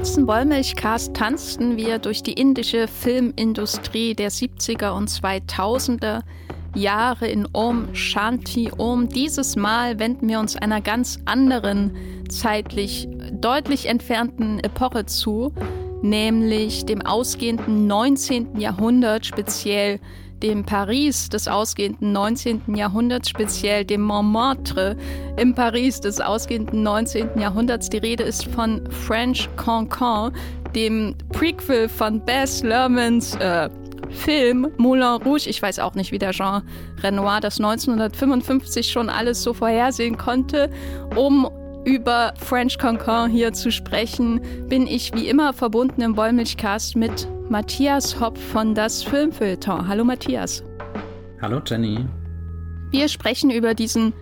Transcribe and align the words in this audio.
letzten 0.00 0.26
Wollmilchcast 0.26 1.12
tanzten 1.12 1.76
wir 1.76 1.98
durch 1.98 2.22
die 2.22 2.32
indische 2.32 2.88
Filmindustrie 2.88 4.14
der 4.14 4.30
70er 4.30 4.92
und 4.92 5.10
2000er 5.10 6.22
Jahre 6.74 7.28
in 7.28 7.46
Om 7.52 7.94
Shanti 7.94 8.72
Om. 8.78 9.10
Dieses 9.10 9.56
Mal 9.56 9.98
wenden 9.98 10.26
wir 10.26 10.40
uns 10.40 10.56
einer 10.56 10.80
ganz 10.80 11.18
anderen, 11.26 11.94
zeitlich 12.30 13.08
deutlich 13.30 13.84
entfernten 13.90 14.58
Epoche 14.60 15.04
zu, 15.04 15.52
nämlich 16.00 16.86
dem 16.86 17.02
ausgehenden 17.02 17.86
19. 17.86 18.58
Jahrhundert, 18.58 19.26
speziell 19.26 20.00
dem 20.42 20.64
Paris 20.64 21.28
des 21.28 21.48
ausgehenden 21.48 22.12
19. 22.12 22.74
Jahrhunderts, 22.74 23.28
speziell 23.28 23.84
dem 23.84 24.02
Montmartre 24.02 24.96
im 25.36 25.54
Paris 25.54 26.00
des 26.00 26.20
ausgehenden 26.20 26.82
19. 26.82 27.38
Jahrhunderts. 27.38 27.90
Die 27.90 27.98
Rede 27.98 28.24
ist 28.24 28.46
von 28.46 28.88
French 28.90 29.48
Cancan, 29.56 30.32
dem 30.74 31.14
Prequel 31.30 31.88
von 31.88 32.24
Bess 32.24 32.62
Lermans 32.62 33.34
äh, 33.36 33.68
Film 34.10 34.68
Moulin 34.76 35.22
Rouge. 35.22 35.48
Ich 35.48 35.62
weiß 35.62 35.78
auch 35.78 35.94
nicht, 35.94 36.12
wie 36.12 36.18
der 36.18 36.32
Jean 36.32 36.62
Renoir 37.02 37.40
das 37.40 37.58
1955 37.58 38.90
schon 38.90 39.08
alles 39.08 39.42
so 39.42 39.54
vorhersehen 39.54 40.16
konnte, 40.16 40.70
um 41.16 41.48
über 41.84 42.34
French 42.38 42.78
Cancan 42.78 43.30
hier 43.30 43.52
zu 43.52 43.72
sprechen, 43.72 44.40
bin 44.68 44.86
ich 44.86 45.14
wie 45.14 45.28
immer 45.28 45.52
verbunden 45.52 46.02
im 46.02 46.16
Wollmilchcast 46.16 46.96
mit 46.96 47.26
Matthias 47.50 48.20
Hopp 48.20 48.38
von 48.38 48.76
das 48.76 49.02
Filmfilter. 49.02 49.88
Hallo 49.88 50.04
Matthias. 50.04 50.62
Hallo 51.42 51.60
Jenny. 51.66 52.06
Wir 52.92 53.08
sprechen 53.08 53.50
über 53.50 53.74
diesen 53.74 54.12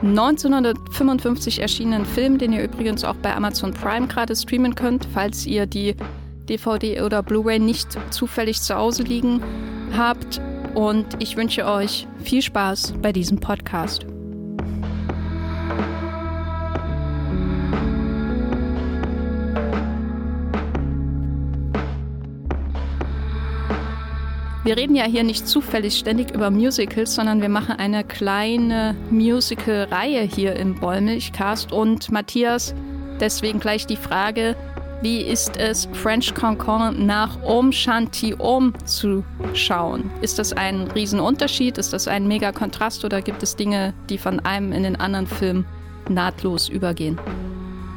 1955 0.00 1.60
erschienenen 1.60 2.06
Film, 2.06 2.38
den 2.38 2.54
ihr 2.54 2.64
übrigens 2.64 3.04
auch 3.04 3.16
bei 3.16 3.36
Amazon 3.36 3.74
Prime 3.74 4.06
gerade 4.06 4.34
streamen 4.34 4.74
könnt, 4.74 5.06
falls 5.12 5.44
ihr 5.44 5.66
die 5.66 5.94
DVD 6.48 7.02
oder 7.02 7.22
Blu-ray 7.22 7.58
nicht 7.58 7.98
zufällig 8.10 8.62
zu 8.62 8.74
Hause 8.74 9.02
liegen 9.02 9.42
habt. 9.94 10.40
Und 10.74 11.22
ich 11.22 11.36
wünsche 11.36 11.66
euch 11.66 12.08
viel 12.22 12.40
Spaß 12.40 12.94
bei 13.02 13.12
diesem 13.12 13.40
Podcast. 13.40 14.06
Wir 24.64 24.78
reden 24.78 24.96
ja 24.96 25.04
hier 25.04 25.24
nicht 25.24 25.46
zufällig 25.46 25.94
ständig 25.98 26.30
über 26.30 26.50
Musicals, 26.50 27.14
sondern 27.14 27.42
wir 27.42 27.50
machen 27.50 27.76
eine 27.76 28.02
kleine 28.02 28.96
Musical-Reihe 29.10 30.22
hier 30.22 30.56
im 30.56 30.74
Bollmilchcast. 30.80 31.70
Und 31.70 32.10
Matthias, 32.10 32.74
deswegen 33.20 33.60
gleich 33.60 33.86
die 33.86 33.98
Frage, 33.98 34.56
wie 35.02 35.20
ist 35.20 35.58
es, 35.58 35.86
French 35.92 36.32
Cancan 36.32 37.04
nach 37.04 37.42
Om 37.42 37.72
Shanti 37.72 38.34
Om 38.38 38.72
zu 38.86 39.22
schauen? 39.52 40.10
Ist 40.22 40.38
das 40.38 40.54
ein 40.54 40.90
Riesenunterschied? 40.94 41.76
Ist 41.76 41.92
das 41.92 42.08
ein 42.08 42.26
mega 42.26 42.50
Kontrast 42.50 43.04
oder 43.04 43.20
gibt 43.20 43.42
es 43.42 43.56
Dinge, 43.56 43.92
die 44.08 44.16
von 44.16 44.40
einem 44.40 44.72
in 44.72 44.82
den 44.82 44.96
anderen 44.96 45.26
Film 45.26 45.66
nahtlos 46.08 46.70
übergehen? 46.70 47.18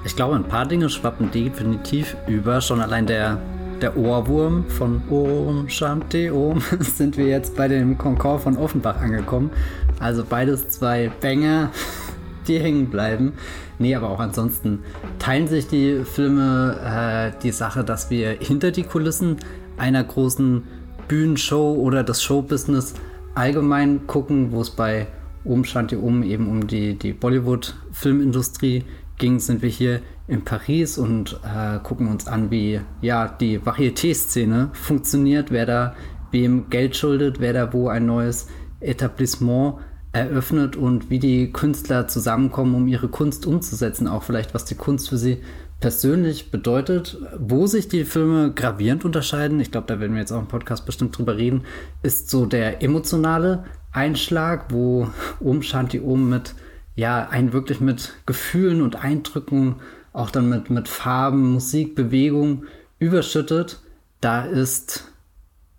Ich 0.04 0.18
glaube, 0.18 0.36
ein 0.36 0.44
paar 0.44 0.66
Dinge 0.66 0.90
schwappen 0.90 1.32
definitiv 1.32 2.18
über. 2.28 2.60
Schon 2.60 2.82
allein 2.82 3.06
der 3.06 3.40
der 3.82 3.98
Ohrwurm 3.98 4.66
von 4.70 5.02
Om 5.10 5.70
Shanti 5.70 6.30
Om 6.32 6.62
sind 6.80 7.18
wir 7.18 7.28
jetzt 7.28 7.56
bei 7.56 7.68
dem 7.68 7.98
Concord 7.98 8.42
von 8.42 8.58
Offenbach 8.58 9.00
angekommen. 9.02 9.52
Also 10.00 10.24
beides 10.28 10.70
zwei 10.70 11.12
Bänger, 11.22 11.72
die 12.48 12.60
hängen 12.60 12.90
bleiben. 12.90 13.34
Nee, 13.80 13.94
aber 13.96 14.10
auch 14.10 14.20
ansonsten 14.20 14.80
teilen 15.20 15.48
sich 15.48 15.68
die 15.68 16.04
Filme 16.04 16.78
äh, 16.84 17.40
die 17.44 17.52
Sache, 17.52 17.84
dass 17.84 18.10
wir 18.10 18.32
hinter 18.32 18.72
die 18.72 18.84
Kulissen 18.84 19.38
einer 19.78 20.04
großen 20.04 20.64
Bühnenshow 21.08 21.76
oder 21.76 22.04
das 22.04 22.24
Showbusiness 22.24 22.96
allgemein 23.36 24.08
gucken, 24.08 24.52
wo 24.52 24.62
es 24.62 24.72
bei 24.72 25.08
Om 25.46 25.64
Shanti 25.64 25.96
Om 25.96 26.24
eben 26.24 26.50
um 26.50 26.68
die, 26.68 26.96
die 26.96 27.14
Bollywood-Filmindustrie 27.14 28.84
ging, 29.18 29.40
sind 29.40 29.62
wir 29.62 29.70
hier 29.70 30.02
in 30.28 30.44
Paris 30.44 30.98
und 30.98 31.40
äh, 31.44 31.80
gucken 31.80 32.08
uns 32.08 32.28
an, 32.28 32.52
wie 32.52 32.82
ja 33.02 33.28
die 33.28 33.60
Varieté-Szene 33.60 34.70
funktioniert, 34.74 35.52
wer 35.52 35.66
da 35.66 35.96
wem 36.32 36.70
Geld 36.70 36.96
schuldet, 36.96 37.40
wer 37.40 37.54
da 37.54 37.74
wo 37.74 37.88
ein 37.88 38.06
neues 38.06 38.48
Etablissement 38.80 39.76
eröffnet 40.12 40.76
und 40.76 41.10
wie 41.10 41.20
die 41.20 41.52
Künstler 41.52 42.08
zusammenkommen, 42.08 42.76
um 42.76 42.88
ihre 42.88 43.08
Kunst 43.08 43.46
umzusetzen, 43.46 44.08
auch 44.08 44.24
vielleicht 44.24 44.54
was 44.54 44.66
die 44.66 44.76
Kunst 44.76 45.10
für 45.10 45.18
sie 45.18 45.42
persönlich 45.80 46.52
bedeutet. 46.52 47.18
Wo 47.38 47.68
sich 47.68 47.88
die 47.88 48.04
Filme 48.04 48.52
gravierend 48.52 49.06
unterscheiden, 49.06 49.60
ich 49.60 49.72
glaube, 49.72 49.88
da 49.88 50.00
werden 50.00 50.14
wir 50.14 50.20
jetzt 50.20 50.32
auch 50.32 50.40
im 50.40 50.48
Podcast 50.48 50.86
bestimmt 50.86 51.18
drüber 51.18 51.38
reden, 51.38 51.64
ist 52.02 52.30
so 52.30 52.46
der 52.46 52.82
emotionale 52.84 53.66
Einschlag, 53.92 54.66
wo 54.70 55.08
Om 55.40 55.62
Shanti 55.62 56.00
Om 56.00 56.30
mit 56.30 56.56
ja, 56.98 57.30
einen 57.30 57.54
wirklich 57.54 57.80
mit 57.80 58.16
Gefühlen 58.26 58.82
und 58.82 59.04
Eindrücken 59.04 59.76
auch 60.14 60.32
dann 60.32 60.50
mit, 60.50 60.72
mit 60.72 60.90
Farben, 60.90 61.54
Musik, 61.54 61.96
Bewegung 61.96 62.66
überschüttet. 62.98 63.80
Da 64.20 64.44
ist 64.44 65.12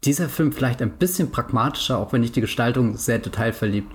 dieser 0.05 0.29
Film 0.29 0.53
vielleicht 0.53 0.81
ein 0.81 0.93
bisschen 0.93 1.33
pragmatischer, 1.33 1.99
auch 1.99 2.13
wenn 2.13 2.23
ich 2.23 2.31
die 2.31 2.41
Gestaltung 2.41 2.97
sehr 2.97 3.19
detailverliebt 3.19 3.93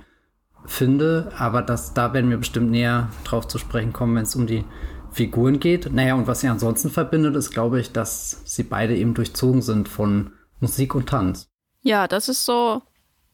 finde. 0.66 1.32
Aber 1.38 1.62
das, 1.62 1.94
da 1.94 2.12
werden 2.12 2.28
wir 2.28 2.36
bestimmt 2.36 2.70
näher 2.70 3.08
drauf 3.24 3.48
zu 3.48 3.56
sprechen 3.56 3.94
kommen, 3.94 4.14
wenn 4.16 4.24
es 4.24 4.36
um 4.36 4.46
die 4.46 4.66
Figuren 5.10 5.60
geht. 5.60 5.90
Naja, 5.94 6.16
und 6.16 6.26
was 6.26 6.40
sie 6.40 6.48
ansonsten 6.48 6.90
verbindet, 6.90 7.36
ist, 7.36 7.52
glaube 7.52 7.80
ich, 7.80 7.92
dass 7.92 8.42
sie 8.44 8.64
beide 8.64 8.94
eben 8.94 9.14
durchzogen 9.14 9.62
sind 9.62 9.88
von 9.88 10.32
Musik 10.60 10.94
und 10.94 11.08
Tanz. 11.08 11.48
Ja, 11.80 12.06
das 12.06 12.28
ist 12.28 12.44
so 12.44 12.82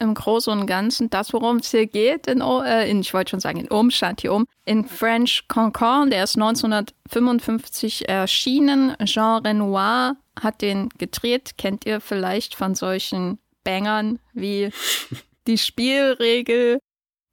im 0.00 0.14
Großen 0.14 0.52
und 0.52 0.66
Ganzen 0.66 1.10
das, 1.10 1.32
worum 1.32 1.58
es 1.58 1.70
hier 1.70 1.86
geht, 1.86 2.26
in, 2.26 2.40
äh, 2.40 2.90
in 2.90 3.00
ich 3.00 3.14
wollte 3.14 3.30
schon 3.30 3.40
sagen, 3.40 3.60
in 3.60 3.70
Om 3.70 3.90
Shanti 3.90 4.28
Om, 4.28 4.46
in 4.64 4.84
French 4.84 5.44
Cancan, 5.48 6.10
der 6.10 6.24
ist 6.24 6.36
1955 6.36 8.08
erschienen. 8.08 8.96
Jean 9.04 9.42
Renoir 9.44 10.16
hat 10.40 10.62
den 10.62 10.88
gedreht, 10.98 11.58
kennt 11.58 11.86
ihr 11.86 12.00
vielleicht 12.00 12.54
von 12.54 12.74
solchen 12.74 13.38
Bangern 13.62 14.18
wie 14.32 14.70
Die 15.46 15.58
Spielregel 15.58 16.80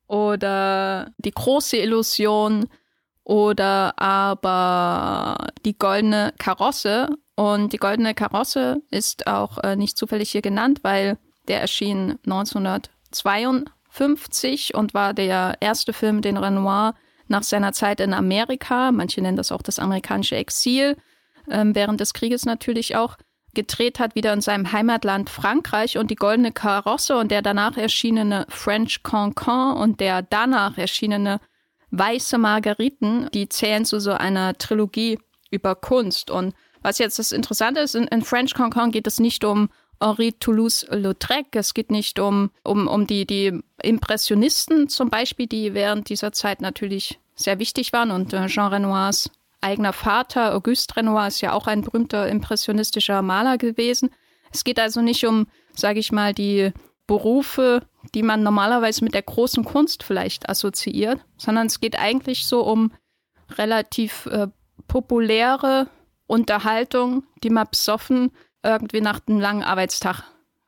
oder 0.08 1.12
Die 1.18 1.32
große 1.32 1.78
Illusion 1.78 2.68
oder 3.24 4.00
aber 4.00 5.50
Die 5.66 5.78
goldene 5.78 6.34
Karosse. 6.38 7.10
Und 7.36 7.72
die 7.72 7.78
goldene 7.78 8.16
Karosse 8.16 8.82
ist 8.90 9.28
auch 9.28 9.60
äh, 9.60 9.76
nicht 9.76 9.96
zufällig 9.96 10.32
hier 10.32 10.42
genannt, 10.42 10.80
weil 10.82 11.20
der 11.48 11.62
erschien 11.62 12.20
1952 12.26 14.76
und 14.76 14.94
war 14.94 15.14
der 15.14 15.56
erste 15.60 15.94
Film, 15.94 16.22
den 16.22 16.38
Renoir 16.38 16.94
nach 17.28 17.44
seiner 17.44 17.74
Zeit 17.74 18.00
in 18.00 18.14
Amerika, 18.14 18.92
manche 18.92 19.22
nennen 19.22 19.38
das 19.38 19.52
auch 19.52 19.62
das 19.62 19.78
amerikanische 19.80 20.36
Exil, 20.36 20.98
ähm, 21.50 21.76
während 21.76 22.00
des 22.00 22.14
Krieges 22.14 22.46
natürlich 22.46 22.96
auch, 22.96 23.18
gedreht 23.54 24.00
hat, 24.00 24.14
wieder 24.14 24.34
in 24.34 24.42
seinem 24.42 24.72
Heimatland 24.72 25.32
Frankreich 25.32 25.98
und 25.98 26.12
die 26.12 26.16
Goldene 26.16 26.52
Karosse 26.52 27.18
und 27.18 27.32
der 27.32 27.42
danach 27.42 27.76
erschienene 27.76 28.46
French 28.50 29.02
Cancan 29.02 29.76
und 29.76 30.00
der 30.00 30.22
danach 30.22 30.78
erschienene 30.78 31.40
Weiße 31.90 32.38
Margariten, 32.38 33.30
die 33.34 33.50
zählen 33.50 33.84
zu 33.84 34.00
so 34.00 34.12
einer 34.12 34.60
Trilogie 34.60 35.18
über 35.50 35.74
Kunst. 35.74 36.30
Und 36.30 36.54
was 36.82 37.00
jetzt 37.00 37.18
das 37.18 37.32
Interessante 37.32 37.80
ist, 37.80 37.96
in, 37.96 38.04
in 38.06 38.22
French 38.22 38.54
Cancan 38.54 38.92
geht 38.92 39.08
es 39.08 39.20
nicht 39.20 39.44
um 39.44 39.70
Henri 40.02 40.34
Toulouse-Lautrec. 40.34 41.48
Es 41.54 41.74
geht 41.74 41.92
nicht 41.92 42.20
um, 42.20 42.52
um, 42.64 42.88
um 42.88 43.08
die, 43.08 43.26
die 43.26 43.60
Impressionisten 43.82 44.90
zum 44.90 45.10
Beispiel, 45.10 45.48
die 45.48 45.74
während 45.74 46.10
dieser 46.10 46.32
Zeit 46.32 46.62
natürlich 46.62 47.20
sehr 47.36 47.60
wichtig 47.60 47.94
waren. 47.94 48.12
Und 48.12 48.34
äh, 48.34 48.48
Jean 48.48 48.72
Renoirs 48.74 49.30
eigener 49.62 49.94
Vater, 49.94 50.56
Auguste 50.56 50.96
Renoir, 50.96 51.28
ist 51.28 51.42
ja 51.42 51.54
auch 51.54 51.68
ein 51.68 51.82
berühmter 51.82 52.28
impressionistischer 52.28 53.22
Maler 53.22 53.58
gewesen. 53.58 54.12
Es 54.52 54.64
geht 54.64 54.80
also 54.80 55.02
nicht 55.02 55.26
um, 55.26 55.48
sage 55.74 56.00
ich 56.00 56.12
mal, 56.12 56.34
die 56.34 56.72
Berufe, 57.06 57.82
die 58.14 58.24
man 58.24 58.44
normalerweise 58.44 59.04
mit 59.04 59.14
der 59.14 59.22
großen 59.22 59.64
Kunst 59.64 60.04
vielleicht 60.04 60.50
assoziiert, 60.50 61.20
sondern 61.38 61.68
es 61.68 61.80
geht 61.80 61.98
eigentlich 61.98 62.46
so 62.46 62.62
um 62.62 62.92
relativ 63.58 64.26
äh, 64.28 64.48
populäre 64.88 65.88
Unterhaltung, 66.28 67.24
die 67.44 67.50
man 67.50 67.68
besoffen 67.70 68.32
irgendwie 68.64 69.02
nach 69.02 69.22
einem 69.28 69.40
langen 69.40 69.64
Arbeitstag 69.64 70.24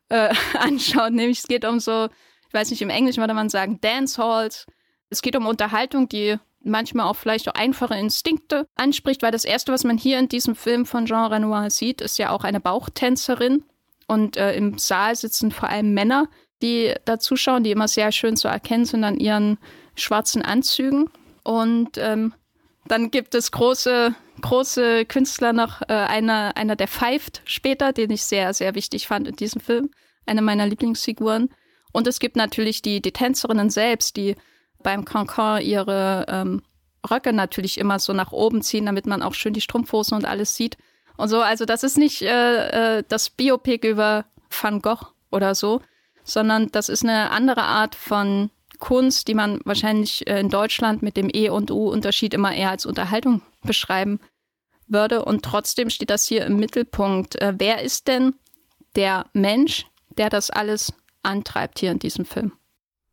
äh, 0.10 0.34
anschaut. 0.60 1.12
Nämlich 1.12 1.40
es 1.40 1.48
geht 1.48 1.66
um 1.66 1.80
so, 1.80 2.10
ich 2.48 2.54
weiß 2.54 2.72
nicht, 2.72 2.82
im 2.82 2.90
Englischen 2.90 3.22
würde 3.22 3.34
man 3.34 3.50
sagen, 3.50 3.80
Dancehalls. 3.82 4.66
Es 5.10 5.22
geht 5.22 5.36
um 5.36 5.48
Unterhaltung, 5.48 6.08
die 6.08 6.38
manchmal 6.62 7.08
auch 7.08 7.16
vielleicht 7.16 7.48
auch 7.50 7.54
einfache 7.54 7.96
Instinkte 7.96 8.68
anspricht, 8.76 9.22
weil 9.22 9.32
das 9.32 9.46
Erste, 9.46 9.72
was 9.72 9.84
man 9.84 9.98
hier 9.98 10.20
in 10.20 10.30
diesem 10.30 10.56
Film 10.56 10.86
von 10.86 11.06
Jean 11.06 11.32
Renoir 11.32 11.70
sieht, 11.70 12.02
ist 12.02 12.18
ja 12.18 12.32
auch 12.32 12.44
eine 12.44 12.60
Bauchtänzerin. 12.60 13.64
Und 14.08 14.38
äh, 14.38 14.54
im 14.54 14.78
Saal 14.78 15.16
sitzen 15.16 15.52
vor 15.52 15.70
allem 15.70 15.94
Männer, 15.94 16.28
die 16.62 16.94
da 17.06 17.20
zuschauen, 17.20 17.64
die 17.64 17.72
immer 17.72 17.88
sehr 17.88 18.12
schön 18.12 18.36
zu 18.36 18.48
erkennen 18.48 18.86
sind 18.86 19.04
an 19.04 19.18
ihren 19.18 19.58
schwarzen 19.96 20.42
Anzügen. 20.42 21.10
Und 21.44 21.98
ähm, 21.98 22.34
Dann 22.90 23.12
gibt 23.12 23.36
es 23.36 23.52
große, 23.52 24.16
große 24.42 25.06
Künstler 25.06 25.54
noch, 25.54 25.84
äh, 25.84 25.94
einer, 25.94 26.58
einer, 26.58 26.76
der 26.76 26.88
pfeift 26.88 27.44
später, 27.46 27.94
den 27.94 28.10
ich 28.10 28.24
sehr, 28.24 28.52
sehr 28.56 28.74
wichtig 28.74 29.08
fand 29.08 29.28
in 29.28 29.36
diesem 29.36 29.62
Film. 29.62 29.92
Eine 30.26 30.42
meiner 30.42 30.66
Lieblingsfiguren. 30.66 31.50
Und 31.94 32.08
es 32.08 32.20
gibt 32.20 32.36
natürlich 32.36 32.82
die, 32.82 33.00
die 33.00 33.12
Tänzerinnen 33.12 33.70
selbst, 33.70 34.18
die 34.18 34.36
beim 34.82 35.06
Cancan 35.06 35.62
ihre 35.62 36.26
ähm, 36.28 36.64
Röcke 37.10 37.32
natürlich 37.32 37.78
immer 37.78 38.00
so 38.00 38.12
nach 38.12 38.32
oben 38.32 38.64
ziehen, 38.64 38.88
damit 38.88 39.06
man 39.06 39.22
auch 39.22 39.36
schön 39.36 39.54
die 39.54 39.62
Strumpfhosen 39.62 40.18
und 40.18 40.26
alles 40.26 40.56
sieht. 40.56 40.76
Und 41.16 41.28
so, 41.30 41.42
also 41.42 41.66
das 41.66 41.84
ist 41.84 42.00
nicht 42.00 42.24
äh, 42.24 42.98
äh, 42.98 43.04
das 43.08 43.30
Biopic 43.30 43.88
über 43.88 44.26
Van 44.50 44.82
Gogh 44.82 45.06
oder 45.30 45.54
so, 45.54 45.82
sondern 46.24 46.72
das 46.72 46.90
ist 46.90 47.04
eine 47.04 47.30
andere 47.30 47.62
Art 47.62 47.94
von 47.94 48.50
Kunst, 48.80 49.28
die 49.28 49.34
man 49.34 49.60
wahrscheinlich 49.66 50.28
äh, 50.28 50.40
in 50.40 50.50
Deutschland 50.50 51.02
mit 51.02 51.18
dem 51.18 51.30
E 51.34 51.50
und 51.50 51.70
U-Unterschied 51.70 52.34
immer 52.34 52.54
eher 52.56 52.72
als 52.72 52.86
Unterhaltung 52.86 53.42
beschreiben 53.64 54.20
würde. 54.88 55.24
Und 55.24 55.44
trotzdem 55.44 55.90
steht 55.90 56.10
das 56.10 56.26
hier 56.26 56.46
im 56.46 56.58
Mittelpunkt. 56.58 57.40
Äh, 57.42 57.54
wer 57.58 57.82
ist 57.84 58.08
denn 58.08 58.36
der 58.96 59.26
Mensch, 59.34 59.86
der 60.18 60.30
das 60.30 60.50
alles 60.50 60.94
antreibt 61.24 61.80
hier 61.80 61.92
in 61.92 62.00
diesem 62.00 62.26
Film? 62.26 62.54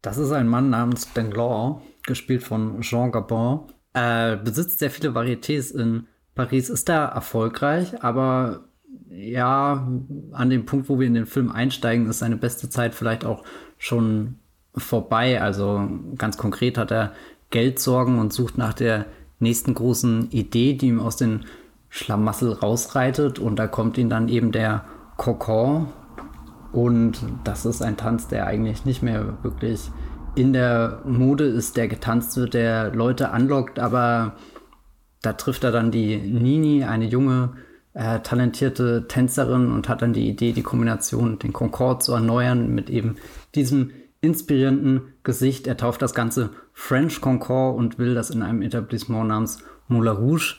Das 0.02 0.18
ist 0.18 0.32
ein 0.32 0.48
Mann 0.48 0.70
namens 0.70 1.12
Danglars, 1.12 1.82
gespielt 2.04 2.44
von 2.44 2.80
Jean 2.80 3.10
Gabon. 3.10 3.72
Er 3.92 4.36
besitzt 4.36 4.78
sehr 4.78 4.90
viele 4.90 5.10
Varietés 5.10 5.74
in 5.74 6.06
Paris, 6.34 6.70
ist 6.70 6.88
da 6.88 7.06
erfolgreich, 7.06 8.04
aber 8.04 8.68
ja, 9.08 9.88
an 10.32 10.50
dem 10.50 10.66
Punkt, 10.66 10.88
wo 10.88 11.00
wir 11.00 11.06
in 11.06 11.14
den 11.14 11.26
Film 11.26 11.50
einsteigen, 11.50 12.06
ist 12.08 12.18
seine 12.18 12.36
beste 12.36 12.68
Zeit 12.68 12.94
vielleicht 12.94 13.24
auch 13.24 13.42
schon 13.78 14.38
vorbei. 14.76 15.40
Also 15.40 15.88
ganz 16.16 16.36
konkret 16.36 16.78
hat 16.78 16.90
er 16.90 17.12
Geldsorgen 17.50 18.18
und 18.18 18.32
sucht 18.32 18.58
nach 18.58 18.74
der 18.74 19.06
nächsten 19.38 19.74
großen 19.74 20.30
Idee, 20.30 20.74
die 20.74 20.88
ihm 20.88 21.00
aus 21.00 21.16
den 21.16 21.44
Schlamassel 21.88 22.52
rausreitet. 22.52 23.38
Und 23.38 23.56
da 23.56 23.66
kommt 23.66 23.98
ihm 23.98 24.08
dann 24.08 24.28
eben 24.28 24.52
der 24.52 24.84
Kokon. 25.16 25.88
Und 26.72 27.18
das 27.44 27.64
ist 27.64 27.82
ein 27.82 27.96
Tanz, 27.96 28.28
der 28.28 28.46
eigentlich 28.46 28.84
nicht 28.84 29.02
mehr 29.02 29.42
wirklich 29.42 29.90
in 30.34 30.52
der 30.52 31.00
Mode 31.06 31.44
ist, 31.44 31.76
der 31.76 31.88
getanzt 31.88 32.36
wird, 32.36 32.54
der 32.54 32.92
Leute 32.94 33.30
anlockt. 33.30 33.78
Aber 33.78 34.36
da 35.22 35.32
trifft 35.32 35.64
er 35.64 35.72
dann 35.72 35.90
die 35.90 36.16
Nini, 36.18 36.84
eine 36.84 37.06
junge, 37.06 37.54
äh, 37.94 38.20
talentierte 38.20 39.08
Tänzerin 39.08 39.72
und 39.72 39.88
hat 39.88 40.02
dann 40.02 40.12
die 40.12 40.28
Idee, 40.28 40.52
die 40.52 40.62
Kombination, 40.62 41.38
den 41.38 41.54
Concorde 41.54 42.00
zu 42.00 42.12
erneuern 42.12 42.74
mit 42.74 42.90
eben 42.90 43.16
diesem 43.54 43.90
inspirierenden 44.26 45.14
Gesicht. 45.22 45.66
Er 45.66 45.76
tauft 45.76 46.02
das 46.02 46.14
Ganze 46.14 46.50
French 46.72 47.20
Concord 47.20 47.78
und 47.78 47.98
will 47.98 48.14
das 48.14 48.30
in 48.30 48.42
einem 48.42 48.62
Etablissement 48.62 49.28
namens 49.28 49.62
Moulin 49.88 50.16
Rouge 50.16 50.56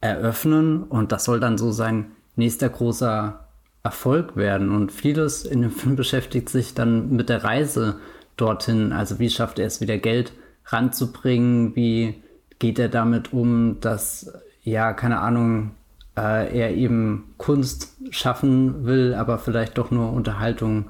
eröffnen. 0.00 0.82
Und 0.82 1.12
das 1.12 1.24
soll 1.24 1.40
dann 1.40 1.56
so 1.56 1.70
sein 1.70 2.12
nächster 2.34 2.68
großer 2.68 3.46
Erfolg 3.82 4.36
werden. 4.36 4.70
Und 4.70 4.92
vieles 4.92 5.44
in 5.44 5.62
dem 5.62 5.70
Film 5.70 5.96
beschäftigt 5.96 6.48
sich 6.48 6.74
dann 6.74 7.10
mit 7.10 7.28
der 7.28 7.44
Reise 7.44 8.00
dorthin. 8.36 8.92
Also 8.92 9.18
wie 9.18 9.30
schafft 9.30 9.58
er 9.58 9.66
es 9.66 9.80
wieder 9.80 9.96
Geld 9.96 10.32
ranzubringen? 10.66 11.74
Wie 11.76 12.22
geht 12.58 12.78
er 12.78 12.88
damit 12.88 13.32
um, 13.32 13.78
dass, 13.80 14.32
ja, 14.62 14.92
keine 14.92 15.20
Ahnung, 15.20 15.70
äh, 16.16 16.58
er 16.58 16.74
eben 16.74 17.34
Kunst 17.38 17.96
schaffen 18.10 18.84
will, 18.84 19.14
aber 19.14 19.38
vielleicht 19.38 19.78
doch 19.78 19.90
nur 19.90 20.12
Unterhaltung 20.12 20.86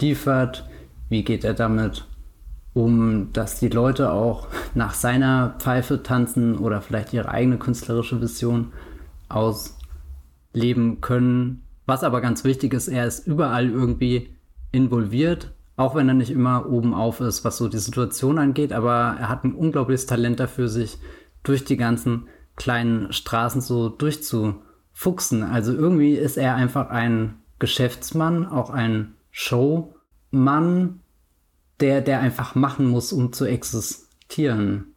liefert? 0.00 0.68
Wie 1.08 1.24
geht 1.24 1.44
er 1.44 1.54
damit 1.54 2.06
um, 2.74 3.32
dass 3.32 3.58
die 3.58 3.68
Leute 3.68 4.12
auch 4.12 4.48
nach 4.74 4.94
seiner 4.94 5.56
Pfeife 5.58 6.02
tanzen 6.02 6.58
oder 6.58 6.80
vielleicht 6.80 7.12
ihre 7.12 7.28
eigene 7.28 7.58
künstlerische 7.58 8.20
Vision 8.20 8.72
ausleben 9.28 11.00
können? 11.00 11.62
Was 11.86 12.04
aber 12.04 12.20
ganz 12.20 12.44
wichtig 12.44 12.74
ist, 12.74 12.88
er 12.88 13.06
ist 13.06 13.26
überall 13.26 13.70
irgendwie 13.70 14.34
involviert, 14.72 15.52
auch 15.76 15.94
wenn 15.94 16.08
er 16.08 16.14
nicht 16.14 16.30
immer 16.30 16.68
oben 16.68 16.92
auf 16.92 17.20
ist, 17.20 17.44
was 17.44 17.56
so 17.56 17.68
die 17.68 17.78
Situation 17.78 18.38
angeht, 18.38 18.72
aber 18.72 19.16
er 19.18 19.28
hat 19.28 19.44
ein 19.44 19.54
unglaubliches 19.54 20.06
Talent 20.06 20.40
dafür, 20.40 20.68
sich 20.68 20.98
durch 21.42 21.64
die 21.64 21.76
ganzen 21.76 22.26
kleinen 22.56 23.12
Straßen 23.12 23.60
so 23.60 23.88
durchzufuchsen. 23.88 25.42
Also 25.44 25.72
irgendwie 25.72 26.14
ist 26.14 26.36
er 26.36 26.56
einfach 26.56 26.90
ein 26.90 27.36
Geschäftsmann, 27.58 28.44
auch 28.44 28.70
ein 28.70 29.14
Show 29.30 29.94
Mann, 30.30 31.00
der, 31.80 32.00
der 32.00 32.20
einfach 32.20 32.54
machen 32.54 32.86
muss, 32.86 33.12
um 33.12 33.32
zu 33.32 33.44
existieren. 33.44 34.94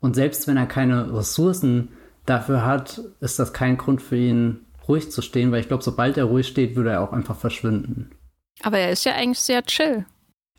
Und 0.00 0.14
selbst 0.14 0.46
wenn 0.46 0.56
er 0.56 0.66
keine 0.66 1.14
Ressourcen 1.14 1.90
dafür 2.26 2.64
hat, 2.64 3.00
ist 3.20 3.38
das 3.38 3.52
kein 3.52 3.76
Grund 3.76 4.02
für 4.02 4.16
ihn, 4.16 4.64
ruhig 4.88 5.10
zu 5.10 5.22
stehen, 5.22 5.50
weil 5.50 5.60
ich 5.60 5.68
glaube, 5.68 5.82
sobald 5.82 6.16
er 6.16 6.24
ruhig 6.24 6.46
steht, 6.46 6.76
würde 6.76 6.90
er 6.90 7.00
auch 7.00 7.12
einfach 7.12 7.36
verschwinden. 7.36 8.10
Aber 8.62 8.78
er 8.78 8.90
ist 8.90 9.04
ja 9.04 9.14
eigentlich 9.14 9.40
sehr 9.40 9.62
chill. 9.64 10.04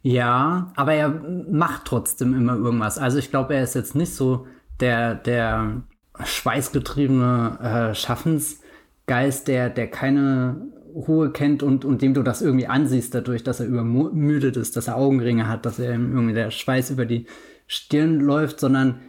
Ja, 0.01 0.71
aber 0.75 0.93
er 0.93 1.09
macht 1.09 1.85
trotzdem 1.85 2.35
immer 2.35 2.55
irgendwas. 2.55 2.97
Also 2.97 3.17
ich 3.17 3.31
glaube, 3.31 3.55
er 3.55 3.63
ist 3.63 3.75
jetzt 3.75 3.95
nicht 3.95 4.13
so 4.13 4.45
der, 4.79 5.15
der 5.15 5.81
schweißgetriebene 6.23 7.59
äh, 7.91 7.95
Schaffensgeist, 7.95 9.47
der, 9.47 9.69
der 9.69 9.89
keine 9.89 10.67
Ruhe 10.95 11.29
kennt 11.31 11.61
und, 11.61 11.83
und 11.83 12.01
dem 12.01 12.13
du 12.13 12.23
das 12.23 12.41
irgendwie 12.41 12.67
ansiehst, 12.67 13.13
dadurch, 13.13 13.43
dass 13.43 13.59
er 13.59 13.65
übermüdet 13.65 14.55
ist, 14.55 14.77
dass 14.77 14.87
er 14.87 14.95
Augenringe 14.95 15.47
hat, 15.47 15.65
dass 15.65 15.77
er 15.77 15.91
irgendwie 15.91 16.33
der 16.33 16.51
Schweiß 16.51 16.89
über 16.89 17.05
die 17.05 17.25
Stirn 17.67 18.19
läuft, 18.19 18.59
sondern 18.59 19.01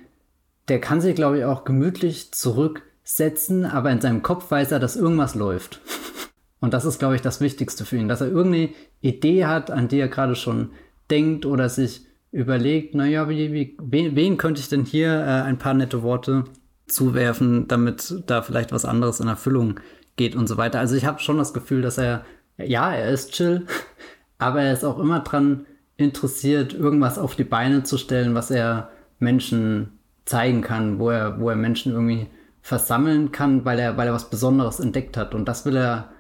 der 0.69 0.81
kann 0.81 1.01
sich, 1.01 1.15
glaube 1.15 1.39
ich, 1.39 1.45
auch 1.45 1.65
gemütlich 1.65 2.33
zurücksetzen, 2.33 3.65
aber 3.65 3.93
in 3.93 4.01
seinem 4.01 4.23
Kopf 4.23 4.51
weiß 4.51 4.73
er, 4.73 4.81
dass 4.81 4.97
irgendwas 4.97 5.37
läuft. 5.37 5.81
Und 6.61 6.75
das 6.75 6.85
ist, 6.85 6.99
glaube 6.99 7.15
ich, 7.15 7.23
das 7.23 7.41
Wichtigste 7.41 7.85
für 7.85 7.97
ihn, 7.97 8.09
dass 8.09 8.21
er 8.21 8.29
irgendeine 8.29 8.71
Idee 9.01 9.45
hat, 9.45 9.71
an 9.71 9.89
die 9.89 10.01
er 10.01 10.09
gerade 10.09 10.35
schon 10.35 10.71
denkt 11.11 11.47
oder 11.47 11.69
sich 11.69 12.07
überlegt, 12.33 12.95
naja, 12.95 13.29
wie, 13.29 13.53
wie, 13.53 13.77
wen, 13.81 14.17
wen 14.17 14.37
könnte 14.37 14.61
ich 14.61 14.69
denn 14.69 14.85
hier 14.85 15.09
äh, 15.09 15.43
ein 15.43 15.59
paar 15.59 15.75
nette 15.75 16.03
Worte 16.03 16.45
zuwerfen, 16.89 17.69
damit 17.69 18.23
da 18.27 18.43
vielleicht 18.43 18.73
was 18.73 18.85
anderes 18.85 19.21
in 19.21 19.29
Erfüllung 19.29 19.81
geht 20.17 20.35
und 20.35 20.47
so 20.47 20.57
weiter. 20.57 20.81
Also 20.81 20.97
ich 20.97 21.05
habe 21.05 21.21
schon 21.21 21.39
das 21.39 21.53
Gefühl, 21.53 21.83
dass 21.83 21.99
er, 21.99 22.25
ja, 22.59 22.93
er 22.93 23.11
ist 23.11 23.33
chill, 23.33 23.67
aber 24.39 24.63
er 24.63 24.73
ist 24.73 24.85
auch 24.85 24.99
immer 24.99 25.21
dran 25.21 25.67
interessiert, 25.97 26.75
irgendwas 26.75 27.19
auf 27.19 27.37
die 27.37 27.45
Beine 27.45 27.83
zu 27.83 27.99
stellen, 27.99 28.35
was 28.35 28.51
er 28.51 28.91
Menschen 29.19 29.99
zeigen 30.25 30.61
kann, 30.61 30.99
wo 30.99 31.11
er, 31.11 31.41
wo 31.41 31.49
er 31.49 31.57
Menschen 31.57 31.93
irgendwie 31.93 32.27
versammeln 32.61 33.33
kann, 33.33 33.65
weil 33.65 33.79
er, 33.79 33.97
weil 33.97 34.09
er 34.09 34.13
was 34.13 34.29
Besonderes 34.29 34.81
entdeckt 34.81 35.17
hat. 35.17 35.35
Und 35.35 35.47
das 35.47 35.65
will 35.65 35.77
er 35.77 36.11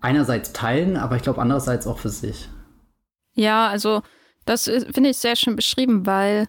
einerseits 0.00 0.52
teilen, 0.52 0.96
aber 0.96 1.16
ich 1.16 1.22
glaube 1.22 1.40
andererseits 1.40 1.86
auch 1.86 1.98
für 1.98 2.08
sich. 2.08 2.48
Ja, 3.34 3.68
also 3.68 4.02
das 4.46 4.64
finde 4.64 5.10
ich 5.10 5.18
sehr 5.18 5.36
schön 5.36 5.56
beschrieben, 5.56 6.06
weil 6.06 6.48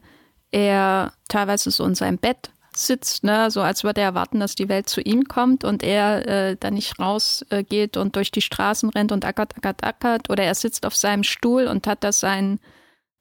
er 0.51 1.13
teilweise 1.27 1.69
so 1.71 1.85
in 1.85 1.95
seinem 1.95 2.17
Bett 2.17 2.51
sitzt, 2.75 3.23
ne, 3.23 3.51
so 3.51 3.61
als 3.61 3.83
würde 3.83 4.01
er 4.01 4.07
erwarten, 4.07 4.39
dass 4.39 4.55
die 4.55 4.69
Welt 4.69 4.87
zu 4.87 5.01
ihm 5.01 5.25
kommt 5.25 5.63
und 5.63 5.83
er 5.83 6.27
äh, 6.27 6.57
dann 6.57 6.75
nicht 6.75 6.99
rausgeht 6.99 7.95
äh, 7.95 7.99
und 7.99 8.15
durch 8.15 8.31
die 8.31 8.41
Straßen 8.41 8.89
rennt 8.89 9.11
und 9.11 9.25
ackert, 9.25 9.57
ackert, 9.57 9.83
ackert. 9.83 10.29
Oder 10.29 10.43
er 10.43 10.55
sitzt 10.55 10.85
auf 10.85 10.95
seinem 10.95 11.23
Stuhl 11.23 11.67
und 11.67 11.87
hat 11.87 12.03
da 12.03 12.11
seinen 12.11 12.59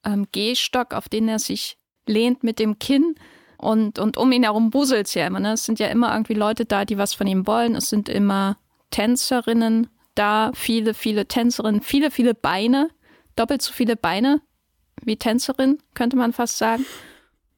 ähm, 0.05 0.27
Gehstock, 0.33 0.95
auf 0.95 1.09
den 1.09 1.29
er 1.29 1.39
sich 1.39 1.79
lehnt 2.07 2.45
mit 2.45 2.59
dem 2.59 2.79
Kinn. 2.79 3.15
Und, 3.59 3.99
und 3.99 4.17
um 4.17 4.33
ihn 4.33 4.45
herum 4.45 4.71
buselt 4.71 5.09
es 5.09 5.15
ja 5.15 5.27
immer. 5.27 5.41
Ne? 5.41 5.53
Es 5.53 5.65
sind 5.65 5.79
ja 5.79 5.89
immer 5.89 6.13
irgendwie 6.13 6.35
Leute 6.35 6.65
da, 6.65 6.85
die 6.85 6.97
was 6.97 7.15
von 7.15 7.27
ihm 7.27 7.47
wollen. 7.47 7.75
Es 7.75 7.91
sind 7.91 8.09
immer 8.09 8.57
Tänzerinnen 8.91 9.89
da, 10.15 10.51
viele, 10.55 10.95
viele 10.95 11.27
Tänzerinnen, 11.27 11.81
viele, 11.81 12.11
viele 12.11 12.35
Beine, 12.35 12.91
doppelt 13.37 13.63
so 13.63 13.73
viele 13.73 13.97
Beine 13.97 14.41
wie 15.03 15.17
Tänzerin, 15.17 15.79
könnte 15.95 16.17
man 16.17 16.33
fast 16.33 16.59
sagen. 16.59 16.85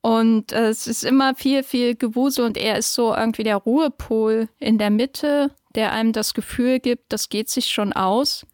Und 0.03 0.53
äh, 0.53 0.69
es 0.69 0.87
ist 0.87 1.05
immer 1.05 1.35
viel, 1.35 1.63
viel 1.63 1.95
Gewusel 1.95 2.45
und 2.45 2.57
er 2.57 2.77
ist 2.77 2.93
so 2.93 3.15
irgendwie 3.15 3.45
der 3.45 3.57
Ruhepol 3.57 4.49
in 4.59 4.77
der 4.77 4.91
Mitte, 4.91 5.53
der 5.75 5.93
einem 5.93 6.13
das 6.13 6.35
Gefühl 6.35 6.81
gibt, 6.81 7.13
das 7.13 7.29
geht 7.29 7.49
sich 7.49 7.67
schon 7.71 7.93
aus. 7.93 8.45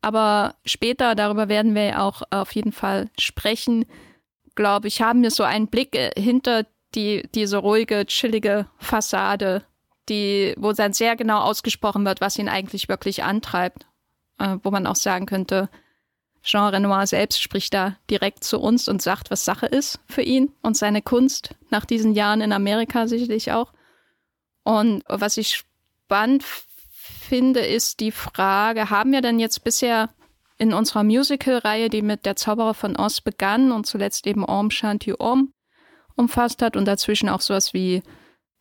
Aber 0.00 0.56
später, 0.64 1.14
darüber 1.14 1.48
werden 1.48 1.74
wir 1.74 1.84
ja 1.84 2.02
auch 2.02 2.22
auf 2.30 2.54
jeden 2.54 2.72
Fall 2.72 3.08
sprechen, 3.18 3.84
glaube 4.54 4.88
ich, 4.88 5.00
haben 5.00 5.22
wir 5.22 5.30
so 5.30 5.44
einen 5.44 5.68
Blick 5.68 5.94
äh, 5.94 6.10
hinter 6.16 6.66
die, 6.94 7.28
diese 7.34 7.58
ruhige, 7.58 8.04
chillige 8.06 8.66
Fassade, 8.78 9.64
die, 10.08 10.54
wo 10.58 10.72
dann 10.72 10.92
sehr 10.92 11.16
genau 11.16 11.40
ausgesprochen 11.40 12.04
wird, 12.04 12.20
was 12.20 12.38
ihn 12.38 12.48
eigentlich 12.48 12.88
wirklich 12.88 13.22
antreibt. 13.22 13.86
Äh, 14.38 14.58
wo 14.62 14.70
man 14.70 14.86
auch 14.86 14.96
sagen 14.96 15.26
könnte, 15.26 15.68
Jean 16.42 16.74
Renoir 16.74 17.06
selbst 17.06 17.40
spricht 17.40 17.72
da 17.72 17.96
direkt 18.10 18.42
zu 18.44 18.60
uns 18.60 18.88
und 18.88 19.00
sagt, 19.00 19.30
was 19.30 19.44
Sache 19.44 19.66
ist 19.66 20.00
für 20.06 20.22
ihn 20.22 20.52
und 20.60 20.76
seine 20.76 21.00
Kunst 21.00 21.54
nach 21.70 21.84
diesen 21.84 22.12
Jahren 22.12 22.40
in 22.40 22.52
Amerika 22.52 23.06
sicherlich 23.06 23.52
auch. 23.52 23.72
Und 24.64 25.04
was 25.08 25.36
ich 25.36 25.54
spannend 25.54 26.42
finde, 26.42 27.60
ist 27.60 28.00
die 28.00 28.12
Frage, 28.12 28.90
haben 28.90 29.12
wir 29.12 29.20
denn 29.20 29.38
jetzt 29.38 29.64
bisher 29.64 30.10
in 30.58 30.72
unserer 30.72 31.02
Musical-Reihe, 31.02 31.88
die 31.88 32.02
mit 32.02 32.26
Der 32.26 32.36
Zauberer 32.36 32.74
von 32.74 32.96
Oz 32.96 33.20
begann 33.20 33.72
und 33.72 33.86
zuletzt 33.86 34.26
eben 34.26 34.44
Om 34.44 34.70
Shanti 34.70 35.14
Om 35.18 35.52
umfasst 36.14 36.62
hat 36.62 36.76
und 36.76 36.84
dazwischen 36.84 37.28
auch 37.28 37.40
sowas 37.40 37.72
wie 37.72 38.02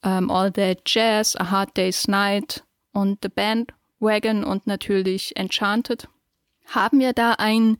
ähm, 0.04 0.32
All 0.32 0.52
That 0.52 0.82
Jazz, 0.86 1.36
A 1.36 1.52
Hard 1.52 1.76
Day's 1.78 2.08
Night 2.08 2.64
und 2.94 3.20
The 3.22 3.30
Bandwagon 3.30 4.44
und 4.44 4.68
natürlich 4.68 5.36
Enchanted. 5.36 6.08
Haben 6.72 7.00
wir 7.00 7.13
da 7.13 7.34
ein 7.38 7.78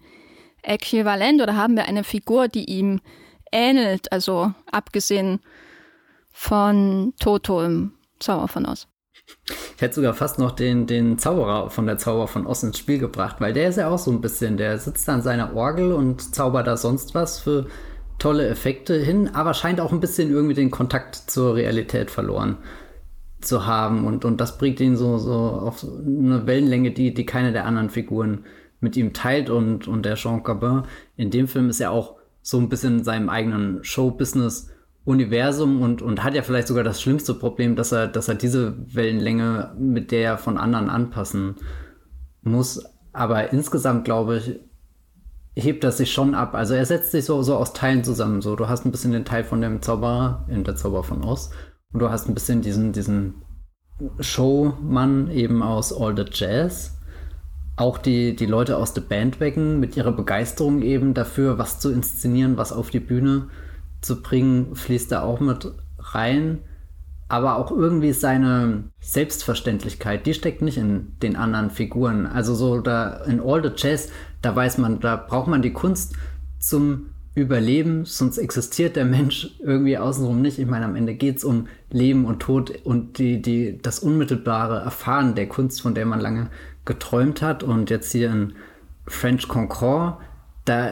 Äquivalent 0.64 1.42
oder 1.42 1.56
haben 1.56 1.76
wir 1.76 1.86
eine 1.86 2.04
Figur, 2.04 2.48
die 2.50 2.66
ihm 2.66 3.00
ähnelt, 3.52 4.12
also 4.12 4.54
abgesehen 4.72 5.40
von 6.32 7.14
Toto 7.20 7.64
im 7.64 7.94
Zauber 8.20 8.48
von 8.48 8.66
Oz? 8.66 8.88
Ich 9.76 9.82
hätte 9.82 9.96
sogar 9.96 10.14
fast 10.14 10.40
noch 10.40 10.52
den, 10.52 10.88
den 10.88 11.18
Zauberer 11.18 11.70
von 11.70 11.86
der 11.86 11.98
Zauber 11.98 12.28
von 12.28 12.46
Oz 12.46 12.64
ins 12.64 12.78
Spiel 12.78 13.00
gebracht, 13.00 13.38
weil 13.40 13.54
der 13.54 13.70
ist 13.70 13.78
ja 13.78 13.90
auch 13.90 13.98
so 13.98 14.12
ein 14.12 14.22
bisschen, 14.22 14.58
der 14.58 14.78
sitzt 14.78 15.08
an 15.08 15.22
seiner 15.22 15.56
Orgel 15.56 15.94
und 15.94 16.36
zaubert 16.36 16.68
da 16.68 16.76
sonst 16.76 17.16
was 17.16 17.40
für 17.40 17.68
tolle 18.20 18.48
Effekte 18.48 18.96
hin, 18.96 19.30
aber 19.34 19.54
scheint 19.54 19.80
auch 19.80 19.92
ein 19.92 20.02
bisschen 20.02 20.30
irgendwie 20.30 20.54
den 20.54 20.70
Kontakt 20.70 21.16
zur 21.16 21.56
Realität 21.56 22.12
verloren 22.12 22.58
zu 23.40 23.66
haben 23.66 24.06
und, 24.06 24.24
und 24.24 24.40
das 24.40 24.58
bringt 24.60 24.80
ihn 24.80 24.96
so, 24.96 25.18
so 25.18 25.34
auf 25.34 25.84
eine 25.84 26.46
Wellenlänge, 26.46 26.92
die, 26.92 27.14
die 27.14 27.26
keine 27.26 27.52
der 27.52 27.66
anderen 27.66 27.90
Figuren 27.90 28.46
mit 28.82 28.98
ihm 28.98 29.14
teilt 29.14 29.50
und, 29.50 29.88
und 29.88 30.04
der 30.04 30.16
Jean 30.16 30.44
Gabin 30.44 30.84
in 31.16 31.30
dem 31.30 31.48
Film 31.48 31.70
ist 31.70 31.80
ja 31.80 31.90
auch 31.90 32.18
so 32.42 32.58
ein 32.58 32.70
bisschen 32.70 33.00
in 33.00 33.04
seinem 33.04 33.30
eigenen 33.30 33.84
Show-Business 33.84 34.70
Universum 35.04 35.82
und, 35.82 36.02
und 36.02 36.24
hat 36.24 36.36
ja 36.36 36.44
vielleicht 36.44 36.68
sogar 36.68 36.84
das 36.84 37.02
schlimmste 37.02 37.34
Problem, 37.34 37.76
dass 37.76 37.92
er, 37.92 38.08
dass 38.08 38.28
er 38.28 38.36
diese 38.36 38.76
Wellenlänge 38.94 39.74
mit 39.80 40.12
der 40.12 40.38
von 40.38 40.58
anderen 40.58 40.90
anpassen 40.90 41.56
muss. 42.44 42.84
Aber 43.12 43.52
insgesamt 43.52 44.06
glaube 44.06 44.38
ich, 44.38 44.60
hebt 45.56 45.84
das 45.84 45.98
sich 45.98 46.12
schon 46.12 46.36
ab. 46.36 46.54
Also 46.54 46.76
er 46.76 46.86
setzt 46.86 47.12
sich 47.12 47.26
so, 47.26 47.42
so 47.42 47.56
aus 47.56 47.74
Teilen 47.74 48.04
zusammen. 48.04 48.42
So, 48.42 48.56
du 48.56 48.70
hast 48.70 48.86
ein 48.86 48.92
bisschen 48.92 49.12
den 49.12 49.26
Teil 49.26 49.44
von 49.44 49.62
dem 49.62 49.82
Zauberer 49.82 50.46
in 50.50 50.64
der 50.64 50.76
Zauber 50.76 51.04
von 51.04 51.24
Oz 51.24 51.50
und 51.94 52.00
du 52.00 52.10
hast 52.10 52.30
ein 52.30 52.36
bisschen 52.36 52.62
diesen, 52.62 52.94
diesen 52.94 53.42
Showmann 54.20 55.30
eben 55.32 55.64
aus 55.64 55.94
All 55.94 56.16
the 56.16 56.26
Jazz. 56.32 56.98
Auch 57.76 57.98
die, 57.98 58.36
die 58.36 58.46
Leute 58.46 58.78
aus 58.78 58.94
The 58.94 59.02
Bandwagon 59.02 59.80
mit 59.80 59.98
ihrer 59.98 60.12
Begeisterung 60.12 60.82
eben 60.82 61.14
dafür, 61.14 61.58
was 61.58 61.80
zu 61.80 61.92
inszenieren, 61.92 62.58
was 62.58 62.72
auf 62.72 62.90
die 62.90 63.00
Bühne 63.00 63.48
zu 64.02 64.22
bringen, 64.22 64.76
fließt 64.76 65.12
da 65.12 65.22
auch 65.24 65.40
mit 65.40 65.72
rein. 66.00 66.60
Aber 67.28 67.56
auch 67.56 67.72
irgendwie 67.72 68.12
seine 68.12 68.84
Selbstverständlichkeit, 69.00 70.26
die 70.26 70.34
steckt 70.34 70.62
nicht 70.62 70.78
in 70.78 71.14
den 71.22 71.38
anderen 71.38 71.70
Figuren. 71.70 72.26
Also 72.28 72.56
so 72.56 72.82
da 72.82 73.24
in 73.24 73.40
All 73.40 73.64
the 73.64 73.72
Jazz, 73.76 74.10
da 74.42 74.54
weiß 74.54 74.80
man, 74.80 75.00
da 75.00 75.16
braucht 75.16 75.48
man 75.48 75.62
die 75.62 75.72
Kunst 75.72 76.16
zum 76.60 77.12
Überleben, 77.34 78.04
sonst 78.04 78.38
existiert 78.38 78.98
der 78.98 79.06
Mensch 79.06 79.56
irgendwie 79.64 79.98
außenrum 79.98 80.42
nicht. 80.42 80.60
Ich 80.60 80.68
meine, 80.68 80.84
am 80.84 80.98
Ende 80.98 81.16
geht 81.16 81.38
es 81.38 81.46
um 81.46 81.68
Leben 81.90 82.26
und 82.26 82.42
Tod 82.42 82.74
und 82.84 83.20
die, 83.20 83.42
die, 83.42 83.80
das 83.82 84.00
unmittelbare 84.00 84.82
Erfahren 84.82 85.34
der 85.34 85.48
Kunst, 85.48 85.82
von 85.82 85.96
der 85.96 86.06
man 86.06 86.20
lange 86.20 86.50
geträumt 86.86 87.42
hat. 87.42 87.64
Und 87.64 87.90
jetzt 87.90 88.12
hier 88.12 88.32
in 88.32 88.54
French 89.08 89.48
Concord, 89.48 90.18
da, 90.66 90.92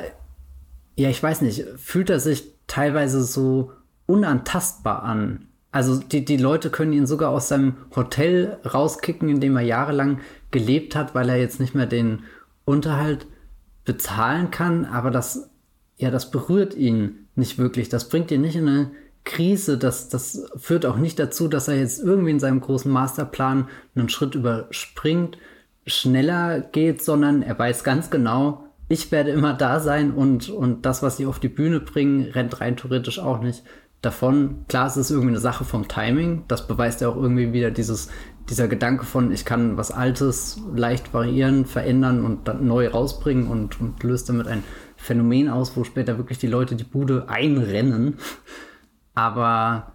ja, 0.95 1.09
ich 1.09 1.21
weiß 1.21 1.41
nicht, 1.41 1.65
fühlt 1.77 2.09
er 2.09 2.19
sich 2.19 2.53
teilweise 2.67 3.23
so 3.23 3.71
unantastbar 4.05 5.03
an. 5.03 5.47
Also 5.71 5.99
die, 5.99 6.25
die 6.25 6.37
Leute 6.37 6.69
können 6.69 6.93
ihn 6.93 7.05
sogar 7.05 7.29
aus 7.29 7.47
seinem 7.47 7.75
Hotel 7.95 8.57
rauskicken, 8.65 9.29
in 9.29 9.39
dem 9.39 9.55
er 9.55 9.63
jahrelang 9.63 10.19
gelebt 10.51 10.95
hat, 10.95 11.13
weil 11.13 11.29
er 11.29 11.37
jetzt 11.37 11.59
nicht 11.59 11.75
mehr 11.75 11.85
den 11.85 12.23
Unterhalt 12.65 13.27
bezahlen 13.85 14.49
kann. 14.49 14.85
Aber 14.85 15.11
das, 15.11 15.49
ja, 15.97 16.09
das 16.09 16.31
berührt 16.31 16.73
ihn 16.73 17.27
nicht 17.35 17.57
wirklich. 17.59 17.89
Das 17.89 18.09
bringt 18.09 18.31
ihn 18.31 18.41
nicht 18.41 18.55
in 18.55 18.67
eine 18.67 18.91
Krise. 19.25 19.77
Das, 19.77 20.09
das 20.09 20.49
führt 20.55 20.85
auch 20.87 20.97
nicht 20.97 21.19
dazu, 21.19 21.47
dass 21.47 21.67
er 21.67 21.77
jetzt 21.77 21.99
irgendwie 21.99 22.31
in 22.31 22.39
seinem 22.39 22.61
großen 22.61 22.91
Masterplan 22.91 23.67
einen 23.95 24.09
Schritt 24.09 24.33
überspringt, 24.33 25.37
schneller 25.85 26.61
geht, 26.61 27.03
sondern 27.03 27.41
er 27.41 27.57
weiß 27.57 27.83
ganz 27.83 28.09
genau, 28.09 28.65
ich 28.89 29.11
werde 29.11 29.31
immer 29.31 29.53
da 29.53 29.79
sein 29.79 30.11
und, 30.11 30.49
und 30.49 30.85
das, 30.85 31.03
was 31.03 31.17
sie 31.17 31.27
auf 31.27 31.39
die 31.39 31.47
Bühne 31.47 31.79
bringen, 31.79 32.31
rennt 32.31 32.59
rein 32.59 32.75
theoretisch 32.75 33.19
auch 33.19 33.39
nicht 33.39 33.63
davon. 34.01 34.65
Klar, 34.67 34.87
es 34.87 34.97
ist 34.97 35.11
irgendwie 35.11 35.29
eine 35.29 35.39
Sache 35.39 35.63
vom 35.63 35.87
Timing. 35.87 36.43
Das 36.47 36.67
beweist 36.67 37.01
ja 37.01 37.09
auch 37.09 37.15
irgendwie 37.15 37.53
wieder 37.53 37.69
dieses, 37.69 38.09
dieser 38.49 38.67
Gedanke 38.67 39.05
von, 39.05 39.31
ich 39.31 39.45
kann 39.45 39.77
was 39.77 39.91
Altes 39.91 40.61
leicht 40.73 41.13
variieren, 41.13 41.65
verändern 41.65 42.25
und 42.25 42.47
dann 42.47 42.65
neu 42.65 42.87
rausbringen 42.87 43.47
und, 43.47 43.79
und 43.79 44.01
löst 44.03 44.29
damit 44.29 44.47
ein 44.47 44.63
Phänomen 44.97 45.49
aus, 45.49 45.77
wo 45.77 45.83
später 45.83 46.17
wirklich 46.17 46.39
die 46.39 46.47
Leute 46.47 46.75
die 46.75 46.83
Bude 46.83 47.29
einrennen. 47.29 48.17
Aber 49.13 49.93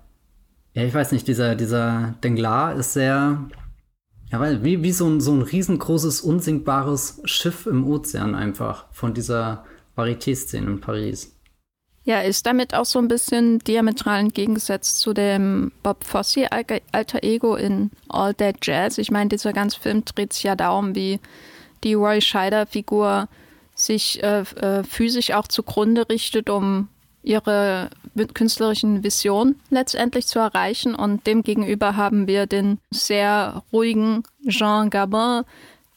ja, 0.75 0.83
ich 0.83 0.95
weiß 0.95 1.13
nicht, 1.13 1.27
dieser, 1.27 1.57
dieser 1.57 2.15
Denglar 2.23 2.77
ist 2.77 2.93
sehr, 2.93 3.39
ja, 4.35 4.41
weil 4.41 4.65
wie, 4.65 4.83
wie 4.83 4.91
so 4.91 5.07
ein, 5.07 5.21
so 5.21 5.33
ein 5.33 5.43
riesengroßes, 5.43 6.21
unsinkbares 6.23 7.21
Schiff 7.25 7.67
im 7.67 7.87
Ozean 7.87 8.35
einfach 8.35 8.87
von 8.91 9.15
dieser 9.15 9.65
Varieté-Szene 9.95 10.67
in 10.67 10.81
Paris. 10.81 11.37
Ja, 12.03 12.21
ist 12.21 12.45
damit 12.45 12.75
auch 12.75 12.85
so 12.85 12.99
ein 12.99 13.07
bisschen 13.07 13.61
diametral 13.61 14.19
entgegengesetzt 14.19 14.99
zu 14.99 15.15
dem 15.15 15.71
Bob 15.85 16.03
Fosse 16.03 16.51
alter 16.51 17.23
Ego 17.23 17.55
in 17.55 17.93
All 18.09 18.35
That 18.35 18.57
Jazz. 18.63 18.99
Ich 18.99 19.13
meine, 19.13 19.29
dieser 19.29 19.53
ganze 19.53 19.79
Film 19.79 20.05
dreht 20.05 20.33
sich 20.33 20.43
ja 20.43 20.57
darum, 20.57 20.97
wie 20.97 21.21
die 21.85 21.95
Roy 21.95 22.21
Scheider-Figur 22.21 23.29
sich 23.77 24.21
äh, 24.25 24.41
äh, 24.41 24.83
physisch 24.83 25.31
auch 25.31 25.47
zugrunde 25.47 26.09
richtet, 26.09 26.51
um 26.51 26.89
ihre 27.23 27.89
künstlerischen 28.35 29.03
Vision 29.03 29.57
letztendlich 29.71 30.27
zu 30.27 30.39
erreichen. 30.39 30.95
Und 30.95 31.27
demgegenüber 31.27 31.97
haben 31.97 32.27
wir 32.27 32.47
den 32.47 32.79
sehr 32.91 33.63
ruhigen 33.73 34.23
Jean 34.49 34.91
Gabin, 34.91 35.43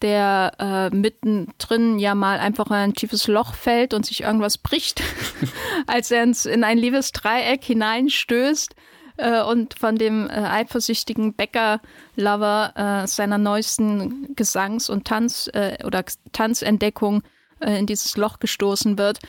der 0.01 0.51
äh, 0.59 0.95
mittendrin 0.95 1.99
ja 1.99 2.13
mal 2.13 2.39
einfach 2.39 2.67
in 2.67 2.73
ein 2.73 2.93
tiefes 2.93 3.27
Loch 3.27 3.53
fällt 3.53 3.93
und 3.93 4.05
sich 4.05 4.21
irgendwas 4.21 4.57
bricht, 4.57 5.01
als 5.87 6.11
er 6.11 6.23
in 6.23 6.63
ein 6.63 6.77
liebes 6.77 7.11
Dreieck 7.11 7.63
hineinstößt 7.63 8.75
äh, 9.17 9.41
und 9.41 9.77
von 9.77 9.95
dem 9.95 10.29
äh, 10.29 10.33
eifersüchtigen 10.33 11.33
Bäcker-Lover 11.33 12.73
äh, 13.03 13.07
seiner 13.07 13.37
neuesten 13.37 14.35
Gesangs- 14.35 14.89
und 14.89 15.05
Tanz- 15.05 15.49
äh, 15.53 15.83
oder 15.83 16.05
Tanzentdeckung 16.31 17.23
äh, 17.59 17.79
in 17.79 17.87
dieses 17.87 18.15
Loch 18.17 18.39
gestoßen 18.39 18.97
wird. 18.97 19.19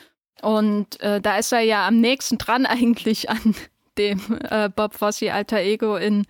Und 0.43 1.01
äh, 1.01 1.21
da 1.21 1.39
ist 1.39 1.53
er 1.53 1.61
ja 1.61 1.87
am 1.87 2.01
nächsten 2.01 2.39
dran 2.39 2.67
eigentlich 2.67 3.31
an 3.31 3.55
dem 3.97 4.21
äh, 4.49 4.69
Bob 4.69 4.95
Fosse 4.95 5.33
alter 5.33 5.59
Ego 5.59 5.97
in 5.97 6.27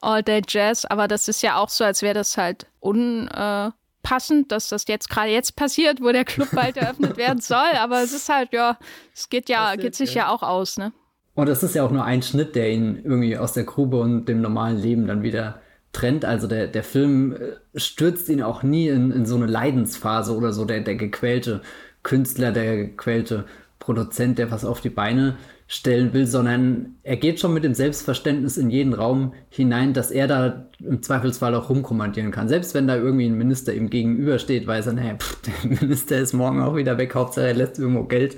All 0.00 0.22
Day 0.22 0.42
Jazz. 0.46 0.84
Aber 0.84 1.08
das 1.08 1.28
ist 1.28 1.42
ja 1.42 1.56
auch 1.56 1.68
so, 1.68 1.84
als 1.84 2.02
wäre 2.02 2.14
das 2.14 2.36
halt 2.36 2.66
unpassend, 2.80 4.52
dass 4.52 4.68
das 4.68 4.84
jetzt 4.88 5.08
gerade 5.08 5.30
jetzt 5.30 5.56
passiert, 5.56 6.00
wo 6.00 6.10
der 6.12 6.24
Club 6.24 6.48
bald 6.52 6.76
eröffnet 6.76 7.16
werden 7.16 7.40
soll. 7.42 7.76
Aber 7.78 8.02
es 8.02 8.12
ist 8.12 8.28
halt, 8.28 8.52
ja, 8.52 8.78
es 9.14 9.28
geht 9.28 9.48
ja, 9.48 9.66
Passiert, 9.66 9.82
geht 9.82 9.94
sich 9.94 10.14
ja. 10.14 10.24
ja 10.24 10.28
auch 10.30 10.42
aus, 10.42 10.76
ne? 10.76 10.92
Und 11.34 11.48
es 11.48 11.64
ist 11.64 11.74
ja 11.74 11.84
auch 11.84 11.90
nur 11.90 12.04
ein 12.04 12.22
Schnitt, 12.22 12.54
der 12.54 12.70
ihn 12.70 13.00
irgendwie 13.02 13.36
aus 13.36 13.52
der 13.52 13.64
Grube 13.64 13.98
und 13.98 14.26
dem 14.26 14.40
normalen 14.40 14.78
Leben 14.78 15.08
dann 15.08 15.24
wieder 15.24 15.60
trennt. 15.92 16.24
Also 16.24 16.46
der, 16.46 16.68
der 16.68 16.84
Film 16.84 17.34
äh, 17.34 17.80
stürzt 17.80 18.28
ihn 18.28 18.42
auch 18.42 18.62
nie 18.62 18.88
in, 18.88 19.10
in 19.10 19.26
so 19.26 19.36
eine 19.36 19.46
Leidensphase 19.46 20.36
oder 20.36 20.52
so, 20.52 20.64
der, 20.64 20.80
der 20.80 20.96
gequälte 20.96 21.62
Künstler, 22.04 22.52
der 22.52 22.76
gequälte 22.76 23.44
Produzent, 23.80 24.38
der 24.38 24.52
was 24.52 24.64
auf 24.64 24.80
die 24.80 24.90
Beine 24.90 25.36
stellen 25.66 26.12
will, 26.12 26.26
sondern 26.26 26.96
er 27.02 27.16
geht 27.16 27.40
schon 27.40 27.54
mit 27.54 27.64
dem 27.64 27.74
Selbstverständnis 27.74 28.56
in 28.56 28.70
jeden 28.70 28.92
Raum 28.92 29.32
hinein, 29.48 29.94
dass 29.94 30.10
er 30.10 30.28
da 30.28 30.66
im 30.78 31.02
Zweifelsfall 31.02 31.54
auch 31.54 31.70
rumkommandieren 31.70 32.30
kann. 32.30 32.48
Selbst 32.48 32.74
wenn 32.74 32.86
da 32.86 32.96
irgendwie 32.96 33.26
ein 33.26 33.36
Minister 33.36 33.74
ihm 33.74 33.90
gegenübersteht, 33.90 34.66
weiß 34.66 34.86
er, 34.86 34.92
naja, 34.92 35.16
pff, 35.16 35.40
der 35.62 35.70
Minister 35.80 36.18
ist 36.18 36.34
morgen 36.34 36.62
auch 36.62 36.76
wieder 36.76 36.98
weg, 36.98 37.14
Hauptsache 37.14 37.48
er 37.48 37.54
lässt 37.54 37.78
irgendwo 37.78 38.04
Geld 38.04 38.36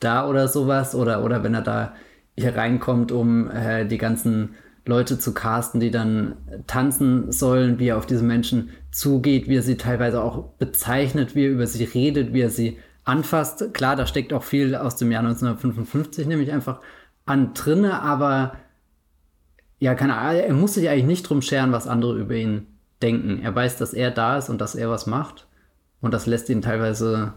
da 0.00 0.28
oder 0.28 0.48
sowas. 0.48 0.94
Oder, 0.94 1.24
oder 1.24 1.44
wenn 1.44 1.54
er 1.54 1.62
da 1.62 1.94
hier 2.36 2.56
reinkommt, 2.56 3.12
um 3.12 3.50
äh, 3.50 3.86
die 3.86 3.98
ganzen 3.98 4.54
Leute 4.84 5.18
zu 5.18 5.32
casten, 5.32 5.78
die 5.78 5.90
dann 5.90 6.36
tanzen 6.66 7.30
sollen, 7.30 7.78
wie 7.78 7.88
er 7.88 7.98
auf 7.98 8.06
diese 8.06 8.24
Menschen 8.24 8.70
zugeht, 8.90 9.46
wie 9.46 9.56
er 9.56 9.62
sie 9.62 9.76
teilweise 9.76 10.22
auch 10.22 10.48
bezeichnet, 10.58 11.36
wie 11.36 11.44
er 11.44 11.50
über 11.50 11.66
sie 11.66 11.84
redet, 11.84 12.32
wie 12.32 12.40
er 12.40 12.50
sie 12.50 12.78
anfasst. 13.04 13.74
Klar, 13.74 13.96
da 13.96 14.06
steckt 14.06 14.32
auch 14.32 14.42
viel 14.42 14.74
aus 14.74 14.96
dem 14.96 15.10
Jahr 15.10 15.22
1955, 15.22 16.26
nämlich 16.26 16.52
einfach 16.52 16.80
an 17.24 17.54
drinne, 17.54 18.02
aber 18.02 18.56
ja, 19.78 19.94
keine 19.94 20.16
Ahnung, 20.16 20.42
er 20.42 20.54
muss 20.54 20.74
sich 20.74 20.88
eigentlich 20.88 21.06
nicht 21.06 21.22
drum 21.28 21.42
scheren, 21.42 21.72
was 21.72 21.88
andere 21.88 22.18
über 22.18 22.34
ihn 22.34 22.66
denken. 23.00 23.40
Er 23.42 23.54
weiß, 23.54 23.78
dass 23.78 23.94
er 23.94 24.10
da 24.10 24.38
ist 24.38 24.48
und 24.48 24.60
dass 24.60 24.74
er 24.74 24.88
was 24.90 25.06
macht. 25.06 25.48
Und 26.00 26.14
das 26.14 26.26
lässt 26.26 26.48
ihn 26.48 26.62
teilweise 26.62 27.34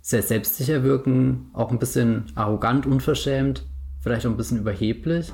sehr 0.00 0.22
selbstsicher 0.22 0.82
wirken, 0.82 1.50
auch 1.52 1.70
ein 1.70 1.78
bisschen 1.78 2.26
arrogant, 2.34 2.86
unverschämt, 2.86 3.66
vielleicht 4.00 4.26
auch 4.26 4.30
ein 4.30 4.36
bisschen 4.36 4.60
überheblich. 4.60 5.32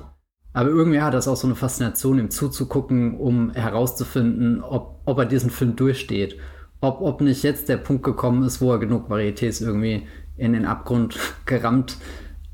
Aber 0.52 0.71
irgendwie 0.71 1.02
hat 1.02 1.14
das 1.14 1.28
auch 1.28 1.37
so 1.37 1.47
eine 1.47 1.56
Faszination, 1.56 2.18
ihm 2.18 2.30
zuzugucken, 2.30 3.18
um 3.18 3.52
herauszufinden, 3.52 4.62
ob, 4.62 5.02
ob 5.04 5.18
er 5.18 5.26
diesen 5.26 5.50
Film 5.50 5.76
durchsteht 5.76 6.38
ob, 6.80 7.00
ob 7.00 7.21
nicht 7.21 7.42
jetzt 7.42 7.68
der 7.68 7.78
Punkt 7.78 8.02
gekommen 8.02 8.42
ist, 8.42 8.61
wo 8.61 8.73
er 8.73 8.78
genug 8.78 9.11
Varietés 9.11 9.62
irgendwie 9.62 10.06
in 10.37 10.52
den 10.52 10.66
Abgrund 10.66 11.18
gerammt 11.47 11.97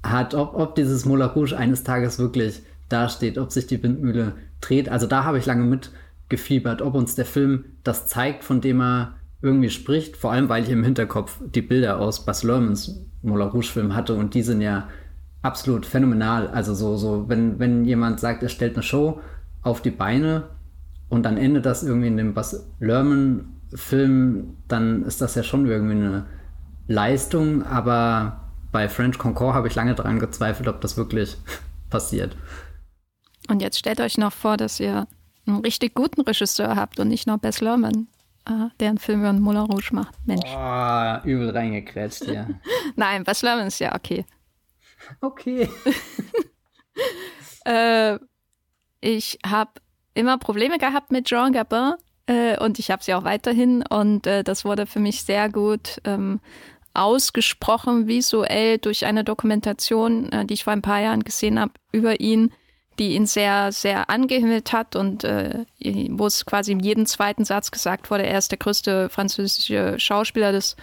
hat, 0.03 0.35
ob, 0.35 0.55
ob 0.55 0.75
dieses 0.75 1.05
Moulin 1.05 1.29
Rouge 1.29 1.57
eines 1.57 1.85
Tages 1.85 2.19
wirklich 2.19 2.63
dasteht, 2.89 3.39
ob 3.39 3.53
sich 3.53 3.67
die 3.67 3.83
Windmühle 3.83 4.35
dreht. 4.61 4.89
Also 4.89 5.07
da 5.07 5.25
habe 5.25 5.39
ich 5.39 5.47
lange 5.47 5.65
mitgefiebert, 5.65 6.83
ob 6.83 6.95
uns 6.95 7.15
der 7.15 7.25
Film 7.25 7.65
das 7.85 8.07
zeigt, 8.07 8.45
von 8.45 8.61
dem 8.61 8.81
er 8.81 9.15
irgendwie 9.41 9.71
spricht. 9.71 10.17
Vor 10.17 10.33
allem, 10.33 10.49
weil 10.49 10.63
ich 10.63 10.71
im 10.71 10.85
Hinterkopf 10.85 11.41
die 11.55 11.63
Bilder 11.63 11.99
aus 11.99 12.25
Bas 12.25 12.43
Lermans 12.43 13.05
Moulin 13.23 13.49
Rouge-Film 13.49 13.95
hatte 13.95 14.15
und 14.15 14.35
die 14.35 14.43
sind 14.43 14.61
ja 14.61 14.89
absolut 15.43 15.87
phänomenal. 15.87 16.49
Also 16.49 16.75
so, 16.75 16.97
so, 16.97 17.29
wenn, 17.29 17.59
wenn 17.59 17.85
jemand 17.85 18.21
sagt, 18.21 18.43
er 18.43 18.49
stellt 18.49 18.75
eine 18.75 18.83
Show 18.83 19.21
auf 19.63 19.81
die 19.81 19.91
Beine 19.91 20.45
und 21.09 21.25
dann 21.25 21.37
endet 21.37 21.67
das 21.67 21.83
irgendwie 21.83 22.09
in 22.09 22.17
dem 22.17 22.35
Bas 22.35 22.69
Lerman-Film, 23.73 24.57
dann 24.69 25.05
ist 25.05 25.21
das 25.21 25.35
ja 25.35 25.43
schon 25.43 25.67
irgendwie 25.67 25.95
eine 25.95 26.27
Leistung, 26.89 27.65
aber 27.65 28.51
bei 28.71 28.89
French 28.89 29.19
Concord 29.19 29.55
habe 29.55 29.69
ich 29.69 29.75
lange 29.75 29.95
daran 29.95 30.19
gezweifelt, 30.19 30.69
ob 30.69 30.81
das 30.81 30.97
wirklich 30.97 31.37
passiert. 31.91 32.37
Und 33.49 33.61
jetzt 33.61 33.79
stellt 33.79 34.01
euch 34.01 34.19
noch 34.19 34.33
vor, 34.33 34.57
dass 34.57 34.81
ihr 34.81 35.07
einen 35.47 35.61
richtig 35.61 35.95
guten 35.95 36.23
Regisseur 36.23 36.77
habt 36.77 37.01
und 37.01 37.09
nicht 37.09 37.27
nur 37.27 37.39
Bess 37.39 37.61
Lerman, 37.61 38.07
äh, 38.47 38.69
der 38.79 38.91
einen 38.91 38.99
Film 38.99 39.21
über 39.21 39.33
Moulin 39.33 39.63
Rouge 39.63 39.91
macht. 39.93 40.15
Mensch. 40.27 40.49
Oh, 40.49 41.29
übel 41.29 41.51
reingekrätscht 41.51 42.25
hier. 42.25 42.61
Nein, 42.97 43.25
Bess 43.25 43.43
Lerman 43.43 43.67
ist 43.67 43.81
ja 43.81 43.95
okay. 43.95 44.25
Okay. 45.21 45.69
äh, 47.65 48.19
ich 49.01 49.39
habe 49.45 49.73
immer 50.15 50.39
Probleme 50.39 50.79
gehabt 50.79 51.11
mit 51.11 51.27
Jean 51.27 51.53
Gabin 51.53 51.95
äh, 52.27 52.59
und 52.59 52.79
ich 52.79 52.91
habe 52.91 53.03
sie 53.03 53.15
auch 53.15 53.25
weiterhin 53.25 53.85
und 53.89 54.27
äh, 54.27 54.45
das 54.45 54.65
wurde 54.65 54.87
für 54.87 55.01
mich 55.01 55.23
sehr 55.23 55.49
gut 55.51 56.01
ähm, 56.05 56.41
ausgesprochen 56.95 58.07
visuell 58.07 58.79
durch 58.79 59.07
eine 59.07 59.25
Dokumentation, 59.25 60.31
äh, 60.31 60.45
die 60.45 60.55
ich 60.55 60.65
vor 60.65 60.73
ein 60.73 60.83
paar 60.83 61.01
Jahren 61.01 61.25
gesehen 61.25 61.59
habe 61.59 61.73
über 61.91 62.21
ihn, 62.21 62.53
die 62.99 63.15
ihn 63.15 63.27
sehr, 63.27 63.73
sehr 63.73 64.11
angehimmelt 64.11 64.73
hat 64.73 64.97
und 64.97 65.25
äh, 65.25 65.65
wo 66.11 66.27
es 66.27 66.45
quasi 66.45 66.73
in 66.73 66.81
jedem 66.81 67.07
zweiten 67.07 67.45
Satz 67.45 67.71
gesagt 67.71 68.11
wurde, 68.11 68.27
er 68.27 68.39
ist 68.39 68.51
der 68.51 68.59
größte 68.59 69.09
französische 69.09 69.99
Schauspieler 69.99 70.53
des 70.53 70.77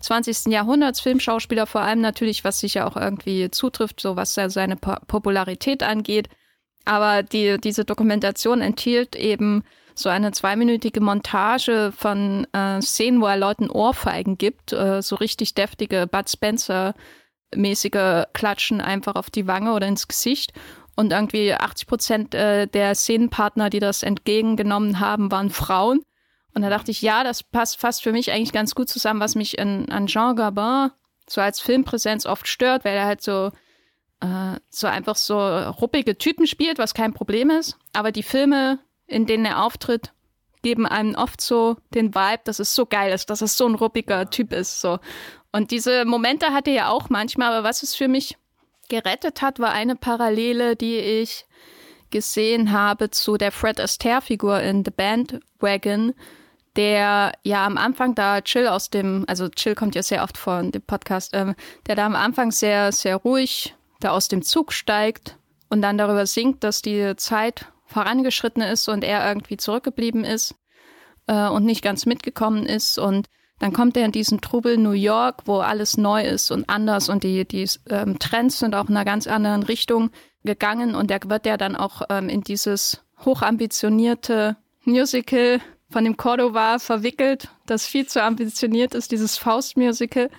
20. 0.00 0.46
Jahrhunderts, 0.46 1.00
Filmschauspieler 1.00 1.66
vor 1.66 1.82
allem 1.82 2.00
natürlich, 2.00 2.42
was 2.42 2.60
sich 2.60 2.74
ja 2.74 2.86
auch 2.86 2.96
irgendwie 2.96 3.50
zutrifft, 3.50 4.00
so 4.00 4.16
was 4.16 4.34
seine 4.34 4.76
Popularität 4.76 5.84
angeht. 5.84 6.28
Aber 6.84 7.22
die, 7.22 7.58
diese 7.58 7.84
Dokumentation 7.84 8.60
enthielt 8.60 9.14
eben 9.14 9.62
so 9.94 10.08
eine 10.08 10.32
zweiminütige 10.32 11.00
Montage 11.00 11.92
von 11.96 12.46
äh, 12.52 12.80
Szenen, 12.80 13.20
wo 13.20 13.26
er 13.26 13.36
Leuten 13.36 13.70
Ohrfeigen 13.70 14.38
gibt, 14.38 14.72
äh, 14.72 15.02
so 15.02 15.16
richtig 15.16 15.54
deftige 15.54 16.06
Bud 16.06 16.28
Spencer 16.30 16.94
mäßige 17.54 18.24
Klatschen 18.32 18.80
einfach 18.80 19.14
auf 19.14 19.30
die 19.30 19.46
Wange 19.46 19.72
oder 19.72 19.86
ins 19.86 20.08
Gesicht. 20.08 20.52
Und 20.94 21.12
irgendwie 21.12 21.54
80 21.54 21.86
Prozent 21.86 22.34
äh, 22.34 22.66
der 22.66 22.94
Szenenpartner, 22.94 23.70
die 23.70 23.80
das 23.80 24.02
entgegengenommen 24.02 25.00
haben, 25.00 25.30
waren 25.30 25.50
Frauen. 25.50 26.00
Und 26.54 26.62
da 26.62 26.68
dachte 26.68 26.90
ich, 26.90 27.00
ja, 27.00 27.24
das 27.24 27.42
passt 27.42 27.80
fast 27.80 28.02
für 28.02 28.12
mich 28.12 28.30
eigentlich 28.30 28.52
ganz 28.52 28.74
gut 28.74 28.90
zusammen, 28.90 29.20
was 29.20 29.34
mich 29.34 29.56
in, 29.56 29.90
an 29.90 30.06
Jean 30.06 30.36
Gabin 30.36 30.90
so 31.28 31.40
als 31.40 31.60
Filmpräsenz 31.60 32.26
oft 32.26 32.46
stört, 32.46 32.84
weil 32.84 32.94
er 32.94 33.06
halt 33.06 33.22
so, 33.22 33.52
äh, 34.20 34.58
so 34.68 34.86
einfach 34.86 35.16
so 35.16 35.38
ruppige 35.38 36.18
Typen 36.18 36.46
spielt, 36.46 36.78
was 36.78 36.92
kein 36.92 37.14
Problem 37.14 37.48
ist. 37.48 37.78
Aber 37.94 38.12
die 38.12 38.22
Filme, 38.22 38.78
in 39.12 39.26
denen 39.26 39.44
er 39.44 39.64
auftritt, 39.64 40.12
geben 40.62 40.86
einem 40.86 41.14
oft 41.14 41.40
so 41.40 41.76
den 41.94 42.14
Vibe, 42.14 42.42
dass 42.44 42.58
es 42.58 42.74
so 42.74 42.86
geil 42.86 43.12
ist, 43.12 43.30
dass 43.30 43.42
es 43.42 43.56
so 43.56 43.66
ein 43.66 43.74
ruppiger 43.74 44.30
Typ 44.30 44.52
ist. 44.52 44.80
So. 44.80 44.98
Und 45.50 45.70
diese 45.70 46.04
Momente 46.04 46.46
hatte 46.52 46.70
er 46.70 46.76
ja 46.76 46.88
auch 46.88 47.10
manchmal, 47.10 47.52
aber 47.52 47.68
was 47.68 47.82
es 47.82 47.94
für 47.94 48.08
mich 48.08 48.36
gerettet 48.88 49.42
hat, 49.42 49.58
war 49.58 49.70
eine 49.70 49.96
Parallele, 49.96 50.76
die 50.76 50.96
ich 50.96 51.46
gesehen 52.10 52.72
habe 52.72 53.10
zu 53.10 53.36
der 53.36 53.52
Fred 53.52 53.80
Astaire-Figur 53.80 54.60
in 54.60 54.84
The 54.84 54.90
Bandwagon, 54.90 56.14
der 56.76 57.32
ja 57.42 57.66
am 57.66 57.76
Anfang 57.76 58.14
da 58.14 58.40
Chill 58.40 58.68
aus 58.68 58.90
dem, 58.90 59.24
also 59.28 59.48
Chill 59.48 59.74
kommt 59.74 59.94
ja 59.94 60.02
sehr 60.02 60.22
oft 60.22 60.38
vor 60.38 60.60
in 60.60 60.72
dem 60.72 60.82
Podcast, 60.82 61.30
ähm, 61.34 61.54
der 61.86 61.96
da 61.96 62.06
am 62.06 62.16
Anfang 62.16 62.50
sehr, 62.50 62.92
sehr 62.92 63.16
ruhig 63.16 63.74
da 64.00 64.10
aus 64.10 64.28
dem 64.28 64.42
Zug 64.42 64.72
steigt 64.72 65.36
und 65.68 65.82
dann 65.82 65.98
darüber 65.98 66.26
singt, 66.26 66.64
dass 66.64 66.82
die 66.82 67.14
Zeit 67.16 67.66
vorangeschritten 67.92 68.62
ist 68.62 68.88
und 68.88 69.04
er 69.04 69.26
irgendwie 69.26 69.56
zurückgeblieben 69.56 70.24
ist 70.24 70.54
äh, 71.26 71.48
und 71.48 71.64
nicht 71.64 71.82
ganz 71.82 72.06
mitgekommen 72.06 72.66
ist 72.66 72.98
und 72.98 73.28
dann 73.58 73.72
kommt 73.72 73.96
er 73.96 74.04
in 74.04 74.12
diesen 74.12 74.40
Trubel 74.40 74.76
New 74.76 74.90
York, 74.90 75.42
wo 75.44 75.58
alles 75.58 75.96
neu 75.96 76.22
ist 76.22 76.50
und 76.50 76.68
anders 76.68 77.08
und 77.08 77.22
die, 77.22 77.46
die 77.46 77.68
ähm, 77.88 78.18
Trends 78.18 78.58
sind 78.58 78.74
auch 78.74 78.88
in 78.88 78.96
einer 78.96 79.04
ganz 79.04 79.28
anderen 79.28 79.62
Richtung 79.62 80.10
gegangen 80.42 80.96
und 80.96 81.10
da 81.10 81.18
wird 81.24 81.46
ja 81.46 81.56
dann 81.56 81.76
auch 81.76 82.02
ähm, 82.10 82.28
in 82.28 82.40
dieses 82.40 83.04
hochambitionierte 83.24 84.56
Musical 84.84 85.60
von 85.90 86.04
dem 86.04 86.16
Cordova 86.16 86.78
verwickelt, 86.78 87.50
das 87.66 87.86
viel 87.86 88.06
zu 88.06 88.22
ambitioniert 88.22 88.94
ist, 88.94 89.12
dieses 89.12 89.38
Faust-Musical 89.38 90.30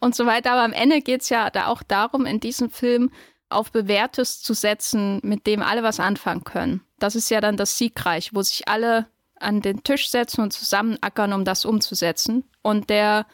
und 0.00 0.16
so 0.16 0.26
weiter. 0.26 0.52
Aber 0.52 0.62
am 0.62 0.72
Ende 0.72 1.00
geht 1.00 1.22
es 1.22 1.28
ja 1.28 1.50
da 1.50 1.66
auch 1.66 1.82
darum, 1.82 2.26
in 2.26 2.40
diesem 2.40 2.70
Film 2.70 3.10
auf 3.54 3.72
Bewährtes 3.72 4.42
zu 4.42 4.54
setzen, 4.54 5.20
mit 5.22 5.46
dem 5.46 5.62
alle 5.62 5.82
was 5.82 6.00
anfangen 6.00 6.44
können. 6.44 6.82
Das 6.98 7.14
ist 7.14 7.30
ja 7.30 7.40
dann 7.40 7.56
das 7.56 7.78
Siegreich, 7.78 8.34
wo 8.34 8.42
sich 8.42 8.68
alle 8.68 9.06
an 9.40 9.60
den 9.60 9.82
Tisch 9.82 10.08
setzen 10.10 10.40
und 10.42 10.52
zusammenackern, 10.52 11.32
um 11.32 11.44
das 11.44 11.64
umzusetzen. 11.64 12.44
Und 12.62 12.90
der 12.90 13.26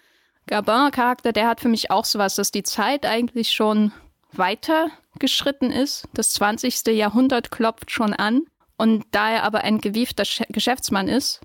Gabin-Charakter, 0.47 1.33
der 1.33 1.49
hat 1.49 1.61
für 1.61 1.69
mich 1.69 1.91
auch 1.91 2.05
sowas, 2.05 2.35
dass 2.35 2.51
die 2.51 2.63
Zeit 2.63 3.07
eigentlich 3.07 3.53
schon 3.53 3.93
weiter 4.33 4.89
geschritten 5.19 5.71
ist. 5.71 6.09
Das 6.15 6.33
20. 6.33 6.87
Jahrhundert 6.89 7.51
klopft 7.51 7.91
schon 7.91 8.13
an. 8.13 8.43
Und 8.77 9.05
da 9.11 9.31
er 9.31 9.43
aber 9.45 9.63
ein 9.63 9.81
gewiefter 9.81 10.25
Geschäftsmann 10.49 11.09
ist, 11.09 11.41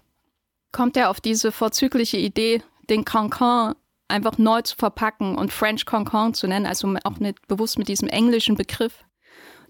kommt 0.71 0.95
er 0.97 1.09
auf 1.09 1.19
diese 1.19 1.51
vorzügliche 1.51 2.17
Idee, 2.17 2.63
den 2.89 3.05
Cancan 3.05 3.75
einfach 4.07 4.37
neu 4.37 4.61
zu 4.61 4.75
verpacken 4.75 5.35
und 5.35 5.51
French 5.51 5.85
Cancan 5.85 6.33
zu 6.33 6.47
nennen, 6.47 6.65
also 6.65 6.93
auch 7.03 7.19
nicht 7.19 7.47
bewusst 7.47 7.77
mit 7.77 7.87
diesem 7.87 8.07
englischen 8.07 8.55
Begriff, 8.55 9.03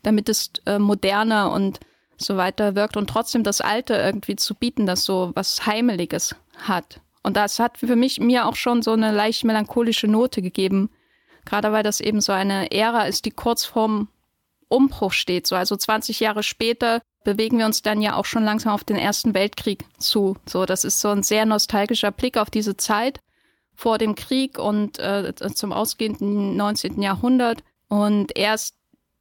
damit 0.03 0.29
es 0.29 0.51
äh, 0.65 0.79
moderner 0.79 1.51
und 1.51 1.79
so 2.17 2.37
weiter 2.37 2.75
wirkt 2.75 2.97
und 2.97 3.09
trotzdem 3.09 3.43
das 3.43 3.61
Alte 3.61 3.95
irgendwie 3.95 4.35
zu 4.35 4.55
bieten, 4.55 4.85
das 4.85 5.03
so 5.03 5.31
was 5.35 5.65
Heimeliges 5.65 6.35
hat. 6.57 7.01
Und 7.23 7.37
das 7.37 7.59
hat 7.59 7.79
für 7.79 7.95
mich 7.95 8.19
mir 8.19 8.45
auch 8.45 8.55
schon 8.55 8.81
so 8.81 8.91
eine 8.91 9.11
leicht 9.11 9.43
melancholische 9.43 10.07
Note 10.07 10.41
gegeben. 10.41 10.89
Gerade 11.43 11.71
weil 11.71 11.83
das 11.83 11.99
eben 11.99 12.21
so 12.21 12.31
eine 12.31 12.71
Ära 12.71 13.05
ist, 13.05 13.25
die 13.25 13.31
kurz 13.31 13.65
vorm 13.65 14.09
Umbruch 14.67 15.11
steht. 15.11 15.47
So, 15.47 15.55
also 15.55 15.75
20 15.75 16.19
Jahre 16.19 16.43
später 16.43 17.01
bewegen 17.23 17.57
wir 17.57 17.65
uns 17.65 17.81
dann 17.81 18.01
ja 18.01 18.15
auch 18.15 18.25
schon 18.25 18.43
langsam 18.43 18.73
auf 18.73 18.83
den 18.83 18.97
Ersten 18.97 19.33
Weltkrieg 19.33 19.85
zu. 19.97 20.37
So, 20.45 20.65
das 20.65 20.83
ist 20.83 21.01
so 21.01 21.09
ein 21.09 21.23
sehr 21.23 21.45
nostalgischer 21.45 22.11
Blick 22.11 22.37
auf 22.37 22.49
diese 22.49 22.77
Zeit 22.77 23.19
vor 23.75 23.97
dem 23.97 24.15
Krieg 24.15 24.57
und 24.57 24.99
äh, 24.99 25.33
zum 25.35 25.71
ausgehenden 25.71 26.55
19. 26.55 27.01
Jahrhundert. 27.01 27.63
Und 27.87 28.35
erst 28.37 28.75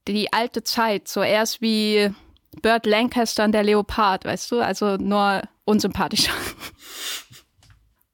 die 0.08 0.32
alte 0.32 0.62
Zeit, 0.62 1.08
so 1.08 1.22
erst 1.22 1.60
wie 1.60 2.10
Burt 2.62 2.86
Lancaster 2.86 3.44
und 3.44 3.52
der 3.52 3.64
Leopard, 3.64 4.24
weißt 4.24 4.50
du, 4.52 4.60
also 4.60 4.96
nur 4.96 5.42
unsympathischer. 5.64 6.32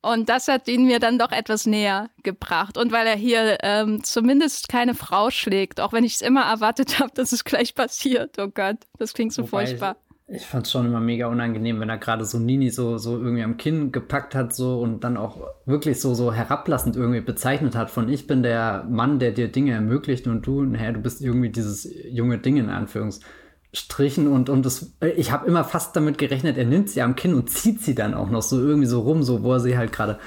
Und 0.03 0.31
das 0.31 0.49
hat 0.49 0.67
ihn 0.67 0.87
mir 0.87 0.99
dann 0.99 1.19
doch 1.19 1.31
etwas 1.31 1.67
näher 1.67 2.09
gebracht. 2.23 2.79
Und 2.79 2.91
weil 2.91 3.07
er 3.07 3.17
hier 3.17 3.59
ähm, 3.63 4.03
zumindest 4.03 4.69
keine 4.69 4.95
Frau 4.95 5.31
schlägt, 5.31 5.79
auch 5.79 5.93
wenn 5.93 6.05
ich 6.05 6.15
es 6.15 6.23
immer 6.23 6.45
erwartet 6.45 6.99
habe, 7.01 7.13
dass 7.15 7.33
es 7.33 7.45
gleich 7.45 7.75
passiert. 7.75 8.39
Oh 8.39 8.49
Gott, 8.49 8.79
das 8.99 9.13
klingt 9.13 9.35
so 9.35 9.43
Wobei 9.43 9.67
furchtbar. 9.67 9.97
Ich, 10.33 10.47
fand 10.47 10.67
es 10.67 10.73
schon 10.73 10.87
immer 10.87 11.01
mega 11.01 11.27
unangenehm, 11.27 11.81
wenn 11.81 11.89
er 11.89 11.99
gerade 11.99 12.25
so 12.25 12.39
Nini 12.39 12.71
so, 12.71 12.99
so 12.99 13.19
irgendwie 13.19 13.43
am 13.43 13.57
Kinn 13.57 13.91
gepackt 13.91 14.35
hat 14.35 14.55
so 14.55 14.81
und 14.81 15.03
dann 15.03 15.17
auch 15.17 15.39
wirklich 15.67 16.01
so, 16.01 16.15
so 16.15 16.33
herablassend 16.33 16.95
irgendwie 16.95 17.21
bezeichnet 17.21 17.75
hat 17.75 17.91
von 17.91 18.09
ich 18.09 18.27
bin 18.27 18.43
der 18.43 18.87
Mann, 18.89 19.19
der 19.19 19.33
dir 19.33 19.49
Dinge 19.49 19.73
ermöglicht 19.73 20.29
und 20.29 20.47
du, 20.47 20.63
naja, 20.63 20.93
du 20.93 21.01
bist 21.01 21.21
irgendwie 21.21 21.51
dieses 21.51 21.89
junge 22.09 22.39
Ding 22.39 22.57
in 22.59 22.69
Anführungszeichen. 22.69 23.41
Strichen 23.73 24.27
und, 24.27 24.49
und 24.49 24.67
das, 24.67 24.93
ich 25.17 25.31
habe 25.31 25.47
immer 25.47 25.63
fast 25.65 25.95
damit 25.95 26.19
gerechnet, 26.19 26.59
er 26.59 26.65
nimmt 26.65 26.91
sie 26.91 27.03
am 27.03 27.15
Kinn 27.15 27.35
und 27.35 27.51
zieht 27.51 27.81
sie 27.81 27.95
dann 27.95 28.15
auch 28.15 28.31
noch 28.31 28.43
so 28.43 28.61
irgendwie 28.61 28.89
so 28.89 29.01
rum, 29.01 29.23
so 29.23 29.43
wo 29.43 29.53
er 29.53 29.61
sie 29.61 29.79
halt 29.79 29.93
gerade 29.93 30.19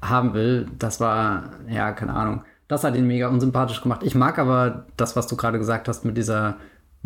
haben 0.00 0.34
will. 0.34 0.66
Das 0.78 1.00
war, 1.00 1.50
ja, 1.68 1.92
keine 1.92 2.14
Ahnung. 2.14 2.42
Das 2.68 2.84
hat 2.84 2.96
ihn 2.96 3.06
mega 3.06 3.28
unsympathisch 3.28 3.82
gemacht. 3.82 4.02
Ich 4.02 4.14
mag 4.14 4.38
aber 4.38 4.86
das, 4.96 5.14
was 5.14 5.26
du 5.26 5.36
gerade 5.36 5.58
gesagt 5.58 5.88
hast 5.88 6.04
mit 6.04 6.16
dieser 6.16 6.56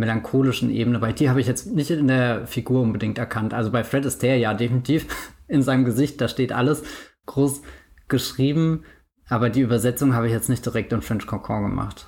melancholischen 0.01 0.71
Ebene. 0.71 0.99
Bei 0.99 1.13
dir 1.13 1.31
habe 1.31 1.41
ich 1.41 1.47
jetzt 1.47 1.67
nicht 1.67 1.91
in 1.91 2.09
der 2.09 2.47
Figur 2.47 2.83
unbedingt 2.83 3.19
erkannt. 3.19 3.55
Also 3.55 3.71
bei 3.71 3.85
Fred 3.85 4.05
ist 4.05 4.23
der 4.23 4.39
ja 4.39 4.55
definitiv 4.55 5.07
in 5.49 5.63
seinem 5.63 5.85
Gesicht, 5.85 6.21
da 6.21 6.29
steht 6.29 6.53
alles 6.53 6.83
groß 7.27 7.63
geschrieben. 8.09 8.85
Aber 9.29 9.49
die 9.49 9.61
Übersetzung 9.61 10.15
habe 10.15 10.27
ich 10.27 10.33
jetzt 10.33 10.49
nicht 10.49 10.67
direkt 10.67 10.93
in 10.93 11.03
French 11.03 11.27
Concon 11.27 11.63
gemacht. 11.63 12.07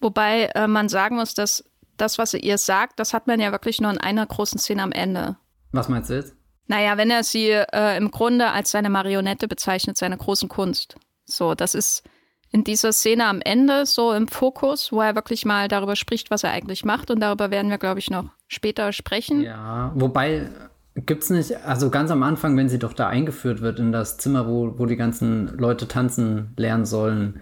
Wobei 0.00 0.46
äh, 0.56 0.66
man 0.66 0.88
sagen 0.88 1.16
muss, 1.16 1.34
dass 1.34 1.62
das, 1.96 2.18
was 2.18 2.34
ihr 2.34 2.58
sagt, 2.58 2.98
das 2.98 3.14
hat 3.14 3.28
man 3.28 3.38
ja 3.38 3.52
wirklich 3.52 3.80
nur 3.80 3.92
in 3.92 3.98
einer 3.98 4.26
großen 4.26 4.58
Szene 4.58 4.82
am 4.82 4.90
Ende. 4.90 5.36
Was 5.70 5.88
meinst 5.88 6.10
du 6.10 6.14
jetzt? 6.14 6.34
Naja, 6.66 6.96
wenn 6.96 7.10
er 7.10 7.22
sie 7.22 7.50
äh, 7.50 7.96
im 7.96 8.10
Grunde 8.10 8.50
als 8.50 8.72
seine 8.72 8.90
Marionette 8.90 9.46
bezeichnet, 9.46 9.96
seine 9.96 10.16
großen 10.16 10.48
Kunst. 10.48 10.96
So, 11.24 11.54
das 11.54 11.74
ist 11.76 12.02
in 12.52 12.64
dieser 12.64 12.92
Szene 12.92 13.26
am 13.26 13.40
Ende 13.40 13.86
so 13.86 14.12
im 14.12 14.28
Fokus, 14.28 14.92
wo 14.92 15.00
er 15.00 15.14
wirklich 15.14 15.46
mal 15.46 15.68
darüber 15.68 15.96
spricht, 15.96 16.30
was 16.30 16.44
er 16.44 16.50
eigentlich 16.50 16.84
macht. 16.84 17.10
Und 17.10 17.20
darüber 17.20 17.50
werden 17.50 17.70
wir, 17.70 17.78
glaube 17.78 17.98
ich, 17.98 18.10
noch 18.10 18.26
später 18.46 18.92
sprechen. 18.92 19.40
Ja, 19.40 19.90
wobei 19.94 20.48
gibt 20.94 21.22
es 21.22 21.30
nicht, 21.30 21.56
also 21.64 21.88
ganz 21.88 22.10
am 22.10 22.22
Anfang, 22.22 22.54
wenn 22.58 22.68
sie 22.68 22.78
doch 22.78 22.92
da 22.92 23.08
eingeführt 23.08 23.62
wird 23.62 23.78
in 23.78 23.90
das 23.90 24.18
Zimmer, 24.18 24.46
wo, 24.46 24.78
wo 24.78 24.84
die 24.84 24.96
ganzen 24.96 25.56
Leute 25.56 25.88
tanzen 25.88 26.52
lernen 26.58 26.84
sollen, 26.84 27.40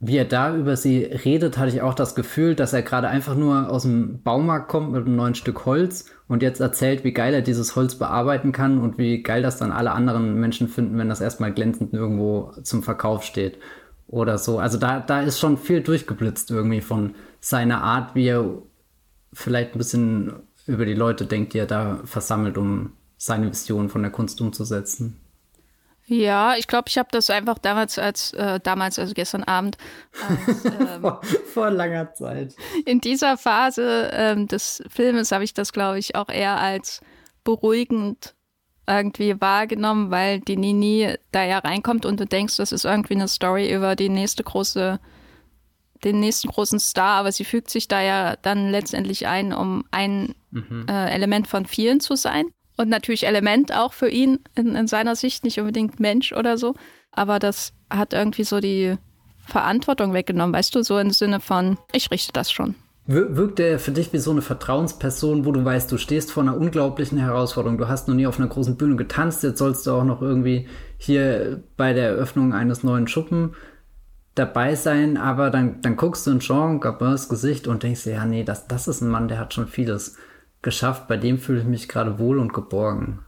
wie 0.00 0.18
er 0.18 0.26
da 0.26 0.54
über 0.54 0.76
sie 0.76 1.02
redet, 1.02 1.56
hatte 1.56 1.70
ich 1.70 1.80
auch 1.80 1.94
das 1.94 2.14
Gefühl, 2.14 2.54
dass 2.54 2.74
er 2.74 2.82
gerade 2.82 3.08
einfach 3.08 3.34
nur 3.34 3.70
aus 3.70 3.84
dem 3.84 4.22
Baumarkt 4.22 4.68
kommt 4.68 4.92
mit 4.92 5.06
einem 5.06 5.16
neuen 5.16 5.34
Stück 5.34 5.64
Holz 5.64 6.10
und 6.28 6.42
jetzt 6.42 6.60
erzählt, 6.60 7.04
wie 7.04 7.12
geil 7.12 7.32
er 7.32 7.40
dieses 7.40 7.74
Holz 7.74 7.94
bearbeiten 7.94 8.52
kann 8.52 8.78
und 8.78 8.98
wie 8.98 9.22
geil 9.22 9.40
das 9.40 9.56
dann 9.56 9.72
alle 9.72 9.92
anderen 9.92 10.38
Menschen 10.38 10.68
finden, 10.68 10.98
wenn 10.98 11.08
das 11.08 11.22
erstmal 11.22 11.54
glänzend 11.54 11.94
irgendwo 11.94 12.52
zum 12.62 12.82
Verkauf 12.82 13.22
steht 13.24 13.58
oder 14.06 14.38
so. 14.38 14.58
Also 14.58 14.78
da, 14.78 15.00
da 15.00 15.22
ist 15.22 15.40
schon 15.40 15.58
viel 15.58 15.80
durchgeblitzt 15.80 16.50
irgendwie 16.50 16.80
von 16.80 17.14
seiner 17.40 17.82
Art, 17.82 18.14
wie 18.14 18.26
er 18.26 18.62
vielleicht 19.32 19.74
ein 19.74 19.78
bisschen 19.78 20.32
über 20.66 20.86
die 20.86 20.94
Leute 20.94 21.26
denkt, 21.26 21.52
die 21.54 21.58
er 21.58 21.66
da 21.66 22.00
versammelt, 22.04 22.56
um 22.56 22.92
seine 23.16 23.50
Vision 23.50 23.88
von 23.88 24.02
der 24.02 24.10
Kunst 24.10 24.40
umzusetzen. 24.40 25.20
Ja, 26.06 26.54
ich 26.56 26.66
glaube, 26.66 26.88
ich 26.88 26.98
habe 26.98 27.08
das 27.12 27.30
einfach 27.30 27.58
damals 27.58 27.98
als 27.98 28.34
äh, 28.34 28.60
damals, 28.60 28.98
also 28.98 29.14
gestern 29.14 29.42
Abend, 29.42 29.78
als, 30.28 30.64
ähm, 30.66 31.00
vor, 31.00 31.20
vor, 31.52 31.70
langer 31.70 32.12
Zeit. 32.12 32.54
In 32.84 33.00
dieser 33.00 33.38
Phase 33.38 34.10
ähm, 34.12 34.46
des 34.46 34.82
Filmes 34.88 35.32
habe 35.32 35.44
ich 35.44 35.54
das, 35.54 35.72
glaube 35.72 35.98
ich, 35.98 36.14
auch 36.14 36.28
eher 36.28 36.60
als 36.60 37.00
beruhigend 37.42 38.34
irgendwie 38.86 39.40
wahrgenommen, 39.40 40.10
weil 40.10 40.40
die 40.40 40.56
Nini 40.56 41.14
da 41.32 41.44
ja 41.44 41.58
reinkommt 41.58 42.04
und 42.06 42.20
du 42.20 42.26
denkst, 42.26 42.56
das 42.56 42.72
ist 42.72 42.84
irgendwie 42.84 43.14
eine 43.14 43.28
Story 43.28 43.72
über 43.72 43.96
die 43.96 44.08
nächste 44.08 44.42
große, 44.42 45.00
den 46.04 46.20
nächsten 46.20 46.48
großen 46.48 46.78
Star, 46.80 47.18
aber 47.18 47.32
sie 47.32 47.44
fügt 47.44 47.70
sich 47.70 47.88
da 47.88 48.02
ja 48.02 48.36
dann 48.36 48.70
letztendlich 48.70 49.26
ein, 49.26 49.52
um 49.52 49.84
ein 49.90 50.34
mhm. 50.50 50.86
äh, 50.88 51.10
Element 51.10 51.48
von 51.48 51.66
vielen 51.66 52.00
zu 52.00 52.16
sein. 52.16 52.46
Und 52.76 52.88
natürlich 52.88 53.26
Element 53.26 53.72
auch 53.72 53.92
für 53.92 54.08
ihn 54.08 54.40
in, 54.56 54.74
in 54.74 54.88
seiner 54.88 55.14
Sicht, 55.14 55.44
nicht 55.44 55.60
unbedingt 55.60 56.00
Mensch 56.00 56.32
oder 56.32 56.58
so. 56.58 56.74
Aber 57.12 57.38
das 57.38 57.72
hat 57.88 58.12
irgendwie 58.12 58.42
so 58.42 58.58
die 58.58 58.96
Verantwortung 59.46 60.12
weggenommen, 60.12 60.54
weißt 60.54 60.74
du, 60.74 60.82
so 60.82 60.98
im 60.98 61.10
Sinne 61.10 61.38
von, 61.38 61.78
ich 61.92 62.10
richte 62.10 62.32
das 62.32 62.50
schon. 62.50 62.74
Wirkt 63.06 63.60
er 63.60 63.78
für 63.78 63.90
dich 63.90 64.14
wie 64.14 64.18
so 64.18 64.30
eine 64.30 64.40
Vertrauensperson, 64.40 65.44
wo 65.44 65.52
du 65.52 65.62
weißt, 65.62 65.92
du 65.92 65.98
stehst 65.98 66.32
vor 66.32 66.42
einer 66.42 66.56
unglaublichen 66.56 67.18
Herausforderung. 67.18 67.76
Du 67.76 67.86
hast 67.86 68.08
noch 68.08 68.14
nie 68.14 68.26
auf 68.26 68.38
einer 68.38 68.48
großen 68.48 68.76
Bühne 68.78 68.96
getanzt, 68.96 69.42
jetzt 69.42 69.58
sollst 69.58 69.86
du 69.86 69.90
auch 69.92 70.04
noch 70.04 70.22
irgendwie 70.22 70.68
hier 70.96 71.62
bei 71.76 71.92
der 71.92 72.08
Eröffnung 72.08 72.54
eines 72.54 72.82
neuen 72.82 73.06
Schuppen 73.06 73.54
dabei 74.34 74.74
sein, 74.74 75.18
aber 75.18 75.50
dann, 75.50 75.82
dann 75.82 75.96
guckst 75.96 76.26
du 76.26 76.30
in 76.30 76.40
Jean 76.40 76.80
Gabins 76.80 77.28
Gesicht 77.28 77.68
und 77.68 77.82
denkst 77.82 78.04
dir, 78.04 78.14
ja, 78.14 78.24
nee, 78.24 78.42
das, 78.42 78.68
das 78.68 78.88
ist 78.88 79.02
ein 79.02 79.10
Mann, 79.10 79.28
der 79.28 79.38
hat 79.38 79.52
schon 79.52 79.68
vieles 79.68 80.16
geschafft. 80.62 81.06
Bei 81.06 81.18
dem 81.18 81.38
fühle 81.38 81.60
ich 81.60 81.66
mich 81.66 81.88
gerade 81.88 82.18
wohl 82.18 82.38
und 82.38 82.54
geborgen. 82.54 83.20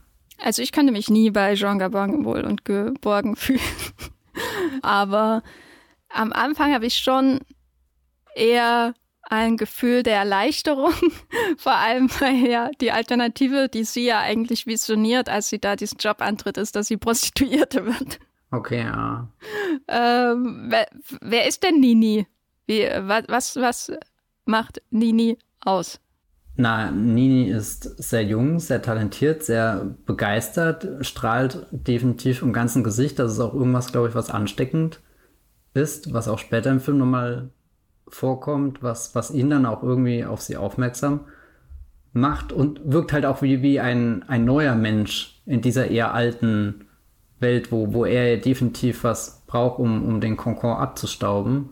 Also 0.43 0.63
ich 0.63 0.73
könnte 0.73 0.93
mich 0.93 1.11
nie 1.11 1.31
bei 1.31 1.55
Jean 1.55 1.79
Gabin 1.79 2.25
wohl 2.25 2.45
und 2.45 2.65
geborgen 2.65 3.37
fühlen. 3.37 3.61
aber 4.83 5.43
am 6.09 6.33
Anfang 6.33 6.73
habe 6.73 6.87
ich 6.87 6.97
schon 6.97 7.41
eher 8.35 8.95
ein 9.29 9.57
Gefühl 9.57 10.03
der 10.03 10.17
Erleichterung, 10.17 10.93
vor 11.59 11.75
allem 11.75 12.09
weil 12.21 12.47
ja 12.47 12.71
die 12.81 12.93
Alternative, 12.93 13.69
die 13.69 13.85
sie 13.85 14.07
ja 14.07 14.21
eigentlich 14.21 14.67
visioniert, 14.67 15.29
als 15.29 15.49
sie 15.49 15.59
da 15.59 15.77
diesen 15.77 15.99
Job 15.99 16.21
antritt, 16.21 16.57
ist, 16.57 16.77
dass 16.77 16.89
sie 16.89 16.97
Prostituierte 16.97 17.87
wird. 17.87 18.19
Okay, 18.51 18.85
ja. 18.85 19.29
Ähm, 19.89 20.67
wer, 20.69 20.87
wer, 21.21 21.47
ist 21.47 21.63
denn 21.63 21.81
Nini? 21.81 22.27
Wie, 22.67 22.89
was, 23.01 23.57
was 23.57 23.93
macht 24.45 24.81
Nini 24.91 25.39
aus? 25.61 26.01
Na, 26.59 26.91
Nini 26.91 27.51
ist 27.51 27.83
sehr 28.03 28.25
jung, 28.25 28.61
sehr 28.61 28.81
talentiert, 28.81 29.43
sehr 29.43 29.95
begeistert, 30.07 31.05
strahlt 31.05 31.67
definitiv 31.71 32.41
im 32.41 32.53
ganzen 32.53 32.83
Gesicht. 32.83 33.19
Das 33.19 33.33
ist 33.33 33.41
auch 33.41 33.53
irgendwas, 33.53 33.93
glaube 33.93 34.09
ich, 34.09 34.15
was 34.15 34.31
ansteckend 34.31 35.01
ist, 35.75 36.15
was 36.15 36.29
auch 36.29 36.39
später 36.39 36.71
im 36.71 36.81
Film 36.81 36.97
nochmal 36.97 37.51
vorkommt, 38.09 38.83
was, 38.83 39.15
was 39.15 39.31
ihn 39.31 39.51
dann 39.51 39.67
auch 39.67 39.83
irgendwie 39.83 40.25
auf 40.25 40.41
sie 40.41 40.57
aufmerksam 40.57 41.21
macht 42.13 42.53
und 42.53 42.81
wirkt 42.85 43.13
halt 43.13 43.27
auch 43.27 43.43
wie, 43.43 43.63
wie 43.63 43.81
ein, 43.81 44.23
ein 44.29 44.45
neuer 44.45 44.75
Mensch 44.75 45.43
in 45.45 45.61
dieser 45.61 45.89
eher 45.89 46.15
alten 46.15 46.87
Welt, 47.39 47.71
wo, 47.71 47.93
wo 47.93 48.05
er 48.05 48.39
definitiv 48.39 49.05
was 49.05 49.43
braucht, 49.47 49.79
um, 49.79 50.05
um 50.07 50.21
den 50.21 50.37
Concorde 50.37 50.81
abzustauben. 50.81 51.71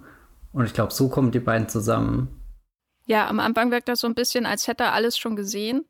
Und 0.53 0.67
ich 0.67 0.75
glaube, 0.75 0.93
so 0.93 1.09
kommen 1.09 1.31
die 1.31 1.41
beiden 1.41 1.69
zusammen. 1.69 2.29
Ja, 3.07 3.29
am 3.29 3.41
Anfang 3.41 3.71
wirkt 3.71 3.89
das 3.89 4.01
so 4.01 4.07
ein 4.07 4.15
bisschen, 4.15 4.47
als 4.47 4.69
hätte 4.69 4.85
er 4.85 4.93
alles 4.93 5.19
schon 5.19 5.37
gesehen. 5.37 5.85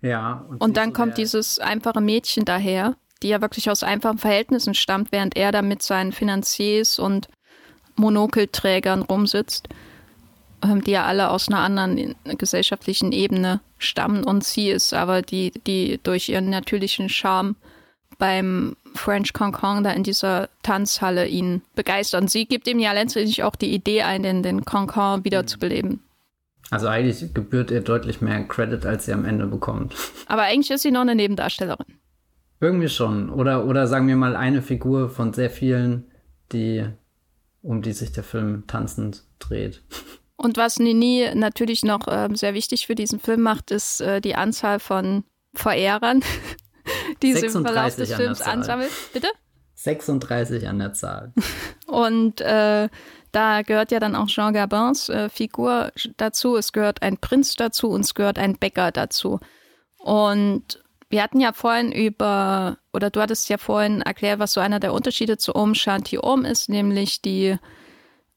Ja. 0.00 0.46
Und, 0.48 0.62
und 0.62 0.76
dann 0.76 0.92
kommt 0.92 1.18
dieses 1.18 1.58
einfache 1.58 2.00
Mädchen 2.00 2.44
daher, 2.44 2.96
die 3.22 3.28
ja 3.28 3.40
wirklich 3.40 3.70
aus 3.70 3.82
einfachen 3.82 4.18
Verhältnissen 4.18 4.74
stammt, 4.74 5.12
während 5.12 5.36
er 5.36 5.52
da 5.52 5.62
mit 5.62 5.82
seinen 5.82 6.12
Finanziers 6.12 6.98
und 6.98 7.28
Monokelträgern 8.00 9.02
rumsitzt, 9.02 9.68
ähm, 10.62 10.82
die 10.82 10.92
ja 10.92 11.04
alle 11.04 11.30
aus 11.30 11.48
einer 11.48 11.60
anderen 11.60 12.14
gesellschaftlichen 12.38 13.12
Ebene 13.12 13.60
stammen 13.78 14.24
und 14.24 14.44
sie 14.44 14.70
ist 14.70 14.92
aber 14.92 15.22
die, 15.22 15.52
die 15.66 16.00
durch 16.02 16.28
ihren 16.28 16.50
natürlichen 16.50 17.08
Charme 17.08 17.56
beim 18.18 18.76
French 18.94 19.32
Concon 19.32 19.82
da 19.82 19.90
in 19.92 20.04
dieser 20.04 20.48
Tanzhalle 20.62 21.26
ihn 21.26 21.62
begeistert. 21.74 22.22
Und 22.22 22.30
sie 22.30 22.46
gibt 22.46 22.68
ihm 22.68 22.78
ja 22.78 22.92
letztendlich 22.92 23.42
auch 23.42 23.56
die 23.56 23.72
Idee 23.72 24.02
ein, 24.02 24.22
den, 24.22 24.42
den 24.42 24.64
Concon 24.64 25.24
wiederzubeleben. 25.24 26.00
Also 26.70 26.86
eigentlich 26.86 27.34
gebührt 27.34 27.72
ihr 27.72 27.80
deutlich 27.80 28.20
mehr 28.20 28.44
Credit, 28.44 28.86
als 28.86 29.06
sie 29.06 29.12
am 29.12 29.24
Ende 29.24 29.46
bekommt. 29.46 29.94
Aber 30.26 30.42
eigentlich 30.42 30.70
ist 30.70 30.82
sie 30.82 30.92
noch 30.92 31.00
eine 31.00 31.16
Nebendarstellerin. 31.16 31.86
Irgendwie 32.60 32.88
schon. 32.88 33.30
Oder, 33.30 33.64
oder 33.64 33.86
sagen 33.86 34.06
wir 34.06 34.16
mal 34.16 34.36
eine 34.36 34.62
Figur 34.62 35.08
von 35.08 35.32
sehr 35.32 35.50
vielen, 35.50 36.04
die 36.52 36.84
um 37.62 37.82
die 37.82 37.92
sich 37.92 38.12
der 38.12 38.24
Film 38.24 38.64
tanzend 38.66 39.24
dreht. 39.38 39.82
Und 40.36 40.56
was 40.56 40.78
Nini 40.78 41.30
natürlich 41.34 41.84
noch 41.84 42.08
äh, 42.08 42.28
sehr 42.32 42.54
wichtig 42.54 42.86
für 42.86 42.94
diesen 42.94 43.20
Film 43.20 43.42
macht, 43.42 43.70
ist 43.70 44.00
äh, 44.00 44.22
die 44.22 44.36
Anzahl 44.36 44.80
von 44.80 45.24
Verehrern, 45.52 46.22
die 47.22 47.34
sie 47.34 47.46
im 47.46 47.64
Verlauf 47.64 47.96
des 47.96 48.14
Films 48.14 48.40
ansammelt. 48.40 48.90
Bitte? 49.12 49.28
36 49.74 50.66
an 50.66 50.78
der 50.78 50.94
Zahl. 50.94 51.34
Und 51.86 52.40
äh, 52.40 52.88
da 53.32 53.62
gehört 53.62 53.92
ja 53.92 54.00
dann 54.00 54.16
auch 54.16 54.26
Jean 54.26 54.52
Gabins 54.52 55.08
äh, 55.08 55.28
Figur 55.28 55.92
dazu, 56.16 56.56
es 56.56 56.72
gehört 56.72 57.02
ein 57.02 57.18
Prinz 57.18 57.54
dazu 57.54 57.90
und 57.90 58.00
es 58.00 58.14
gehört 58.14 58.38
ein 58.38 58.56
Bäcker 58.56 58.90
dazu. 58.90 59.38
Und 59.98 60.82
wir 61.10 61.22
hatten 61.22 61.40
ja 61.40 61.52
vorhin 61.52 61.92
über, 61.92 62.78
oder 62.92 63.10
du 63.10 63.20
hattest 63.20 63.48
ja 63.48 63.58
vorhin 63.58 64.02
erklärt, 64.02 64.38
was 64.38 64.52
so 64.52 64.60
einer 64.60 64.78
der 64.80 64.92
Unterschiede 64.92 65.38
zu 65.38 65.54
Om 65.54 65.74
Shanti 65.74 66.18
Om 66.18 66.44
ist, 66.44 66.68
nämlich 66.68 67.22
die 67.22 67.56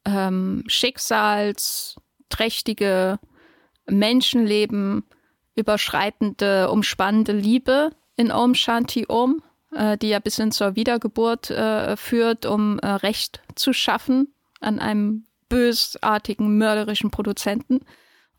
ähm, 0.06 0.64
schicksalsträchtige, 0.68 3.20
Menschenleben 3.86 5.04
überschreitende, 5.56 6.70
umspannende 6.70 7.34
Liebe 7.34 7.92
in 8.16 8.32
Om 8.32 8.56
Shanti 8.56 9.06
Om, 9.08 9.44
äh, 9.72 9.98
die 9.98 10.10
ja 10.10 10.20
bis 10.20 10.38
hin 10.38 10.52
zur 10.52 10.76
Wiedergeburt 10.76 11.50
äh, 11.50 11.98
führt, 11.98 12.46
um 12.46 12.80
äh, 12.80 12.88
Recht 12.88 13.42
zu 13.56 13.74
schaffen 13.74 14.34
an 14.62 14.80
einem 14.80 15.26
bösartigen, 15.50 16.58
mörderischen 16.58 17.12
Produzenten 17.12 17.82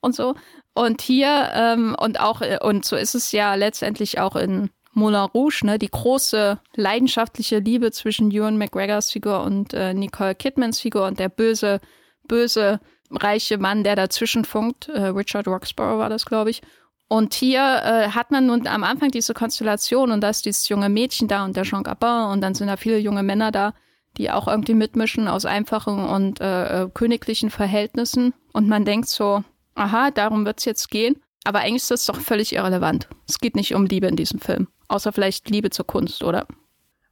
und 0.01 0.15
so. 0.15 0.35
Und 0.75 1.03
hier, 1.03 1.51
ähm, 1.55 1.95
und 1.99 2.19
auch, 2.19 2.41
äh, 2.41 2.59
und 2.61 2.85
so 2.85 2.97
ist 2.97 3.15
es 3.15 3.33
ja 3.33 3.55
letztendlich 3.55 4.19
auch 4.19 4.37
in 4.37 4.71
Moulin 4.95 5.29
Rouge, 5.35 5.65
ne, 5.65 5.79
die 5.79 5.91
große 5.91 6.59
leidenschaftliche 6.75 7.59
Liebe 7.59 7.91
zwischen 7.93 8.31
Ewan 8.31 8.59
McGregors 8.59 9.11
Figur 9.11 9.43
und 9.43 9.75
äh, 9.75 9.95
Nicole 9.95 10.35
Kidmans 10.35 10.81
Figur 10.81 11.07
und 11.07 11.19
der 11.19 11.29
böse, 11.29 11.81
böse, 12.27 12.81
reiche 13.11 13.59
Mann, 13.59 13.85
der 13.85 13.97
dazwischen 13.97 14.45
funkt. 14.45 14.89
Äh, 14.89 15.07
Richard 15.07 15.47
Roxborough 15.47 15.99
war 15.99 16.09
das, 16.09 16.25
glaube 16.25 16.51
ich. 16.51 16.63
Und 17.09 17.35
hier 17.35 17.61
äh, 17.61 18.09
hat 18.09 18.31
man 18.31 18.47
nun 18.47 18.67
am 18.67 18.83
Anfang 18.83 19.11
diese 19.11 19.35
Konstellation 19.35 20.11
und 20.11 20.21
da 20.21 20.31
ist 20.31 20.47
dieses 20.47 20.69
junge 20.69 20.89
Mädchen 20.89 21.29
da 21.29 21.45
und 21.45 21.57
der 21.57 21.65
Jean 21.65 21.83
Gabin 21.83 22.33
und 22.33 22.41
dann 22.41 22.55
sind 22.55 22.69
da 22.69 22.77
viele 22.77 22.99
junge 22.99 23.23
Männer 23.23 23.53
da, 23.53 23.75
die 24.17 24.31
auch 24.31 24.49
irgendwie 24.49 24.75
mitmischen 24.75 25.29
aus 25.29 25.45
einfachen 25.45 26.05
und 26.05 26.41
äh, 26.41 26.83
äh 26.83 26.91
königlichen 26.93 27.51
Verhältnissen. 27.51 28.33
Und 28.53 28.69
man 28.69 28.85
denkt 28.85 29.09
so, 29.09 29.45
aha, 29.75 30.11
darum 30.11 30.47
wird 30.47 30.61
es 30.61 30.65
jetzt 30.65 30.91
gehen. 30.91 31.17
Aber 31.45 31.61
eigentlich 31.61 31.83
ist 31.83 31.91
das 31.91 32.07
doch 32.07 32.19
völlig 32.19 32.55
irrelevant. 32.55 33.09
Es 33.29 33.39
geht 33.39 33.55
nicht 33.55 33.75
um 33.75 33.85
Liebe 33.85 34.07
in 34.07 34.17
diesem 34.17 34.41
Film. 34.41 34.69
Außer 34.89 35.13
vielleicht 35.13 35.51
Liebe 35.51 35.71
zur 35.71 35.87
Kunst, 35.87 36.25
oder? 36.25 36.47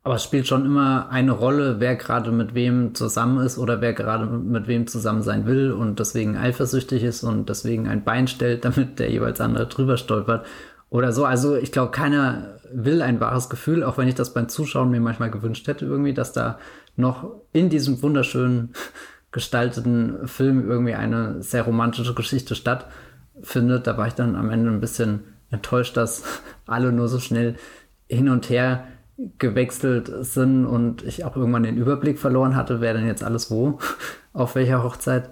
Aber 0.04 0.16
es 0.16 0.24
spielt 0.24 0.48
schon 0.48 0.66
immer 0.66 1.10
eine 1.10 1.30
Rolle, 1.32 1.78
wer 1.78 1.94
gerade 1.94 2.32
mit 2.32 2.54
wem 2.54 2.94
zusammen 2.94 3.44
ist 3.44 3.56
oder 3.56 3.80
wer 3.80 3.92
gerade 3.92 4.26
mit 4.26 4.66
wem 4.66 4.86
zusammen 4.88 5.22
sein 5.22 5.46
will 5.46 5.70
und 5.70 6.00
deswegen 6.00 6.36
eifersüchtig 6.36 7.04
ist 7.04 7.22
und 7.22 7.48
deswegen 7.48 7.86
ein 7.86 8.02
Bein 8.02 8.26
stellt, 8.26 8.64
damit 8.64 8.98
der 8.98 9.10
jeweils 9.10 9.40
andere 9.40 9.66
drüber 9.66 9.96
stolpert 9.96 10.44
oder 10.90 11.12
so. 11.12 11.24
Also 11.24 11.54
ich 11.54 11.70
glaube, 11.70 11.92
keiner 11.92 12.58
will 12.72 13.02
ein 13.02 13.20
wahres 13.20 13.48
Gefühl, 13.48 13.84
auch 13.84 13.98
wenn 13.98 14.08
ich 14.08 14.14
das 14.14 14.34
beim 14.34 14.48
Zuschauen 14.48 14.90
mir 14.90 15.00
manchmal 15.00 15.30
gewünscht 15.30 15.68
hätte, 15.68 15.84
irgendwie, 15.84 16.14
dass 16.14 16.32
da 16.32 16.58
noch 16.96 17.30
in 17.52 17.68
diesem 17.68 18.02
wunderschönen 18.02 18.72
gestalteten 19.30 20.26
Film 20.26 20.68
irgendwie 20.68 20.94
eine 20.94 21.42
sehr 21.42 21.62
romantische 21.62 22.14
Geschichte 22.14 22.54
stattfindet. 23.42 23.86
Da 23.86 23.96
war 23.98 24.06
ich 24.06 24.14
dann 24.14 24.36
am 24.36 24.50
Ende 24.50 24.70
ein 24.70 24.80
bisschen 24.80 25.24
enttäuscht, 25.50 25.96
dass 25.96 26.22
alle 26.66 26.92
nur 26.92 27.08
so 27.08 27.18
schnell 27.18 27.56
hin 28.08 28.28
und 28.28 28.48
her 28.48 28.84
gewechselt 29.38 30.10
sind 30.20 30.66
und 30.66 31.04
ich 31.04 31.24
auch 31.24 31.36
irgendwann 31.36 31.62
den 31.62 31.76
Überblick 31.76 32.18
verloren 32.18 32.56
hatte, 32.56 32.80
wer 32.80 32.94
denn 32.94 33.06
jetzt 33.06 33.22
alles 33.22 33.50
wo, 33.50 33.78
auf 34.32 34.54
welcher 34.54 34.82
Hochzeit 34.82 35.30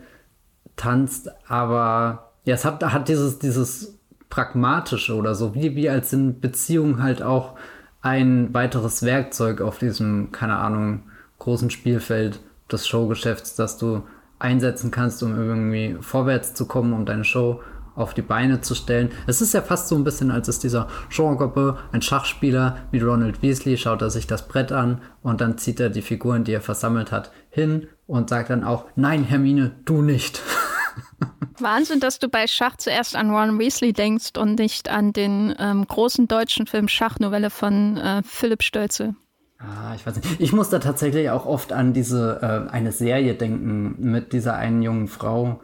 tanzt. 0.76 1.30
Aber 1.48 2.32
ja, 2.44 2.54
es 2.54 2.64
hat, 2.64 2.82
hat 2.84 3.08
dieses, 3.08 3.38
dieses 3.38 3.98
pragmatische 4.28 5.14
oder 5.14 5.34
so, 5.34 5.54
wie, 5.54 5.74
wie 5.74 5.88
als 5.88 6.12
in 6.12 6.40
Beziehungen 6.40 7.02
halt 7.02 7.22
auch 7.22 7.56
ein 8.02 8.54
weiteres 8.54 9.02
Werkzeug 9.02 9.60
auf 9.60 9.78
diesem, 9.78 10.30
keine 10.30 10.56
Ahnung, 10.56 11.04
großen 11.38 11.70
Spielfeld 11.70 12.40
des 12.70 12.86
Showgeschäfts, 12.86 13.56
das 13.56 13.76
du 13.76 14.02
einsetzen 14.38 14.90
kannst, 14.90 15.22
um 15.22 15.36
irgendwie 15.36 15.96
vorwärts 16.00 16.54
zu 16.54 16.66
kommen, 16.66 16.92
um 16.92 17.06
deine 17.06 17.24
Show 17.24 17.60
auf 17.94 18.14
die 18.14 18.22
Beine 18.22 18.60
zu 18.60 18.74
stellen. 18.74 19.10
Es 19.26 19.40
ist 19.40 19.54
ja 19.54 19.62
fast 19.62 19.88
so 19.88 19.96
ein 19.96 20.04
bisschen, 20.04 20.30
als 20.30 20.48
ist 20.48 20.62
dieser 20.62 20.88
Jean 21.10 21.36
Gabin, 21.36 21.74
ein 21.92 22.02
Schachspieler 22.02 22.78
mit 22.92 23.02
Ronald 23.02 23.42
Weasley, 23.42 23.76
schaut 23.76 24.02
er 24.02 24.10
sich 24.10 24.26
das 24.26 24.48
Brett 24.48 24.72
an 24.72 25.00
und 25.22 25.40
dann 25.40 25.58
zieht 25.58 25.80
er 25.80 25.90
die 25.90 26.02
Figuren, 26.02 26.44
die 26.44 26.52
er 26.52 26.60
versammelt 26.60 27.12
hat, 27.12 27.30
hin 27.50 27.88
und 28.06 28.30
sagt 28.30 28.50
dann 28.50 28.64
auch, 28.64 28.86
nein, 28.96 29.24
Hermine, 29.24 29.72
du 29.84 30.02
nicht. 30.02 30.42
Wahnsinn, 31.60 32.00
dass 32.00 32.18
du 32.18 32.28
bei 32.28 32.46
Schach 32.46 32.76
zuerst 32.76 33.16
an 33.16 33.30
Ron 33.30 33.58
Weasley 33.58 33.92
denkst 33.92 34.38
und 34.38 34.58
nicht 34.58 34.88
an 34.88 35.12
den 35.12 35.54
ähm, 35.58 35.86
großen 35.86 36.26
deutschen 36.26 36.66
Film 36.66 36.88
Schachnovelle 36.88 37.50
von 37.50 37.96
äh, 37.96 38.22
Philipp 38.24 38.62
Stölze. 38.62 39.14
Ah, 39.58 39.94
ich 39.94 40.06
weiß 40.06 40.16
nicht. 40.16 40.40
Ich 40.40 40.52
muss 40.52 40.70
da 40.70 40.78
tatsächlich 40.78 41.28
auch 41.28 41.44
oft 41.44 41.72
an 41.72 41.92
diese 41.92 42.40
äh, 42.40 42.70
eine 42.72 42.92
Serie 42.92 43.34
denken 43.34 43.94
mit 43.98 44.32
dieser 44.32 44.56
einen 44.56 44.80
jungen 44.80 45.06
Frau, 45.06 45.60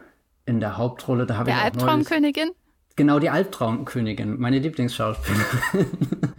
in 0.47 0.59
der 0.59 0.77
Hauptrolle. 0.77 1.25
Da 1.25 1.37
habe 1.37 1.51
ich 1.51 1.55
Albtraumkönigin? 1.55 2.51
Genau, 2.95 3.19
die 3.19 3.29
Albtraumkönigin, 3.29 4.39
meine 4.39 4.57
Lieblingsschauspielerin. 4.59 5.45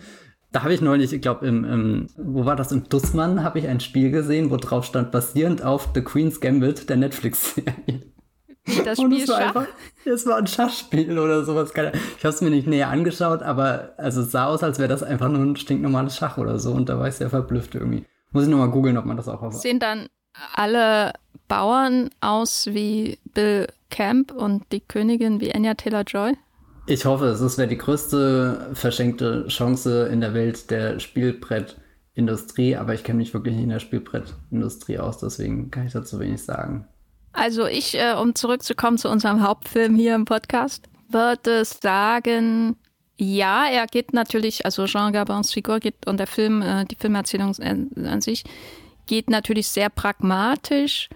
da 0.52 0.62
habe 0.62 0.74
ich 0.74 0.80
neulich, 0.80 1.12
ich 1.12 1.22
glaube, 1.22 1.46
im, 1.46 1.64
im, 1.64 2.06
wo 2.16 2.44
war 2.44 2.56
das? 2.56 2.72
Im 2.72 2.88
Dussmann 2.88 3.44
habe 3.44 3.60
ich 3.60 3.68
ein 3.68 3.80
Spiel 3.80 4.10
gesehen, 4.10 4.50
wo 4.50 4.56
drauf 4.56 4.84
stand, 4.84 5.12
basierend 5.12 5.62
auf 5.62 5.90
The 5.94 6.02
Queen's 6.02 6.40
Gambit, 6.40 6.88
der 6.88 6.96
Netflix-Serie. 6.96 8.02
Das 8.84 8.98
Spiel 9.00 9.22
es 9.22 9.28
war? 9.28 9.38
Einfach, 9.38 9.66
es 10.04 10.26
war 10.26 10.38
ein 10.38 10.46
Schachspiel 10.46 11.18
oder 11.18 11.44
sowas. 11.44 11.70
Ich 11.70 12.24
habe 12.24 12.34
es 12.34 12.40
mir 12.40 12.50
nicht 12.50 12.66
näher 12.66 12.88
angeschaut, 12.88 13.42
aber 13.42 13.92
also 13.96 14.22
es 14.22 14.32
sah 14.32 14.46
aus, 14.46 14.62
als 14.62 14.78
wäre 14.78 14.88
das 14.88 15.02
einfach 15.02 15.28
nur 15.28 15.42
ein 15.42 15.56
stinknormales 15.56 16.16
Schach 16.16 16.38
oder 16.38 16.58
so. 16.58 16.72
Und 16.72 16.88
da 16.88 16.98
war 16.98 17.08
ich 17.08 17.14
sehr 17.14 17.30
verblüfft 17.30 17.74
irgendwie. 17.74 18.04
Muss 18.32 18.44
ich 18.44 18.48
nochmal 18.48 18.70
googeln, 18.70 18.98
ob 18.98 19.04
man 19.04 19.16
das 19.16 19.28
auch 19.28 19.42
auf. 19.42 19.54
Sehen 19.54 19.78
dann 19.78 20.08
alle 20.54 21.12
Bauern 21.46 22.10
aus 22.20 22.66
wie 22.72 23.18
Bill 23.32 23.68
Camp 23.90 24.32
und 24.32 24.64
die 24.72 24.80
Königin 24.80 25.40
wie 25.40 25.54
Anya 25.54 25.74
Taylor-Joy? 25.74 26.34
Ich 26.86 27.04
hoffe 27.04 27.26
es. 27.26 27.58
Wäre 27.58 27.68
die 27.68 27.78
größte 27.78 28.70
verschenkte 28.72 29.46
Chance 29.48 30.06
in 30.06 30.20
der 30.20 30.32
Welt 30.32 30.70
der 30.70 30.98
Spielbrettindustrie, 31.00 32.76
aber 32.76 32.94
ich 32.94 33.04
kenne 33.04 33.18
mich 33.18 33.34
wirklich 33.34 33.54
nicht 33.54 33.64
in 33.64 33.70
der 33.70 33.80
Spielbrettindustrie 33.80 34.98
aus, 34.98 35.18
deswegen 35.18 35.70
kann 35.70 35.86
ich 35.86 35.92
dazu 35.92 36.18
wenig 36.18 36.42
sagen. 36.42 36.88
Also 37.32 37.66
ich, 37.66 37.94
äh, 37.94 38.14
um 38.14 38.34
zurückzukommen 38.34 38.98
zu 38.98 39.10
unserem 39.10 39.42
Hauptfilm 39.42 39.94
hier 39.96 40.14
im 40.14 40.24
Podcast, 40.24 40.88
würde 41.10 41.64
sagen, 41.64 42.76
ja, 43.16 43.66
er 43.70 43.86
geht 43.86 44.12
natürlich, 44.12 44.64
also 44.64 44.86
Jean 44.86 45.12
Gabins 45.12 45.52
Figur 45.52 45.80
geht 45.80 46.06
und 46.06 46.18
der 46.18 46.26
Film, 46.26 46.62
äh, 46.62 46.84
die 46.84 46.96
Filmerzählung 46.96 47.54
an 47.58 48.20
sich 48.20 48.44
geht 49.06 49.28
natürlich 49.28 49.68
sehr 49.68 49.90
pragmatisch 49.90 51.08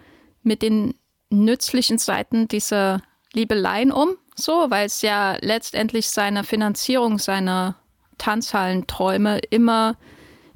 mit 0.42 0.62
den 0.62 0.94
nützlichen 1.32 1.98
Seiten 1.98 2.48
dieser 2.48 3.02
Liebeleien 3.32 3.92
um, 3.92 4.16
so, 4.34 4.66
weil 4.68 4.86
es 4.86 5.02
ja 5.02 5.36
letztendlich 5.40 6.08
seine 6.08 6.44
Finanzierung 6.44 7.18
seiner 7.18 7.76
Tanzhallenträume 8.18 9.38
immer 9.50 9.96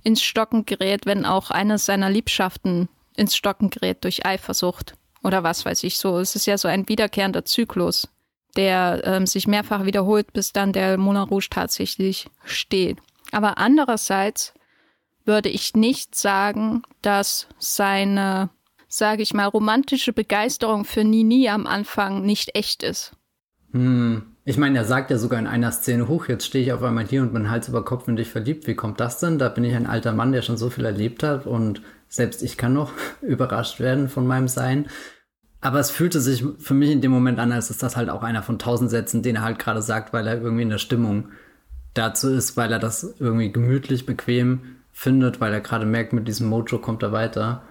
ins 0.03 0.23
Stocken 0.23 0.67
gerät, 0.67 1.05
wenn 1.05 1.27
auch 1.27 1.51
eines 1.51 1.87
seiner 1.87 2.11
Liebschaften 2.11 2.89
ins 3.17 3.37
Stocken 3.37 3.71
gerät 3.71 4.05
durch 4.05 4.25
Eifersucht 4.25 4.95
oder 5.23 5.43
was 5.43 5.65
weiß 5.65 5.83
ich 5.83 5.99
so. 5.99 6.19
Es 6.19 6.37
ist 6.37 6.47
ja 6.47 6.59
so 6.59 6.69
ein 6.69 6.89
wiederkehrender 6.89 7.45
Zyklus, 7.45 8.09
der 8.57 9.03
ähm, 9.05 9.27
sich 9.27 9.47
mehrfach 9.47 9.85
wiederholt, 9.85 10.33
bis 10.33 10.53
dann 10.53 10.73
der 10.73 10.97
Moulin 10.97 11.23
Rouge 11.23 11.49
tatsächlich 11.51 12.29
steht. 12.45 12.99
Aber 13.33 13.59
andererseits 13.59 14.55
würde 15.25 15.49
ich 15.49 15.75
nicht 15.75 16.15
sagen, 16.15 16.83
dass 17.03 17.49
seine 17.59 18.51
sage 18.89 19.23
ich 19.23 19.35
mal, 19.35 19.47
romantische 19.47 20.13
Begeisterung 20.13 20.85
für 20.85 21.05
Nini 21.05 21.49
am 21.49 21.67
Anfang 21.67 22.23
nicht 22.23 22.55
echt 22.55 22.83
ist. 22.83 23.13
Hm. 23.73 24.23
Ich 24.49 24.59
meine, 24.59 24.79
er 24.79 24.85
sagt 24.85 25.11
ja 25.11 25.19
sogar 25.19 25.41
in 25.41 25.49
einer 25.49 25.73
Szene, 25.73 26.07
hoch, 26.07 26.29
jetzt 26.29 26.47
stehe 26.47 26.63
ich 26.65 26.73
auf 26.73 26.83
einmal 26.83 27.05
hier 27.05 27.23
und 27.23 27.33
bin 27.33 27.51
Hals 27.51 27.67
über 27.67 27.85
Kopf 27.85 28.07
in 28.07 28.15
dich 28.15 28.29
verliebt. 28.29 28.69
Wie 28.69 28.77
kommt 28.77 29.01
das 29.01 29.19
denn? 29.19 29.41
Da 29.41 29.49
bin 29.49 29.65
ich 29.65 29.75
ein 29.75 29.89
alter 29.89 30.13
Mann, 30.13 30.31
der 30.31 30.43
schon 30.43 30.57
so 30.57 30.71
viel 30.71 30.85
erlebt 30.85 31.25
hat 31.25 31.47
und 31.47 31.83
selbst 32.09 32.45
ich 32.45 32.57
kann 32.57 32.73
noch 32.73 32.93
überrascht 33.23 33.81
werden 33.81 34.09
von 34.09 34.27
meinem 34.27 34.47
Sein. 34.47 34.87
Aber 35.61 35.81
es 35.81 35.91
fühlte 35.91 36.21
sich 36.21 36.45
für 36.59 36.75
mich 36.75 36.91
in 36.91 37.01
dem 37.01 37.11
Moment 37.11 37.41
an, 37.41 37.51
als 37.51 37.71
ist 37.71 37.83
das 37.83 37.97
halt 37.97 38.09
auch 38.09 38.23
einer 38.23 38.45
von 38.45 38.61
tausend 38.61 38.89
Sätzen, 38.89 39.23
den 39.23 39.37
er 39.37 39.43
halt 39.43 39.59
gerade 39.59 39.83
sagt, 39.83 40.13
weil 40.13 40.27
er 40.29 40.41
irgendwie 40.41 40.63
in 40.63 40.71
der 40.71 40.79
Stimmung 40.79 41.31
dazu 41.95 42.29
ist, 42.29 42.57
weil 42.57 42.71
er 42.71 42.79
das 42.79 43.17
irgendwie 43.19 43.51
gemütlich, 43.51 44.07
bequem 44.07 44.77
findet, 44.93 45.41
weil 45.41 45.53
er 45.53 45.61
gerade 45.61 45.87
merkt, 45.87 46.13
mit 46.13 46.29
diesem 46.29 46.49
Mojo 46.49 46.79
kommt 46.79 47.03
er 47.03 47.11
weiter. 47.11 47.63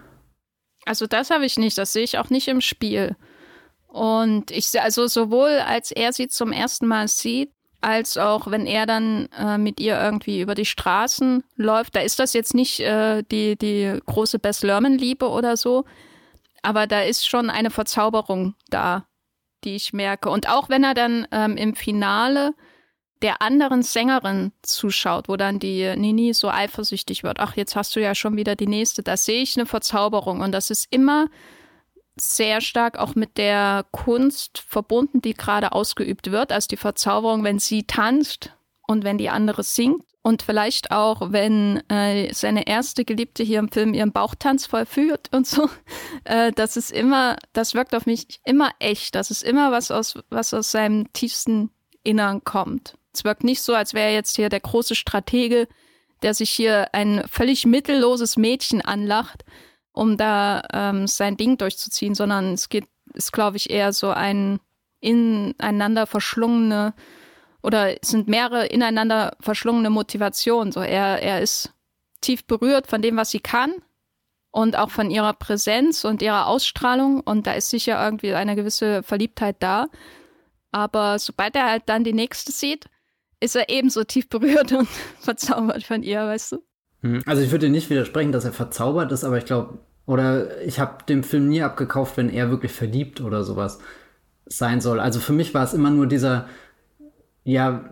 Also 0.86 1.08
das 1.08 1.32
habe 1.32 1.46
ich 1.46 1.58
nicht, 1.58 1.78
das 1.78 1.94
sehe 1.94 2.04
ich 2.04 2.18
auch 2.18 2.30
nicht 2.30 2.48
im 2.48 2.62
Spiel. 2.62 3.16
Und 3.88 4.52
ich 4.52 4.80
also 4.80 5.08
sowohl 5.08 5.60
als 5.66 5.92
er 5.92 6.14
sie 6.14 6.28
zum 6.28 6.52
ersten 6.52 6.86
Mal 6.86 7.08
sieht, 7.08 7.52
als 7.82 8.18
auch 8.18 8.50
wenn 8.50 8.66
er 8.66 8.86
dann 8.86 9.30
äh, 9.38 9.58
mit 9.58 9.80
ihr 9.80 10.00
irgendwie 10.00 10.42
über 10.42 10.56
die 10.56 10.66
Straßen 10.66 11.44
läuft, 11.56 11.96
da 11.96 12.00
ist 12.00 12.20
das 12.20 12.34
jetzt 12.34 12.54
nicht 12.54 12.80
äh, 12.80 13.24
die, 13.32 13.56
die 13.58 14.00
große 14.06 14.40
Bess 14.40 14.64
Lerman-Liebe 14.64 15.30
oder 15.30 15.56
so, 15.56 15.86
aber 16.62 16.88
da 16.88 17.02
ist 17.02 17.28
schon 17.28 17.50
eine 17.50 17.70
Verzauberung 17.70 18.56
da, 18.70 19.06
die 19.64 19.76
ich 19.76 19.94
merke. 19.94 20.30
Und 20.30 20.50
auch 20.50 20.68
wenn 20.68 20.84
er 20.84 20.96
dann 20.96 21.28
ähm, 21.32 21.58
im 21.58 21.76
Finale 21.76 22.54
der 23.22 23.42
anderen 23.42 23.82
Sängerin 23.82 24.52
zuschaut, 24.62 25.30
wo 25.30 25.38
dann 25.38 25.60
die 25.60 25.96
Nini 25.96 26.34
so 26.34 26.50
eifersüchtig 26.50 27.24
wird. 27.24 27.40
Ach, 27.40 27.56
jetzt 27.56 27.76
hast 27.76 27.96
du 27.96 28.02
ja 28.02 28.14
schon 28.14 28.36
wieder 28.36 28.56
die 28.56 28.68
nächste. 28.68 29.04
Da 29.04 29.18
sehe 29.18 29.42
ich 29.42 29.58
eine 29.58 29.66
Verzauberung 29.66 30.42
und 30.42 30.52
das 30.52 30.70
ist 30.70 30.88
immer 30.92 31.28
sehr 32.18 32.62
stark 32.62 32.98
auch 32.98 33.16
mit 33.16 33.38
der 33.38 33.86
Kunst 33.92 34.64
verbunden, 34.68 35.22
die 35.22 35.34
gerade 35.34 35.72
ausgeübt 35.74 36.32
wird. 36.32 36.52
Also 36.52 36.68
die 36.68 36.78
Verzauberung, 36.78 37.44
wenn 37.44 37.60
sie 37.60 37.84
tanzt 37.84 38.52
und 38.88 39.04
wenn 39.04 39.18
die 39.18 39.30
andere 39.30 39.64
singt 39.64 40.04
und 40.22 40.42
vielleicht 40.42 40.92
auch, 40.92 41.32
wenn 41.32 41.88
äh, 41.90 42.34
seine 42.34 42.68
erste 42.68 43.06
Geliebte 43.06 43.44
hier 43.44 43.60
im 43.60 43.70
Film 43.70 43.94
ihren 43.94 44.12
Bauchtanz 44.12 44.66
vollführt 44.66 45.30
und 45.32 45.48
so. 45.48 45.70
Äh, 46.24 46.52
das 46.54 46.76
ist 46.76 46.92
immer, 46.92 47.36
das 47.54 47.76
wirkt 47.76 47.94
auf 47.94 48.08
mich 48.08 48.40
immer 48.46 48.72
echt. 48.80 49.14
Das 49.14 49.30
ist 49.30 49.44
immer 49.44 49.72
was 49.72 49.92
aus, 49.92 50.18
was 50.32 50.56
aus 50.56 50.72
seinem 50.72 51.14
tiefsten 51.14 51.70
Innern 52.04 52.44
kommt. 52.44 52.98
Es 53.16 53.24
wirkt 53.24 53.44
nicht 53.44 53.62
so, 53.62 53.74
als 53.74 53.94
wäre 53.94 54.08
er 54.08 54.14
jetzt 54.14 54.36
hier 54.36 54.50
der 54.50 54.60
große 54.60 54.96
Stratege, 54.96 55.68
der 56.22 56.34
sich 56.34 56.50
hier 56.50 56.94
ein 56.94 57.24
völlig 57.30 57.66
mittelloses 57.66 58.38
Mädchen 58.38 58.82
anlacht, 58.82 59.46
um 59.92 60.18
da 60.18 60.64
ähm, 60.74 61.08
sein 61.08 61.38
Ding 61.38 61.58
durchzuziehen, 61.58 62.16
sondern 62.16 62.54
es 62.54 62.70
geht, 62.70 62.86
ist, 63.14 63.32
glaube 63.32 63.58
ich, 63.58 63.70
eher 63.70 63.94
so 63.94 64.10
ein 64.10 64.60
ineinander 65.00 66.08
verschlungene 66.08 66.94
oder 67.62 68.02
es 68.02 68.10
sind 68.10 68.28
mehrere 68.28 68.66
ineinander 68.66 69.38
verschlungene 69.40 69.90
Motivationen. 69.90 70.72
So 70.72 70.82
er, 70.82 71.22
er 71.22 71.42
ist 71.42 71.74
tief 72.22 72.46
berührt 72.46 72.88
von 72.88 73.02
dem, 73.02 73.18
was 73.18 73.32
sie 73.32 73.40
kann 73.40 73.74
und 74.52 74.76
auch 74.76 74.90
von 74.90 75.12
ihrer 75.12 75.34
Präsenz 75.34 76.04
und 76.06 76.22
ihrer 76.22 76.48
Ausstrahlung 76.48 77.22
und 77.22 77.48
da 77.48 77.54
ist 77.54 77.70
sicher 77.70 78.04
irgendwie 78.04 78.34
eine 78.34 78.56
gewisse 78.56 79.04
Verliebtheit 79.04 79.58
da. 79.60 79.88
Aber 80.72 81.20
sobald 81.20 81.56
er 81.56 81.70
halt 81.70 81.84
dann 81.88 82.04
die 82.04 82.14
nächste 82.14 82.52
sieht, 82.52 82.86
ist 83.46 83.56
er 83.56 83.70
ebenso 83.70 84.04
tief 84.04 84.28
berührt 84.28 84.72
und 84.72 84.88
verzaubert 85.20 85.84
von 85.84 86.04
ihr, 86.04 86.20
weißt 86.20 86.54
du? 86.54 86.64
Hm, 87.02 87.22
also 87.26 87.42
ich 87.42 87.52
würde 87.52 87.70
nicht 87.70 87.90
widersprechen, 87.90 88.32
dass 88.32 88.46
er 88.46 88.54
verzaubert 88.54 89.12
ist, 89.12 89.24
aber 89.24 89.38
ich 89.38 89.46
glaube, 89.46 89.80
oder 90.06 90.62
ich 90.62 90.80
habe 90.80 91.04
dem 91.08 91.24
Film 91.24 91.48
nie 91.48 91.62
abgekauft, 91.62 92.18
wenn 92.18 92.30
er 92.30 92.50
wirklich 92.50 92.72
verliebt 92.72 93.22
oder 93.22 93.44
sowas 93.44 93.80
sein 94.46 94.82
soll. 94.82 95.00
Also 95.00 95.20
für 95.20 95.34
mich 95.34 95.54
war 95.54 95.64
es 95.64 95.74
immer 95.74 95.90
nur 95.90 96.08
dieser, 96.08 96.48
ja, 97.44 97.90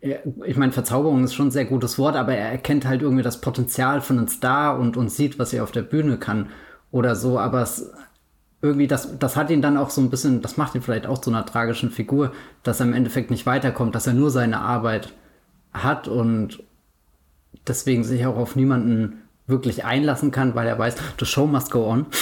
ich 0.00 0.56
meine, 0.56 0.72
Verzauberung 0.72 1.24
ist 1.24 1.34
schon 1.34 1.48
ein 1.48 1.52
sehr 1.52 1.64
gutes 1.64 1.98
Wort, 1.98 2.16
aber 2.16 2.34
er 2.34 2.50
erkennt 2.50 2.86
halt 2.86 3.02
irgendwie 3.02 3.22
das 3.22 3.40
Potenzial 3.40 4.00
von 4.00 4.18
einem 4.18 4.28
Star 4.28 4.78
und, 4.78 4.96
und 4.96 5.10
sieht, 5.10 5.38
was 5.38 5.52
er 5.52 5.62
auf 5.62 5.72
der 5.72 5.82
Bühne 5.82 6.18
kann 6.18 6.50
oder 6.90 7.16
so, 7.16 7.38
aber 7.38 7.62
es 7.62 7.92
irgendwie, 8.62 8.86
das, 8.86 9.18
das 9.18 9.36
hat 9.36 9.50
ihn 9.50 9.62
dann 9.62 9.76
auch 9.76 9.90
so 9.90 10.00
ein 10.00 10.10
bisschen, 10.10 10.42
das 10.42 10.56
macht 10.56 10.74
ihn 10.74 10.82
vielleicht 10.82 11.06
auch 11.06 11.18
zu 11.18 11.30
einer 11.30 11.46
tragischen 11.46 11.90
Figur, 11.90 12.32
dass 12.62 12.80
er 12.80 12.86
im 12.86 12.92
Endeffekt 12.92 13.30
nicht 13.30 13.46
weiterkommt, 13.46 13.94
dass 13.94 14.06
er 14.06 14.12
nur 14.12 14.30
seine 14.30 14.60
Arbeit 14.60 15.12
hat 15.72 16.08
und 16.08 16.62
deswegen 17.66 18.04
sich 18.04 18.26
auch 18.26 18.36
auf 18.36 18.56
niemanden 18.56 19.22
wirklich 19.46 19.84
einlassen 19.84 20.30
kann, 20.30 20.54
weil 20.54 20.66
er 20.66 20.78
weiß, 20.78 20.96
the 21.18 21.26
show 21.26 21.46
must 21.46 21.70
go 21.70 21.86
on. 21.86 22.06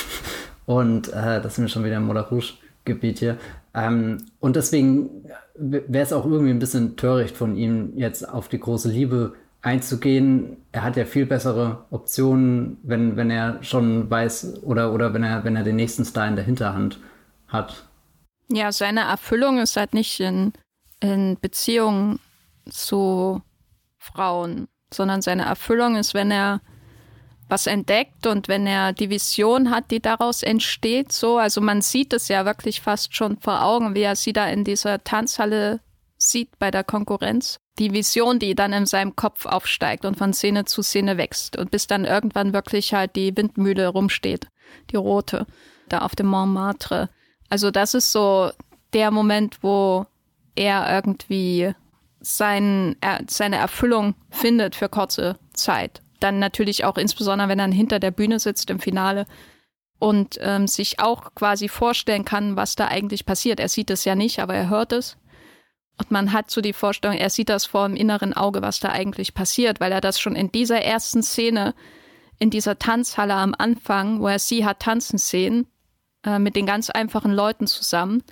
Und 0.67 1.09
äh, 1.15 1.41
das 1.41 1.55
sind 1.55 1.65
wir 1.65 1.71
schon 1.71 1.85
wieder 1.85 1.97
im 1.97 2.05
Moulin 2.05 2.25
Rouge-Gebiet 2.25 3.21
hier. 3.21 3.39
Ähm, 3.73 4.19
und 4.39 4.55
deswegen 4.55 5.25
wäre 5.55 6.05
es 6.05 6.13
auch 6.13 6.27
irgendwie 6.27 6.51
ein 6.51 6.59
bisschen 6.59 6.97
töricht 6.97 7.39
von 7.39 7.57
ihm, 7.57 7.95
jetzt 7.97 8.29
auf 8.29 8.49
die 8.49 8.61
große 8.61 8.91
Liebe 8.91 9.33
einzugehen. 9.63 10.57
Er 10.73 10.83
hat 10.83 10.97
ja 10.97 11.05
viel 11.05 11.27
bessere 11.27 11.85
Optionen, 11.91 12.79
wenn, 12.83 13.17
wenn 13.17 13.31
er 13.31 13.63
schon 13.63 14.11
weiß 14.11 14.63
oder, 14.63 14.93
oder 14.93 15.15
wenn 15.15 15.25
er, 15.25 15.45
wenn 15.45 15.57
er 15.57 15.65
den 15.65 15.77
nächsten 15.77 16.05
Star 16.05 16.29
in 16.29 16.37
der 16.37 16.45
Hinterhand 16.45 17.01
hat. 17.49 17.85
Ja, 18.51 18.73
seine 18.73 19.01
Erfüllung 19.01 19.59
ist 19.59 19.77
halt 19.77 19.95
nicht 19.95 20.21
in, 20.21 20.53
in 21.01 21.39
Beziehungen 21.41 22.19
zu 22.69 23.43
Frauen, 23.99 24.69
sondern 24.93 25.23
seine 25.23 25.45
Erfüllung 25.45 25.97
ist, 25.97 26.15
wenn 26.15 26.31
er 26.31 26.61
was 27.49 27.67
entdeckt 27.67 28.27
und 28.27 28.47
wenn 28.49 28.67
er 28.67 28.93
die 28.93 29.11
Vision 29.11 29.71
hat, 29.71 29.91
die 29.91 30.01
daraus 30.01 30.43
entsteht, 30.43 31.13
so, 31.13 31.39
also 31.39 31.61
man 31.61 31.81
sieht 31.81 32.13
es 32.13 32.29
ja 32.29 32.45
wirklich 32.45 32.81
fast 32.81 33.15
schon 33.15 33.39
vor 33.39 33.63
Augen, 33.65 33.95
wie 33.95 34.03
er 34.03 34.17
sie 34.17 34.35
da 34.35 34.49
in 34.49 34.65
dieser 34.65 35.03
Tanzhalle 35.03 35.81
sieht 36.31 36.59
bei 36.59 36.71
der 36.71 36.85
Konkurrenz. 36.85 37.59
Die 37.79 37.93
Vision, 37.93 38.39
die 38.39 38.55
dann 38.55 38.73
in 38.73 38.87
seinem 38.87 39.15
Kopf 39.15 39.47
aufsteigt 39.47 40.05
und 40.05 40.17
von 40.17 40.33
Szene 40.33 40.65
zu 40.65 40.83
Szene 40.83 41.17
wächst 41.17 41.57
und 41.57 41.71
bis 41.71 41.87
dann 41.87 42.05
irgendwann 42.05 42.53
wirklich 42.53 42.93
halt 42.93 43.15
die 43.15 43.37
Windmühle 43.37 43.89
rumsteht, 43.89 44.49
die 44.91 44.97
rote, 44.97 45.47
da 45.89 46.01
auf 46.01 46.17
dem 46.17 46.27
Montmartre. 46.27 47.09
Also 47.49 47.71
das 47.71 47.95
ist 47.95 48.13
so 48.13 48.51
der 48.93 49.11
Moment, 49.11 49.63
wo 49.63 50.07
er 50.57 50.93
irgendwie 50.93 51.73
sein, 52.21 52.97
er, 53.01 53.21
seine 53.29 53.57
Erfüllung 53.57 54.15
findet 54.31 54.75
für 54.75 54.89
kurze 54.89 55.39
Zeit. 55.53 56.03
Dann 56.21 56.41
natürlich 56.41 56.85
auch 56.85 56.99
insbesondere, 56.99 57.49
wenn 57.49 57.61
er 57.61 57.69
hinter 57.69 58.01
der 58.01 58.11
Bühne 58.11 58.41
sitzt 58.41 58.71
im 58.71 58.81
Finale 58.81 59.27
und 60.01 60.39
ähm, 60.41 60.67
sich 60.67 61.01
auch 61.01 61.35
quasi 61.35 61.69
vorstellen 61.69 62.25
kann, 62.25 62.57
was 62.57 62.75
da 62.75 62.89
eigentlich 62.89 63.25
passiert. 63.25 63.61
Er 63.61 63.69
sieht 63.69 63.91
es 63.91 64.05
ja 64.05 64.15
nicht, 64.15 64.41
aber 64.41 64.55
er 64.55 64.69
hört 64.69 64.93
es. 64.93 65.17
Und 65.99 66.11
man 66.11 66.33
hat 66.33 66.51
so 66.51 66.61
die 66.61 66.73
Vorstellung, 66.73 67.17
er 67.17 67.31
sieht 67.31 67.49
das 67.49 67.67
vor 67.67 67.87
dem 67.89 67.97
inneren 67.97 68.33
Auge, 68.33 68.63
was 68.63 68.81
da 68.81 68.91
eigentlich 68.91 69.35
passiert, 69.35 69.81
weil 69.81 69.93
er 69.93 70.01
das 70.01 70.21
schon 70.21 70.37
in 70.37 70.53
dieser 70.53 70.81
ersten 70.81 71.23
Szene, 71.23 71.75
in 72.39 72.51
dieser 72.51 72.79
Tanzhalle 72.79 73.35
am 73.35 73.55
Anfang, 73.59 74.21
wo 74.21 74.29
er 74.29 74.39
sie 74.39 74.65
hat 74.65 74.81
tanzen 74.81 75.19
sehen, 75.19 75.67
äh, 76.25 76.39
mit 76.39 76.55
den 76.55 76.67
ganz 76.67 76.89
einfachen 76.89 77.33
Leuten 77.33 77.67
zusammen, 77.67 78.23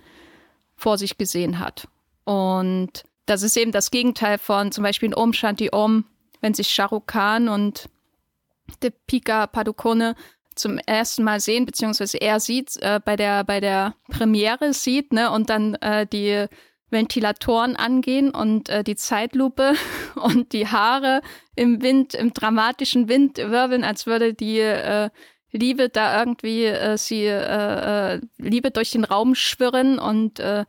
vor 0.76 0.96
sich 0.96 1.18
gesehen 1.18 1.58
hat. 1.58 1.88
Und 2.24 3.04
das 3.26 3.42
ist 3.42 3.56
eben 3.56 3.72
das 3.72 3.90
Gegenteil 3.90 4.38
von 4.38 4.70
zum 4.70 4.84
Beispiel 4.84 5.08
in 5.08 5.16
Om 5.16 5.32
Shanti 5.32 5.70
Om, 5.72 6.04
wenn 6.40 6.54
sich 6.54 6.68
Shah 6.68 6.86
Rukh 6.86 7.06
Khan 7.06 7.48
und 7.48 7.88
Deepika 8.82 9.46
Padukone 9.48 10.14
zum 10.54 10.78
ersten 10.78 11.24
Mal 11.24 11.40
sehen, 11.40 11.66
beziehungsweise 11.66 12.18
er 12.18 12.38
sieht, 12.40 12.76
äh, 12.76 13.00
bei 13.04 13.16
der, 13.16 13.44
bei 13.44 13.60
der 13.60 13.94
Premiere 14.08 14.72
sieht, 14.72 15.12
ne, 15.12 15.30
und 15.30 15.50
dann 15.50 15.74
äh, 15.76 16.06
die 16.06 16.46
Ventilatoren 16.90 17.76
angehen 17.76 18.30
und 18.30 18.68
äh, 18.68 18.84
die 18.84 18.96
Zeitlupe 18.96 19.74
und 20.14 20.52
die 20.52 20.68
Haare 20.68 21.20
im 21.54 21.82
Wind, 21.82 22.14
im 22.14 22.32
dramatischen 22.32 23.08
Wind 23.08 23.38
wirbeln, 23.38 23.84
als 23.84 24.06
würde 24.06 24.34
die 24.34 24.58
äh, 24.60 25.10
Liebe 25.52 25.88
da 25.88 26.18
irgendwie 26.18 26.64
äh, 26.64 26.96
sie 26.96 27.24
äh, 27.24 28.14
äh, 28.14 28.20
Liebe 28.38 28.70
durch 28.70 28.90
den 28.90 29.04
Raum 29.04 29.34
schwirren 29.34 29.98
und 29.98 30.38
äh, 30.40 30.64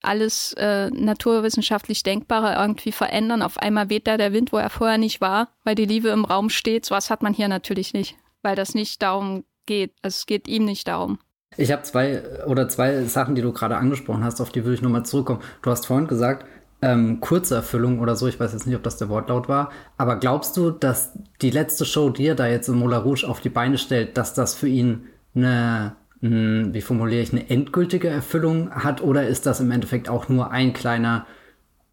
alles 0.00 0.52
äh, 0.54 0.90
naturwissenschaftlich 0.90 2.02
Denkbare 2.02 2.54
irgendwie 2.60 2.92
verändern. 2.92 3.42
Auf 3.42 3.58
einmal 3.58 3.90
weht 3.90 4.06
da 4.06 4.16
der 4.16 4.32
Wind, 4.32 4.52
wo 4.52 4.56
er 4.56 4.70
vorher 4.70 4.98
nicht 4.98 5.20
war, 5.20 5.48
weil 5.64 5.74
die 5.74 5.86
Liebe 5.86 6.08
im 6.10 6.24
Raum 6.24 6.50
steht. 6.50 6.84
So 6.84 6.94
was 6.94 7.10
hat 7.10 7.22
man 7.22 7.34
hier 7.34 7.48
natürlich 7.48 7.92
nicht, 7.94 8.16
weil 8.42 8.54
das 8.54 8.74
nicht 8.74 9.02
darum 9.02 9.44
geht. 9.66 9.92
Also 10.02 10.16
es 10.16 10.26
geht 10.26 10.46
ihm 10.46 10.64
nicht 10.64 10.86
darum. 10.88 11.18
Ich 11.56 11.72
habe 11.72 11.82
zwei 11.82 12.22
oder 12.46 12.68
zwei 12.68 13.02
Sachen, 13.04 13.34
die 13.34 13.42
du 13.42 13.52
gerade 13.52 13.76
angesprochen 13.76 14.22
hast, 14.22 14.40
auf 14.40 14.50
die 14.50 14.64
würde 14.64 14.74
ich 14.74 14.82
nochmal 14.82 15.04
zurückkommen. 15.04 15.40
Du 15.62 15.70
hast 15.70 15.86
vorhin 15.86 16.06
gesagt, 16.06 16.46
ähm, 16.82 17.20
kurze 17.20 17.56
Erfüllung 17.56 17.98
oder 17.98 18.14
so, 18.14 18.28
ich 18.28 18.38
weiß 18.38 18.52
jetzt 18.52 18.66
nicht, 18.66 18.76
ob 18.76 18.84
das 18.84 18.96
der 18.96 19.08
Wortlaut 19.08 19.48
war, 19.48 19.70
aber 19.96 20.16
glaubst 20.16 20.56
du, 20.56 20.70
dass 20.70 21.12
die 21.42 21.50
letzte 21.50 21.84
Show, 21.84 22.10
die 22.10 22.26
er 22.26 22.36
da 22.36 22.46
jetzt 22.46 22.68
in 22.68 22.76
Moulin 22.76 23.00
Rouge 23.00 23.28
auf 23.28 23.40
die 23.40 23.48
Beine 23.48 23.78
stellt, 23.78 24.16
dass 24.16 24.34
das 24.34 24.54
für 24.54 24.68
ihn 24.68 25.06
eine, 25.34 25.96
mh, 26.20 26.74
wie 26.74 26.80
formuliere 26.80 27.22
ich, 27.22 27.32
eine 27.32 27.50
endgültige 27.50 28.08
Erfüllung 28.08 28.70
hat 28.70 29.02
oder 29.02 29.26
ist 29.26 29.46
das 29.46 29.58
im 29.58 29.72
Endeffekt 29.72 30.08
auch 30.08 30.28
nur 30.28 30.52
ein 30.52 30.72
kleiner, 30.72 31.26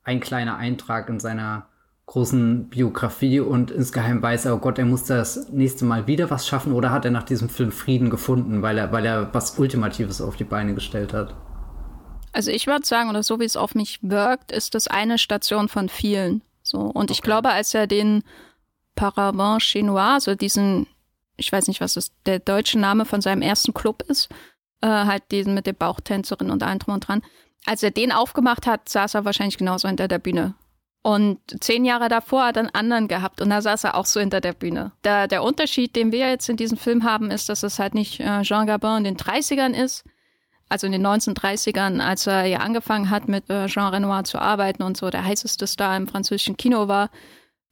ein 0.04 0.20
kleiner 0.20 0.58
Eintrag 0.58 1.10
in 1.10 1.20
seiner 1.20 1.68
großen 2.08 2.70
Biografie 2.70 3.40
und 3.40 3.72
insgeheim 3.72 4.22
weiß 4.22 4.46
er, 4.46 4.56
oh 4.56 4.60
Gott, 4.60 4.78
er 4.78 4.86
muss 4.86 5.06
das 5.06 5.50
nächste 5.50 5.86
Mal 5.86 6.08
wieder 6.08 6.30
was 6.30 6.48
schaffen 6.48 6.74
oder 6.74 6.92
hat 6.92 7.06
er 7.06 7.12
nach 7.12 7.24
diesem 7.24 7.50
Film 7.50 7.72
Frieden 7.72 8.10
gefunden, 8.10 8.62
weil 8.62 8.78
er, 8.78 8.92
weil 8.92 9.06
er 9.06 9.34
was 9.34 9.58
Ultimatives 9.58 10.22
auf 10.22 10.36
die 10.36 10.44
Beine 10.44 10.76
gestellt 10.76 11.14
hat? 11.14 11.36
Also 12.32 12.52
ich 12.52 12.68
würde 12.68 12.86
sagen, 12.86 13.10
oder 13.10 13.24
so 13.24 13.40
wie 13.40 13.46
es 13.46 13.58
auf 13.58 13.76
mich 13.76 14.00
wirkt, 14.02 14.52
ist 14.52 14.76
das 14.76 14.88
eine 14.88 15.18
Station 15.18 15.68
von 15.68 15.90
vielen. 15.90 16.42
So. 16.62 16.80
Und 16.80 17.06
okay. 17.06 17.14
ich 17.14 17.22
glaube, 17.22 17.50
als 17.50 17.74
er 17.74 17.88
den 17.88 18.24
Paravent 18.96 19.64
Chinois, 19.64 20.16
also 20.16 20.36
diesen, 20.36 20.88
ich 21.38 21.52
weiß 21.52 21.68
nicht, 21.68 21.82
was 21.82 21.96
das 21.96 22.12
der 22.26 22.40
deutsche 22.40 22.78
Name 22.78 23.06
von 23.06 23.22
seinem 23.22 23.42
ersten 23.42 23.74
Club 23.74 24.04
ist, 24.08 24.30
äh, 24.82 24.88
halt 24.88 25.24
diesen 25.32 25.54
mit 25.54 25.66
der 25.66 25.74
Bauchtänzerin 25.74 26.52
und 26.52 26.62
allem 26.62 26.80
drum 26.80 26.96
und 26.96 27.08
dran. 27.08 27.24
Als 27.66 27.82
er 27.82 27.92
den 27.92 28.12
aufgemacht 28.12 28.68
hat, 28.68 28.90
saß 28.90 29.16
er 29.16 29.26
wahrscheinlich 29.26 29.58
genauso 29.58 29.88
hinter 29.88 30.08
der 30.08 30.20
Bühne 30.20 30.54
und 31.06 31.38
zehn 31.64 31.86
Jahre 31.86 32.10
davor 32.10 32.46
hat 32.46 32.58
er 32.58 32.62
einen 32.62 32.74
anderen 32.74 33.08
gehabt 33.08 33.40
und 33.40 33.52
da 33.52 33.62
saß 33.62 33.84
er 33.84 33.94
auch 33.94 34.08
so 34.08 34.20
hinter 34.20 34.42
der 34.42 34.54
Bühne. 34.54 34.92
Der, 35.04 35.28
der 35.28 35.44
Unterschied, 35.44 35.96
den 35.96 36.12
wir 36.12 36.28
jetzt 36.28 36.50
in 36.50 36.58
diesem 36.58 36.80
Film 36.80 37.04
haben, 37.04 37.30
ist, 37.30 37.48
dass 37.48 37.62
es 37.62 37.78
halt 37.78 37.94
nicht 37.94 38.20
äh, 38.20 38.42
Jean 38.42 38.66
Gabin 38.66 38.98
in 38.98 39.04
den 39.04 39.18
30ern 39.18 39.74
ist, 39.74 40.04
also 40.68 40.88
in 40.88 40.94
den 40.94 41.06
1930ern, 41.06 42.00
als 42.00 42.26
er 42.26 42.46
ja 42.46 42.58
angefangen 42.58 43.12
hat, 43.12 43.28
mit 43.28 43.48
äh, 43.52 43.68
Jean 43.68 43.94
Renoir 43.94 44.24
zu 44.24 44.40
arbeiten 44.40 44.82
und 44.82 44.98
so 44.98 45.12
der 45.12 45.24
heißeste 45.24 45.68
Star 45.68 45.96
im 45.96 46.08
französischen 46.08 46.58
Kino 46.58 46.88
war, 46.88 47.12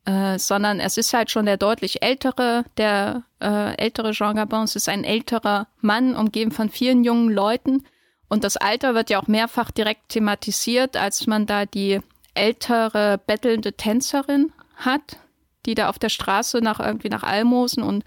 äh, 0.06 0.38
sondern 0.38 0.80
es 0.80 0.98
ist 0.98 1.12
halt 1.12 1.32
schon 1.32 1.48
der 1.48 1.58
deutlich 1.58 2.04
ältere, 2.04 2.66
der 2.78 3.24
äh, 3.42 3.76
ältere 3.78 4.12
Jean 4.12 4.36
Gabin. 4.36 4.62
Es 4.62 4.76
ist 4.76 4.90
ein 4.90 5.04
älterer 5.04 5.66
Mann, 5.82 6.16
umgeben 6.16 6.52
von 6.52 6.70
vielen 6.70 7.04
jungen 7.04 7.32
Leuten. 7.32 7.84
Und 8.30 8.44
das 8.44 8.58
Alter 8.58 8.94
wird 8.94 9.10
ja 9.10 9.20
auch 9.20 9.28
mehrfach 9.28 9.72
direkt 9.72 10.10
thematisiert, 10.10 10.98
als 10.98 11.26
man 11.26 11.48
da 11.48 11.66
die 11.66 12.00
ältere 12.34 13.20
bettelnde 13.26 13.74
Tänzerin 13.74 14.52
hat, 14.76 15.18
die 15.66 15.76
da 15.76 15.90
auf 15.90 16.00
der 16.00 16.10
Straße 16.10 16.60
nach 16.60 16.80
irgendwie 16.80 17.10
nach 17.10 17.24
Almosen 17.24 17.84
und 17.84 18.04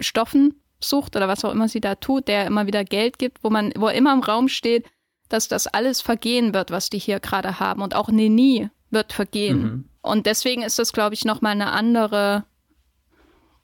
Stoffen 0.00 0.60
sucht 0.80 1.16
oder 1.16 1.28
was 1.28 1.44
auch 1.44 1.52
immer 1.52 1.68
sie 1.68 1.80
da 1.80 1.94
tut, 1.94 2.28
der 2.28 2.46
immer 2.46 2.66
wieder 2.66 2.84
Geld 2.84 3.18
gibt, 3.18 3.42
wo 3.42 3.50
man, 3.50 3.72
wo 3.76 3.88
immer 3.88 4.12
im 4.12 4.20
Raum 4.20 4.48
steht, 4.48 4.86
dass 5.28 5.48
das 5.48 5.66
alles 5.66 6.00
vergehen 6.00 6.54
wird, 6.54 6.70
was 6.70 6.90
die 6.90 6.98
hier 6.98 7.20
gerade 7.20 7.58
haben 7.60 7.82
und 7.82 7.94
auch 7.94 8.08
Neni 8.08 8.68
wird 8.90 9.12
vergehen. 9.12 9.62
Mhm. 9.62 9.88
Und 10.02 10.26
deswegen 10.26 10.62
ist 10.62 10.78
das, 10.78 10.92
glaube 10.92 11.14
ich, 11.14 11.24
noch 11.24 11.40
mal 11.40 11.50
eine 11.50 11.72
andere 11.72 12.44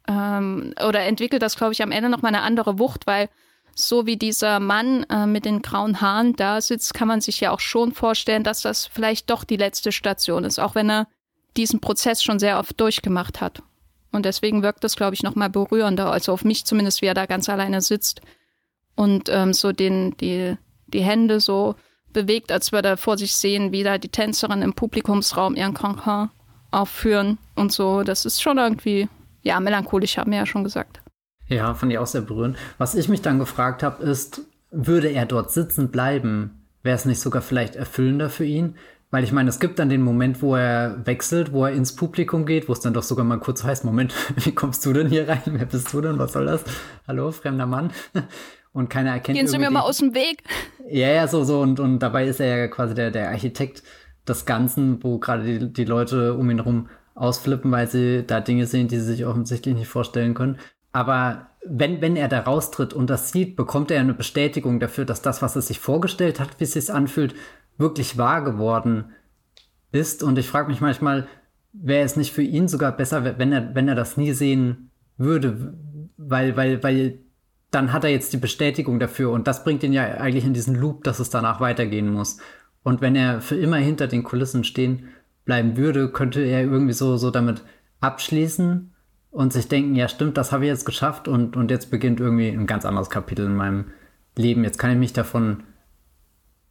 ähm, 0.08 0.74
oder 0.86 1.00
entwickelt 1.00 1.42
das, 1.42 1.56
glaube 1.56 1.72
ich, 1.72 1.82
am 1.82 1.92
Ende 1.92 2.08
noch 2.08 2.22
mal 2.22 2.28
eine 2.28 2.42
andere 2.42 2.78
Wucht, 2.78 3.06
weil 3.06 3.28
so 3.74 4.06
wie 4.06 4.16
dieser 4.16 4.60
Mann 4.60 5.04
äh, 5.04 5.26
mit 5.26 5.44
den 5.44 5.62
grauen 5.62 6.00
Haaren 6.00 6.34
da 6.34 6.60
sitzt, 6.60 6.94
kann 6.94 7.08
man 7.08 7.20
sich 7.20 7.40
ja 7.40 7.50
auch 7.50 7.60
schon 7.60 7.92
vorstellen, 7.92 8.44
dass 8.44 8.62
das 8.62 8.86
vielleicht 8.86 9.30
doch 9.30 9.44
die 9.44 9.56
letzte 9.56 9.92
Station 9.92 10.44
ist, 10.44 10.58
auch 10.58 10.74
wenn 10.74 10.90
er 10.90 11.08
diesen 11.56 11.80
Prozess 11.80 12.22
schon 12.22 12.38
sehr 12.38 12.58
oft 12.58 12.80
durchgemacht 12.80 13.40
hat. 13.40 13.62
Und 14.10 14.26
deswegen 14.26 14.62
wirkt 14.62 14.84
das, 14.84 14.96
glaube 14.96 15.14
ich, 15.14 15.22
noch 15.22 15.34
mal 15.34 15.48
berührender, 15.48 16.12
also 16.12 16.32
auf 16.32 16.44
mich 16.44 16.64
zumindest, 16.64 17.02
wie 17.02 17.06
er 17.06 17.14
da 17.14 17.26
ganz 17.26 17.48
alleine 17.48 17.80
sitzt 17.80 18.20
und 18.94 19.28
ähm, 19.30 19.52
so 19.52 19.72
den, 19.72 20.16
die, 20.18 20.56
die 20.86 21.02
Hände 21.02 21.40
so 21.40 21.74
bewegt, 22.12 22.52
als 22.52 22.72
würde 22.72 22.88
er 22.88 22.96
vor 22.96 23.16
sich 23.16 23.34
sehen, 23.34 23.72
wie 23.72 23.82
da 23.82 23.98
die 23.98 24.10
Tänzerin 24.10 24.62
im 24.62 24.74
Publikumsraum 24.74 25.54
ihren 25.54 25.74
Cancan 25.74 26.30
aufführen 26.70 27.38
und 27.54 27.72
so. 27.72 28.02
Das 28.02 28.26
ist 28.26 28.42
schon 28.42 28.58
irgendwie, 28.58 29.08
ja, 29.42 29.60
melancholisch, 29.60 30.18
haben 30.18 30.30
wir 30.30 30.38
ja 30.38 30.46
schon 30.46 30.64
gesagt. 30.64 31.01
Ja, 31.48 31.74
fand 31.74 31.92
ich 31.92 31.98
auch 31.98 32.06
sehr 32.06 32.22
berührend. 32.22 32.56
Was 32.78 32.94
ich 32.94 33.08
mich 33.08 33.22
dann 33.22 33.38
gefragt 33.38 33.82
habe, 33.82 34.02
ist, 34.02 34.42
würde 34.70 35.08
er 35.08 35.26
dort 35.26 35.50
sitzen 35.50 35.90
bleiben? 35.90 36.62
Wäre 36.82 36.96
es 36.96 37.04
nicht 37.04 37.20
sogar 37.20 37.42
vielleicht 37.42 37.76
erfüllender 37.76 38.30
für 38.30 38.44
ihn? 38.44 38.76
Weil 39.10 39.24
ich 39.24 39.32
meine, 39.32 39.50
es 39.50 39.60
gibt 39.60 39.78
dann 39.78 39.90
den 39.90 40.00
Moment, 40.00 40.40
wo 40.40 40.56
er 40.56 41.06
wechselt, 41.06 41.52
wo 41.52 41.66
er 41.66 41.72
ins 41.72 41.94
Publikum 41.94 42.46
geht, 42.46 42.68
wo 42.68 42.72
es 42.72 42.80
dann 42.80 42.94
doch 42.94 43.02
sogar 43.02 43.26
mal 43.26 43.38
kurz 43.38 43.62
heißt, 43.62 43.84
Moment, 43.84 44.14
wie 44.36 44.52
kommst 44.52 44.84
du 44.86 44.92
denn 44.94 45.08
hier 45.08 45.28
rein? 45.28 45.42
Wer 45.44 45.66
bist 45.66 45.92
du 45.92 46.00
denn? 46.00 46.18
Was 46.18 46.32
soll 46.32 46.46
das? 46.46 46.64
Hallo, 47.06 47.30
fremder 47.30 47.66
Mann. 47.66 47.92
Und 48.72 48.88
keiner 48.88 49.10
erkennt 49.10 49.36
Gehen 49.36 49.48
Sie 49.48 49.58
mir 49.58 49.70
mal 49.70 49.82
aus 49.82 49.98
dem 49.98 50.14
Weg. 50.14 50.42
Ja, 50.88 51.08
ja, 51.08 51.28
so, 51.28 51.44
so. 51.44 51.60
Und, 51.60 51.78
und 51.78 51.98
dabei 51.98 52.26
ist 52.26 52.40
er 52.40 52.56
ja 52.56 52.68
quasi 52.68 52.94
der, 52.94 53.10
der 53.10 53.28
Architekt 53.28 53.82
des 54.26 54.46
Ganzen, 54.46 55.04
wo 55.04 55.18
gerade 55.18 55.44
die, 55.44 55.72
die 55.72 55.84
Leute 55.84 56.32
um 56.32 56.48
ihn 56.48 56.56
herum 56.56 56.88
ausflippen, 57.14 57.70
weil 57.70 57.88
sie 57.88 58.24
da 58.26 58.40
Dinge 58.40 58.66
sehen, 58.66 58.88
die 58.88 58.96
sie 58.96 59.04
sich 59.04 59.26
offensichtlich 59.26 59.74
nicht 59.74 59.88
vorstellen 59.88 60.32
können. 60.32 60.58
Aber 60.92 61.48
wenn, 61.64 62.00
wenn 62.00 62.16
er 62.16 62.28
da 62.28 62.40
raustritt 62.40 62.92
und 62.92 63.08
das 63.08 63.32
sieht, 63.32 63.56
bekommt 63.56 63.90
er 63.90 64.00
eine 64.00 64.14
Bestätigung 64.14 64.80
dafür, 64.80 65.04
dass 65.04 65.22
das, 65.22 65.42
was 65.42 65.56
er 65.56 65.62
sich 65.62 65.80
vorgestellt 65.80 66.40
hat, 66.40 66.58
wie 66.58 66.64
es 66.64 66.72
sich 66.72 66.92
anfühlt, 66.92 67.34
wirklich 67.78 68.18
wahr 68.18 68.42
geworden 68.42 69.12
ist. 69.90 70.22
Und 70.22 70.38
ich 70.38 70.48
frage 70.48 70.68
mich 70.68 70.80
manchmal, 70.80 71.26
wäre 71.72 72.04
es 72.04 72.16
nicht 72.16 72.32
für 72.32 72.42
ihn 72.42 72.68
sogar 72.68 72.92
besser, 72.92 73.38
wenn 73.38 73.52
er, 73.52 73.74
wenn 73.74 73.88
er 73.88 73.94
das 73.94 74.16
nie 74.16 74.32
sehen 74.32 74.90
würde, 75.16 75.74
weil, 76.16 76.56
weil, 76.56 76.82
weil 76.82 77.18
dann 77.70 77.92
hat 77.92 78.04
er 78.04 78.10
jetzt 78.10 78.32
die 78.32 78.38
Bestätigung 78.38 79.00
dafür 79.00 79.30
und 79.30 79.46
das 79.46 79.64
bringt 79.64 79.82
ihn 79.82 79.94
ja 79.94 80.04
eigentlich 80.04 80.44
in 80.44 80.52
diesen 80.52 80.74
Loop, 80.74 81.04
dass 81.04 81.20
es 81.20 81.30
danach 81.30 81.60
weitergehen 81.60 82.12
muss. 82.12 82.38
Und 82.82 83.00
wenn 83.00 83.16
er 83.16 83.40
für 83.40 83.56
immer 83.56 83.76
hinter 83.76 84.08
den 84.08 84.24
Kulissen 84.24 84.64
stehen 84.64 85.08
bleiben 85.44 85.76
würde, 85.76 86.10
könnte 86.10 86.42
er 86.42 86.62
irgendwie 86.62 86.92
so, 86.92 87.16
so 87.16 87.30
damit 87.30 87.62
abschließen 88.00 88.91
und 89.32 89.52
sich 89.52 89.66
denken, 89.66 89.96
ja 89.96 90.08
stimmt, 90.08 90.36
das 90.36 90.52
habe 90.52 90.64
ich 90.64 90.68
jetzt 90.68 90.84
geschafft 90.84 91.26
und, 91.26 91.56
und 91.56 91.70
jetzt 91.70 91.90
beginnt 91.90 92.20
irgendwie 92.20 92.48
ein 92.48 92.66
ganz 92.66 92.84
anderes 92.84 93.10
Kapitel 93.10 93.46
in 93.46 93.56
meinem 93.56 93.86
Leben. 94.36 94.62
Jetzt 94.62 94.78
kann 94.78 94.92
ich 94.92 94.98
mich 94.98 95.14
davon 95.14 95.64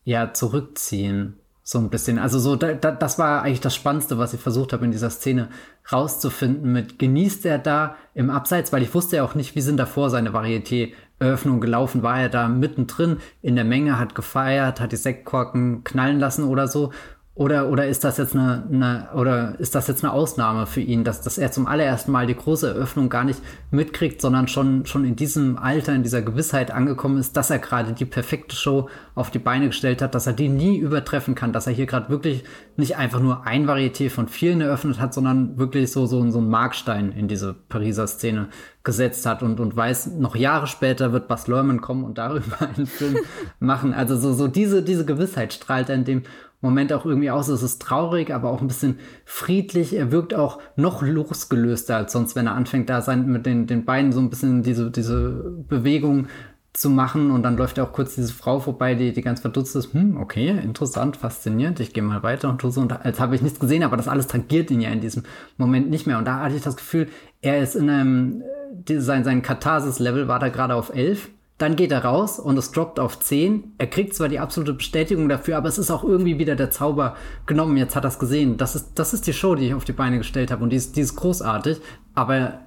ja 0.03 0.31
zurückziehen. 0.33 1.37
So 1.63 1.79
ein 1.79 1.89
bisschen. 1.89 2.19
Also 2.19 2.39
so, 2.39 2.55
da, 2.55 2.73
da, 2.73 2.91
das 2.91 3.19
war 3.19 3.43
eigentlich 3.43 3.61
das 3.61 3.75
Spannendste, 3.75 4.17
was 4.17 4.33
ich 4.33 4.39
versucht 4.39 4.73
habe 4.73 4.85
in 4.85 4.91
dieser 4.91 5.09
Szene 5.09 5.49
rauszufinden. 5.91 6.71
Mit 6.71 6.99
genießt 6.99 7.45
er 7.45 7.59
da 7.59 7.95
im 8.13 8.29
Abseits, 8.29 8.71
weil 8.71 8.83
ich 8.83 8.93
wusste 8.93 9.17
ja 9.17 9.23
auch 9.23 9.35
nicht, 9.35 9.55
wie 9.55 9.61
sind 9.61 9.77
davor 9.77 10.09
seine 10.09 10.31
Varieté-Eröffnung 10.31 11.61
gelaufen. 11.61 12.03
War 12.03 12.19
er 12.19 12.29
da 12.29 12.47
mittendrin 12.47 13.17
in 13.41 13.55
der 13.55 13.65
Menge, 13.65 13.99
hat 13.99 14.15
gefeiert, 14.15 14.79
hat 14.79 14.91
die 14.91 14.97
Sektkorken 14.97 15.83
knallen 15.83 16.19
lassen 16.19 16.43
oder 16.43 16.67
so? 16.67 16.91
Oder, 17.33 17.69
oder 17.69 17.87
ist 17.87 18.03
das 18.03 18.17
jetzt 18.17 18.35
eine, 18.35 18.67
eine, 18.69 19.07
oder 19.15 19.57
ist 19.57 19.73
das 19.73 19.87
jetzt 19.87 20.03
eine 20.03 20.11
Ausnahme 20.11 20.67
für 20.67 20.81
ihn, 20.81 21.05
dass, 21.05 21.21
dass 21.21 21.37
er 21.37 21.49
zum 21.49 21.65
allerersten 21.65 22.11
Mal 22.11 22.27
die 22.27 22.35
große 22.35 22.67
Eröffnung 22.67 23.07
gar 23.07 23.23
nicht 23.23 23.39
mitkriegt, 23.71 24.19
sondern 24.19 24.49
schon, 24.49 24.85
schon 24.85 25.05
in 25.05 25.15
diesem 25.15 25.57
Alter, 25.57 25.95
in 25.95 26.03
dieser 26.03 26.21
Gewissheit 26.21 26.71
angekommen 26.71 27.17
ist, 27.17 27.37
dass 27.37 27.49
er 27.49 27.59
gerade 27.59 27.93
die 27.93 28.03
perfekte 28.03 28.57
Show 28.57 28.89
auf 29.15 29.31
die 29.31 29.39
Beine 29.39 29.67
gestellt 29.67 30.01
hat, 30.01 30.13
dass 30.13 30.27
er 30.27 30.33
die 30.33 30.49
nie 30.49 30.77
übertreffen 30.77 31.33
kann, 31.33 31.53
dass 31.53 31.67
er 31.67 31.73
hier 31.73 31.85
gerade 31.85 32.09
wirklich 32.09 32.43
nicht 32.75 32.97
einfach 32.97 33.21
nur 33.21 33.47
ein 33.47 33.65
Varieté 33.65 34.09
von 34.09 34.27
vielen 34.27 34.59
eröffnet 34.59 34.99
hat, 34.99 35.13
sondern 35.13 35.57
wirklich 35.57 35.89
so, 35.89 36.07
so, 36.07 36.29
so 36.31 36.39
einen 36.39 36.49
Markstein 36.49 37.13
in 37.13 37.29
diese 37.29 37.53
Pariser 37.53 38.07
Szene 38.07 38.49
gesetzt 38.83 39.25
hat 39.25 39.41
und, 39.41 39.61
und 39.61 39.73
weiß, 39.73 40.07
noch 40.17 40.35
Jahre 40.35 40.67
später 40.67 41.13
wird 41.13 41.29
Bas 41.29 41.47
Lerman 41.47 41.79
kommen 41.79 42.03
und 42.03 42.17
darüber 42.17 42.59
einen 42.75 42.87
Film 42.87 43.19
machen. 43.59 43.93
Also 43.93 44.17
so, 44.17 44.33
so 44.33 44.49
diese, 44.49 44.83
diese 44.83 45.05
Gewissheit 45.05 45.53
strahlt 45.53 45.87
er 45.87 45.95
in 45.95 46.03
dem 46.03 46.23
Moment 46.61 46.93
auch 46.93 47.05
irgendwie 47.05 47.31
aus. 47.31 47.47
Es 47.47 47.63
ist 47.63 47.81
traurig, 47.81 48.33
aber 48.33 48.51
auch 48.51 48.61
ein 48.61 48.67
bisschen 48.67 48.99
friedlich. 49.25 49.95
Er 49.95 50.11
wirkt 50.11 50.33
auch 50.33 50.59
noch 50.75 51.01
losgelöster 51.01 51.97
als 51.97 52.13
sonst, 52.13 52.35
wenn 52.35 52.47
er 52.47 52.55
anfängt, 52.55 52.89
da 52.89 53.01
sein, 53.01 53.25
mit 53.27 53.45
den, 53.45 53.67
den 53.67 53.83
Beinen 53.83 54.11
so 54.11 54.19
ein 54.19 54.29
bisschen 54.29 54.63
diese, 54.63 54.91
diese 54.91 55.53
Bewegung 55.67 56.27
zu 56.73 56.89
machen. 56.89 57.31
Und 57.31 57.43
dann 57.43 57.57
läuft 57.57 57.77
ja 57.77 57.83
auch 57.83 57.93
kurz 57.93 58.15
diese 58.15 58.33
Frau 58.33 58.59
vorbei, 58.59 58.95
die, 58.95 59.11
die 59.11 59.21
ganz 59.21 59.41
verdutzt 59.41 59.75
ist. 59.75 59.93
Hm, 59.93 60.17
okay, 60.17 60.49
interessant, 60.49 61.17
faszinierend. 61.17 61.79
Ich 61.79 61.93
gehe 61.93 62.03
mal 62.03 62.23
weiter 62.23 62.49
und 62.49 62.61
tue 62.61 62.71
so. 62.71 62.81
Und 62.81 62.93
als 63.05 63.19
habe 63.19 63.35
ich 63.35 63.41
nichts 63.41 63.59
gesehen, 63.59 63.83
aber 63.83 63.97
das 63.97 64.07
alles 64.07 64.27
tangiert 64.27 64.71
ihn 64.71 64.81
ja 64.81 64.89
in 64.89 65.01
diesem 65.01 65.23
Moment 65.57 65.89
nicht 65.89 66.07
mehr. 66.07 66.17
Und 66.17 66.25
da 66.25 66.39
hatte 66.39 66.55
ich 66.55 66.61
das 66.61 66.77
Gefühl, 66.77 67.09
er 67.41 67.61
ist 67.61 67.75
in 67.75 67.89
einem, 67.89 68.43
sein, 68.87 69.23
sein 69.23 69.41
Katharsis-Level 69.41 70.27
war 70.27 70.39
da 70.39 70.49
gerade 70.49 70.75
auf 70.75 70.93
11 70.93 71.29
dann 71.61 71.75
geht 71.75 71.91
er 71.91 72.03
raus 72.03 72.39
und 72.39 72.57
es 72.57 72.71
droppt 72.71 72.99
auf 72.99 73.19
10. 73.19 73.75
Er 73.77 73.87
kriegt 73.87 74.15
zwar 74.15 74.29
die 74.29 74.39
absolute 74.39 74.73
Bestätigung 74.73 75.29
dafür, 75.29 75.57
aber 75.57 75.69
es 75.69 75.77
ist 75.77 75.91
auch 75.91 76.03
irgendwie 76.03 76.39
wieder 76.39 76.55
der 76.55 76.71
Zauber 76.71 77.15
genommen. 77.45 77.77
Jetzt 77.77 77.95
hat 77.95 78.03
er 78.03 78.07
es 78.07 78.17
gesehen. 78.17 78.57
Das 78.57 78.75
ist, 78.75 78.93
das 78.95 79.13
ist 79.13 79.27
die 79.27 79.33
Show, 79.33 79.53
die 79.53 79.67
ich 79.67 79.73
auf 79.75 79.85
die 79.85 79.93
Beine 79.93 80.17
gestellt 80.17 80.49
habe. 80.49 80.63
Und 80.63 80.71
die 80.71 80.77
ist, 80.77 80.95
die 80.95 81.01
ist 81.01 81.15
großartig, 81.15 81.79
aber 82.15 82.61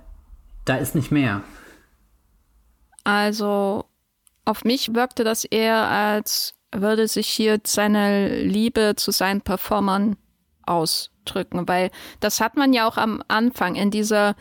da 0.64 0.76
ist 0.76 0.94
nicht 0.94 1.10
mehr. 1.10 1.42
Also, 3.02 3.84
auf 4.44 4.64
mich 4.64 4.94
wirkte 4.94 5.24
das 5.24 5.44
eher, 5.44 5.88
als 5.88 6.54
würde 6.72 7.08
sich 7.08 7.28
hier 7.28 7.60
seine 7.66 8.42
Liebe 8.42 8.94
zu 8.96 9.10
seinen 9.10 9.40
Performern 9.40 10.16
ausdrücken, 10.66 11.66
weil 11.66 11.90
das 12.20 12.40
hat 12.40 12.56
man 12.56 12.72
ja 12.72 12.86
auch 12.86 12.96
am 12.96 13.22
Anfang 13.26 13.74
in 13.74 13.90
dieser 13.90 14.36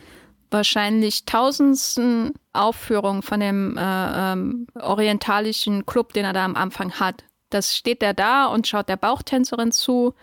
wahrscheinlich 0.54 1.26
tausendsten 1.26 2.32
Aufführung 2.54 3.22
von 3.22 3.40
dem 3.40 3.76
äh, 3.76 3.82
ähm, 4.32 4.66
orientalischen 4.80 5.84
Club, 5.84 6.14
den 6.14 6.24
er 6.24 6.32
da 6.32 6.44
am 6.44 6.56
Anfang 6.56 6.92
hat. 6.92 7.24
Das 7.50 7.76
steht 7.76 8.02
er 8.02 8.14
da 8.14 8.46
und 8.46 8.66
schaut 8.66 8.88
der 8.88 8.96
Bauchtänzerin 8.96 9.72
zu 9.72 10.14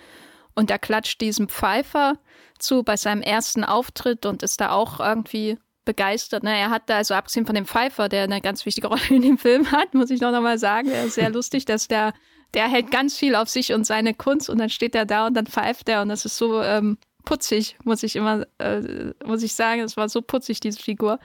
und 0.56 0.72
er 0.72 0.80
klatscht 0.80 1.22
diesem 1.22 1.50
Pfeifer 1.50 2.18
zu 2.58 2.84
bei 2.84 2.98
seinem 2.98 3.22
ersten 3.22 3.64
Auftritt 3.64 4.26
und 4.26 4.42
ist 4.42 4.62
da 4.62 4.72
auch 4.72 5.00
irgendwie 5.00 5.58
begeistert. 5.86 6.44
Ne? 6.44 6.58
Er 6.58 6.70
hat 6.70 6.84
da, 6.88 6.98
also 6.98 7.14
abgesehen 7.14 7.46
von 7.46 7.56
dem 7.56 7.66
Pfeifer, 7.66 8.08
der 8.08 8.24
eine 8.24 8.42
ganz 8.42 8.66
wichtige 8.66 8.88
Rolle 8.90 9.02
in 9.10 9.22
dem 9.22 9.38
Film 9.38 9.72
hat, 9.72 9.94
muss 9.94 10.10
ich 10.10 10.22
noch 10.22 10.32
mal 10.40 10.58
sagen, 10.58 10.90
er 10.90 11.06
ist 11.06 11.16
sehr 11.16 11.30
lustig, 11.32 11.66
dass 11.66 11.88
der, 11.88 12.14
der 12.54 12.70
hält 12.70 12.90
ganz 12.92 13.18
viel 13.18 13.36
auf 13.36 13.50
sich 13.50 13.74
und 13.74 13.86
seine 13.86 14.14
Kunst 14.14 14.50
und 14.50 14.60
dann 14.60 14.70
steht 14.70 14.96
er 14.96 15.06
da 15.06 15.28
und 15.28 15.34
dann 15.34 15.48
pfeift 15.48 15.90
er 15.90 16.02
und 16.02 16.10
das 16.10 16.26
ist 16.26 16.38
so 16.38 16.62
ähm, 16.62 16.98
putzig, 17.24 17.78
muss 17.84 18.04
ich 18.04 18.16
immer, 18.16 18.46
äh, 18.60 19.14
muss 19.26 19.44
ich 19.44 19.54
sagen. 19.54 19.82
Es 19.82 19.98
war 19.98 20.10
so 20.10 20.22
putzig, 20.22 20.60
diese 20.60 20.80
Figur. 20.80 21.20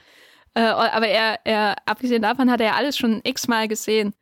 Äh, 0.53 0.61
aber 0.61 1.07
er, 1.07 1.39
er, 1.43 1.75
abgesehen 1.85 2.21
davon 2.21 2.51
hat 2.51 2.61
er 2.61 2.75
alles 2.75 2.97
schon 2.97 3.21
x-mal 3.23 3.67
gesehen. 3.67 4.13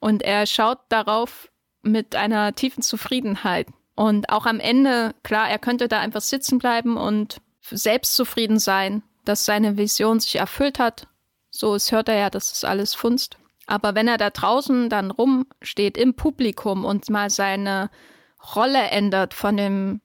Und 0.00 0.22
er 0.22 0.46
schaut 0.46 0.78
darauf 0.88 1.50
mit 1.82 2.16
einer 2.16 2.54
tiefen 2.54 2.82
Zufriedenheit. 2.82 3.68
Und 3.94 4.28
auch 4.30 4.46
am 4.46 4.60
Ende, 4.60 5.14
klar, 5.22 5.48
er 5.48 5.58
könnte 5.58 5.88
da 5.88 6.00
einfach 6.00 6.20
sitzen 6.20 6.58
bleiben 6.58 6.96
und 6.96 7.38
selbstzufrieden 7.60 8.58
sein, 8.58 9.02
dass 9.24 9.44
seine 9.44 9.76
Vision 9.76 10.20
sich 10.20 10.36
erfüllt 10.36 10.78
hat. 10.78 11.06
So, 11.50 11.74
es 11.74 11.92
hört 11.92 12.08
er 12.08 12.16
ja, 12.16 12.30
dass 12.30 12.52
es 12.52 12.64
alles 12.64 12.94
funzt. 12.94 13.38
Aber 13.66 13.94
wenn 13.94 14.08
er 14.08 14.18
da 14.18 14.30
draußen 14.30 14.90
dann 14.90 15.10
rumsteht 15.10 15.96
im 15.96 16.14
Publikum 16.14 16.84
und 16.84 17.08
mal 17.08 17.30
seine 17.30 17.90
Rolle 18.54 18.90
ändert 18.90 19.32
von 19.32 19.56
dem 19.56 20.00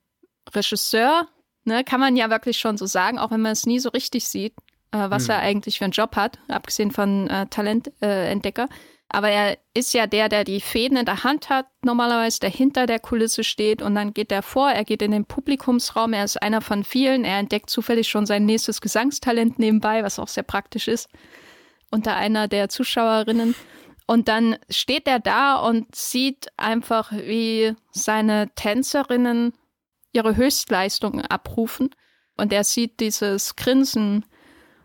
Regisseur, 0.56 1.28
ne, 1.64 1.84
kann 1.84 2.00
man 2.00 2.16
ja 2.16 2.30
wirklich 2.30 2.60
schon 2.60 2.78
so 2.78 2.86
sagen, 2.86 3.20
auch 3.20 3.32
wenn 3.32 3.42
man 3.42 3.52
es 3.52 3.66
nie 3.66 3.80
so 3.80 3.90
richtig 3.90 4.28
sieht, 4.28 4.54
äh, 4.92 5.10
was 5.10 5.24
hm. 5.24 5.32
er 5.32 5.40
eigentlich 5.40 5.78
für 5.78 5.86
einen 5.86 5.94
Job 5.94 6.16
hat, 6.16 6.40
abgesehen 6.48 6.92
von 6.92 7.30
äh, 7.30 7.48
Talententdecker. 7.48 8.68
Aber 9.12 9.30
er 9.30 9.58
ist 9.74 9.94
ja 9.94 10.06
der, 10.06 10.30
der 10.30 10.44
die 10.44 10.62
Fäden 10.62 10.96
in 10.96 11.06
der 11.06 11.24
Hand 11.24 11.50
hat, 11.50 11.66
normalerweise, 11.84 12.42
der 12.42 12.52
hinter 12.52 12.86
der 12.86 13.00
Kulisse 13.00 13.44
steht 13.44 13.82
und 13.82 13.96
dann 13.96 14.14
geht 14.14 14.32
er 14.32 14.44
vor, 14.44 14.70
er 14.70 14.86
geht 14.86 15.02
in 15.02 15.12
den 15.12 15.26
Publikumsraum, 15.26 16.14
er 16.14 16.26
ist 16.26 16.42
einer 16.42 16.62
von 16.62 16.84
vielen, 16.84 17.26
er 17.26 17.40
entdeckt 17.40 17.72
zufällig 17.72 18.08
schon 18.08 18.28
sein 18.28 18.46
nächstes 18.46 18.82
Gesangstalent 18.82 19.58
nebenbei, 19.58 20.04
was 20.04 20.20
auch 20.20 20.28
sehr 20.28 20.44
praktisch 20.44 20.88
ist, 20.88 21.10
unter 21.90 22.16
einer 22.16 22.48
der 22.48 22.70
Zuschauerinnen. 22.70 23.56
Und 24.06 24.28
dann 24.28 24.58
steht 24.70 25.08
er 25.08 25.20
da 25.20 25.56
und 25.56 25.96
sieht 25.96 26.48
einfach, 26.58 27.12
wie 27.12 27.74
seine 27.92 28.50
Tänzerinnen 28.54 29.54
ihre 30.12 30.36
Höchstleistungen 30.36 31.26
abrufen. 31.26 31.90
Und 32.38 32.54
er 32.54 32.64
sieht 32.64 33.00
dieses 33.00 33.56
Grinsen 33.56 34.26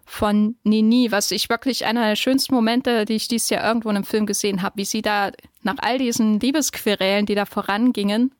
von 0.04 0.56
Nini, 0.64 1.10
was 1.10 1.30
ich 1.30 1.48
wirklich 1.48 1.86
einer 1.86 2.06
der 2.06 2.16
schönsten 2.16 2.54
Momente, 2.54 3.04
die 3.04 3.14
ich 3.14 3.28
dieses 3.28 3.50
Jahr 3.50 3.66
irgendwo 3.66 3.90
in 3.90 3.96
einem 3.96 4.04
Film 4.04 4.26
gesehen 4.26 4.62
habe, 4.62 4.78
wie 4.78 4.84
sie 4.84 5.02
da 5.02 5.30
nach 5.62 5.76
all 5.78 5.98
diesen 5.98 6.40
Liebesquerelen, 6.40 7.26
die 7.26 7.34
da 7.34 7.46
vorangingen, 7.46 8.34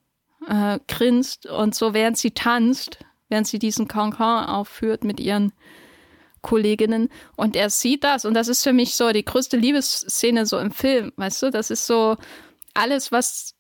äh, 0.49 0.79
grinst. 0.89 1.47
Und 1.47 1.75
so 1.75 1.95
während 1.95 2.19
sie 2.19 2.33
tanzt, 2.33 2.99
während 3.29 3.47
sie 3.47 3.59
diesen 3.59 3.89
Cancan 3.89 4.47
aufführt 4.47 5.05
mit 5.05 5.21
ihren 5.21 5.53
Kolleginnen. 6.43 7.09
Und 7.37 7.57
er 7.57 7.71
sieht 7.71 8.05
das. 8.05 8.25
Und 8.25 8.35
das 8.35 8.49
ist 8.49 8.63
für 8.63 8.73
mich 8.75 8.95
so 8.95 9.11
die 9.13 9.25
größte 9.25 9.57
Liebesszene 9.57 10.47
so 10.47 10.59
im 10.59 10.71
Film, 10.71 11.13
weißt 11.17 11.43
du, 11.45 11.51
das 11.51 11.71
ist 11.71 11.87
so 11.87 12.17
alles, 12.75 13.11
was 13.11 13.54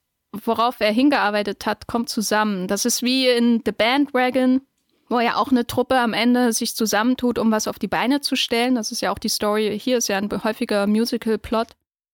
worauf 0.44 0.80
er 0.80 0.92
hingearbeitet 0.92 1.66
hat, 1.66 1.86
kommt 1.86 2.08
zusammen. 2.08 2.68
Das 2.68 2.84
ist 2.84 3.02
wie 3.02 3.28
in 3.28 3.62
The 3.64 3.72
Bandwagon, 3.72 4.62
wo 5.08 5.20
ja 5.20 5.36
auch 5.36 5.50
eine 5.50 5.66
Truppe 5.66 5.98
am 5.98 6.12
Ende 6.12 6.52
sich 6.52 6.74
zusammentut, 6.74 7.38
um 7.38 7.50
was 7.50 7.68
auf 7.68 7.78
die 7.78 7.88
Beine 7.88 8.20
zu 8.20 8.36
stellen. 8.36 8.74
Das 8.74 8.90
ist 8.90 9.00
ja 9.00 9.12
auch 9.12 9.18
die 9.18 9.28
Story. 9.28 9.78
Hier 9.78 9.98
ist 9.98 10.08
ja 10.08 10.18
ein 10.18 10.30
häufiger 10.44 10.86
Musical-Plot. 10.86 11.68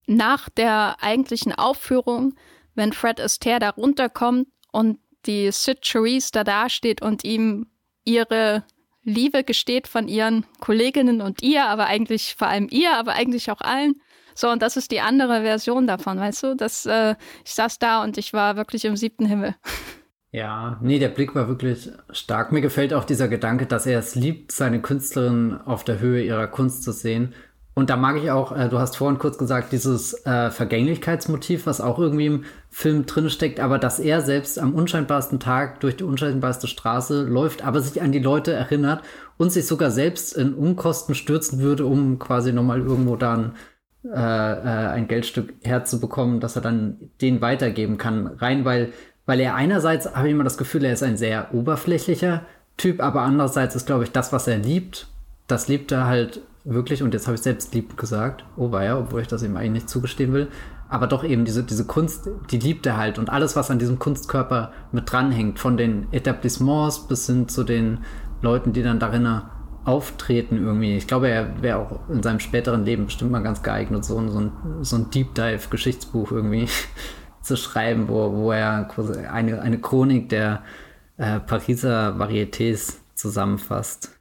Nach 0.06 0.48
der 0.48 0.96
eigentlichen 1.00 1.52
Aufführung, 1.52 2.34
wenn 2.74 2.92
Fred 2.92 3.20
Astaire 3.20 3.60
da 3.60 3.70
runterkommt 3.70 4.48
und 4.72 4.98
die 5.26 5.50
Sid 5.52 5.86
Charisse 5.86 6.30
da 6.32 6.44
dasteht 6.44 7.02
und 7.02 7.24
ihm 7.24 7.66
ihre 8.04 8.64
Liebe 9.02 9.44
gesteht 9.44 9.86
von 9.88 10.08
ihren 10.08 10.44
Kolleginnen 10.60 11.20
und 11.20 11.42
ihr, 11.42 11.66
aber 11.66 11.86
eigentlich 11.86 12.34
vor 12.36 12.48
allem 12.48 12.68
ihr, 12.70 12.96
aber 12.96 13.12
eigentlich 13.12 13.50
auch 13.50 13.60
allen. 13.60 14.00
So, 14.40 14.48
und 14.48 14.62
das 14.62 14.78
ist 14.78 14.90
die 14.90 15.02
andere 15.02 15.42
Version 15.42 15.86
davon, 15.86 16.18
weißt 16.18 16.42
du? 16.44 16.56
Das, 16.56 16.86
äh, 16.86 17.14
ich 17.44 17.52
saß 17.52 17.78
da 17.78 18.02
und 18.02 18.16
ich 18.16 18.32
war 18.32 18.56
wirklich 18.56 18.86
im 18.86 18.96
siebten 18.96 19.26
Himmel. 19.26 19.54
Ja, 20.32 20.78
nee, 20.80 20.98
der 20.98 21.08
Blick 21.08 21.34
war 21.34 21.46
wirklich 21.48 21.90
stark. 22.10 22.50
Mir 22.50 22.62
gefällt 22.62 22.94
auch 22.94 23.04
dieser 23.04 23.28
Gedanke, 23.28 23.66
dass 23.66 23.84
er 23.84 23.98
es 23.98 24.14
liebt, 24.14 24.52
seine 24.52 24.80
Künstlerin 24.80 25.58
auf 25.66 25.84
der 25.84 25.98
Höhe 25.98 26.22
ihrer 26.22 26.46
Kunst 26.46 26.84
zu 26.84 26.92
sehen. 26.92 27.34
Und 27.74 27.90
da 27.90 27.96
mag 27.96 28.16
ich 28.16 28.30
auch, 28.30 28.56
äh, 28.56 28.68
du 28.68 28.78
hast 28.78 28.96
vorhin 28.96 29.18
kurz 29.18 29.36
gesagt, 29.36 29.72
dieses 29.72 30.24
äh, 30.24 30.50
Vergänglichkeitsmotiv, 30.50 31.66
was 31.66 31.80
auch 31.80 31.98
irgendwie 31.98 32.26
im 32.26 32.44
Film 32.70 33.06
drin 33.06 33.28
steckt, 33.28 33.60
aber 33.60 33.78
dass 33.78 33.98
er 33.98 34.22
selbst 34.22 34.58
am 34.58 34.74
unscheinbarsten 34.74 35.38
Tag 35.40 35.80
durch 35.80 35.96
die 35.96 36.04
unscheinbarste 36.04 36.66
Straße 36.66 37.24
läuft, 37.24 37.62
aber 37.64 37.80
sich 37.80 38.00
an 38.00 38.12
die 38.12 38.18
Leute 38.18 38.52
erinnert 38.52 39.02
und 39.36 39.52
sich 39.52 39.66
sogar 39.66 39.90
selbst 39.90 40.36
in 40.36 40.54
Unkosten 40.54 41.14
stürzen 41.14 41.60
würde, 41.60 41.86
um 41.86 42.18
quasi 42.18 42.52
nochmal 42.52 42.80
irgendwo 42.80 43.16
dann 43.16 43.50
äh, 43.50 43.54
äh, 44.04 44.16
ein 44.16 45.08
Geldstück 45.08 45.54
herzubekommen, 45.62 46.40
dass 46.40 46.56
er 46.56 46.62
dann 46.62 46.96
den 47.20 47.40
weitergeben 47.40 47.98
kann. 47.98 48.26
Rein, 48.26 48.64
weil, 48.64 48.92
weil 49.26 49.40
er 49.40 49.54
einerseits, 49.54 50.14
habe 50.14 50.28
ich 50.28 50.34
immer 50.34 50.44
das 50.44 50.58
Gefühl, 50.58 50.84
er 50.84 50.92
ist 50.92 51.02
ein 51.02 51.16
sehr 51.16 51.54
oberflächlicher 51.54 52.42
Typ, 52.76 53.02
aber 53.02 53.22
andererseits 53.22 53.74
ist, 53.74 53.86
glaube 53.86 54.04
ich, 54.04 54.12
das, 54.12 54.32
was 54.32 54.46
er 54.46 54.58
liebt, 54.58 55.08
das 55.46 55.68
liebt 55.68 55.92
er 55.92 56.06
halt 56.06 56.40
wirklich, 56.64 57.02
und 57.02 57.14
jetzt 57.14 57.26
habe 57.26 57.34
ich 57.34 57.42
selbst 57.42 57.74
lieb 57.74 57.96
gesagt, 57.96 58.44
oh 58.56 58.70
ja, 58.72 58.98
obwohl 58.98 59.22
ich 59.22 59.28
das 59.28 59.42
ihm 59.42 59.56
eigentlich 59.56 59.72
nicht 59.72 59.90
zugestehen 59.90 60.32
will, 60.32 60.48
aber 60.88 61.06
doch 61.06 61.22
eben 61.24 61.44
diese, 61.44 61.62
diese 61.62 61.84
Kunst, 61.84 62.28
die 62.50 62.58
liebt 62.58 62.84
er 62.86 62.96
halt 62.96 63.18
und 63.18 63.30
alles, 63.30 63.54
was 63.54 63.70
an 63.70 63.78
diesem 63.78 63.98
Kunstkörper 63.98 64.72
mit 64.92 65.10
dranhängt, 65.10 65.58
von 65.58 65.76
den 65.76 66.08
Etablissements 66.12 67.06
bis 67.06 67.26
hin 67.26 67.48
zu 67.48 67.64
den 67.64 67.98
Leuten, 68.42 68.72
die 68.72 68.82
dann 68.82 68.98
darin 68.98 69.42
auftreten 69.84 70.56
irgendwie. 70.58 70.96
Ich 70.96 71.06
glaube, 71.06 71.28
er 71.28 71.62
wäre 71.62 71.78
auch 71.78 72.08
in 72.08 72.22
seinem 72.22 72.40
späteren 72.40 72.84
Leben 72.84 73.06
bestimmt 73.06 73.30
mal 73.30 73.42
ganz 73.42 73.62
geeignet, 73.62 74.04
so, 74.04 74.14
so 74.28 74.40
ein, 74.40 74.52
so 74.82 74.96
ein 74.96 75.10
Deep 75.10 75.34
Dive-Geschichtsbuch 75.34 76.32
irgendwie 76.32 76.68
zu 77.42 77.56
schreiben, 77.56 78.08
wo, 78.08 78.32
wo 78.32 78.52
er 78.52 78.88
eine, 79.30 79.62
eine 79.62 79.78
Chronik 79.78 80.28
der 80.28 80.62
äh, 81.16 81.40
Pariser 81.40 82.16
Varietés 82.18 82.98
zusammenfasst. 83.14 84.18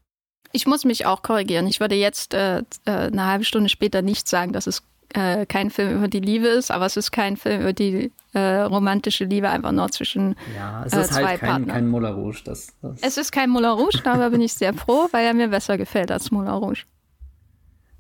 Ich 0.52 0.66
muss 0.66 0.84
mich 0.84 1.06
auch 1.06 1.22
korrigieren. 1.22 1.68
Ich 1.68 1.80
würde 1.80 1.96
jetzt 1.96 2.34
äh, 2.34 2.60
äh, 2.60 2.64
eine 2.86 3.26
halbe 3.26 3.44
Stunde 3.44 3.70
später 3.70 4.02
nicht 4.02 4.28
sagen, 4.28 4.52
dass 4.52 4.68
es 4.68 4.84
äh, 5.14 5.46
kein 5.46 5.70
Film 5.70 5.98
über 5.98 6.08
die 6.08 6.20
Liebe 6.20 6.48
ist, 6.48 6.72
aber 6.72 6.86
es 6.86 6.98
ist 6.98 7.12
kein 7.12 7.38
Film 7.38 7.62
über 7.62 7.74
die 7.74 8.12
äh, 8.34 8.62
romantische 8.62 9.26
Liebe 9.26 9.50
einfach 9.50 9.72
nur 9.72 9.90
zwischen 9.90 10.36
ja, 10.56 10.84
es 10.86 10.94
ist 10.94 11.18
äh, 11.18 11.26
halt 11.26 11.40
kein, 11.40 11.68
kein 11.68 11.88
Moulin 11.88 12.14
Rouge. 12.14 12.42
Das, 12.46 12.68
das 12.82 13.02
es 13.02 13.18
ist 13.18 13.32
kein 13.32 13.50
Moulin 13.50 13.72
Rouge, 13.72 14.02
darüber 14.04 14.30
bin 14.30 14.42
ich 14.42 14.54
sehr 14.54 14.74
froh, 14.74 15.08
weil 15.12 15.26
er 15.26 15.34
mir 15.34 15.48
besser 15.48 15.78
gefällt 15.78 16.12
als 16.12 16.32
Moulin 16.32 16.52
Rouge. 16.52 16.84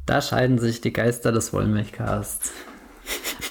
Da 0.06 0.22
scheiden 0.22 0.60
sich 0.60 0.82
die 0.82 0.94
Geister 0.94 1.32
des 1.32 1.54
Wollmilchcasts. 1.54 2.52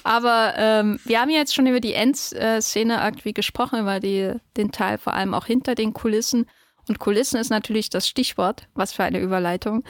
Aber 0.03 0.53
ähm, 0.57 0.99
wir 1.03 1.19
haben 1.19 1.29
jetzt 1.29 1.53
schon 1.53 1.67
über 1.67 1.79
die 1.79 1.93
Endszene 1.93 3.01
irgendwie 3.03 3.33
gesprochen, 3.33 3.79
über 3.79 3.99
die, 3.99 4.33
den 4.57 4.71
Teil 4.71 4.97
vor 4.97 5.13
allem 5.13 5.33
auch 5.33 5.45
hinter 5.45 5.75
den 5.75 5.93
Kulissen. 5.93 6.49
Und 6.87 6.99
Kulissen 6.99 7.39
ist 7.39 7.49
natürlich 7.49 7.89
das 7.89 8.07
Stichwort. 8.07 8.67
Was 8.73 8.93
für 8.93 9.03
eine 9.03 9.19
Überleitung. 9.19 9.83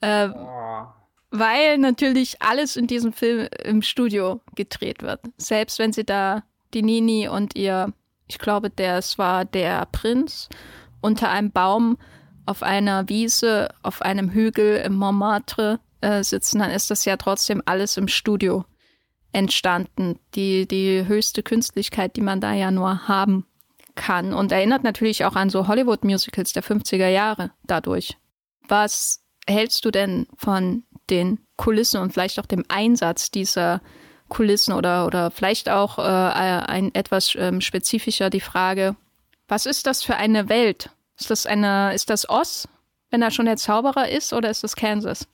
Äh, 0.00 0.28
oh. 0.28 0.86
Weil 1.36 1.78
natürlich 1.78 2.40
alles 2.40 2.76
in 2.76 2.86
diesem 2.86 3.12
Film 3.12 3.48
im 3.64 3.82
Studio 3.82 4.40
gedreht 4.54 5.02
wird. 5.02 5.20
Selbst 5.36 5.80
wenn 5.80 5.92
sie 5.92 6.04
da 6.04 6.44
die 6.74 6.82
Nini 6.82 7.26
und 7.26 7.56
ihr, 7.56 7.92
ich 8.28 8.38
glaube, 8.38 8.70
der 8.70 8.98
es 8.98 9.18
war 9.18 9.44
der 9.44 9.84
Prinz, 9.90 10.48
unter 11.00 11.30
einem 11.30 11.50
Baum 11.50 11.98
auf 12.46 12.62
einer 12.62 13.08
Wiese, 13.08 13.68
auf 13.82 14.00
einem 14.00 14.30
Hügel 14.30 14.76
im 14.76 14.94
Montmartre 14.94 15.80
äh, 16.02 16.22
sitzen, 16.22 16.60
dann 16.60 16.70
ist 16.70 16.92
das 16.92 17.04
ja 17.04 17.16
trotzdem 17.16 17.62
alles 17.66 17.96
im 17.96 18.06
Studio 18.06 18.64
entstanden. 19.32 20.20
Die, 20.36 20.68
die 20.68 21.04
höchste 21.08 21.42
Künstlichkeit, 21.42 22.14
die 22.14 22.20
man 22.20 22.40
da 22.40 22.52
ja 22.52 22.70
nur 22.70 23.08
haben 23.08 23.44
kann. 23.96 24.34
Und 24.34 24.52
erinnert 24.52 24.84
natürlich 24.84 25.24
auch 25.24 25.34
an 25.34 25.50
so 25.50 25.66
Hollywood-Musicals 25.66 26.52
der 26.52 26.62
50er 26.62 27.08
Jahre 27.08 27.50
dadurch. 27.64 28.16
Was 28.68 29.24
hältst 29.48 29.84
du 29.84 29.90
denn 29.90 30.28
von 30.36 30.84
den 31.10 31.38
Kulissen 31.56 32.00
und 32.00 32.12
vielleicht 32.12 32.38
auch 32.40 32.46
dem 32.46 32.64
Einsatz 32.68 33.30
dieser 33.30 33.80
Kulissen 34.28 34.72
oder, 34.72 35.06
oder 35.06 35.30
vielleicht 35.30 35.68
auch 35.68 35.98
äh, 35.98 36.02
ein 36.02 36.94
etwas 36.94 37.34
ähm, 37.38 37.60
spezifischer 37.60 38.30
die 38.30 38.40
Frage, 38.40 38.96
was 39.48 39.66
ist 39.66 39.86
das 39.86 40.02
für 40.02 40.16
eine 40.16 40.48
Welt? 40.48 40.90
Ist 41.18 41.30
das 41.30 41.46
eine, 41.46 41.94
ist 41.94 42.10
das 42.10 42.28
Oz, 42.28 42.68
wenn 43.10 43.22
er 43.22 43.30
schon 43.30 43.46
der 43.46 43.56
Zauberer 43.56 44.08
ist, 44.08 44.32
oder 44.32 44.50
ist 44.50 44.64
das 44.64 44.76
Kansas? 44.76 45.28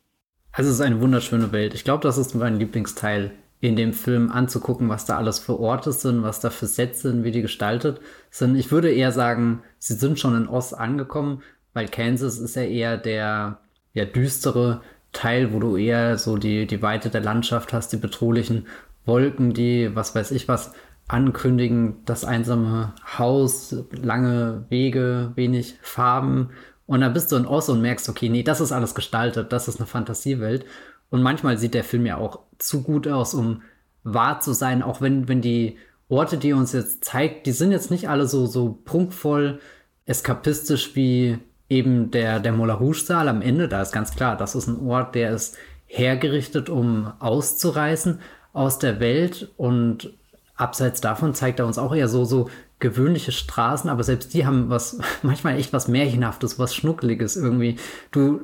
Also 0.52 0.70
es 0.70 0.76
ist 0.76 0.82
eine 0.82 1.00
wunderschöne 1.00 1.52
Welt. 1.52 1.74
Ich 1.74 1.84
glaube, 1.84 2.02
das 2.02 2.18
ist 2.18 2.34
mein 2.34 2.58
Lieblingsteil 2.58 3.30
in 3.60 3.76
dem 3.76 3.92
Film 3.92 4.32
anzugucken, 4.32 4.88
was 4.88 5.04
da 5.04 5.16
alles 5.16 5.38
für 5.38 5.60
Orte 5.60 5.92
sind, 5.92 6.22
was 6.22 6.40
da 6.40 6.50
für 6.50 6.66
Sets 6.66 7.02
sind, 7.02 7.24
wie 7.24 7.30
die 7.30 7.42
gestaltet 7.42 8.00
sind. 8.30 8.56
Ich 8.56 8.72
würde 8.72 8.90
eher 8.92 9.12
sagen, 9.12 9.62
sie 9.78 9.94
sind 9.94 10.18
schon 10.18 10.36
in 10.36 10.48
Oz 10.48 10.72
angekommen, 10.72 11.42
weil 11.72 11.88
Kansas 11.88 12.38
ist 12.38 12.56
ja 12.56 12.62
eher 12.62 12.96
der 12.96 13.60
ja, 13.92 14.04
düstere 14.06 14.82
Teil, 15.12 15.52
wo 15.52 15.58
du 15.58 15.76
eher 15.76 16.18
so 16.18 16.36
die, 16.36 16.66
die 16.66 16.82
Weite 16.82 17.10
der 17.10 17.20
Landschaft 17.20 17.72
hast, 17.72 17.92
die 17.92 17.96
bedrohlichen 17.96 18.66
Wolken, 19.04 19.52
die, 19.52 19.94
was 19.94 20.14
weiß 20.14 20.30
ich 20.30 20.48
was, 20.48 20.72
ankündigen, 21.08 22.04
das 22.04 22.24
einsame 22.24 22.92
Haus, 23.18 23.74
lange 23.90 24.64
Wege, 24.68 25.32
wenig 25.34 25.76
Farben. 25.82 26.50
Und 26.86 27.00
dann 27.00 27.12
bist 27.12 27.32
du 27.32 27.36
in 27.36 27.46
Oz 27.46 27.68
und 27.68 27.82
merkst, 27.82 28.08
okay, 28.08 28.28
nee, 28.28 28.42
das 28.42 28.60
ist 28.60 28.72
alles 28.72 28.94
gestaltet, 28.94 29.52
das 29.52 29.68
ist 29.68 29.78
eine 29.78 29.86
Fantasiewelt. 29.86 30.64
Und 31.10 31.22
manchmal 31.22 31.58
sieht 31.58 31.74
der 31.74 31.84
Film 31.84 32.06
ja 32.06 32.16
auch 32.16 32.40
zu 32.58 32.82
gut 32.82 33.08
aus, 33.08 33.34
um 33.34 33.62
wahr 34.04 34.40
zu 34.40 34.52
sein, 34.52 34.82
auch 34.82 35.00
wenn, 35.00 35.28
wenn 35.28 35.40
die 35.40 35.76
Orte, 36.08 36.38
die 36.38 36.50
er 36.50 36.56
uns 36.56 36.72
jetzt 36.72 37.04
zeigt, 37.04 37.46
die 37.46 37.52
sind 37.52 37.72
jetzt 37.72 37.90
nicht 37.90 38.08
alle 38.08 38.26
so, 38.26 38.46
so 38.46 38.80
prunkvoll, 38.84 39.60
eskapistisch 40.06 40.94
wie 40.96 41.38
eben 41.70 42.10
der, 42.10 42.40
der 42.40 42.52
Moulin 42.52 42.76
Rouge 42.76 42.98
Saal 42.98 43.28
am 43.28 43.40
Ende. 43.40 43.68
Da 43.68 43.80
ist 43.80 43.92
ganz 43.92 44.14
klar, 44.14 44.36
das 44.36 44.54
ist 44.54 44.66
ein 44.66 44.86
Ort, 44.86 45.14
der 45.14 45.30
ist 45.30 45.56
hergerichtet, 45.86 46.68
um 46.68 47.12
auszureißen 47.20 48.20
aus 48.52 48.78
der 48.78 49.00
Welt 49.00 49.50
und 49.56 50.12
abseits 50.56 51.00
davon 51.00 51.34
zeigt 51.34 51.58
er 51.58 51.66
uns 51.66 51.78
auch 51.78 51.94
eher 51.94 52.08
so, 52.08 52.24
so 52.24 52.50
gewöhnliche 52.80 53.32
Straßen, 53.32 53.88
aber 53.88 54.02
selbst 54.02 54.34
die 54.34 54.44
haben 54.44 54.68
was, 54.68 54.98
manchmal 55.22 55.56
echt 55.58 55.72
was 55.72 55.88
Märchenhaftes, 55.88 56.58
was 56.58 56.74
Schnuckeliges 56.74 57.36
irgendwie. 57.36 57.76
Du, 58.10 58.40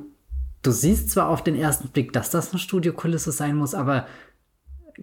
du 0.63 0.71
siehst 0.71 1.11
zwar 1.11 1.29
auf 1.29 1.43
den 1.43 1.55
ersten 1.55 1.89
Blick, 1.89 2.13
dass 2.13 2.31
das 2.31 2.51
eine 2.51 2.59
Studiokulisse 2.59 3.31
sein 3.31 3.55
muss, 3.55 3.75
aber 3.75 4.07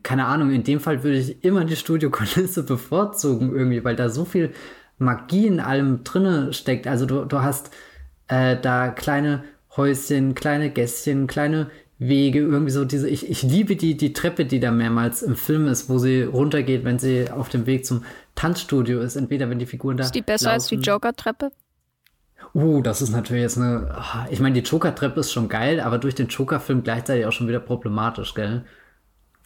keine 0.02 0.26
Ahnung, 0.26 0.50
in 0.50 0.64
dem 0.64 0.80
Fall 0.80 1.04
würde 1.04 1.18
ich 1.18 1.44
immer 1.44 1.64
die 1.64 1.76
Studiokulisse 1.76 2.62
bevorzugen 2.64 3.54
irgendwie, 3.54 3.84
weil 3.84 3.96
da 3.96 4.08
so 4.08 4.24
viel 4.24 4.52
Magie 4.98 5.46
in 5.46 5.60
allem 5.60 6.04
drinne 6.04 6.52
steckt. 6.52 6.86
Also 6.86 7.06
du, 7.06 7.24
du 7.24 7.42
hast 7.42 7.70
äh, 8.28 8.56
da 8.60 8.88
kleine 8.88 9.44
Häuschen, 9.76 10.34
kleine 10.34 10.70
Gässchen, 10.70 11.26
kleine 11.26 11.70
Wege, 11.98 12.40
irgendwie 12.40 12.72
so 12.72 12.84
diese, 12.84 13.08
ich, 13.08 13.28
ich 13.30 13.42
liebe 13.42 13.76
die, 13.76 13.96
die 13.96 14.12
Treppe, 14.12 14.44
die 14.44 14.60
da 14.60 14.70
mehrmals 14.70 15.22
im 15.22 15.36
Film 15.36 15.68
ist, 15.68 15.88
wo 15.88 15.98
sie 15.98 16.22
runtergeht, 16.22 16.84
wenn 16.84 16.98
sie 16.98 17.30
auf 17.30 17.48
dem 17.48 17.66
Weg 17.66 17.86
zum 17.86 18.04
Tanzstudio 18.34 19.00
ist, 19.00 19.16
entweder 19.16 19.48
wenn 19.48 19.58
die 19.58 19.66
Figuren 19.66 19.96
da. 19.96 20.04
Ist 20.04 20.14
die 20.14 20.22
besser 20.22 20.46
laufen. 20.46 20.54
als 20.54 20.66
die 20.66 20.76
Joker-Treppe? 20.76 21.50
Uh, 22.52 22.82
das 22.82 23.00
ist 23.02 23.10
natürlich 23.10 23.42
jetzt 23.42 23.58
eine. 23.58 23.90
Ah, 23.96 24.26
ich 24.30 24.40
meine, 24.40 24.60
die 24.60 24.68
Joker-Treppe 24.68 25.20
ist 25.20 25.32
schon 25.32 25.48
geil, 25.48 25.80
aber 25.80 25.98
durch 25.98 26.14
den 26.14 26.28
Joker-Film 26.28 26.82
gleichzeitig 26.82 27.26
auch 27.26 27.32
schon 27.32 27.48
wieder 27.48 27.60
problematisch, 27.60 28.34
gell? 28.34 28.64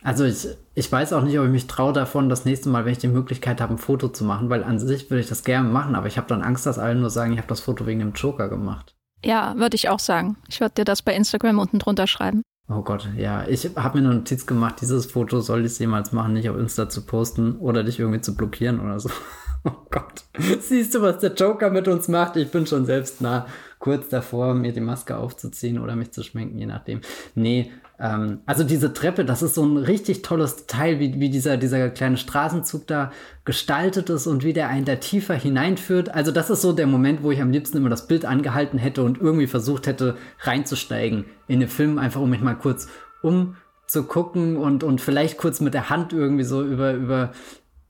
Also 0.03 0.25
ich, 0.25 0.47
ich 0.75 0.91
weiß 0.91 1.13
auch 1.13 1.23
nicht, 1.23 1.39
ob 1.39 1.45
ich 1.45 1.51
mich 1.51 1.67
traue 1.67 1.93
davon, 1.93 2.29
das 2.29 2.45
nächste 2.45 2.69
Mal, 2.69 2.85
wenn 2.85 2.93
ich 2.93 2.99
die 2.99 3.09
Möglichkeit 3.09 3.61
habe, 3.61 3.75
ein 3.75 3.79
Foto 3.79 4.09
zu 4.09 4.25
machen, 4.25 4.49
weil 4.49 4.63
an 4.63 4.79
sich 4.79 5.11
würde 5.11 5.21
ich 5.21 5.29
das 5.29 5.43
gerne 5.43 5.69
machen, 5.69 5.97
aber 5.97 6.07
ich 6.07 6.17
habe 6.17 6.29
dann 6.29 6.43
Angst, 6.43 6.67
dass 6.67 6.79
alle 6.79 6.95
nur 6.95 7.11
sagen, 7.11 7.33
ich 7.33 7.39
habe 7.39 7.49
das 7.49 7.61
Foto 7.61 7.87
wegen 7.87 7.99
dem 7.99 8.13
Joker 8.13 8.49
gemacht. 8.49 8.95
Ja, 9.25 9.57
würde 9.57 9.75
ich 9.75 9.89
auch 9.89 9.99
sagen. 9.99 10.37
Ich 10.49 10.61
würde 10.61 10.75
dir 10.77 10.85
das 10.85 11.03
bei 11.03 11.15
Instagram 11.15 11.59
unten 11.59 11.81
drunter 11.81 12.07
schreiben. 12.07 12.43
Oh 12.69 12.83
Gott, 12.83 13.09
ja. 13.17 13.49
Ich 13.49 13.69
habe 13.77 14.01
mir 14.01 14.07
eine 14.07 14.19
Notiz 14.19 14.47
gemacht, 14.47 14.77
dieses 14.81 15.07
Foto 15.07 15.41
soll 15.41 15.65
ich 15.65 15.79
jemals 15.79 16.13
machen, 16.13 16.35
nicht 16.35 16.49
auf 16.49 16.57
Insta 16.57 16.89
zu 16.89 17.05
posten 17.05 17.57
oder 17.57 17.83
dich 17.83 17.99
irgendwie 17.99 18.21
zu 18.21 18.37
blockieren 18.37 18.81
oder 18.81 19.01
so. 19.01 19.11
Oh 19.65 19.73
Gott. 19.91 20.25
Siehst 20.61 20.95
du, 20.95 21.03
was 21.03 21.19
der 21.19 21.35
Joker 21.35 21.69
mit 21.71 21.89
uns 21.89 22.07
macht? 22.07 22.37
Ich 22.37 22.49
bin 22.53 22.65
schon 22.65 22.87
selbst 22.87 23.21
nah 23.21 23.45
kurz 23.81 24.09
davor, 24.09 24.55
mir 24.55 24.73
die 24.73 24.81
Maske 24.81 25.17
aufzuziehen 25.17 25.81
oder 25.81 25.97
mich 25.97 26.13
zu 26.13 26.23
schminken, 26.23 26.57
je 26.59 26.67
nachdem. 26.67 27.01
Nee, 27.35 27.73
ähm, 28.01 28.41
also 28.47 28.65
diese 28.65 28.93
Treppe, 28.93 29.25
das 29.25 29.43
ist 29.43 29.55
so 29.55 29.65
ein 29.65 29.77
richtig 29.77 30.23
tolles 30.23 30.67
Teil, 30.67 31.01
wie, 31.01 31.19
wie 31.19 31.31
dieser, 31.31 31.57
dieser 31.57 31.91
kleine 31.91 32.17
Straßenzug 32.17 32.87
da 32.87 33.11
gestaltet 33.45 34.09
ist 34.11 34.27
und 34.27 34.45
wie 34.45 34.53
der 34.53 34.69
einen 34.69 34.85
da 34.85 34.97
tiefer 34.97 35.35
hineinführt. 35.35 36.15
Also 36.15 36.31
das 36.31 36.51
ist 36.51 36.63
so 36.63 36.73
der 36.73 36.87
Moment, 36.87 37.23
wo 37.23 37.31
ich 37.31 37.41
am 37.41 37.51
liebsten 37.51 37.77
immer 37.77 37.89
das 37.89 38.07
Bild 38.07 38.25
angehalten 38.25 38.79
hätte 38.79 39.03
und 39.03 39.21
irgendwie 39.21 39.49
versucht 39.49 39.87
hätte, 39.87 40.17
reinzusteigen 40.41 41.25
in 41.49 41.61
den 41.61 41.69
Film, 41.69 41.99
einfach 41.99 42.21
um 42.21 42.31
mich 42.31 42.41
mal 42.41 42.55
kurz 42.55 42.89
umzugucken 43.23 44.57
und, 44.57 44.85
und 44.85 45.01
vielleicht 45.01 45.39
kurz 45.39 45.61
mit 45.61 45.75
der 45.75 45.91
Hand 45.91 46.13
irgendwie 46.13 46.45
so 46.45 46.63
über, 46.63 46.93
über, 46.93 47.33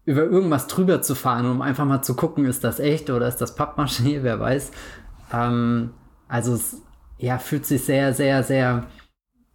über 0.06 0.22
irgendwas 0.22 0.68
drüber 0.68 1.02
zu 1.02 1.14
fahren, 1.14 1.44
um 1.44 1.60
einfach 1.60 1.84
mal 1.84 2.00
zu 2.00 2.16
gucken, 2.16 2.46
ist 2.46 2.64
das 2.64 2.80
echt 2.80 3.10
oder 3.10 3.28
ist 3.28 3.38
das 3.38 3.58
Pappmaché, 3.58 4.18
wer 4.22 4.40
weiß. 4.40 4.70
Ähm, 5.34 5.90
also 6.28 6.54
es 6.54 6.80
ja, 7.18 7.38
fühlt 7.38 7.66
sich 7.66 7.84
sehr, 7.84 8.14
sehr, 8.14 8.42
sehr 8.42 8.86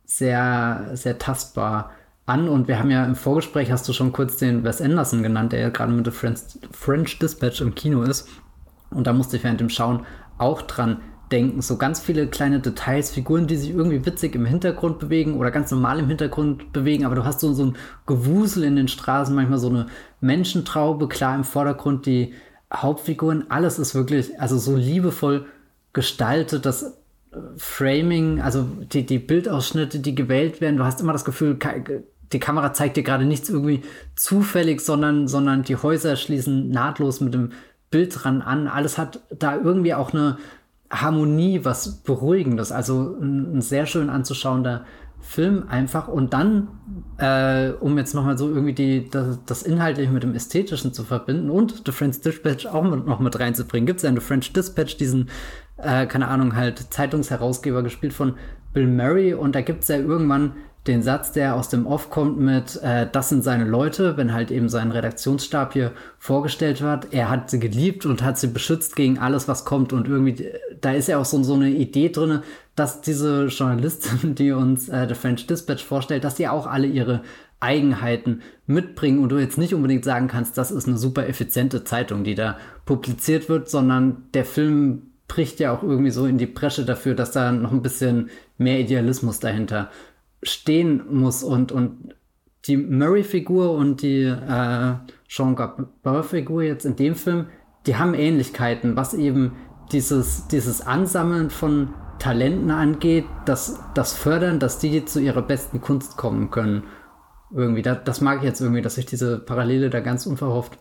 sehr, 0.06 0.92
sehr 0.94 1.18
tastbar 1.18 1.92
an. 2.26 2.50
Und 2.50 2.68
wir 2.68 2.80
haben 2.80 2.92
ja 2.92 3.06
im 3.06 3.16
Vorgespräch, 3.16 3.72
hast 3.72 3.88
du 3.88 3.94
schon 3.94 4.12
kurz 4.12 4.38
den 4.38 4.64
Wes 4.64 4.82
Anderson 4.82 5.24
genannt, 5.24 5.52
der 5.54 5.60
ja 5.60 5.70
gerade 5.70 5.92
mit 5.92 6.06
The 6.06 6.12
French, 6.12 6.40
French 6.72 7.20
Dispatch 7.20 7.62
im 7.62 7.76
Kino 7.76 8.04
ist. 8.04 8.28
Und 8.92 9.08
da 9.08 9.14
musste 9.14 9.38
ich 9.38 9.44
während 9.44 9.60
dem 9.60 9.70
Schauen 9.70 10.06
auch 10.38 10.62
dran 10.62 11.02
denken. 11.32 11.62
So 11.62 11.78
ganz 11.78 12.00
viele 12.00 12.28
kleine 12.28 12.60
Details, 12.60 13.12
Figuren, 13.12 13.48
die 13.48 13.58
sich 13.58 13.72
irgendwie 13.72 14.06
witzig 14.06 14.36
im 14.36 14.46
Hintergrund 14.46 15.00
bewegen 15.00 15.36
oder 15.38 15.52
ganz 15.52 15.72
normal 15.72 16.00
im 16.00 16.08
Hintergrund 16.08 16.72
bewegen, 16.74 17.06
aber 17.06 17.16
du 17.16 17.26
hast 17.26 17.40
so, 17.40 17.54
so 17.54 17.66
ein 17.66 17.76
Gewusel 18.06 18.64
in 18.64 18.76
den 18.76 18.88
Straßen, 18.88 19.34
manchmal 19.34 19.60
so 19.60 19.70
eine 19.70 19.88
Menschentraube, 20.22 21.08
klar 21.08 21.36
im 21.36 21.44
Vordergrund 21.44 22.06
die 22.06 22.34
Hauptfiguren. 22.72 23.50
Alles 23.50 23.80
ist 23.80 23.96
wirklich, 23.96 24.40
also 24.40 24.58
so 24.58 24.76
liebevoll 24.76 25.48
gestaltet, 25.92 26.66
dass 26.66 26.98
Framing, 27.58 28.42
also 28.42 28.64
die, 28.64 29.06
die 29.06 29.20
Bildausschnitte, 29.20 30.00
die 30.00 30.16
gewählt 30.16 30.62
werden, 30.62 30.78
du 30.78 30.84
hast 30.84 31.02
immer 31.02 31.14
das 31.14 31.26
Gefühl, 31.26 31.58
die 32.32 32.40
Kamera 32.40 32.74
zeigt 32.74 32.98
dir 32.98 33.04
gerade 33.04 33.26
nichts 33.26 33.50
irgendwie 33.50 33.82
zufällig, 34.16 34.82
sondern, 34.82 35.28
sondern 35.28 35.64
die 35.64 35.76
Häuser 35.76 36.16
schließen 36.16 36.70
nahtlos 36.70 37.22
mit 37.22 37.34
dem 37.34 37.52
Bildrand 37.92 38.46
an. 38.46 38.68
Alles 38.68 38.98
hat 38.98 39.20
da 39.30 39.56
irgendwie 39.56 39.94
auch 39.94 40.14
eine, 40.14 40.38
Harmonie, 40.94 41.62
was 41.64 42.04
Beruhigendes. 42.04 42.72
Also 42.72 43.18
ein, 43.20 43.58
ein 43.58 43.62
sehr 43.62 43.86
schön 43.86 44.10
anzuschauender 44.10 44.86
Film 45.20 45.66
einfach. 45.70 46.08
Und 46.08 46.34
dann, 46.34 46.68
äh, 47.18 47.70
um 47.80 47.98
jetzt 47.98 48.14
nochmal 48.14 48.38
so 48.38 48.50
irgendwie 48.50 48.74
die, 48.74 49.10
das, 49.10 49.40
das 49.46 49.64
Inhaltliche 49.64 50.12
mit 50.12 50.24
dem 50.24 50.36
Ästhetischen 50.36 50.94
zu 50.94 51.04
verbinden 51.04 51.50
und 51.50 51.84
The 51.86 51.92
French 51.92 52.22
Dispatch 52.22 52.68
auch 52.68 52.84
mit, 52.84 53.08
noch 53.08 53.20
mit 53.20 53.40
reinzubringen, 53.40 53.88
gibt 53.88 53.98
es 53.98 54.04
ja 54.04 54.10
in 54.10 54.16
The 54.16 54.22
French 54.22 54.54
Dispatch 54.54 54.98
diesen, 54.98 55.30
äh, 55.84 56.06
keine 56.06 56.28
Ahnung, 56.28 56.56
halt 56.56 56.94
Zeitungsherausgeber 56.94 57.84
gespielt 57.84 58.14
von 58.14 58.36
Bill 58.74 58.88
Murray. 58.88 59.34
Und 59.34 59.56
da 59.56 59.62
gibt 59.62 59.84
es 59.84 59.90
ja 59.90 59.98
irgendwann 59.98 60.54
den 60.88 61.02
Satz, 61.02 61.32
der 61.32 61.56
aus 61.56 61.70
dem 61.70 61.86
Off 61.88 62.10
kommt 62.10 62.40
mit, 62.40 62.82
äh, 62.82 63.08
das 63.10 63.30
sind 63.30 63.44
seine 63.44 63.64
Leute, 63.64 64.18
wenn 64.18 64.34
halt 64.34 64.52
eben 64.52 64.68
sein 64.68 64.92
Redaktionsstab 64.92 65.74
hier 65.74 65.94
vorgestellt 66.20 66.82
wird. 66.82 67.14
Er 67.14 67.30
hat 67.30 67.50
sie 67.50 67.60
geliebt 67.60 68.06
und 68.06 68.22
hat 68.22 68.38
sie 68.38 68.48
beschützt 68.48 68.96
gegen 68.96 69.18
alles, 69.18 69.48
was 69.48 69.64
kommt. 69.64 69.94
Und 69.94 70.10
irgendwie, 70.10 70.52
da 70.82 70.92
ist 70.92 71.08
ja 71.08 71.20
auch 71.20 71.26
so, 71.26 71.42
so 71.44 71.54
eine 71.54 71.70
Idee 71.70 72.10
drin, 72.10 72.42
dass 72.76 73.00
diese 73.00 73.46
Journalistin, 73.46 74.36
die 74.36 74.52
uns 74.52 74.90
äh, 74.90 75.08
The 75.08 75.16
French 75.16 75.48
Dispatch 75.48 75.86
vorstellt, 75.86 76.26
dass 76.26 76.36
die 76.36 76.50
auch 76.50 76.68
alle 76.68 76.88
ihre 76.88 77.22
Eigenheiten 77.62 78.42
mitbringen 78.68 79.20
und 79.20 79.30
du 79.30 79.38
jetzt 79.38 79.58
nicht 79.58 79.74
unbedingt 79.74 80.04
sagen 80.04 80.28
kannst, 80.28 80.58
das 80.58 80.70
ist 80.70 80.86
eine 80.86 80.98
super 80.98 81.28
effiziente 81.28 81.86
Zeitung, 81.86 82.26
die 82.26 82.36
da 82.36 82.58
publiziert 82.86 83.48
wird, 83.48 83.70
sondern 83.70 84.24
der 84.34 84.44
Film 84.44 85.13
bricht 85.34 85.60
ja 85.60 85.76
auch 85.76 85.82
irgendwie 85.82 86.12
so 86.12 86.28
in 86.28 86.38
die 86.38 86.46
Bresche 86.46 86.86
dafür, 86.86 87.16
dass 87.16 87.32
da 87.32 87.52
noch 87.52 87.72
ein 87.72 87.82
bisschen 87.82 88.30
mehr 88.60 88.80
Idealismus 88.80 89.40
dahinter 89.40 89.90
stehen 90.44 91.02
muss 91.10 91.42
und, 91.42 91.72
und 91.72 92.14
die 92.66 92.78
Murray-Figur 92.78 93.72
und 93.72 94.04
die 94.04 94.26
äh, 94.26 94.94
Sean 95.28 95.56
Gabor-Figur 95.56 96.62
jetzt 96.62 96.86
in 96.86 96.96
dem 96.98 97.16
Film, 97.16 97.48
die 97.88 97.96
haben 97.96 98.14
Ähnlichkeiten, 98.14 98.96
was 98.96 99.16
eben 99.16 99.54
dieses, 99.92 100.48
dieses 100.50 100.82
Ansammeln 100.82 101.50
von 101.50 101.96
Talenten 102.20 102.70
angeht, 102.70 103.26
das, 103.46 103.80
das 103.96 104.14
Fördern, 104.14 104.60
dass 104.60 104.78
die 104.78 105.04
zu 105.04 105.20
ihrer 105.20 105.42
besten 105.42 105.82
Kunst 105.82 106.16
kommen 106.16 106.52
können. 106.52 106.84
Irgendwie, 107.52 107.82
das, 107.82 108.04
das 108.06 108.22
mag 108.22 108.38
ich 108.38 108.44
jetzt 108.44 108.62
irgendwie, 108.62 108.84
dass 108.84 108.96
sich 108.96 109.08
diese 109.08 109.40
Parallele 109.40 109.90
da 109.90 110.00
ganz 110.00 110.28
unverhofft 110.28 110.78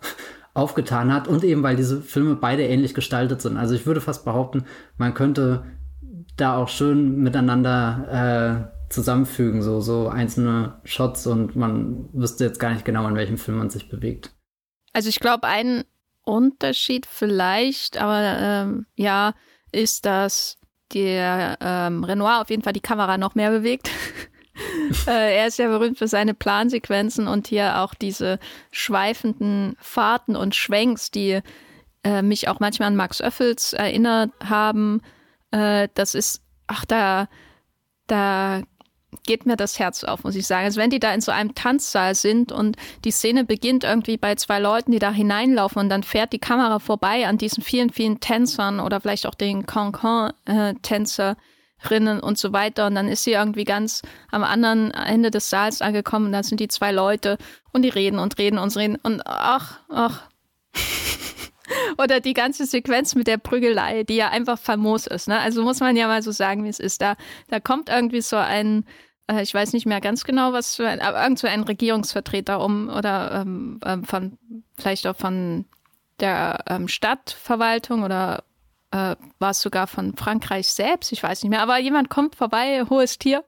aufgetan 0.55 1.12
hat 1.12 1.28
und 1.28 1.44
eben, 1.44 1.62
weil 1.62 1.76
diese 1.76 2.03
Filme 2.03 2.36
beide 2.36 2.66
ähnlich 2.66 2.94
gestaltet 2.94 3.40
sind. 3.40 3.57
Also 3.57 3.74
ich 3.74 3.86
würde 3.86 4.00
fast 4.00 4.24
behaupten, 4.24 4.64
man 4.96 5.14
könnte 5.14 5.64
da 6.36 6.57
auch 6.57 6.68
schön 6.68 7.16
miteinander 7.18 8.70
äh, 8.70 8.92
zusammenfügen, 8.92 9.62
so, 9.62 9.80
so 9.80 10.09
einzelne 10.09 10.80
Shots 10.84 11.26
und 11.26 11.57
man 11.57 12.09
wüsste 12.12 12.44
jetzt 12.44 12.61
gar 12.61 12.72
nicht 12.72 12.84
genau, 12.84 13.09
in 13.09 13.14
welchem 13.14 13.38
Film 13.38 13.59
man 13.59 13.70
sich 13.70 13.88
bewegt. 13.88 14.34
Also 14.92 15.09
ich 15.09 15.20
glaube, 15.20 15.46
ein 15.46 15.84
Unterschied 16.24 17.07
vielleicht, 17.07 17.96
aber 17.96 18.20
ähm, 18.20 18.86
ja, 18.94 19.34
ist, 19.72 20.05
dass 20.05 20.59
der 20.92 21.57
ähm, 21.61 22.05
Renoir 22.05 22.42
auf 22.42 22.50
jeden 22.50 22.62
Fall 22.62 22.74
die 22.74 22.80
Kamera 22.80 23.16
noch 23.16 23.34
mehr 23.34 23.50
bewegt. 23.50 23.90
äh, 25.07 25.36
er 25.38 25.47
ist 25.47 25.59
ja 25.59 25.68
berühmt 25.68 25.99
für 25.99 26.09
seine 26.09 26.34
Plansequenzen 26.34 27.28
und 27.28 27.49
hier 27.49 27.80
auch 27.80 27.95
diese 27.95 28.38
schweifenden 28.70 29.76
Fahrten 29.80 30.36
und 30.36 30.55
Schwenks, 30.55 31.11
die 31.11 31.40
äh, 32.05 32.22
mich 32.22 32.49
auch 32.49 32.61
manchmal 32.61 32.88
an 32.88 32.97
Max 32.97 33.20
Öffels 33.20 33.72
erinnert 33.72 34.30
haben. 34.45 35.01
Äh, 35.51 35.88
das 35.95 36.14
ist, 36.14 36.43
ach, 36.66 36.84
da, 36.84 37.28
da 38.07 38.62
geht 39.26 39.47
mir 39.47 39.57
das 39.57 39.78
Herz 39.78 40.05
auf, 40.05 40.24
muss 40.24 40.36
ich 40.36 40.47
sagen. 40.47 40.64
Also 40.64 40.80
wenn 40.80 40.90
die 40.90 41.01
da 41.01 41.12
in 41.12 41.20
so 41.20 41.32
einem 41.32 41.55
Tanzsaal 41.55 42.14
sind 42.14 42.51
und 42.51 42.76
die 43.05 43.11
Szene 43.11 43.45
beginnt 43.45 43.84
irgendwie 43.84 44.16
bei 44.16 44.34
zwei 44.36 44.59
Leuten, 44.59 44.90
die 44.90 44.99
da 44.99 45.12
hineinlaufen 45.12 45.80
und 45.80 45.88
dann 45.88 46.03
fährt 46.03 46.32
die 46.32 46.38
Kamera 46.38 46.78
vorbei 46.78 47.26
an 47.26 47.38
diesen 47.38 47.62
vielen, 47.62 47.90
vielen 47.90 48.20
Tänzern 48.20 48.80
oder 48.80 49.01
vielleicht 49.01 49.26
auch 49.26 49.34
den 49.34 49.66
Cancan-Tänzerinnen 51.83 52.20
und 52.20 52.39
so 52.39 52.53
weiter 52.53 52.87
und 52.87 52.95
dann 52.95 53.09
ist 53.09 53.24
sie 53.24 53.33
irgendwie 53.33 53.64
ganz 53.64 54.03
am 54.30 54.43
anderen 54.43 54.91
Ende 54.93 55.30
des 55.30 55.51
Saals 55.51 55.83
angekommen 55.83 56.26
und 56.26 56.33
da 56.33 56.43
sind 56.43 56.61
die 56.61 56.68
zwei 56.68 56.93
Leute 56.93 57.39
und 57.72 57.83
die 57.83 57.89
reden 57.89 58.18
und 58.18 58.39
reden 58.39 58.59
und 58.59 58.76
reden 58.76 58.97
und 59.03 59.22
ach, 59.26 59.80
ach. 59.89 60.22
Oder 61.99 62.20
die 62.20 62.35
ganze 62.35 62.66
Sequenz 62.66 63.14
mit 63.14 63.26
der 63.26 63.39
Prügelei, 63.39 64.05
die 64.05 64.16
ja 64.16 64.28
einfach 64.28 64.59
famos 64.59 65.07
ist. 65.07 65.28
Ne? 65.28 65.39
Also 65.39 65.62
muss 65.62 65.80
man 65.80 65.97
ja 65.97 66.07
mal 66.07 66.22
so 66.22 66.30
sagen, 66.30 66.64
wie 66.64 66.68
es 66.68 66.78
ist. 66.78 67.01
Da, 67.01 67.16
da 67.49 67.61
kommt 67.61 67.89
irgendwie 67.89 68.20
so 68.20 68.37
ein, 68.37 68.85
äh, 69.26 69.43
ich 69.43 69.55
weiß 69.55 69.72
nicht 69.72 69.87
mehr 69.87 70.01
ganz 70.01 70.24
genau, 70.24 70.53
was 70.53 70.76
für 70.76 70.87
ein, 70.87 71.01
aber 71.01 71.22
irgend 71.22 71.39
so 71.39 71.47
ein 71.47 71.62
Regierungsvertreter 71.62 72.62
um 72.62 72.89
oder 72.89 73.43
ähm, 73.43 73.80
ähm, 73.85 74.05
von, 74.05 74.39
vielleicht 74.76 75.07
auch 75.07 75.16
von 75.16 75.64
der 76.20 76.64
ähm, 76.68 76.89
Stadtverwaltung 76.89 78.03
oder 78.03 78.45
äh, 78.93 79.16
war 79.38 79.51
es 79.51 79.61
sogar 79.61 79.86
von 79.86 80.16
Frankreich 80.16 80.68
selbst, 80.68 81.12
ich 81.12 81.22
weiß 81.22 81.43
nicht 81.43 81.51
mehr, 81.51 81.62
aber 81.62 81.78
jemand 81.78 82.09
kommt 82.09 82.36
vorbei, 82.36 82.84
hohes 82.88 83.18
Tier, 83.18 83.45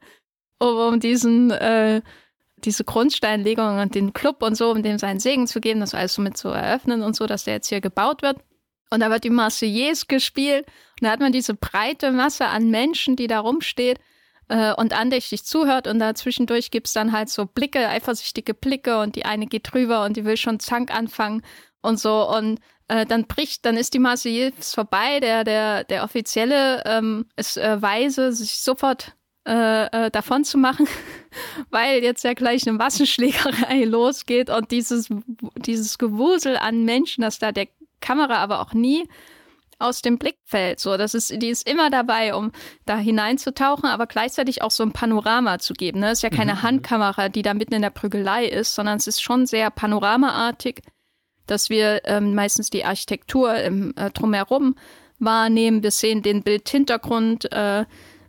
um, 0.58 0.76
um 0.76 1.00
diesen 1.00 1.50
äh, 1.50 2.02
diese 2.64 2.84
Grundsteinlegung 2.84 3.78
und 3.78 3.94
den 3.94 4.12
Club 4.12 4.42
und 4.42 4.56
so, 4.56 4.70
um 4.70 4.82
dem 4.82 4.98
seinen 4.98 5.20
Segen 5.20 5.46
zu 5.46 5.60
geben, 5.60 5.80
das 5.80 5.94
alles 5.94 6.14
so 6.14 6.22
mit 6.22 6.36
zu 6.36 6.48
eröffnen 6.48 7.02
und 7.02 7.14
so, 7.14 7.26
dass 7.26 7.44
der 7.44 7.54
jetzt 7.54 7.68
hier 7.68 7.80
gebaut 7.80 8.22
wird. 8.22 8.38
Und 8.90 9.00
da 9.00 9.10
wird 9.10 9.24
die 9.24 9.30
Marseillaise 9.30 10.06
gespielt. 10.06 10.66
Und 11.00 11.06
da 11.06 11.10
hat 11.10 11.20
man 11.20 11.32
diese 11.32 11.54
breite 11.54 12.12
Masse 12.12 12.46
an 12.46 12.70
Menschen, 12.70 13.16
die 13.16 13.26
da 13.26 13.40
rumsteht 13.40 13.98
äh, 14.48 14.72
und 14.74 14.92
andächtig 14.92 15.44
zuhört. 15.44 15.86
Und 15.86 15.98
da 15.98 16.14
zwischendurch 16.14 16.70
gibt's 16.70 16.92
dann 16.92 17.12
halt 17.12 17.28
so 17.28 17.46
Blicke, 17.46 17.88
eifersüchtige 17.88 18.54
Blicke. 18.54 19.00
Und 19.00 19.16
die 19.16 19.24
eine 19.24 19.46
geht 19.46 19.72
drüber 19.72 20.04
und 20.04 20.16
die 20.16 20.24
will 20.24 20.36
schon 20.36 20.60
Zank 20.60 20.94
anfangen 20.94 21.42
und 21.82 21.98
so. 21.98 22.28
Und 22.28 22.60
äh, 22.88 23.06
dann 23.06 23.26
bricht, 23.26 23.64
dann 23.64 23.76
ist 23.76 23.94
die 23.94 23.98
Marseillaise 23.98 24.74
vorbei, 24.74 25.20
der, 25.20 25.44
der, 25.44 25.84
der 25.84 26.04
Offizielle 26.04 26.82
ähm, 26.84 27.26
ist 27.36 27.56
äh, 27.56 27.80
weise, 27.80 28.32
sich 28.32 28.60
sofort 28.60 29.14
äh, 29.46 30.06
äh, 30.06 30.10
davon 30.10 30.44
zu 30.44 30.58
machen, 30.58 30.88
weil 31.70 32.02
jetzt 32.02 32.24
ja 32.24 32.34
gleich 32.34 32.66
eine 32.66 32.76
Massenschlägerei 32.76 33.84
losgeht 33.86 34.50
und 34.50 34.70
dieses, 34.70 35.08
dieses 35.56 35.98
Gewusel 35.98 36.56
an 36.56 36.84
Menschen, 36.84 37.22
das 37.22 37.38
da 37.38 37.52
der 37.52 37.68
Kamera 38.00 38.36
aber 38.36 38.60
auch 38.60 38.74
nie 38.74 39.08
aus 39.78 40.02
dem 40.02 40.18
Blick 40.18 40.36
fällt. 40.44 40.80
So, 40.80 40.96
das 40.96 41.14
ist, 41.14 41.42
die 41.42 41.48
ist 41.48 41.68
immer 41.68 41.90
dabei, 41.90 42.34
um 42.34 42.52
da 42.86 42.96
hineinzutauchen, 42.96 43.88
aber 43.88 44.06
gleichzeitig 44.06 44.62
auch 44.62 44.70
so 44.70 44.82
ein 44.82 44.92
Panorama 44.92 45.58
zu 45.58 45.74
geben. 45.74 46.00
Ne? 46.00 46.06
Das 46.06 46.18
ist 46.18 46.22
ja 46.22 46.30
keine 46.30 46.54
mhm. 46.54 46.62
Handkamera, 46.62 47.28
die 47.28 47.42
da 47.42 47.54
mitten 47.54 47.74
in 47.74 47.82
der 47.82 47.90
Prügelei 47.90 48.46
ist, 48.46 48.74
sondern 48.74 48.96
es 48.96 49.06
ist 49.06 49.22
schon 49.22 49.46
sehr 49.46 49.70
panoramaartig, 49.70 50.82
dass 51.46 51.70
wir 51.70 52.02
ähm, 52.04 52.34
meistens 52.34 52.70
die 52.70 52.84
Architektur 52.84 53.54
im 53.56 53.94
äh, 53.96 54.10
drumherum 54.10 54.76
wahrnehmen. 55.18 55.82
Wir 55.82 55.90
sehen 55.90 56.22
den 56.22 56.42
Bildhintergrund, 56.42 57.52
äh, 57.52 57.84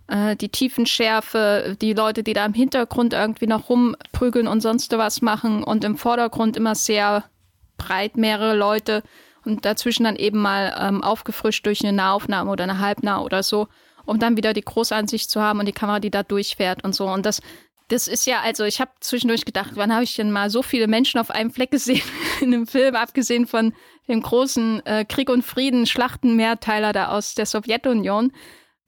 äh, 0.07 0.35
die 0.35 0.49
Tiefenschärfe, 0.49 1.77
die 1.81 1.93
Leute, 1.93 2.23
die 2.23 2.33
da 2.33 2.45
im 2.45 2.53
Hintergrund 2.53 3.13
irgendwie 3.13 3.47
noch 3.47 3.69
rumprügeln 3.69 4.47
und 4.47 4.61
sonst 4.61 4.91
was 4.97 5.21
machen 5.21 5.63
und 5.63 5.83
im 5.83 5.97
Vordergrund 5.97 6.57
immer 6.57 6.75
sehr 6.75 7.25
breit 7.77 8.17
mehrere 8.17 8.55
Leute 8.55 9.03
und 9.43 9.65
dazwischen 9.65 10.03
dann 10.03 10.15
eben 10.15 10.39
mal 10.39 10.75
ähm, 10.79 11.03
aufgefrischt 11.03 11.65
durch 11.65 11.83
eine 11.83 11.93
Nahaufnahme 11.93 12.51
oder 12.51 12.63
eine 12.63 12.79
Halbnah 12.79 13.21
oder 13.21 13.43
so, 13.43 13.67
um 14.05 14.19
dann 14.19 14.37
wieder 14.37 14.53
die 14.53 14.61
Großansicht 14.61 15.29
zu 15.29 15.41
haben 15.41 15.59
und 15.59 15.67
die 15.67 15.73
Kamera, 15.73 15.99
die 15.99 16.11
da 16.11 16.23
durchfährt 16.23 16.83
und 16.83 16.95
so. 16.95 17.07
Und 17.07 17.25
das, 17.25 17.41
das 17.89 18.07
ist 18.07 18.25
ja, 18.25 18.41
also 18.41 18.63
ich 18.63 18.81
habe 18.81 18.91
zwischendurch 18.99 19.45
gedacht, 19.45 19.71
wann 19.75 19.93
habe 19.93 20.03
ich 20.03 20.15
denn 20.15 20.31
mal 20.31 20.49
so 20.49 20.63
viele 20.63 20.87
Menschen 20.87 21.19
auf 21.19 21.29
einem 21.29 21.51
Fleck 21.51 21.71
gesehen 21.71 22.01
in 22.41 22.53
einem 22.53 22.67
Film, 22.67 22.95
abgesehen 22.95 23.47
von 23.47 23.73
dem 24.07 24.21
großen 24.21 24.85
äh, 24.85 25.05
Krieg 25.05 25.29
und 25.29 25.43
Frieden 25.43 25.85
Schlachtenmehrteiler 25.85 26.93
da 26.93 27.09
aus 27.09 27.35
der 27.35 27.45
Sowjetunion. 27.45 28.31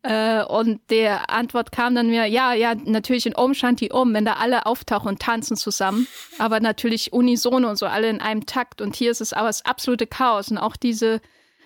Äh, 0.04 0.44
und 0.44 0.82
der 0.90 1.30
Antwort 1.30 1.72
kam 1.72 1.96
dann 1.96 2.08
mir, 2.08 2.26
ja, 2.26 2.54
ja, 2.54 2.76
natürlich 2.76 3.26
in 3.26 3.36
Om 3.36 3.54
Shanti 3.54 3.92
Om, 3.92 4.14
wenn 4.14 4.26
da 4.26 4.34
alle 4.34 4.66
auftauchen 4.66 5.10
und 5.10 5.22
tanzen 5.22 5.58
zusammen, 5.58 6.08
aber 6.38 6.60
natürlich 6.60 7.14
unisono 7.14 7.70
und 7.70 7.78
so, 7.78 7.86
alle 7.88 8.10
in 8.10 8.22
einem 8.22 8.46
Takt. 8.46 8.82
Und 8.82 8.96
hier 8.96 9.12
ist 9.12 9.22
es 9.22 9.34
aber 9.34 9.48
das 9.48 9.66
absolute 9.66 10.08
Chaos. 10.08 10.50
Und 10.50 10.58
auch 10.58 10.76
diese 10.76 11.22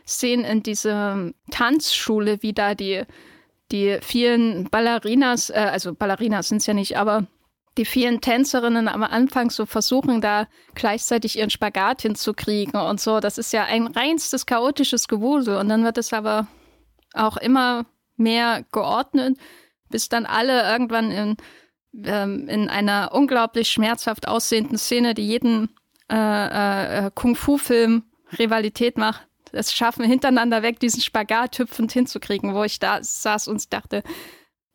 Szenen 0.08 0.46
in 0.46 0.64
dieser 0.64 1.32
Tanzschule, 1.52 2.42
wie 2.42 2.54
da 2.54 2.76
die, 2.76 3.04
die 3.72 4.00
vielen 4.02 4.70
Ballerinas, 4.70 5.50
äh, 5.50 5.54
also 5.72 5.94
Ballerinas 5.94 6.50
sind 6.50 6.58
es 6.58 6.68
ja 6.68 6.74
nicht, 6.74 6.98
aber 6.98 7.28
die 7.78 7.86
vielen 7.86 8.20
Tänzerinnen 8.20 8.88
am 8.88 9.04
Anfang 9.04 9.50
so 9.50 9.66
versuchen, 9.66 10.20
da 10.20 10.48
gleichzeitig 10.76 11.38
ihren 11.38 11.50
Spagat 11.50 12.02
hinzukriegen 12.02 12.80
und 12.80 13.00
so. 13.00 13.20
Das 13.20 13.38
ist 13.38 13.54
ja 13.54 13.64
ein 13.64 13.88
reinstes 13.88 14.46
chaotisches 14.46 15.08
Gewusel. 15.08 15.56
Und 15.56 15.70
dann 15.70 15.84
wird 15.84 15.98
es 15.98 16.12
aber 16.12 16.48
auch 17.14 17.38
immer 17.38 17.86
mehr 18.18 18.66
geordnet, 18.72 19.38
bis 19.90 20.10
dann 20.10 20.26
alle 20.26 20.70
irgendwann 20.70 21.12
in, 21.12 21.38
ähm, 22.04 22.48
in 22.50 22.70
einer 22.70 23.12
unglaublich 23.14 23.70
schmerzhaft 23.70 24.28
aussehenden 24.28 24.78
Szene, 24.78 25.14
die 25.14 25.28
jeden 25.28 25.70
äh, 26.12 27.06
äh, 27.06 27.12
Kung-Fu-Film 27.16 28.04
Rivalität 28.38 28.98
macht, 28.98 29.28
es 29.54 29.74
schaffen, 29.74 30.04
hintereinander 30.04 30.64
weg 30.64 30.80
diesen 30.80 31.02
Spagat 31.02 31.58
hüpfend 31.60 31.92
hinzukriegen, 31.92 32.54
wo 32.54 32.64
ich 32.64 32.80
da 32.80 33.04
saß 33.04 33.48
und 33.48 33.72
dachte, 33.74 34.04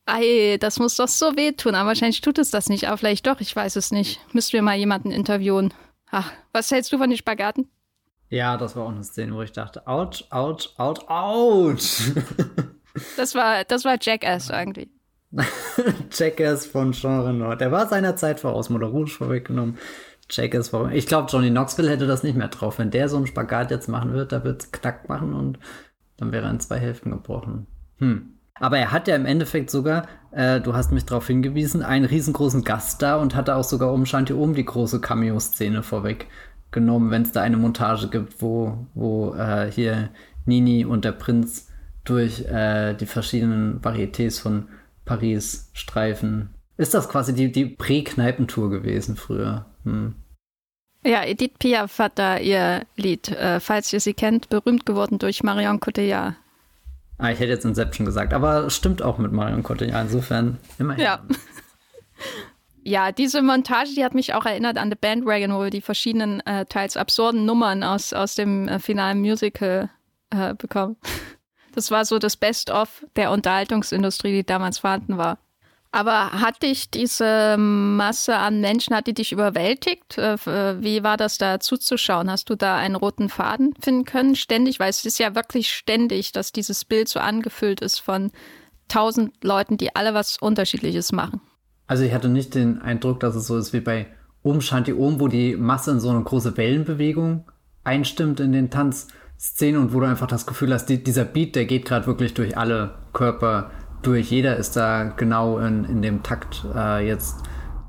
ey, 0.07 0.59
das 0.59 0.79
muss 0.79 0.97
doch 0.97 1.09
so 1.09 1.37
wehtun. 1.37 1.75
Aber 1.75 1.89
wahrscheinlich 1.89 2.21
tut 2.21 2.39
es 2.39 2.51
das 2.51 2.69
nicht, 2.69 2.87
aber 2.87 2.99
vielleicht 2.99 3.27
doch, 3.27 3.41
ich 3.41 3.55
weiß 3.55 3.77
es 3.77 3.91
nicht. 3.91 4.21
Müssten 4.33 4.55
wir 4.55 4.63
mal 4.63 4.77
jemanden 4.77 5.11
interviewen. 5.11 5.75
Ach, 6.11 6.33
was 6.53 6.71
hältst 6.71 6.93
du 6.93 6.99
von 6.99 7.11
den 7.11 7.19
Spagaten? 7.19 7.69
Ja, 8.29 8.57
das 8.57 8.75
war 8.75 8.85
auch 8.85 8.91
eine 8.91 9.05
Szene, 9.05 9.35
wo 9.35 9.43
ich 9.43 9.53
dachte, 9.53 9.87
ouch, 9.87 10.25
ouch, 10.31 10.75
ouch, 10.79 11.09
ouch. 11.09 12.01
Das 13.19 13.35
war, 13.35 13.65
das 13.65 13.85
war 13.85 13.99
Jackass 14.01 14.49
irgendwie. 14.49 14.91
Jackass 16.11 16.65
von 16.65 16.93
Jean 16.93 17.21
Reno. 17.21 17.55
Der 17.55 17.71
war 17.71 17.89
seiner 17.89 18.17
Zeit 18.17 18.41
voraus, 18.41 18.71
Moulin 18.71 18.89
Rouge 18.89 19.11
vorweggenommen. 20.29 20.63
Jackass 20.63 20.73
war. 20.73 20.93
Ich 20.93 21.07
glaube, 21.07 21.29
Johnny 21.31 21.51
Knoxville 21.51 21.91
hätte 21.91 22.07
das 22.07 22.23
nicht 22.23 22.37
mehr 22.37 22.49
drauf. 22.49 22.79
Wenn 22.79 22.91
der 22.91 23.09
so 23.09 23.17
einen 23.17 23.27
Spagat 23.27 23.71
jetzt 23.71 23.89
machen 23.89 24.13
wird, 24.13 24.33
da 24.33 24.45
wird 24.45 24.63
es 24.63 24.73
knack 24.73 25.09
machen 25.09 25.33
und 25.33 25.59
dann 26.17 26.33
wäre 26.33 26.47
er 26.47 26.51
in 26.51 26.61
zwei 26.61 26.79
Hälften 26.79 27.11
gebrochen. 27.11 27.67
Hm. 27.99 28.33
Aber 28.59 28.79
er 28.79 28.91
hat 28.91 29.07
ja 29.07 29.15
im 29.17 29.27
Endeffekt 29.27 29.71
sogar, 29.71 30.07
äh, 30.31 30.61
du 30.61 30.75
hast 30.75 30.91
mich 30.91 31.05
darauf 31.05 31.27
hingewiesen, 31.27 31.83
einen 31.83 32.07
riesengroßen 32.07 32.65
Gast 32.65 33.03
da 33.03 33.17
und 33.17 33.35
hatte 33.35 33.55
auch 33.55 33.65
sogar 33.65 33.93
um 33.93 34.07
Shanti 34.07 34.33
um 34.33 34.55
die 34.55 34.65
große 34.65 35.01
Cameo-Szene 35.01 35.83
vorweggenommen, 35.83 37.11
wenn 37.11 37.23
es 37.23 37.33
da 37.33 37.43
eine 37.43 37.59
Montage 37.59 38.09
gibt, 38.09 38.41
wo, 38.41 38.87
wo 38.95 39.35
äh, 39.35 39.71
hier 39.71 40.09
Nini 40.47 40.87
und 40.87 41.05
der 41.05 41.13
Prinz 41.13 41.69
durch 42.05 42.47
äh, 42.47 42.95
die 42.95 43.05
verschiedenen 43.05 43.83
Varietés 43.83 44.41
von 44.41 44.69
Paris 45.05 45.71
streifen. 45.75 46.51
Ist 46.79 46.95
das 46.95 47.11
quasi 47.11 47.35
die, 47.35 47.53
die 47.53 47.67
Prä-Kneipentour 47.67 48.71
gewesen 48.71 49.17
früher? 49.17 49.67
Hm. 49.87 50.15
Ja, 51.05 51.25
Edith 51.25 51.53
Piaf 51.59 51.99
hat 52.01 52.19
da 52.19 52.37
ihr 52.39 52.85
Lied, 52.97 53.29
äh, 53.29 53.61
falls 53.61 53.93
ihr 53.93 54.01
sie 54.01 54.15
kennt, 54.15 54.49
berühmt 54.49 54.85
geworden 54.85 55.19
durch 55.19 55.45
Marion 55.45 55.79
Cotillard. 55.79 56.35
Ah, 57.19 57.31
ich 57.31 57.39
hätte 57.39 57.53
jetzt 57.53 57.65
Inception 57.65 58.05
gesagt, 58.05 58.35
aber 58.35 58.69
stimmt 58.71 59.03
auch 59.03 59.17
mit 59.19 59.33
Marion 59.33 59.63
Cotillard, 59.63 60.07
insofern 60.07 60.59
immerhin. 60.79 61.05
Ja. 61.05 61.23
ja, 62.83 63.13
diese 63.13 63.41
Montage, 63.41 63.95
die 63.97 64.05
hat 64.05 64.15
mich 64.15 64.35
auch 64.35 64.45
erinnert 64.45 64.79
an 64.79 64.91
The 64.91 64.99
Bandwagon, 65.01 65.55
wo 65.55 65.63
wir 65.63 65.71
die 65.71 65.81
verschiedenen, 65.81 66.41
äh, 66.45 66.67
teils 66.67 66.97
absurden 66.97 67.47
Nummern 67.47 67.85
aus, 67.85 68.13
aus 68.13 68.35
dem 68.35 68.67
äh, 68.67 68.81
finalen 68.81 69.21
Musical 69.21 69.91
äh, 70.31 70.55
bekommen. 70.55 70.97
Das 71.73 71.91
war 71.91 72.07
so 72.07 72.19
das 72.19 72.39
Best-of 72.39 73.05
der 73.17 73.31
Unterhaltungsindustrie, 73.31 74.33
die 74.33 74.47
damals 74.47 74.79
vorhanden 74.79 75.19
war. 75.19 75.37
Aber 75.97 76.31
hat 76.31 76.63
dich 76.63 76.91
diese 76.91 77.57
Masse 77.57 78.37
an 78.37 78.61
Menschen, 78.61 78.95
hat 78.95 79.07
die 79.07 79.15
dich 79.15 79.33
überwältigt? 79.33 80.19
Äh, 80.19 80.35
äh, 80.35 80.83
wie 80.83 81.03
war 81.03 81.17
das 81.17 81.39
da 81.39 81.59
zuzuschauen? 81.59 82.31
Hast 82.31 82.51
du 82.51 82.55
da 82.55 82.77
einen 82.77 82.97
roten 82.97 83.31
Faden 83.31 83.73
finden 83.81 84.05
können? 84.05 84.37
Ständig, 84.37 84.79
weil 84.79 84.91
es 84.91 85.07
ist 85.07 85.19
ja 85.19 85.35
wirklich 85.35 85.73
ständig, 85.73 86.33
dass 86.33 86.53
dieses 86.53 86.85
Bild 86.85 87.09
so 87.09 87.19
angefüllt 87.19 87.81
ist 87.81 88.01
von 88.01 88.31
tausend 88.89 89.43
Leuten, 89.43 89.79
die 89.79 89.97
alle 89.97 90.13
was 90.13 90.37
Unterschiedliches 90.37 91.13
machen. 91.13 91.41
Also 91.87 92.05
ich 92.05 92.13
hatte 92.13 92.29
nicht 92.29 92.55
den 92.55 92.83
Eindruck, 92.83 93.19
dass 93.21 93.35
es 93.35 93.47
so 93.47 93.57
ist 93.57 93.73
wie 93.73 93.81
bei 93.81 94.07
Om 94.43 94.61
Shanti 94.61 94.93
Om, 94.93 95.19
wo 95.19 95.29
die 95.29 95.57
Masse 95.57 95.93
in 95.93 96.01
so 96.01 96.11
eine 96.11 96.23
große 96.23 96.59
Wellenbewegung 96.59 97.51
einstimmt 97.85 98.39
in 98.41 98.53
den 98.53 98.69
Tanzszenen 98.69 99.81
und 99.81 99.95
wo 99.95 100.01
du 100.01 100.07
einfach 100.07 100.27
das 100.27 100.45
Gefühl 100.45 100.75
hast, 100.75 100.91
die, 100.91 101.03
dieser 101.03 101.25
Beat, 101.25 101.57
der 101.57 101.65
geht 101.65 101.87
gerade 101.87 102.07
wirklich 102.07 102.35
durch 102.35 102.59
alle 102.59 102.97
Körper 103.15 103.71
durch. 104.07 104.31
Jeder 104.31 104.57
ist 104.57 104.77
da 104.77 105.05
genau 105.05 105.59
in, 105.59 105.85
in 105.85 106.03
dem 106.03 106.23
Takt 106.23 106.65
äh, 106.75 107.07
jetzt 107.07 107.43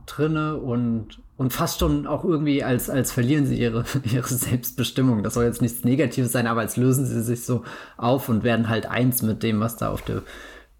drinne 0.05 0.57
und, 0.57 1.19
und 1.37 1.53
fast 1.53 1.79
schon 1.79 2.07
auch 2.07 2.23
irgendwie, 2.23 2.63
als, 2.63 2.89
als 2.89 3.11
verlieren 3.11 3.45
sie 3.45 3.59
ihre, 3.59 3.85
ihre 4.03 4.27
Selbstbestimmung. 4.27 5.23
Das 5.23 5.35
soll 5.35 5.45
jetzt 5.45 5.61
nichts 5.61 5.83
Negatives 5.83 6.31
sein, 6.31 6.47
aber 6.47 6.61
als 6.61 6.77
lösen 6.77 7.05
sie 7.05 7.21
sich 7.21 7.45
so 7.45 7.63
auf 7.97 8.29
und 8.29 8.43
werden 8.43 8.69
halt 8.69 8.85
eins 8.87 9.21
mit 9.21 9.43
dem, 9.43 9.59
was 9.59 9.77
da 9.77 9.89
auf 9.89 10.01
der 10.01 10.23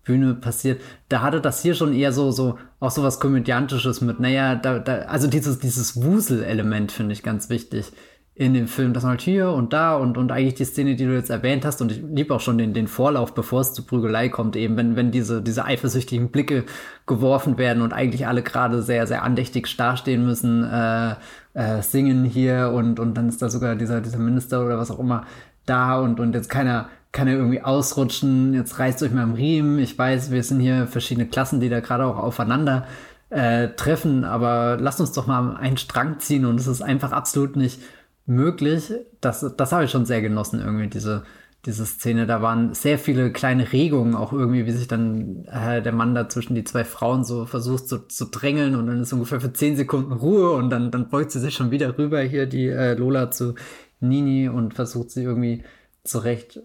Bühne 0.04 0.34
passiert. 0.34 0.82
Da 1.10 1.22
hatte 1.22 1.42
das 1.42 1.62
hier 1.62 1.76
schon 1.76 1.94
eher 1.94 2.14
so, 2.14 2.32
so, 2.32 2.58
auch 2.80 2.92
so 2.92 3.04
was 3.04 3.20
Komödiantisches 3.20 4.02
mit, 4.02 4.20
naja, 4.20 4.56
da, 4.56 4.80
da, 4.80 5.00
also 5.00 5.28
dieses, 5.28 5.60
dieses 5.60 6.02
Wusel-Element 6.02 6.92
finde 6.92 7.14
ich 7.14 7.24
ganz 7.24 7.50
wichtig 7.50 7.92
in 8.38 8.54
dem 8.54 8.68
Film, 8.68 8.94
dass 8.94 9.02
man 9.02 9.12
halt 9.12 9.22
hier 9.22 9.50
und 9.50 9.74
da 9.74 9.96
und, 9.96 10.16
und 10.16 10.32
eigentlich 10.32 10.54
die 10.54 10.66
Szene, 10.66 10.96
die 10.96 11.06
du 11.06 11.16
jetzt 11.16 11.32
erwähnt 11.32 11.66
hast, 11.66 11.82
und 11.82 11.92
ich 11.92 12.04
liebe 12.08 12.36
auch 12.36 12.40
schon 12.40 12.60
den, 12.60 12.72
den 12.72 12.88
Vorlauf, 12.88 13.34
bevor 13.34 13.62
es 13.62 13.74
zur 13.74 13.88
Prügelei 13.88 14.30
kommt, 14.30 14.56
eben, 14.56 14.78
wenn, 14.78 14.96
wenn 14.96 15.10
diese, 15.10 15.42
diese 15.42 15.66
eifersüchtigen 15.66 16.30
Blicke 16.30 16.66
geworfen 17.08 17.58
werden 17.58 17.82
und 17.82 17.94
eigentlich 17.94 18.28
alle 18.28 18.44
gerade 18.44 18.84
sehr, 18.84 19.08
sehr 19.08 19.24
andächtig 19.24 19.76
dastehen 19.76 20.24
müssen, 20.24 20.64
äh, 20.64 21.16
äh, 21.56 21.82
singen 21.82 22.26
hier 22.26 22.72
und, 22.76 23.00
und 23.00 23.16
dann 23.16 23.28
ist 23.28 23.42
da 23.42 23.50
sogar 23.50 23.76
dieser, 23.76 24.02
dieser 24.02 24.20
Minister 24.20 24.64
oder 24.64 24.78
was 24.78 24.92
auch 24.92 25.00
immer 25.00 25.26
da 25.66 26.00
und, 26.00 26.20
und 26.20 26.36
jetzt 26.36 26.50
keiner, 26.50 26.90
kann 27.12 27.28
er 27.28 27.38
irgendwie 27.38 27.64
ausrutschen, 27.64 28.54
jetzt 28.54 28.78
reißt 28.78 29.02
euch 29.02 29.12
mal 29.12 29.24
im 29.24 29.34
Riemen. 29.34 29.80
Ich 29.80 29.98
weiß, 29.98 30.30
wir 30.30 30.44
sind 30.44 30.60
hier 30.60 30.86
verschiedene 30.86 31.26
Klassen, 31.26 31.60
die 31.60 31.70
da 31.70 31.80
gerade 31.80 32.06
auch 32.06 32.18
aufeinander 32.18 32.86
äh, 33.32 33.70
treffen, 33.70 34.24
aber 34.24 34.78
lasst 34.80 35.02
uns 35.02 35.14
doch 35.14 35.26
mal 35.26 35.56
einen 35.56 35.78
Strang 35.78 36.20
ziehen 36.20 36.46
und 36.46 36.60
es 36.60 36.68
ist 36.68 36.84
einfach 36.84 37.12
absolut 37.12 37.56
nicht 37.56 37.82
möglich. 38.28 38.94
Das, 39.20 39.46
das 39.58 39.72
habe 39.72 39.86
ich 39.86 39.92
schon 39.92 40.06
sehr 40.06 40.22
genossen, 40.22 40.60
irgendwie, 40.60 40.88
diese, 40.88 41.24
diese 41.66 41.86
Szene. 41.86 42.28
Da 42.28 42.42
waren 42.42 42.74
sehr 42.76 43.00
viele 43.00 43.32
kleine 43.32 43.72
Regungen, 43.74 44.14
auch 44.14 44.32
irgendwie, 44.32 44.66
wie 44.68 44.72
sich 44.72 44.88
dann 44.88 45.46
äh, 45.46 45.82
der 45.82 45.94
Mann 45.94 46.14
da 46.14 46.30
zwischen 46.30 46.54
die 46.54 46.64
zwei 46.64 46.84
Frauen 46.84 47.24
so 47.24 47.46
versucht 47.46 47.88
zu, 47.88 48.08
zu 48.08 48.26
drängeln 48.26 48.76
und 48.76 48.88
dann 48.88 49.02
ist 49.02 49.14
ungefähr 49.14 49.42
für 49.42 49.54
zehn 49.54 49.76
Sekunden 49.76 50.14
Ruhe 50.14 50.52
und 50.52 50.70
dann, 50.70 50.92
dann 50.92 51.10
beugt 51.10 51.32
sie 51.32 51.40
sich 51.40 51.56
schon 51.56 51.72
wieder 51.72 51.98
rüber, 51.98 52.22
hier 52.22 52.46
die 52.46 52.68
äh, 52.68 52.94
Lola 52.94 53.32
zu 53.32 53.56
Nini 54.00 54.48
und 54.50 54.76
versucht 54.76 55.10
sie 55.10 55.24
irgendwie 55.24 55.64
zurecht 56.04 56.62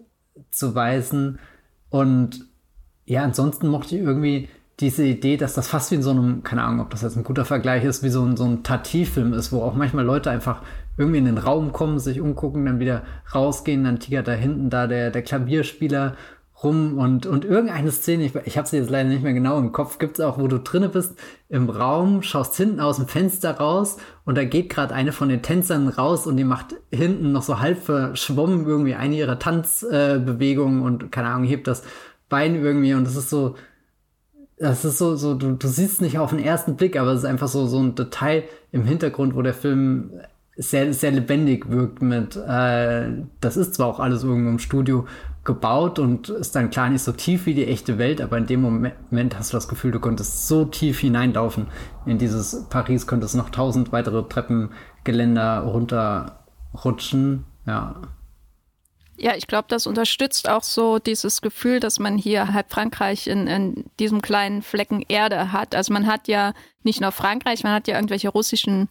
zu 0.51 0.75
weisen. 0.75 1.39
Und 1.89 2.45
ja, 3.05 3.23
ansonsten 3.23 3.67
mochte 3.67 3.95
ich 3.95 4.01
irgendwie 4.01 4.49
diese 4.79 5.05
Idee, 5.05 5.37
dass 5.37 5.53
das 5.53 5.67
fast 5.67 5.91
wie 5.91 5.95
in 5.95 6.03
so 6.03 6.09
einem, 6.11 6.43
keine 6.43 6.63
Ahnung, 6.63 6.81
ob 6.81 6.89
das 6.89 7.03
jetzt 7.03 7.15
ein 7.15 7.23
guter 7.23 7.45
Vergleich 7.45 7.83
ist, 7.83 8.03
wie 8.03 8.09
so 8.09 8.23
ein, 8.23 8.35
so 8.35 8.45
ein 8.45 8.63
Tati-Film 8.63 9.33
ist, 9.33 9.51
wo 9.51 9.61
auch 9.61 9.75
manchmal 9.75 10.05
Leute 10.05 10.31
einfach 10.31 10.61
irgendwie 10.97 11.19
in 11.19 11.25
den 11.25 11.37
Raum 11.37 11.73
kommen, 11.73 11.99
sich 11.99 12.21
umgucken, 12.21 12.65
dann 12.65 12.79
wieder 12.79 13.03
rausgehen, 13.33 13.83
dann 13.83 13.99
tigert 13.99 14.27
da 14.27 14.33
hinten 14.33 14.69
da 14.69 14.87
der, 14.87 15.11
der 15.11 15.21
Klavierspieler 15.21 16.15
rum 16.63 16.97
und, 16.97 17.25
und 17.25 17.45
irgendeine 17.45 17.91
Szene, 17.91 18.23
ich, 18.23 18.35
ich 18.45 18.57
habe 18.57 18.67
sie 18.67 18.77
jetzt 18.77 18.89
leider 18.89 19.09
nicht 19.09 19.23
mehr 19.23 19.33
genau 19.33 19.57
im 19.59 19.71
Kopf, 19.71 19.99
gibt's 19.99 20.19
auch, 20.19 20.37
wo 20.37 20.47
du 20.47 20.59
drinne 20.59 20.89
bist 20.89 21.15
im 21.49 21.69
Raum, 21.69 22.21
schaust 22.21 22.55
hinten 22.55 22.79
aus 22.79 22.97
dem 22.97 23.07
Fenster 23.07 23.57
raus 23.57 23.97
und 24.23 24.37
da 24.37 24.45
geht 24.45 24.69
gerade 24.69 24.93
eine 24.93 25.11
von 25.11 25.29
den 25.29 25.41
Tänzern 25.41 25.89
raus 25.89 26.25
und 26.25 26.37
die 26.37 26.43
macht 26.43 26.75
hinten 26.91 27.31
noch 27.31 27.43
so 27.43 27.59
halb 27.59 27.83
verschwommen 27.83 28.65
irgendwie 28.65 28.95
eine 28.95 29.15
ihrer 29.15 29.39
Tanzbewegungen 29.39 30.81
äh, 30.81 30.85
und 30.85 31.11
keine 31.11 31.29
Ahnung, 31.29 31.47
hebt 31.47 31.67
das 31.67 31.83
Bein 32.29 32.55
irgendwie 32.55 32.93
und 32.93 33.05
das 33.05 33.15
ist 33.15 33.29
so, 33.29 33.55
das 34.57 34.85
ist 34.85 34.97
so, 34.97 35.15
so 35.15 35.33
du, 35.33 35.53
du 35.53 35.67
siehst 35.67 36.01
nicht 36.01 36.17
auf 36.17 36.29
den 36.29 36.39
ersten 36.39 36.77
Blick, 36.77 36.97
aber 36.97 37.11
es 37.11 37.19
ist 37.19 37.25
einfach 37.25 37.49
so, 37.49 37.67
so 37.67 37.79
ein 37.79 37.95
Detail 37.95 38.43
im 38.71 38.85
Hintergrund, 38.85 39.35
wo 39.35 39.41
der 39.41 39.53
Film 39.53 40.11
sehr, 40.55 40.93
sehr 40.93 41.11
lebendig 41.11 41.69
wirkt 41.69 42.01
mit, 42.01 42.35
äh, 42.35 43.09
das 43.41 43.57
ist 43.57 43.75
zwar 43.75 43.87
auch 43.87 43.99
alles 43.99 44.23
irgendwo 44.23 44.49
im 44.49 44.59
Studio 44.59 45.07
gebaut 45.43 45.99
und 45.99 46.29
ist 46.29 46.55
dann 46.55 46.69
klar 46.69 46.89
nicht 46.89 47.01
so 47.01 47.11
tief 47.11 47.45
wie 47.45 47.53
die 47.53 47.67
echte 47.67 47.97
Welt, 47.97 48.21
aber 48.21 48.37
in 48.37 48.45
dem 48.45 48.61
Moment 48.61 49.37
hast 49.37 49.51
du 49.51 49.57
das 49.57 49.67
Gefühl, 49.67 49.91
du 49.91 49.99
konntest 49.99 50.47
so 50.47 50.63
tief 50.65 50.99
hineinlaufen 50.99 51.67
in 52.05 52.17
dieses 52.17 52.67
Paris, 52.69 53.07
könntest 53.07 53.35
noch 53.35 53.49
tausend 53.49 53.91
weitere 53.91 54.23
Treppengeländer 54.23 55.61
runterrutschen, 55.61 57.45
ja. 57.65 57.95
Ja, 59.15 59.35
ich 59.35 59.47
glaube, 59.47 59.65
das 59.67 59.85
unterstützt 59.85 60.49
auch 60.49 60.63
so 60.63 60.97
dieses 60.97 61.41
Gefühl, 61.41 61.79
dass 61.79 61.99
man 61.99 62.17
hier 62.17 62.51
halb 62.53 62.71
Frankreich 62.71 63.27
in, 63.27 63.47
in 63.47 63.85
diesem 63.99 64.21
kleinen 64.21 64.63
Flecken 64.63 65.03
Erde 65.07 65.51
hat. 65.51 65.75
Also 65.75 65.93
man 65.93 66.07
hat 66.07 66.27
ja 66.27 66.53
nicht 66.83 66.99
nur 66.99 67.11
Frankreich, 67.11 67.63
man 67.63 67.73
hat 67.73 67.87
ja 67.87 67.95
irgendwelche 67.95 68.29
russischen 68.29 68.89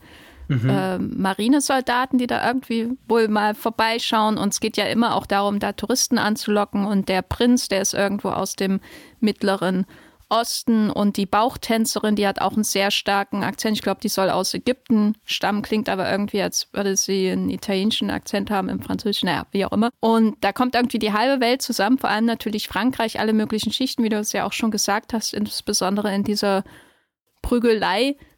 mhm. 0.53 0.71
äh, 0.71 0.99
Marinesoldaten, 0.99 2.19
die 2.19 2.27
da 2.27 2.47
irgendwie 2.47 2.91
wohl 3.09 3.29
mal 3.29 3.55
vorbeischauen. 3.55 4.39
Und 4.39 4.53
es 4.53 4.61
geht 4.61 4.77
ja 4.77 4.85
immer 4.85 5.17
auch 5.17 5.27
darum, 5.27 5.59
da 5.59 5.73
Touristen 5.73 6.19
anzulocken. 6.19 6.85
Und 6.85 7.09
der 7.09 7.23
Prinz, 7.23 7.69
der 7.69 7.83
ist 7.83 7.95
irgendwo 7.95 8.31
aus 8.31 8.57
dem 8.57 8.81
mittleren 9.21 9.87
Osten. 10.29 10.91
Und 10.91 11.19
die 11.19 11.27
Bauchtänzerin, 11.27 12.17
die 12.17 12.27
hat 12.27 12.41
auch 12.41 12.55
einen 12.55 12.65
sehr 12.65 12.91
starken 12.91 13.45
Akzent. 13.45 13.77
Ich 13.77 13.83
glaube, 13.83 14.01
die 14.01 14.09
soll 14.09 14.31
aus 14.31 14.55
Ägypten 14.55 15.15
stammen, 15.25 15.63
klingt 15.63 15.89
aber 15.89 16.11
irgendwie, 16.11 16.41
als 16.41 16.69
würde 16.73 16.97
sie 16.97 17.31
einen 17.31 17.51
italienischen 17.51 18.11
Akzent 18.11 18.51
haben 18.51 18.69
im 18.71 18.81
Französischen, 18.81 19.27
naja, 19.27 19.47
wie 19.53 19.65
auch 19.65 19.73
immer. 19.73 19.91
Und 20.01 20.43
da 20.43 20.53
kommt 20.53 20.75
irgendwie 20.75 20.99
die 20.99 21.13
halbe 21.13 21.45
Welt 21.45 21.61
zusammen, 21.61 21.99
vor 21.99 22.09
allem 22.09 22.25
natürlich 22.25 22.67
Frankreich, 22.67 23.21
alle 23.21 23.35
möglichen 23.35 23.73
Schichten, 23.73 24.03
wie 24.03 24.09
du 24.09 24.19
es 24.19 24.33
ja 24.33 24.47
auch 24.47 24.53
schon 24.53 24.71
gesagt 24.71 25.13
hast, 25.13 25.35
insbesondere 25.35 26.15
in 26.15 26.25
dieser 26.25 26.65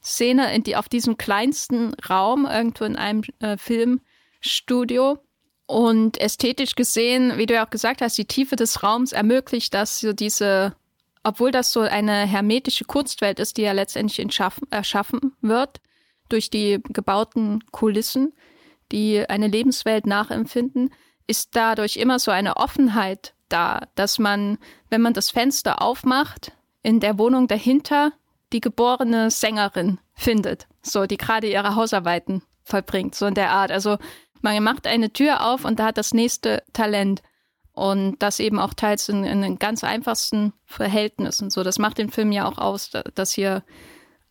Prügelei-Szene 0.04 0.54
in 0.54 0.62
die, 0.62 0.76
auf 0.76 0.88
diesem 0.88 1.16
kleinsten 1.16 1.94
Raum, 2.08 2.46
irgendwo 2.46 2.84
in 2.84 2.96
einem 2.96 3.22
äh, 3.40 3.56
Filmstudio. 3.56 5.18
Und 5.66 6.20
ästhetisch 6.20 6.74
gesehen, 6.74 7.38
wie 7.38 7.46
du 7.46 7.54
ja 7.54 7.64
auch 7.64 7.70
gesagt 7.70 8.02
hast, 8.02 8.18
die 8.18 8.26
Tiefe 8.26 8.54
des 8.54 8.82
Raums 8.82 9.12
ermöglicht, 9.12 9.72
dass 9.72 10.00
so 10.00 10.12
diese, 10.12 10.76
obwohl 11.22 11.52
das 11.52 11.72
so 11.72 11.80
eine 11.80 12.26
hermetische 12.26 12.84
Kunstwelt 12.84 13.40
ist, 13.40 13.56
die 13.56 13.62
ja 13.62 13.72
letztendlich 13.72 14.26
erschaffen 14.70 15.32
wird, 15.40 15.80
durch 16.28 16.50
die 16.50 16.82
gebauten 16.90 17.64
Kulissen, 17.70 18.34
die 18.92 19.26
eine 19.26 19.48
Lebenswelt 19.48 20.06
nachempfinden, 20.06 20.92
ist 21.26 21.56
dadurch 21.56 21.96
immer 21.96 22.18
so 22.18 22.30
eine 22.30 22.58
Offenheit 22.58 23.32
da, 23.48 23.86
dass 23.94 24.18
man, 24.18 24.58
wenn 24.90 25.00
man 25.00 25.14
das 25.14 25.30
Fenster 25.30 25.80
aufmacht, 25.80 26.52
in 26.82 27.00
der 27.00 27.18
Wohnung 27.18 27.48
dahinter 27.48 28.12
die 28.54 28.60
geborene 28.60 29.30
Sängerin 29.30 29.98
findet, 30.14 30.66
so 30.80 31.04
die 31.04 31.18
gerade 31.18 31.50
ihre 31.50 31.74
Hausarbeiten 31.74 32.42
vollbringt, 32.62 33.14
so 33.14 33.26
in 33.26 33.34
der 33.34 33.50
Art. 33.50 33.70
Also 33.70 33.98
man 34.40 34.62
macht 34.62 34.86
eine 34.86 35.12
Tür 35.12 35.46
auf 35.46 35.66
und 35.66 35.78
da 35.78 35.86
hat 35.86 35.98
das 35.98 36.14
nächste 36.14 36.62
Talent 36.72 37.22
Und 37.74 38.18
das 38.20 38.38
eben 38.38 38.60
auch 38.60 38.72
teils 38.72 39.08
in, 39.08 39.24
in 39.24 39.42
den 39.42 39.58
ganz 39.58 39.82
einfachsten 39.82 40.52
Verhältnissen. 40.64 41.50
So, 41.50 41.64
das 41.64 41.80
macht 41.80 41.98
den 41.98 42.08
Film 42.08 42.30
ja 42.30 42.46
auch 42.46 42.58
aus, 42.58 42.92
dass 43.16 43.32
hier 43.32 43.64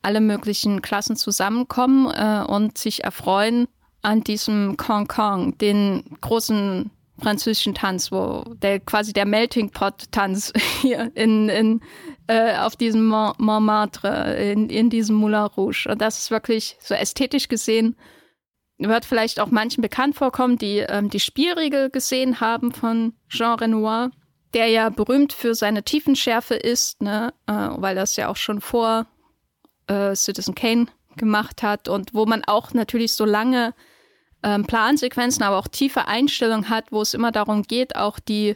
alle 0.01 0.21
möglichen 0.21 0.81
Klassen 0.81 1.17
zusammenkommen 1.17 2.09
äh, 2.09 2.45
und 2.49 2.77
sich 2.77 3.03
erfreuen 3.03 3.67
an 4.01 4.23
diesem 4.23 4.77
Kong 4.77 5.07
Kong, 5.07 5.57
den 5.57 6.17
großen 6.21 6.89
französischen 7.19 7.75
Tanz, 7.75 8.11
wo 8.11 8.43
der 8.55 8.79
quasi 8.79 9.13
der 9.13 9.25
Melting 9.25 9.69
Pot 9.69 10.11
Tanz 10.11 10.51
hier 10.81 11.11
in, 11.15 11.49
in 11.49 11.81
äh, 12.27 12.55
auf 12.57 12.75
diesem 12.75 13.05
Montmartre, 13.05 14.35
in, 14.35 14.69
in 14.69 14.89
diesem 14.89 15.15
Moulin 15.15 15.45
Rouge. 15.45 15.87
Und 15.89 16.01
das 16.01 16.19
ist 16.19 16.31
wirklich 16.31 16.77
so 16.79 16.93
ästhetisch 16.93 17.47
gesehen, 17.47 17.95
wird 18.77 19.05
vielleicht 19.05 19.39
auch 19.39 19.51
manchen 19.51 19.81
bekannt 19.81 20.15
vorkommen, 20.15 20.57
die 20.57 20.79
ähm, 20.79 21.09
die 21.09 21.19
Spielregel 21.19 21.89
gesehen 21.89 22.39
haben 22.39 22.71
von 22.71 23.13
Jean 23.29 23.59
Renoir, 23.59 24.11
der 24.53 24.67
ja 24.67 24.89
berühmt 24.89 25.33
für 25.33 25.55
seine 25.55 25.83
Tiefenschärfe 25.83 26.55
ist, 26.55 27.01
ne, 27.01 27.33
äh, 27.47 27.53
weil 27.53 27.95
das 27.95 28.15
ja 28.15 28.29
auch 28.29 28.35
schon 28.35 28.61
vor 28.61 29.05
äh, 29.87 30.15
Citizen 30.15 30.55
Kane 30.55 30.87
gemacht 31.17 31.61
hat 31.61 31.87
und 31.87 32.13
wo 32.13 32.25
man 32.25 32.43
auch 32.43 32.73
natürlich 32.73 33.13
so 33.13 33.25
lange 33.25 33.73
ähm, 34.43 34.65
Plansequenzen, 34.65 35.43
aber 35.43 35.57
auch 35.57 35.67
tiefe 35.67 36.07
Einstellungen 36.07 36.69
hat, 36.69 36.91
wo 36.91 37.01
es 37.01 37.13
immer 37.13 37.31
darum 37.31 37.63
geht, 37.63 37.95
auch 37.95 38.19
die 38.19 38.55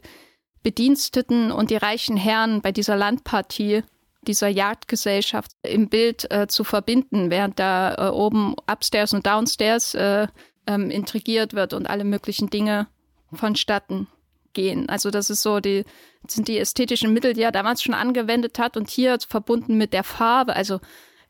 Bediensteten 0.63 1.51
und 1.51 1.69
die 1.69 1.77
reichen 1.77 2.17
Herren 2.17 2.61
bei 2.61 2.71
dieser 2.71 2.97
Landpartie, 2.97 3.83
dieser 4.21 4.49
Jagdgesellschaft 4.49 5.51
im 5.63 5.87
Bild 5.89 6.29
äh, 6.31 6.47
zu 6.47 6.63
verbinden, 6.63 7.29
während 7.29 7.59
da 7.59 7.95
äh, 7.95 8.11
oben 8.11 8.55
upstairs 8.69 9.13
und 9.13 9.25
downstairs 9.25 9.93
äh, 9.95 10.27
ähm, 10.65 10.91
intrigiert 10.91 11.53
wird 11.53 11.73
und 11.73 11.89
alle 11.89 12.03
möglichen 12.03 12.49
Dinge 12.49 12.87
vonstatten 13.31 14.07
gehen. 14.53 14.89
Also 14.89 15.11
das 15.11 15.29
ist 15.29 15.41
so 15.41 15.59
die 15.59 15.85
sind 16.27 16.47
die 16.47 16.57
ästhetischen 16.57 17.13
Mittel, 17.13 17.33
die 17.33 17.43
er 17.43 17.51
damals 17.51 17.81
schon 17.81 17.93
angewendet 17.93 18.59
hat 18.59 18.75
und 18.75 18.89
hier 18.89 19.17
verbunden 19.27 19.77
mit 19.77 19.93
der 19.93 20.03
Farbe. 20.03 20.55
Also 20.55 20.79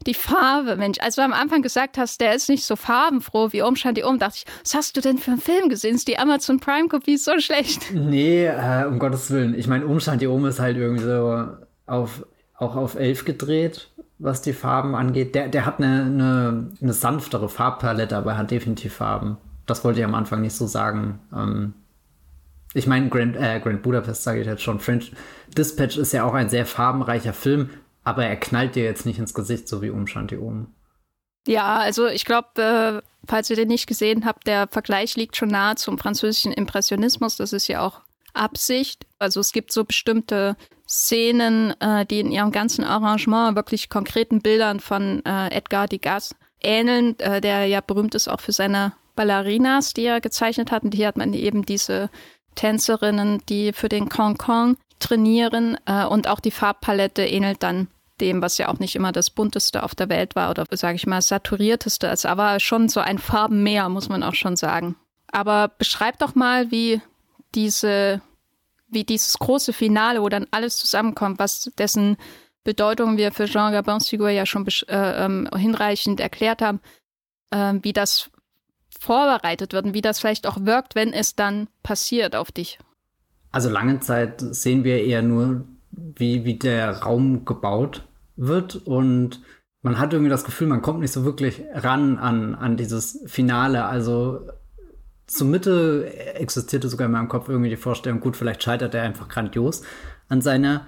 die 0.05 0.13
Farbe, 0.13 0.75
Mensch. 0.75 0.99
Als 1.01 1.15
du 1.15 1.21
am 1.21 1.33
Anfang 1.33 1.61
gesagt 1.61 1.97
hast, 1.97 2.21
der 2.21 2.35
ist 2.35 2.49
nicht 2.49 2.65
so 2.65 2.75
farbenfroh 2.75 3.51
wie 3.51 3.61
Umstand 3.61 3.97
die 3.97 4.03
Um, 4.03 4.19
dachte 4.19 4.37
ich, 4.37 4.45
was 4.63 4.75
hast 4.75 4.97
du 4.97 5.01
denn 5.01 5.17
für 5.17 5.31
einen 5.31 5.41
Film 5.41 5.69
gesehen? 5.69 5.95
Ist 5.95 6.07
die 6.07 6.19
Amazon 6.19 6.59
Prime 6.59 6.87
Kopie 6.87 7.17
so 7.17 7.39
schlecht? 7.39 7.91
Nee, 7.93 8.45
äh, 8.45 8.85
um 8.85 8.99
Gottes 8.99 9.31
Willen. 9.31 9.57
Ich 9.57 9.67
meine, 9.67 9.85
Umstand 9.85 10.21
die 10.21 10.27
Um 10.27 10.45
ist 10.45 10.59
halt 10.59 10.77
irgendwie 10.77 11.03
so 11.03 11.47
auf, 11.87 12.25
auch 12.55 12.75
auf 12.75 12.95
elf 12.95 13.25
gedreht, 13.25 13.89
was 14.19 14.41
die 14.41 14.53
Farben 14.53 14.95
angeht. 14.95 15.35
Der, 15.35 15.47
der 15.47 15.65
hat 15.65 15.79
eine, 15.79 16.03
eine, 16.03 16.71
eine 16.81 16.93
sanftere 16.93 17.49
Farbpalette, 17.49 18.15
aber 18.15 18.31
er 18.31 18.37
hat 18.37 18.51
definitiv 18.51 18.95
Farben. 18.95 19.37
Das 19.65 19.83
wollte 19.83 19.99
ich 19.99 20.05
am 20.05 20.15
Anfang 20.15 20.41
nicht 20.41 20.55
so 20.55 20.67
sagen. 20.67 21.19
Ähm, 21.35 21.73
ich 22.73 22.87
meine, 22.87 23.09
Grand, 23.09 23.35
äh, 23.35 23.59
Grand 23.59 23.81
Budapest 23.81 24.23
sage 24.23 24.41
ich 24.41 24.47
jetzt 24.47 24.61
schon. 24.61 24.79
French 24.79 25.11
Dispatch 25.57 25.97
ist 25.97 26.13
ja 26.13 26.23
auch 26.23 26.33
ein 26.33 26.49
sehr 26.49 26.65
farbenreicher 26.65 27.33
Film, 27.33 27.69
aber 28.07 28.25
er 28.25 28.37
knallt 28.37 28.75
dir 28.75 28.85
jetzt 28.85 29.05
nicht 29.05 29.19
ins 29.19 29.33
Gesicht, 29.33 29.67
so 29.67 29.81
wie 29.81 29.89
Umshanti 29.89 30.37
oben. 30.37 30.73
Ja, 31.45 31.75
also 31.75 32.07
ich 32.07 32.23
glaube, 32.23 33.03
äh, 33.03 33.27
falls 33.27 33.49
ihr 33.49 33.57
den 33.57 33.67
nicht 33.67 33.85
gesehen 33.85 34.23
habt, 34.23 34.47
der 34.47 34.69
Vergleich 34.69 35.17
liegt 35.17 35.35
schon 35.35 35.49
nahe 35.49 35.75
zum 35.75 35.97
französischen 35.97 36.53
Impressionismus. 36.53 37.35
Das 37.35 37.51
ist 37.51 37.67
ja 37.67 37.85
auch 37.85 37.99
Absicht. 38.33 39.05
Also 39.19 39.41
es 39.41 39.51
gibt 39.51 39.73
so 39.73 39.83
bestimmte 39.83 40.55
Szenen, 40.87 41.73
äh, 41.81 42.05
die 42.05 42.21
in 42.21 42.31
ihrem 42.31 42.53
ganzen 42.53 42.85
Arrangement 42.85 43.57
wirklich 43.57 43.89
konkreten 43.89 44.39
Bildern 44.39 44.79
von 44.79 45.21
äh, 45.25 45.49
Edgar 45.49 45.89
Degas 45.89 46.33
ähneln, 46.61 47.19
äh, 47.19 47.41
der 47.41 47.65
ja 47.65 47.81
berühmt 47.81 48.15
ist 48.15 48.29
auch 48.29 48.39
für 48.39 48.53
seine 48.53 48.93
Ballerinas, 49.17 49.91
die 49.93 50.05
er 50.05 50.21
gezeichnet 50.21 50.71
hat. 50.71 50.83
Und 50.83 50.95
hier 50.95 51.07
hat 51.07 51.17
man 51.17 51.33
eben 51.33 51.65
diese 51.65 52.09
Tänzerinnen, 52.55 53.43
die 53.49 53.73
für 53.73 53.89
den 53.89 54.07
Concon 54.07 54.77
trainieren 54.99 55.77
äh, 55.85 56.05
und 56.05 56.29
auch 56.29 56.39
die 56.39 56.51
Farbpalette 56.51 57.25
ähnelt 57.25 57.63
dann 57.63 57.89
dem, 58.21 58.41
was 58.41 58.57
ja 58.57 58.69
auch 58.69 58.79
nicht 58.79 58.95
immer 58.95 59.11
das 59.11 59.29
bunteste 59.29 59.83
auf 59.83 59.95
der 59.95 60.09
Welt 60.09 60.35
war 60.35 60.49
oder 60.49 60.65
sage 60.71 60.95
ich 60.95 61.07
mal 61.07 61.21
saturierteste. 61.21 62.07
Es 62.07 62.23
war 62.23 62.59
schon 62.59 62.89
so 62.89 62.99
ein 62.99 63.19
Farbenmeer, 63.19 63.89
muss 63.89 64.09
man 64.09 64.23
auch 64.23 64.35
schon 64.35 64.55
sagen. 64.55 64.95
Aber 65.31 65.69
beschreib 65.77 66.19
doch 66.19 66.35
mal, 66.35 66.71
wie 66.71 67.01
diese, 67.53 68.21
wie 68.87 69.03
dieses 69.03 69.37
große 69.39 69.73
Finale, 69.73 70.21
wo 70.21 70.29
dann 70.29 70.47
alles 70.51 70.77
zusammenkommt, 70.77 71.39
was 71.39 71.71
dessen 71.77 72.17
Bedeutung 72.63 73.17
wir 73.17 73.31
für 73.31 73.45
Jean 73.45 73.71
Gabins 73.71 74.09
Figur 74.09 74.29
ja 74.29 74.45
schon 74.45 74.67
äh, 74.87 75.25
ähm, 75.25 75.49
hinreichend 75.55 76.19
erklärt 76.19 76.61
haben, 76.61 76.81
äh, 77.51 77.75
wie 77.81 77.93
das 77.93 78.29
vorbereitet 78.99 79.73
wird 79.73 79.85
und 79.85 79.93
wie 79.93 80.01
das 80.01 80.19
vielleicht 80.19 80.47
auch 80.47 80.57
wirkt, 80.61 80.95
wenn 80.95 81.13
es 81.13 81.35
dann 81.35 81.67
passiert 81.83 82.35
auf 82.35 82.51
dich. 82.51 82.79
Also 83.51 83.69
lange 83.69 83.99
Zeit 83.99 84.41
sehen 84.41 84.83
wir 84.83 85.03
eher 85.03 85.21
nur, 85.21 85.65
wie, 85.91 86.45
wie 86.45 86.57
der 86.57 86.99
Raum 86.99 87.45
gebaut 87.45 88.06
wird 88.37 88.75
und 88.75 89.41
man 89.81 89.99
hat 89.99 90.13
irgendwie 90.13 90.29
das 90.29 90.43
Gefühl, 90.43 90.67
man 90.67 90.81
kommt 90.81 90.99
nicht 90.99 91.11
so 91.11 91.25
wirklich 91.25 91.63
ran 91.73 92.17
an, 92.17 92.55
an 92.55 92.77
dieses 92.77 93.23
Finale. 93.25 93.85
Also 93.85 94.41
zur 95.27 95.47
Mitte 95.47 96.11
existierte 96.35 96.89
sogar 96.89 97.05
in 97.05 97.11
meinem 97.11 97.27
Kopf 97.27 97.49
irgendwie 97.49 97.69
die 97.69 97.75
Vorstellung, 97.75 98.19
gut, 98.19 98.37
vielleicht 98.37 98.63
scheitert 98.63 98.95
er 98.95 99.03
einfach 99.03 99.27
grandios 99.27 99.83
an 100.29 100.41
seiner 100.41 100.87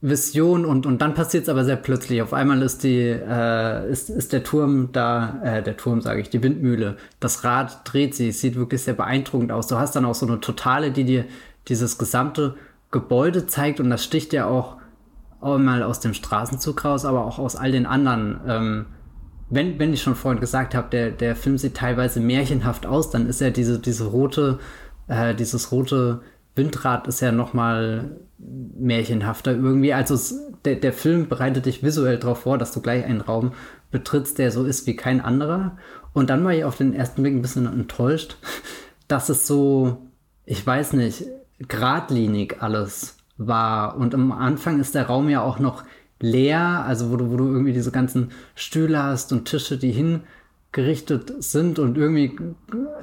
Vision 0.00 0.66
und, 0.66 0.86
und 0.86 1.00
dann 1.00 1.14
passiert 1.14 1.44
es 1.44 1.48
aber 1.48 1.64
sehr 1.64 1.76
plötzlich. 1.76 2.20
Auf 2.22 2.32
einmal 2.32 2.62
ist 2.62 2.84
die, 2.84 3.00
äh, 3.00 3.90
ist, 3.90 4.10
ist 4.10 4.32
der 4.32 4.44
Turm 4.44 4.90
da, 4.92 5.40
äh, 5.42 5.62
der 5.62 5.76
Turm 5.76 6.00
sage 6.00 6.20
ich, 6.20 6.30
die 6.30 6.42
Windmühle. 6.42 6.96
Das 7.18 7.44
Rad 7.44 7.80
dreht 7.84 8.14
sich, 8.14 8.28
es 8.28 8.40
sieht 8.40 8.56
wirklich 8.56 8.82
sehr 8.82 8.94
beeindruckend 8.94 9.52
aus. 9.52 9.66
Du 9.66 9.76
hast 9.76 9.96
dann 9.96 10.04
auch 10.04 10.14
so 10.14 10.26
eine 10.26 10.40
Totale, 10.40 10.90
die 10.90 11.04
dir 11.04 11.24
dieses 11.68 11.98
gesamte 11.98 12.56
Gebäude 12.90 13.46
zeigt 13.46 13.80
und 13.80 13.90
das 13.90 14.04
sticht 14.04 14.32
ja 14.32 14.46
auch 14.46 14.76
mal 15.40 15.82
aus 15.82 16.00
dem 16.00 16.14
Straßenzug 16.14 16.84
raus, 16.84 17.04
aber 17.04 17.24
auch 17.24 17.38
aus 17.38 17.56
all 17.56 17.72
den 17.72 17.86
anderen. 17.86 18.40
Ähm, 18.46 18.86
wenn, 19.48 19.78
wenn 19.78 19.92
ich 19.92 20.02
schon 20.02 20.16
vorhin 20.16 20.40
gesagt 20.40 20.74
habe, 20.74 20.88
der, 20.90 21.10
der 21.10 21.36
Film 21.36 21.58
sieht 21.58 21.76
teilweise 21.76 22.20
märchenhaft 22.20 22.86
aus, 22.86 23.10
dann 23.10 23.26
ist 23.28 23.40
ja 23.40 23.50
diese, 23.50 23.78
diese 23.78 24.06
rote, 24.06 24.58
äh, 25.06 25.34
dieses 25.34 25.70
rote 25.70 26.22
Windrad 26.56 27.06
ist 27.06 27.20
ja 27.20 27.32
nochmal 27.32 28.16
märchenhafter 28.38 29.52
irgendwie. 29.52 29.92
Also 29.92 30.14
es, 30.14 30.40
der, 30.64 30.76
der 30.76 30.92
Film 30.92 31.28
bereitet 31.28 31.66
dich 31.66 31.82
visuell 31.82 32.18
darauf 32.18 32.40
vor, 32.40 32.58
dass 32.58 32.72
du 32.72 32.80
gleich 32.80 33.04
einen 33.04 33.20
Raum 33.20 33.52
betrittst, 33.90 34.38
der 34.38 34.50
so 34.50 34.64
ist 34.64 34.86
wie 34.86 34.96
kein 34.96 35.20
anderer. 35.20 35.76
Und 36.12 36.30
dann 36.30 36.44
war 36.44 36.52
ich 36.52 36.64
auf 36.64 36.76
den 36.76 36.94
ersten 36.94 37.22
Blick 37.22 37.34
ein 37.34 37.42
bisschen 37.42 37.66
enttäuscht, 37.66 38.36
dass 39.08 39.28
es 39.28 39.46
so, 39.46 40.08
ich 40.44 40.66
weiß 40.66 40.94
nicht, 40.94 41.24
geradlinig 41.58 42.56
alles 42.60 43.15
war. 43.38 43.96
Und 43.96 44.14
am 44.14 44.32
Anfang 44.32 44.80
ist 44.80 44.94
der 44.94 45.06
Raum 45.06 45.28
ja 45.28 45.42
auch 45.42 45.58
noch 45.58 45.84
leer, 46.20 46.84
also 46.86 47.10
wo 47.10 47.16
du, 47.16 47.30
wo 47.30 47.36
du 47.36 47.44
irgendwie 47.44 47.72
diese 47.72 47.90
ganzen 47.90 48.30
Stühle 48.54 49.02
hast 49.02 49.32
und 49.32 49.44
Tische, 49.44 49.76
die 49.78 49.92
hingerichtet 49.92 51.42
sind 51.42 51.78
und 51.78 51.98
irgendwie 51.98 52.38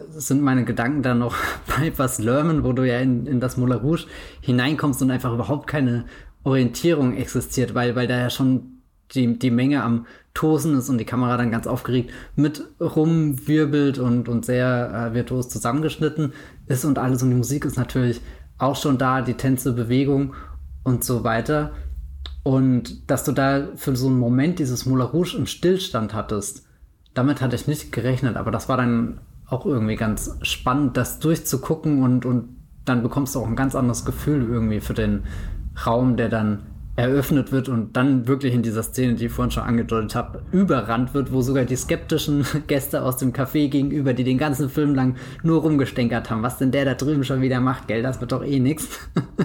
sind 0.10 0.42
meine 0.42 0.66
Gedanken 0.66 1.04
dann 1.04 1.20
noch 1.20 1.36
bei 1.68 1.92
was 1.98 2.20
Lörmen, 2.20 2.64
wo 2.64 2.74
du 2.74 2.88
ja 2.88 3.00
in, 3.00 3.28
in 3.28 3.40
das 3.40 3.58
Moulin 3.58 3.78
Rouge 3.80 4.06
hineinkommst 4.42 5.02
und 5.02 5.12
einfach 5.12 5.34
überhaupt 5.34 5.68
keine 5.68 6.06
Orientierung 6.44 7.16
existiert, 7.16 7.76
weil, 7.76 7.96
weil 7.96 8.08
da 8.08 8.18
ja 8.18 8.30
schon 8.30 8.74
die, 9.12 9.38
die 9.38 9.52
Menge 9.52 9.84
am 9.84 10.08
Tosen 10.34 10.78
ist 10.78 10.90
und 10.90 10.98
die 10.98 11.06
Kamera 11.06 11.38
dann 11.38 11.52
ganz 11.52 11.68
aufgeregt 11.68 12.12
mit 12.36 12.64
rumwirbelt 12.80 14.00
und, 14.00 14.28
und 14.28 14.46
sehr 14.46 15.12
äh, 15.12 15.14
virtuos 15.14 15.50
zusammengeschnitten 15.50 16.34
ist 16.68 16.86
und 16.86 16.98
alles 16.98 17.22
und 17.22 17.30
die 17.30 17.36
Musik 17.36 17.66
ist 17.66 17.78
natürlich 17.78 18.22
auch 18.64 18.76
schon 18.76 18.98
da, 18.98 19.22
die 19.22 19.36
Tänze, 19.36 19.74
Bewegung 19.74 20.34
und 20.84 21.04
so 21.04 21.24
weiter. 21.24 21.72
Und 22.44 23.10
dass 23.10 23.24
du 23.24 23.32
da 23.32 23.68
für 23.76 23.96
so 23.96 24.08
einen 24.08 24.20
Moment 24.20 24.60
dieses 24.60 24.86
Moulin 24.86 25.08
Rouge 25.08 25.38
im 25.38 25.46
Stillstand 25.46 26.14
hattest, 26.14 26.66
damit 27.14 27.42
hatte 27.42 27.56
ich 27.56 27.68
nicht 27.68 27.92
gerechnet, 27.92 28.36
aber 28.38 28.52
das 28.52 28.68
war 28.68 28.78
dann 28.78 29.22
auch 29.48 29.66
irgendwie 29.66 29.96
ganz 29.96 30.38
spannend, 30.42 30.98
das 30.98 31.20
durchzugucken 31.20 32.02
und, 32.04 32.26
und 32.26 32.58
dann 32.86 33.04
bekommst 33.04 33.36
du 33.36 33.40
auch 33.40 33.48
ein 33.48 33.56
ganz 33.56 33.76
anderes 33.76 34.04
Gefühl 34.04 34.48
irgendwie 34.50 34.82
für 34.82 34.94
den 34.94 35.24
Raum, 35.86 36.18
der 36.18 36.30
dann 36.30 36.64
eröffnet 36.96 37.52
wird 37.52 37.70
und 37.70 37.98
dann 37.98 38.28
wirklich 38.28 38.54
in 38.54 38.62
dieser 38.62 38.84
Szene, 38.84 39.16
die 39.16 39.26
ich 39.26 39.32
vorhin 39.32 39.52
schon 39.52 39.64
angedeutet 39.64 40.14
habe, 40.14 40.44
überrannt 40.52 41.14
wird, 41.14 41.32
wo 41.32 41.42
sogar 41.42 41.66
die 41.66 41.76
skeptischen 41.76 42.46
Gäste 42.68 43.02
aus 43.04 43.18
dem 43.18 43.34
Café 43.34 43.68
gegenüber, 43.70 44.14
die 44.14 44.24
den 44.24 44.38
ganzen 44.38 44.70
Film 44.70 44.94
lang 44.94 45.16
nur 45.42 45.62
rumgestänkert 45.62 46.30
haben, 46.30 46.44
was 46.44 46.60
denn 46.60 46.72
der 46.72 46.86
da 46.86 46.94
drüben 46.94 47.24
schon 47.24 47.42
wieder 47.42 47.60
macht, 47.62 47.88
gell, 47.88 48.04
das 48.04 48.22
wird 48.22 48.32
doch 48.32 48.46
eh 48.46 48.60
nix. 48.60 48.88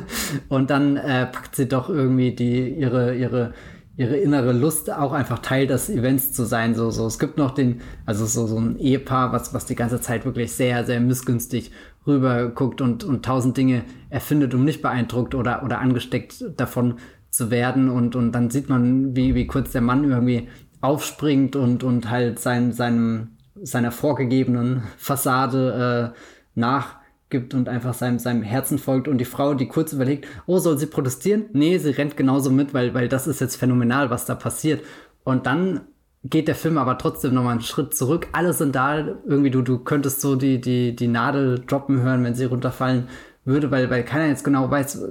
und 0.49 0.70
dann 0.70 0.96
äh, 0.96 1.26
packt 1.26 1.57
sie 1.57 1.68
doch 1.68 1.88
irgendwie 1.88 2.34
die 2.34 2.68
ihre 2.68 3.14
ihre 3.16 3.55
ihre 3.96 4.16
innere 4.16 4.53
Lust 4.53 4.92
auch 4.92 5.12
einfach 5.12 5.40
Teil 5.40 5.66
des 5.66 5.90
Events 5.90 6.32
zu 6.32 6.44
sein. 6.44 6.76
So, 6.76 6.90
so. 6.90 7.05
Es 7.07 7.18
gibt 7.18 7.36
noch 7.36 7.51
den, 7.51 7.80
also 8.07 8.26
so, 8.26 8.46
so 8.46 8.57
ein 8.57 8.78
Ehepaar, 8.78 9.32
was, 9.32 9.53
was 9.53 9.66
die 9.66 9.74
ganze 9.74 10.01
Zeit 10.01 10.24
wirklich 10.24 10.53
sehr, 10.53 10.84
sehr 10.84 11.01
missgünstig 11.01 11.72
rüber 12.07 12.46
guckt 12.49 12.80
und, 12.80 13.03
und 13.03 13.24
tausend 13.24 13.57
Dinge 13.57 13.82
erfindet, 14.09 14.55
um 14.55 14.64
nicht 14.64 14.82
beeindruckt 14.82 15.34
oder, 15.34 15.64
oder 15.64 15.80
angesteckt 15.80 16.44
davon 16.57 16.94
zu 17.30 17.50
werden 17.50 17.88
und, 17.88 18.16
und 18.16 18.32
dann 18.32 18.50
sieht 18.50 18.68
man, 18.68 19.14
wie, 19.14 19.34
wie 19.34 19.46
kurz 19.46 19.72
der 19.72 19.82
Mann 19.82 20.10
irgendwie 20.10 20.48
aufspringt 20.80 21.56
und, 21.56 21.84
und 21.84 22.10
halt 22.10 22.38
sein, 22.38 22.72
seinem, 22.72 23.36
seiner 23.60 23.90
vorgegebenen 23.90 24.82
Fassade 24.96 26.14
äh, 26.14 26.18
nach 26.54 26.96
gibt 27.30 27.52
und 27.52 27.68
einfach 27.68 27.92
seinem, 27.92 28.18
seinem 28.18 28.42
Herzen 28.42 28.78
folgt 28.78 29.06
und 29.06 29.18
die 29.18 29.26
Frau, 29.26 29.54
die 29.54 29.68
kurz 29.68 29.92
überlegt, 29.92 30.26
oh, 30.46 30.58
soll 30.58 30.78
sie 30.78 30.86
protestieren? 30.86 31.46
Nee, 31.52 31.76
sie 31.78 31.90
rennt 31.90 32.16
genauso 32.16 32.50
mit, 32.50 32.72
weil, 32.72 32.94
weil 32.94 33.08
das 33.08 33.26
ist 33.26 33.40
jetzt 33.40 33.56
phänomenal, 33.56 34.08
was 34.08 34.24
da 34.24 34.34
passiert. 34.34 34.82
Und 35.24 35.46
dann 35.46 35.82
geht 36.24 36.48
der 36.48 36.54
Film 36.54 36.78
aber 36.78 36.98
trotzdem 36.98 37.34
nochmal 37.34 37.52
einen 37.52 37.60
Schritt 37.60 37.94
zurück. 37.94 38.28
Alle 38.32 38.52
sind 38.52 38.74
da, 38.74 38.98
irgendwie 39.26 39.50
du, 39.50 39.62
du 39.62 39.78
könntest 39.78 40.20
so 40.20 40.36
die, 40.36 40.60
die, 40.60 40.96
die 40.96 41.08
Nadel 41.08 41.60
droppen 41.66 42.00
hören, 42.00 42.24
wenn 42.24 42.34
sie 42.34 42.46
runterfallen 42.46 43.08
würde, 43.49 43.72
weil, 43.72 43.90
weil 43.90 44.05
keiner 44.05 44.28
jetzt 44.28 44.44
genau 44.44 44.70
weiß, 44.70 45.03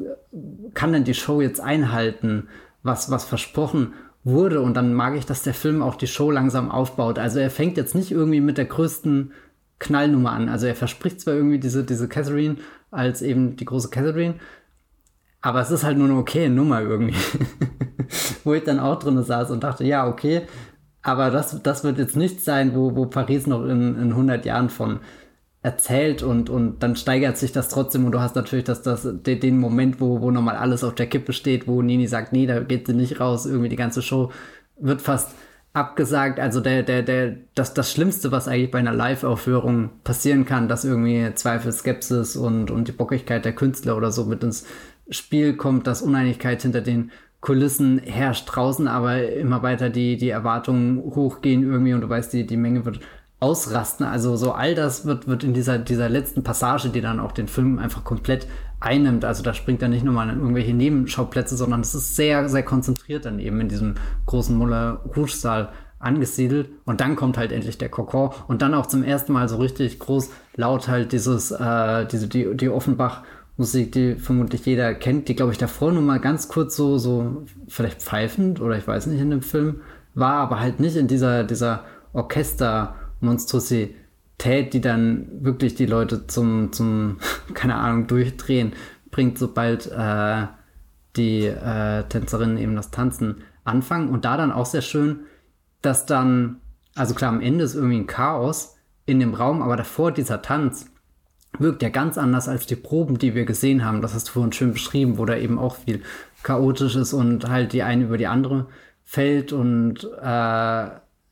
kann 0.74 0.94
denn 0.94 1.04
die 1.04 1.14
Show 1.14 1.42
jetzt 1.42 1.60
einhalten, 1.60 2.48
was, 2.84 3.12
was 3.12 3.26
versprochen 3.26 3.94
wurde. 4.24 4.62
Und 4.62 4.76
dann 4.76 4.94
mag 4.94 5.16
ich, 5.16 5.26
dass 5.26 5.44
der 5.44 5.54
Film 5.54 5.82
auch 5.82 5.96
die 5.96 6.08
Show 6.08 6.32
langsam 6.32 6.72
aufbaut. 6.72 7.20
Also 7.20 7.40
er 7.40 7.50
fängt 7.50 7.76
jetzt 7.76 7.96
nicht 7.96 8.12
irgendwie 8.12 8.42
mit 8.42 8.58
der 8.58 8.66
größten 8.66 9.34
Knallnummer 9.80 10.32
an. 10.32 10.48
Also 10.48 10.68
er 10.68 10.76
verspricht 10.76 11.20
zwar 11.20 11.34
irgendwie 11.34 11.60
diese, 11.60 11.84
diese 11.84 12.08
Catherine 12.08 12.56
als 12.92 13.22
eben 13.22 13.58
die 13.58 13.66
große 13.66 13.90
Catherine, 13.90 14.36
aber 15.42 15.60
es 15.60 15.72
ist 15.72 15.84
halt 15.84 15.98
nur 15.98 16.08
eine 16.08 16.18
okay 16.18 16.50
Nummer 16.50 16.82
irgendwie. 16.82 17.16
wo 18.44 18.54
ich 18.54 18.64
dann 18.64 18.80
auch 18.80 19.00
drin 19.00 19.22
saß 19.22 19.52
und 19.52 19.64
dachte, 19.64 19.84
ja, 19.84 20.08
okay, 20.08 20.44
aber 21.02 21.30
das, 21.30 21.62
das 21.62 21.84
wird 21.84 21.98
jetzt 21.98 22.16
nichts 22.16 22.46
sein, 22.46 22.76
wo, 22.76 22.96
wo 22.96 23.06
Paris 23.06 23.48
noch 23.48 23.64
in, 23.64 23.96
in 23.96 24.12
100 24.12 24.46
Jahren 24.46 24.70
von 24.70 25.00
erzählt 25.68 26.24
und, 26.24 26.50
und 26.50 26.82
dann 26.82 26.96
steigert 26.96 27.38
sich 27.38 27.52
das 27.52 27.68
trotzdem 27.68 28.06
und 28.06 28.14
du 28.14 28.22
hast 28.22 28.38
natürlich 28.38 28.64
das, 28.64 28.84
das, 28.84 29.06
den 29.06 29.60
Moment, 29.60 30.00
wo, 30.00 30.22
wo 30.22 30.32
nochmal 30.32 30.56
alles 30.56 30.86
auf 30.86 30.96
der 30.96 31.08
Kippe 31.08 31.34
steht, 31.34 31.68
wo 31.68 31.82
Nini 31.82 32.08
sagt, 32.08 32.32
nee, 32.32 32.46
da 32.46 32.62
geht 32.62 32.88
sie 32.88 32.94
nicht 32.94 33.20
raus, 33.20 33.46
irgendwie 33.46 33.68
die 33.68 33.76
ganze 33.76 34.02
Show 34.02 34.32
wird 34.80 35.02
fast 35.02 35.36
abgesagt. 35.74 36.40
Also 36.40 36.62
der, 36.62 36.84
der, 36.84 37.04
der, 37.04 37.36
das, 37.54 37.74
das 37.74 37.92
Schlimmste, 37.92 38.32
was 38.32 38.48
eigentlich 38.48 38.72
bei 38.72 38.80
einer 38.80 38.94
Live-Aufführung 38.94 39.90
passieren 40.06 40.46
kann, 40.46 40.70
dass 40.70 40.86
irgendwie 40.86 41.34
Zweifel, 41.36 41.74
Skepsis 41.74 42.38
und, 42.38 42.72
und 42.72 42.88
die 42.88 42.94
Bockigkeit 42.94 43.44
der 43.44 43.54
Künstler 43.54 43.98
oder 43.98 44.12
so 44.12 44.24
mit 44.24 44.44
ins 44.44 44.66
Spiel 45.10 45.58
kommt, 45.58 45.86
dass 45.86 46.02
Uneinigkeit 46.02 46.62
hinter 46.62 46.82
den 46.82 47.12
Kulissen 47.42 48.00
herrscht 48.00 48.48
draußen, 48.48 48.88
aber 48.88 49.30
immer 49.30 49.62
weiter 49.64 49.90
die, 49.90 50.16
die 50.16 50.30
Erwartungen 50.30 50.98
hochgehen 50.98 51.64
irgendwie 51.64 51.94
und 51.94 52.02
du 52.02 52.10
weißt, 52.10 52.32
die, 52.32 52.48
die 52.48 52.58
Menge 52.58 52.86
wird 52.86 53.02
ausrasten. 53.40 54.06
Also 54.06 54.36
so 54.36 54.52
all 54.52 54.74
das 54.76 55.06
wird, 55.06 55.28
wird 55.28 55.44
in 55.44 55.54
dieser, 55.54 55.78
dieser 55.78 56.10
letzten 56.10 56.44
Passage, 56.44 56.90
die 56.90 57.02
dann 57.02 57.20
auch 57.20 57.32
den 57.32 57.48
Film 57.48 57.78
einfach 57.80 58.04
komplett 58.04 58.48
einnimmt. 58.80 59.26
Also 59.26 59.44
da 59.44 59.54
springt 59.54 59.82
er 59.82 59.90
nicht 59.90 60.04
nur 60.04 60.14
mal 60.14 60.30
in 60.30 60.40
irgendwelche 60.40 60.74
Nebenschauplätze, 60.74 61.56
sondern 61.56 61.82
es 61.82 61.94
ist 61.94 62.16
sehr, 62.16 62.50
sehr 62.50 62.64
konzentriert 62.64 63.26
dann 63.26 63.40
eben 63.40 63.60
in 63.62 63.70
diesem 63.70 63.96
großen 64.26 64.56
Muller 64.56 65.02
Rouge 65.16 65.32
Saal 65.32 65.70
angesiedelt 66.00 66.70
und 66.86 67.02
dann 67.02 67.16
kommt 67.16 67.38
halt 67.38 67.52
endlich 67.52 67.80
der 67.80 67.90
Kokon 67.90 68.30
und 68.48 68.62
dann 68.62 68.76
auch 68.76 68.86
zum 68.86 69.04
ersten 69.04 69.34
Mal 69.34 69.50
so 69.50 69.58
richtig 69.58 69.98
groß 69.98 70.30
laut 70.56 70.88
halt 70.88 71.12
dieses, 71.12 71.50
äh, 71.50 72.06
diese, 72.06 72.28
die, 72.28 72.56
die 72.56 72.70
Offenbach 72.70 73.24
Musik, 73.58 73.94
die 73.94 74.16
vermutlich 74.16 74.64
jeder 74.68 74.94
kennt, 74.94 75.28
die 75.28 75.36
glaube 75.36 75.52
ich 75.52 75.58
davor 75.58 75.92
nur 75.92 76.04
mal 76.04 76.20
ganz 76.20 76.48
kurz 76.48 76.76
so, 76.76 77.00
so 77.00 77.46
vielleicht 77.68 78.04
pfeifend 78.04 78.62
oder 78.62 78.78
ich 78.78 78.88
weiß 78.88 79.08
nicht 79.08 79.20
in 79.20 79.32
dem 79.32 79.42
Film 79.42 79.82
war, 80.14 80.36
aber 80.36 80.60
halt 80.60 80.80
nicht 80.80 80.96
in 80.96 81.08
dieser, 81.08 81.44
dieser 81.44 81.84
Orchester-Monstrosität, 83.22 84.74
die 84.74 84.82
dann 84.82 85.28
wirklich 85.44 85.76
die 85.76 85.86
Leute 85.86 86.28
zum, 86.28 86.72
zum, 86.72 87.18
keine 87.54 87.76
Ahnung, 87.76 88.08
durchdrehen 88.08 88.74
bringt, 89.12 89.38
sobald 89.38 89.88
äh, 89.88 90.48
die 91.16 91.46
äh, 91.46 92.04
Tänzerinnen 92.04 92.58
eben 92.58 92.76
das 92.76 92.92
Tanzen 92.92 93.44
anfangen. 93.64 94.10
Und 94.10 94.26
da 94.26 94.38
dann 94.38 94.52
auch 94.52 94.66
sehr 94.66 94.82
schön, 94.82 95.22
dass 95.82 96.06
dann, 96.06 96.58
also 96.96 97.14
klar, 97.14 97.32
am 97.32 97.42
Ende 97.42 97.64
ist 97.64 97.76
irgendwie 97.76 97.98
ein 97.98 98.08
Chaos 98.08 98.76
in 99.06 99.20
dem 99.20 99.34
Raum, 99.34 99.62
aber 99.62 99.78
davor 99.78 100.12
dieser 100.12 100.42
Tanz 100.42 100.92
wirkt 101.60 101.82
ja 101.82 101.90
ganz 101.90 102.18
anders 102.18 102.48
als 102.48 102.68
die 102.68 102.76
Proben, 102.76 103.18
die 103.18 103.34
wir 103.34 103.46
gesehen 103.46 103.84
haben. 103.84 104.02
Das 104.02 104.14
hast 104.14 104.28
du 104.28 104.34
vorhin 104.34 104.52
schön 104.52 104.74
beschrieben, 104.74 105.18
wo 105.18 105.26
da 105.26 105.36
eben 105.36 105.58
auch 105.58 105.78
viel 105.78 106.04
chaotisch 106.44 106.96
ist 106.96 107.14
und 107.14 107.50
halt 107.50 107.74
die 107.74 107.84
eine 107.84 108.04
über 108.04 108.18
die 108.18 108.28
andere 108.28 108.68
fällt 109.04 109.54
und 109.54 110.04
äh, 110.22 110.88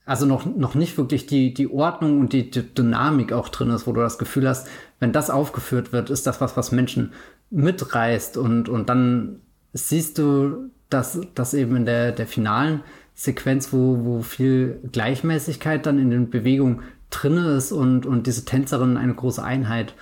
also 0.05 0.25
noch, 0.25 0.45
noch 0.45 0.75
nicht 0.75 0.97
wirklich 0.97 1.25
die, 1.25 1.53
die 1.53 1.71
Ordnung 1.71 2.19
und 2.19 2.31
die, 2.33 2.51
die 2.51 2.61
Dynamik 2.73 3.33
auch 3.33 3.49
drin 3.49 3.71
ist, 3.71 3.87
wo 3.87 3.91
du 3.91 4.01
das 4.01 4.17
Gefühl 4.19 4.47
hast, 4.47 4.67
wenn 4.99 5.11
das 5.11 5.29
aufgeführt 5.29 5.91
wird, 5.91 6.09
ist 6.09 6.27
das 6.27 6.41
was, 6.41 6.55
was 6.55 6.71
Menschen 6.71 7.13
mitreißt. 7.49 8.37
Und, 8.37 8.69
und 8.69 8.87
dann 8.89 9.41
siehst 9.73 10.17
du, 10.19 10.69
dass, 10.89 11.19
dass 11.33 11.53
eben 11.55 11.75
in 11.75 11.85
der, 11.85 12.11
der 12.11 12.27
finalen 12.27 12.81
Sequenz, 13.15 13.73
wo, 13.73 14.05
wo 14.05 14.21
viel 14.21 14.79
Gleichmäßigkeit 14.91 15.85
dann 15.85 15.97
in 15.97 16.11
den 16.11 16.29
Bewegungen 16.29 16.83
drin 17.09 17.37
ist 17.37 17.71
und, 17.71 18.05
und 18.05 18.27
diese 18.27 18.45
Tänzerinnen 18.45 18.97
eine 18.97 19.15
große 19.15 19.43
Einheit 19.43 19.95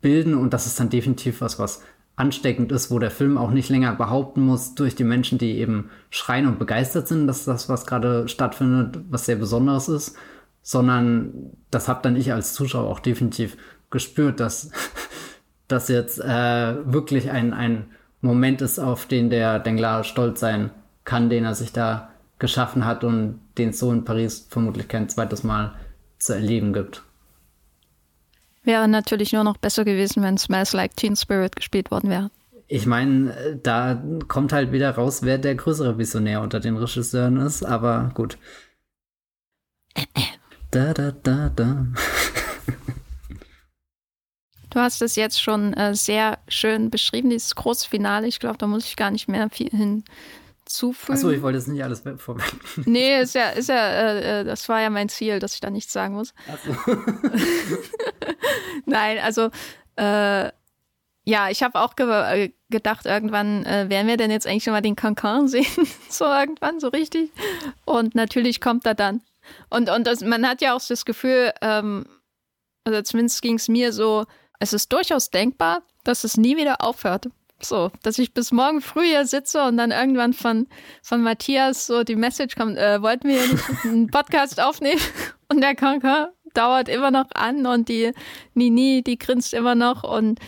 bilden. 0.00 0.34
Und 0.34 0.52
das 0.52 0.66
ist 0.66 0.78
dann 0.78 0.90
definitiv 0.90 1.40
was, 1.40 1.58
was 1.58 1.82
ansteckend 2.18 2.72
ist, 2.72 2.90
wo 2.90 2.98
der 2.98 3.10
Film 3.10 3.38
auch 3.38 3.50
nicht 3.50 3.68
länger 3.68 3.94
behaupten 3.94 4.40
muss 4.40 4.74
durch 4.74 4.96
die 4.96 5.04
Menschen, 5.04 5.38
die 5.38 5.58
eben 5.58 5.90
schreien 6.10 6.46
und 6.46 6.58
begeistert 6.58 7.06
sind, 7.06 7.26
dass 7.26 7.44
das, 7.44 7.68
was 7.68 7.86
gerade 7.86 8.28
stattfindet, 8.28 8.98
was 9.08 9.26
sehr 9.26 9.36
Besonderes 9.36 9.88
ist, 9.88 10.16
sondern 10.62 11.52
das 11.70 11.88
habe 11.88 12.00
dann 12.02 12.16
ich 12.16 12.32
als 12.32 12.54
Zuschauer 12.54 12.90
auch 12.90 13.00
definitiv 13.00 13.56
gespürt, 13.90 14.40
dass 14.40 14.70
das 15.68 15.88
jetzt 15.88 16.18
äh, 16.18 16.92
wirklich 16.92 17.30
ein, 17.30 17.52
ein 17.52 17.86
Moment 18.20 18.62
ist, 18.62 18.80
auf 18.80 19.06
den 19.06 19.30
der 19.30 19.60
Denglar 19.60 20.02
stolz 20.02 20.40
sein 20.40 20.70
kann, 21.04 21.30
den 21.30 21.44
er 21.44 21.54
sich 21.54 21.72
da 21.72 22.10
geschaffen 22.40 22.84
hat 22.84 23.04
und 23.04 23.40
den 23.58 23.70
es 23.70 23.78
so 23.78 23.92
in 23.92 24.04
Paris 24.04 24.46
vermutlich 24.50 24.88
kein 24.88 25.08
zweites 25.08 25.44
Mal 25.44 25.74
zu 26.18 26.34
erleben 26.34 26.72
gibt. 26.72 27.04
Wäre 28.62 28.88
natürlich 28.88 29.32
nur 29.32 29.44
noch 29.44 29.56
besser 29.56 29.84
gewesen, 29.84 30.22
wenn 30.22 30.38
Smells 30.38 30.72
Like 30.72 30.96
Teen 30.96 31.16
Spirit 31.16 31.56
gespielt 31.56 31.90
worden 31.90 32.10
wäre. 32.10 32.30
Ich 32.66 32.84
meine, 32.84 33.58
da 33.62 34.02
kommt 34.28 34.52
halt 34.52 34.72
wieder 34.72 34.90
raus, 34.90 35.22
wer 35.22 35.38
der 35.38 35.54
größere 35.54 35.96
Visionär 35.96 36.42
unter 36.42 36.60
den 36.60 36.76
Regisseuren 36.76 37.38
ist, 37.38 37.62
aber 37.62 38.10
gut. 38.14 38.36
Da, 40.70 40.92
da, 40.92 41.12
da, 41.12 41.48
da. 41.48 41.86
Du 44.70 44.80
hast 44.80 45.00
es 45.00 45.16
jetzt 45.16 45.42
schon 45.42 45.72
äh, 45.72 45.94
sehr 45.94 46.38
schön 46.46 46.90
beschrieben, 46.90 47.30
dieses 47.30 47.54
große 47.54 47.88
Finale. 47.88 48.26
Ich 48.26 48.38
glaube, 48.38 48.58
da 48.58 48.66
muss 48.66 48.84
ich 48.84 48.96
gar 48.96 49.10
nicht 49.10 49.28
mehr 49.28 49.48
viel 49.48 49.70
hin 49.70 50.04
zufügen. 50.68 51.14
Achso, 51.14 51.30
ich 51.30 51.42
wollte 51.42 51.58
jetzt 51.58 51.68
nicht 51.68 51.82
alles 51.82 52.02
vorweg. 52.16 52.44
Nee, 52.86 53.20
ist 53.20 53.34
ja, 53.34 53.50
ist 53.50 53.68
ja, 53.68 53.76
äh, 53.76 54.40
äh, 54.40 54.44
das 54.44 54.68
war 54.68 54.80
ja 54.80 54.90
mein 54.90 55.08
Ziel, 55.08 55.38
dass 55.38 55.54
ich 55.54 55.60
da 55.60 55.70
nichts 55.70 55.92
sagen 55.92 56.14
muss. 56.14 56.34
Achso. 56.46 56.76
Nein, 58.86 59.18
also 59.18 59.50
äh, 59.96 60.50
ja, 61.28 61.50
ich 61.50 61.62
habe 61.62 61.80
auch 61.80 61.94
ge 61.94 62.08
äh, 62.08 62.52
gedacht, 62.70 63.04
irgendwann 63.04 63.66
äh, 63.66 63.90
werden 63.90 64.06
wir 64.06 64.16
denn 64.16 64.30
jetzt 64.30 64.46
eigentlich 64.46 64.64
schon 64.64 64.72
mal 64.72 64.80
den 64.80 64.96
Cancan 64.96 65.46
sehen, 65.48 65.66
so 66.08 66.24
irgendwann, 66.24 66.80
so 66.80 66.88
richtig. 66.88 67.30
Und 67.84 68.14
natürlich 68.14 68.60
kommt 68.62 68.86
er 68.86 68.94
dann. 68.94 69.20
Und, 69.68 69.90
und 69.90 70.06
das, 70.06 70.22
man 70.22 70.46
hat 70.48 70.62
ja 70.62 70.74
auch 70.74 70.80
das 70.86 71.04
Gefühl, 71.04 71.52
ähm, 71.60 72.06
also 72.84 73.02
zumindest 73.02 73.42
ging 73.42 73.56
es 73.56 73.68
mir 73.68 73.92
so, 73.92 74.24
es 74.58 74.72
ist 74.72 74.92
durchaus 74.92 75.30
denkbar, 75.30 75.82
dass 76.02 76.24
es 76.24 76.38
nie 76.38 76.56
wieder 76.56 76.80
aufhört. 76.80 77.28
So, 77.60 77.90
dass 78.02 78.18
ich 78.18 78.32
bis 78.32 78.52
morgen 78.52 78.80
früh 78.80 79.06
hier 79.06 79.26
sitze 79.26 79.64
und 79.64 79.76
dann 79.78 79.90
irgendwann 79.90 80.32
von, 80.32 80.68
von 81.02 81.22
Matthias 81.22 81.86
so 81.86 82.04
die 82.04 82.14
Message 82.14 82.54
kommt, 82.54 82.76
äh, 82.76 83.02
wollten 83.02 83.28
wir 83.28 83.40
einen 83.84 84.08
Podcast 84.08 84.60
aufnehmen? 84.60 85.00
Und 85.50 85.62
der 85.62 85.74
Kanker 85.74 86.34
dauert 86.52 86.90
immer 86.90 87.10
noch 87.10 87.30
an 87.34 87.64
und 87.64 87.88
die 87.88 88.12
Nini, 88.52 89.02
die 89.02 89.16
grinst 89.16 89.54
immer 89.54 89.74
noch 89.74 90.04
und 90.04 90.38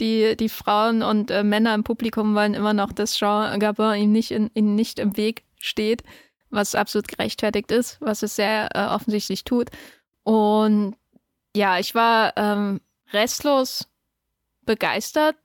die, 0.00 0.36
die 0.36 0.48
Frauen 0.48 1.02
und 1.02 1.30
äh, 1.30 1.44
Männer 1.44 1.74
im 1.74 1.84
Publikum 1.84 2.34
wollen 2.34 2.54
immer 2.54 2.72
noch, 2.72 2.92
dass 2.92 3.16
Jean 3.16 3.60
Gabin 3.60 4.02
ihm 4.02 4.10
nicht, 4.10 4.32
in, 4.32 4.50
ihm 4.54 4.74
nicht 4.74 4.98
im 4.98 5.16
Weg 5.16 5.44
steht, 5.58 6.02
was 6.50 6.74
absolut 6.74 7.06
gerechtfertigt 7.06 7.70
ist, 7.70 8.00
was 8.00 8.22
es 8.22 8.34
sehr 8.34 8.68
äh, 8.74 8.86
offensichtlich 8.86 9.44
tut. 9.44 9.70
Und 10.24 10.96
ja, 11.54 11.78
ich 11.78 11.94
war 11.94 12.32
ähm, 12.36 12.80
restlos 13.12 13.88
begeistert 14.64 15.36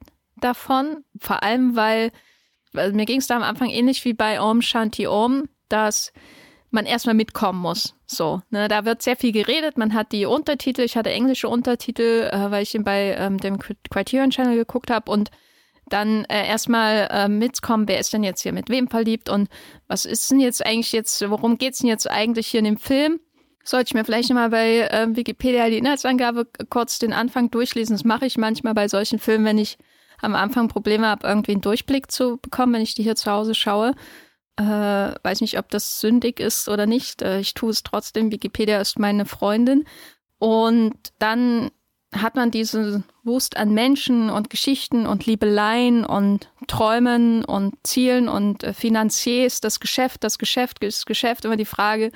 davon, 0.44 1.04
vor 1.20 1.44
allem 1.44 1.76
weil, 1.76 2.12
also 2.74 2.96
mir 2.96 3.06
ging 3.06 3.20
es 3.20 3.28
da 3.28 3.36
am 3.36 3.44
Anfang 3.44 3.70
ähnlich 3.70 4.04
wie 4.06 4.14
bei 4.14 4.42
Om 4.42 4.62
Shanti 4.62 5.08
Om, 5.08 5.50
dass 5.70 6.14
man 6.74 6.86
erstmal 6.86 7.16
mitkommen 7.16 7.62
muss. 7.62 7.96
So, 8.08 8.42
ne, 8.50 8.68
da 8.68 8.84
wird 8.84 9.02
sehr 9.04 9.16
viel 9.16 9.32
geredet. 9.32 9.78
Man 9.78 9.94
hat 9.94 10.12
die 10.12 10.26
Untertitel. 10.26 10.82
Ich 10.82 10.98
hatte 10.98 11.12
englische 11.12 11.48
Untertitel, 11.48 12.30
äh, 12.32 12.52
weil 12.52 12.64
ich 12.64 12.74
ihn 12.74 12.84
bei 12.84 13.16
ähm, 13.18 13.38
dem 13.38 13.60
Criterion 13.60 14.32
Channel 14.32 14.56
geguckt 14.56 14.90
habe 14.90 15.12
und 15.12 15.30
dann 15.88 16.26
äh, 16.26 16.48
erstmal 16.48 17.08
äh, 17.12 17.28
mitkommen, 17.28 17.88
wer 17.88 18.00
ist 18.00 18.14
denn 18.14 18.24
jetzt 18.24 18.42
hier 18.42 18.54
mit 18.54 18.70
wem 18.70 18.88
verliebt 18.88 19.30
und 19.30 19.50
was 19.88 20.06
ist 20.06 20.32
denn 20.32 20.40
jetzt 20.40 20.66
eigentlich 20.66 20.92
jetzt, 20.92 21.30
worum 21.30 21.58
geht's 21.58 21.80
denn 21.80 21.90
jetzt 21.90 22.10
eigentlich 22.10 22.48
hier 22.48 22.60
in 22.60 22.66
dem 22.66 22.78
Film? 22.78 23.20
Sollte 23.64 23.90
ich 23.90 23.94
mir 23.94 24.04
vielleicht 24.04 24.34
mal 24.34 24.50
bei 24.50 24.80
äh, 24.80 25.08
Wikipedia 25.16 25.70
die 25.70 25.78
Inhaltsangabe 25.78 26.48
kurz 26.70 27.00
den 27.00 27.14
Anfang 27.14 27.52
durchlesen. 27.52 27.96
Das 27.96 28.04
mache 28.04 28.26
ich 28.26 28.38
manchmal 28.38 28.74
bei 28.74 28.88
solchen 28.88 29.20
Filmen, 29.20 29.46
wenn 29.46 29.58
ich 29.58 29.78
am 30.24 30.36
Anfang 30.36 30.68
Probleme 30.68 31.08
habe, 31.08 31.28
irgendwie 31.28 31.52
einen 31.52 31.62
Durchblick 31.62 32.12
zu 32.12 32.38
bekommen, 32.38 32.74
wenn 32.74 32.82
ich 32.82 32.96
die 32.96 33.04
hier 33.04 33.16
zu 33.16 33.32
Hause 33.32 33.56
schaue. 33.56 33.94
Äh, 34.56 34.64
weiß 34.64 35.42
nicht, 35.42 35.58
ob 35.58 35.70
das 35.70 36.00
sündig 36.00 36.40
ist 36.40 36.70
oder 36.70 36.86
nicht. 36.86 37.22
Äh, 37.22 37.40
ich 37.40 37.54
tue 37.54 37.72
es 37.72 37.84
trotzdem. 37.84 38.32
Wikipedia 38.32 38.80
ist 38.80 39.00
meine 39.00 39.26
Freundin. 39.26 39.86
Und 40.38 40.96
dann 41.20 41.72
hat 42.14 42.36
man 42.36 42.52
diese 42.52 43.04
Wust 43.24 43.58
an 43.58 43.74
Menschen 43.74 44.30
und 44.30 44.50
Geschichten 44.50 45.08
und 45.08 45.26
Liebeleien 45.26 46.06
und 46.06 46.50
Träumen 46.68 47.44
und 47.44 47.76
Zielen 47.84 48.30
und 48.30 48.64
äh, 48.64 48.74
Finanziers, 48.74 49.62
das 49.62 49.80
Geschäft, 49.80 50.24
das 50.24 50.38
Geschäft, 50.38 50.84
das 50.84 51.06
Geschäft, 51.06 51.46
immer 51.46 51.58
die 51.58 51.66
Frage, 51.66 52.12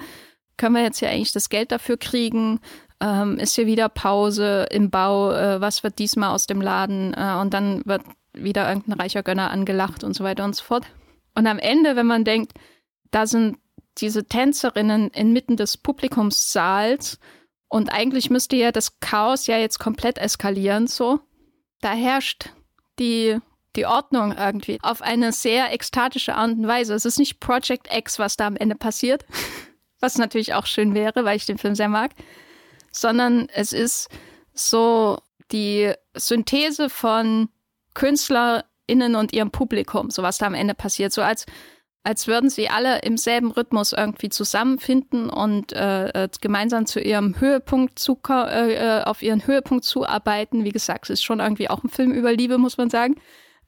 können 0.57 0.75
wir 0.75 0.83
jetzt 0.83 0.99
hier 0.99 1.09
eigentlich 1.09 1.31
das 1.31 1.49
Geld 1.49 1.71
dafür 1.71 1.97
kriegen? 1.97 2.59
Ähm, 2.99 3.37
ist 3.37 3.55
hier 3.55 3.67
wieder 3.67 3.89
Pause 3.89 4.67
im 4.71 4.89
Bau? 4.89 5.31
Äh, 5.31 5.61
was 5.61 5.83
wird 5.83 5.99
diesmal 5.99 6.33
aus 6.33 6.47
dem 6.47 6.61
Laden? 6.61 7.13
Äh, 7.13 7.37
und 7.39 7.53
dann 7.53 7.83
wird 7.85 8.01
wieder 8.33 8.67
irgendein 8.67 8.99
reicher 8.99 9.23
Gönner 9.23 9.51
angelacht 9.51 10.03
und 10.03 10.13
so 10.13 10.23
weiter 10.23 10.45
und 10.45 10.55
so 10.55 10.63
fort. 10.63 10.85
Und 11.35 11.47
am 11.47 11.59
Ende, 11.59 11.95
wenn 11.95 12.07
man 12.07 12.23
denkt, 12.23 12.53
da 13.11 13.27
sind 13.27 13.57
diese 13.99 14.25
Tänzerinnen 14.25 15.09
inmitten 15.09 15.57
des 15.57 15.77
Publikumssaals 15.77 17.19
und 17.67 17.91
eigentlich 17.91 18.29
müsste 18.29 18.55
ja 18.55 18.71
das 18.71 18.99
Chaos 18.99 19.47
ja 19.47 19.57
jetzt 19.57 19.79
komplett 19.79 20.17
eskalieren, 20.17 20.87
so. 20.87 21.19
Da 21.81 21.91
herrscht 21.91 22.49
die, 22.99 23.37
die 23.75 23.85
Ordnung 23.85 24.35
irgendwie 24.35 24.79
auf 24.81 25.01
eine 25.01 25.31
sehr 25.31 25.71
ekstatische 25.73 26.35
Art 26.35 26.51
und 26.51 26.67
Weise. 26.67 26.93
Es 26.93 27.05
ist 27.05 27.19
nicht 27.19 27.39
Project 27.39 27.87
X, 27.93 28.17
was 28.17 28.37
da 28.37 28.47
am 28.47 28.55
Ende 28.55 28.75
passiert, 28.75 29.25
was 29.99 30.17
natürlich 30.17 30.53
auch 30.53 30.65
schön 30.65 30.93
wäre, 30.93 31.25
weil 31.25 31.37
ich 31.37 31.45
den 31.45 31.57
Film 31.57 31.75
sehr 31.75 31.89
mag, 31.89 32.11
sondern 33.01 33.47
es 33.53 33.73
ist 33.73 34.09
so 34.53 35.19
die 35.51 35.93
Synthese 36.13 36.89
von 36.89 37.49
KünstlerInnen 37.93 39.15
und 39.15 39.33
ihrem 39.33 39.51
Publikum, 39.51 40.09
so 40.09 40.23
was 40.23 40.37
da 40.37 40.45
am 40.47 40.53
Ende 40.53 40.73
passiert. 40.73 41.13
So 41.13 41.21
als 41.21 41.45
als 42.07 42.25
würden 42.25 42.49
sie 42.49 42.69
alle 42.69 42.99
im 42.99 43.17
selben 43.17 43.51
Rhythmus 43.51 43.91
irgendwie 43.91 44.29
zusammenfinden 44.29 45.29
und 45.29 45.73
äh, 45.73 46.07
äh 46.07 46.29
gemeinsam 46.39 46.85
zu 46.85 47.01
ihrem 47.01 47.37
Höhepunkt 47.37 47.99
zu, 47.99 48.17
äh, 48.29 48.75
äh, 48.75 49.03
auf 49.03 49.21
ihren 49.21 49.45
Höhepunkt 49.45 49.83
zuarbeiten. 49.83 50.63
Wie 50.63 50.71
gesagt, 50.71 51.09
es 51.09 51.19
ist 51.19 51.23
schon 51.23 51.41
irgendwie 51.41 51.69
auch 51.69 51.83
ein 51.83 51.89
Film 51.89 52.13
über 52.13 52.31
Liebe, 52.31 52.59
muss 52.59 52.77
man 52.77 52.89
sagen. 52.89 53.15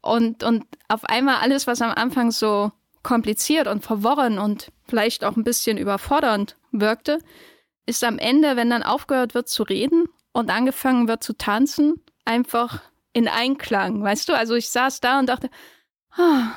Und, 0.01 0.45
und 0.45 0.63
auf 0.87 1.03
einmal 1.03 1.39
alles, 1.41 1.67
was 1.67 1.81
am 1.81 1.91
Anfang 1.91 2.31
so 2.31 2.71
kompliziert 3.03 3.67
und 3.67 3.83
verworren 3.83 4.39
und 4.39 4.71
vielleicht 4.87 5.25
auch 5.25 5.35
ein 5.35 5.43
bisschen 5.43 5.77
überfordernd 5.77 6.55
wirkte, 6.71 7.19
ist 7.89 8.03
am 8.03 8.19
Ende, 8.19 8.55
wenn 8.55 8.69
dann 8.69 8.83
aufgehört 8.83 9.33
wird 9.33 9.49
zu 9.49 9.63
reden 9.63 10.05
und 10.31 10.49
angefangen 10.49 11.07
wird 11.07 11.23
zu 11.23 11.33
tanzen, 11.33 11.95
einfach 12.23 12.81
in 13.11 13.27
Einklang, 13.27 14.03
weißt 14.03 14.29
du? 14.29 14.33
Also 14.33 14.55
ich 14.55 14.69
saß 14.69 15.01
da 15.01 15.19
und 15.19 15.27
dachte, 15.27 15.49
ah, 16.11 16.53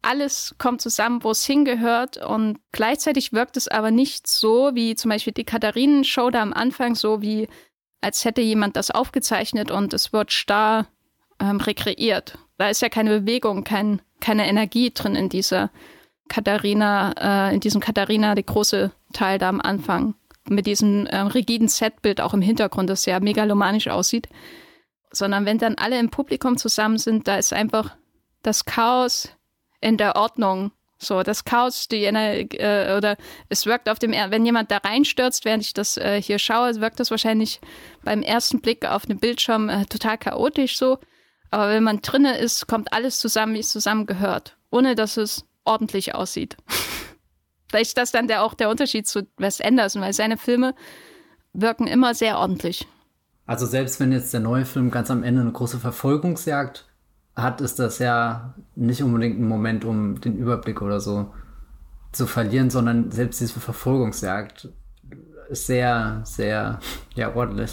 alles 0.00 0.54
kommt 0.58 0.80
zusammen, 0.80 1.24
wo 1.24 1.32
es 1.32 1.44
hingehört 1.44 2.16
und 2.18 2.58
gleichzeitig 2.70 3.32
wirkt 3.32 3.56
es 3.56 3.66
aber 3.66 3.90
nicht 3.90 4.28
so 4.28 4.70
wie 4.74 4.94
zum 4.94 5.10
Beispiel 5.10 5.32
die 5.32 5.44
Katharinen-Show 5.44 6.30
da 6.30 6.40
am 6.40 6.52
Anfang, 6.52 6.94
so 6.94 7.20
wie 7.20 7.48
als 8.00 8.24
hätte 8.24 8.40
jemand 8.40 8.76
das 8.76 8.92
aufgezeichnet 8.92 9.72
und 9.72 9.92
es 9.92 10.12
wird 10.12 10.32
starr 10.32 10.86
ähm, 11.40 11.56
rekreiert. 11.60 12.38
Da 12.56 12.68
ist 12.68 12.80
ja 12.80 12.88
keine 12.88 13.20
Bewegung, 13.20 13.64
kein, 13.64 14.00
keine 14.20 14.46
Energie 14.46 14.92
drin 14.92 15.16
in 15.16 15.28
dieser 15.28 15.70
Katharina, 16.28 17.48
äh, 17.48 17.54
in 17.54 17.60
diesem 17.60 17.80
Katharina, 17.80 18.36
der 18.36 18.44
große 18.44 18.92
Teil 19.12 19.38
da 19.38 19.48
am 19.48 19.60
Anfang. 19.60 20.14
Mit 20.50 20.66
diesem 20.66 21.06
äh, 21.06 21.18
rigiden 21.18 21.68
Setbild 21.68 22.20
auch 22.20 22.34
im 22.34 22.42
Hintergrund, 22.42 22.90
das 22.90 23.02
sehr 23.02 23.20
megalomanisch 23.20 23.88
aussieht. 23.88 24.28
Sondern 25.10 25.46
wenn 25.46 25.58
dann 25.58 25.76
alle 25.76 25.98
im 25.98 26.10
Publikum 26.10 26.56
zusammen 26.58 26.98
sind, 26.98 27.28
da 27.28 27.36
ist 27.36 27.52
einfach 27.52 27.96
das 28.42 28.64
Chaos, 28.64 29.30
in 29.80 29.96
der 29.96 30.16
Ordnung. 30.16 30.72
So, 31.00 31.22
das 31.22 31.44
Chaos, 31.44 31.86
die 31.86 32.04
äh, 32.04 32.96
oder 32.96 33.16
es 33.48 33.66
wirkt 33.66 33.88
auf 33.88 34.00
dem, 34.00 34.10
wenn 34.10 34.44
jemand 34.44 34.72
da 34.72 34.78
reinstürzt, 34.78 35.44
während 35.44 35.62
ich 35.62 35.72
das 35.72 35.96
äh, 35.96 36.20
hier 36.20 36.40
schaue, 36.40 36.80
wirkt 36.80 36.98
das 36.98 37.12
wahrscheinlich 37.12 37.60
beim 38.02 38.22
ersten 38.22 38.60
Blick 38.60 38.84
auf 38.84 39.06
den 39.06 39.20
Bildschirm 39.20 39.68
äh, 39.68 39.84
total 39.86 40.18
chaotisch 40.18 40.76
so. 40.76 40.98
Aber 41.50 41.68
wenn 41.68 41.84
man 41.84 42.02
drinne 42.02 42.36
ist, 42.36 42.66
kommt 42.66 42.92
alles 42.92 43.20
zusammen, 43.20 43.54
wie 43.54 43.60
es 43.60 43.70
zusammengehört, 43.70 44.56
ohne 44.72 44.96
dass 44.96 45.16
es 45.16 45.44
ordentlich 45.64 46.16
aussieht. 46.16 46.56
Vielleicht 47.68 47.88
ist 47.88 47.98
das 47.98 48.12
dann 48.12 48.28
der, 48.28 48.42
auch 48.42 48.54
der 48.54 48.70
Unterschied 48.70 49.06
zu 49.06 49.26
Wes 49.36 49.60
Anderson, 49.60 50.02
weil 50.02 50.12
seine 50.12 50.36
Filme 50.36 50.74
wirken 51.52 51.86
immer 51.86 52.14
sehr 52.14 52.38
ordentlich. 52.38 52.86
Also 53.46 53.66
selbst 53.66 54.00
wenn 54.00 54.12
jetzt 54.12 54.32
der 54.32 54.40
neue 54.40 54.64
Film 54.64 54.90
ganz 54.90 55.10
am 55.10 55.22
Ende 55.22 55.40
eine 55.40 55.52
große 55.52 55.78
Verfolgungsjagd 55.78 56.86
hat, 57.34 57.60
ist 57.60 57.78
das 57.78 57.98
ja 57.98 58.54
nicht 58.74 59.02
unbedingt 59.02 59.38
ein 59.38 59.48
Moment, 59.48 59.84
um 59.84 60.20
den 60.20 60.36
Überblick 60.36 60.82
oder 60.82 61.00
so 61.00 61.32
zu 62.12 62.26
verlieren, 62.26 62.70
sondern 62.70 63.10
selbst 63.10 63.40
diese 63.40 63.60
Verfolgungsjagd 63.60 64.68
ist 65.48 65.66
sehr, 65.66 66.20
sehr, 66.24 66.78
ja, 67.14 67.34
ordentlich. 67.34 67.72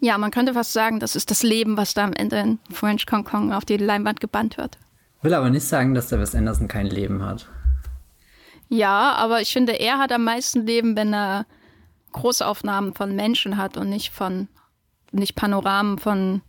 Ja, 0.00 0.18
man 0.18 0.32
könnte 0.32 0.54
fast 0.54 0.72
sagen, 0.72 0.98
das 0.98 1.14
ist 1.14 1.30
das 1.30 1.44
Leben, 1.44 1.76
was 1.76 1.94
da 1.94 2.02
am 2.02 2.12
Ende 2.12 2.40
in 2.40 2.58
French 2.72 3.06
Kong 3.06 3.22
Kong 3.22 3.52
auf 3.52 3.64
die 3.64 3.76
Leinwand 3.76 4.18
gebannt 4.20 4.58
wird. 4.58 4.78
Will 5.22 5.34
aber 5.34 5.50
nicht 5.50 5.66
sagen, 5.66 5.94
dass 5.94 6.08
der 6.08 6.20
Wes 6.20 6.34
Anderson 6.34 6.68
kein 6.68 6.86
Leben 6.86 7.24
hat. 7.24 7.46
Ja, 8.68 9.12
aber 9.12 9.40
ich 9.40 9.52
finde, 9.52 9.72
er 9.72 9.98
hat 9.98 10.12
am 10.12 10.24
meisten 10.24 10.66
Leben, 10.66 10.96
wenn 10.96 11.14
er 11.14 11.46
Großaufnahmen 12.12 12.94
von 12.94 13.14
Menschen 13.14 13.56
hat 13.56 13.76
und 13.76 13.88
nicht 13.88 14.12
von, 14.12 14.48
nicht 15.12 15.34
Panoramen 15.34 15.98
von 15.98 16.42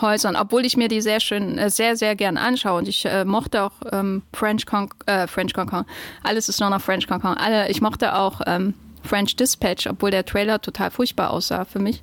Häusern, 0.00 0.36
obwohl 0.36 0.64
ich 0.64 0.76
mir 0.76 0.88
die 0.88 1.00
sehr 1.00 1.20
schön, 1.20 1.56
äh, 1.58 1.70
sehr, 1.70 1.96
sehr 1.96 2.16
gern 2.16 2.36
anschaue. 2.36 2.78
Und 2.78 2.88
ich 2.88 3.04
äh, 3.04 3.24
mochte 3.24 3.62
auch 3.62 3.72
ähm, 3.92 4.22
French 4.32 4.66
Con 4.66 4.88
äh, 5.06 5.26
French 5.26 5.54
Concon. 5.54 5.84
Alles 6.22 6.48
ist 6.48 6.60
nur 6.60 6.70
noch 6.70 6.80
French 6.80 7.06
Concon. 7.06 7.36
Alle, 7.36 7.68
ich 7.70 7.80
mochte 7.80 8.14
auch 8.14 8.40
ähm, 8.46 8.74
French 9.02 9.36
Dispatch, 9.36 9.86
obwohl 9.86 10.10
der 10.10 10.24
Trailer 10.24 10.60
total 10.60 10.90
furchtbar 10.90 11.30
aussah 11.30 11.64
für 11.64 11.78
mich. 11.78 12.02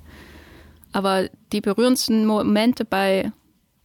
Aber 0.92 1.28
die 1.52 1.60
berührendsten 1.60 2.24
Momente 2.26 2.84
bei 2.84 3.32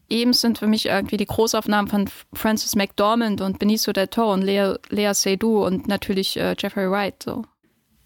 ihm 0.09 0.33
sind 0.33 0.59
für 0.59 0.67
mich 0.67 0.87
irgendwie 0.87 1.17
die 1.17 1.25
Großaufnahmen 1.25 1.89
von 1.89 2.09
Francis 2.33 2.75
McDormand 2.75 3.41
und 3.41 3.59
Benicio 3.59 3.93
del 3.93 4.07
Toro 4.07 4.33
und 4.33 4.41
Lea, 4.41 4.75
Lea 4.89 5.13
Seydoux 5.13 5.65
und 5.65 5.87
natürlich 5.87 6.37
äh, 6.37 6.55
Jeffrey 6.57 6.89
Wright. 6.89 7.21
So. 7.23 7.43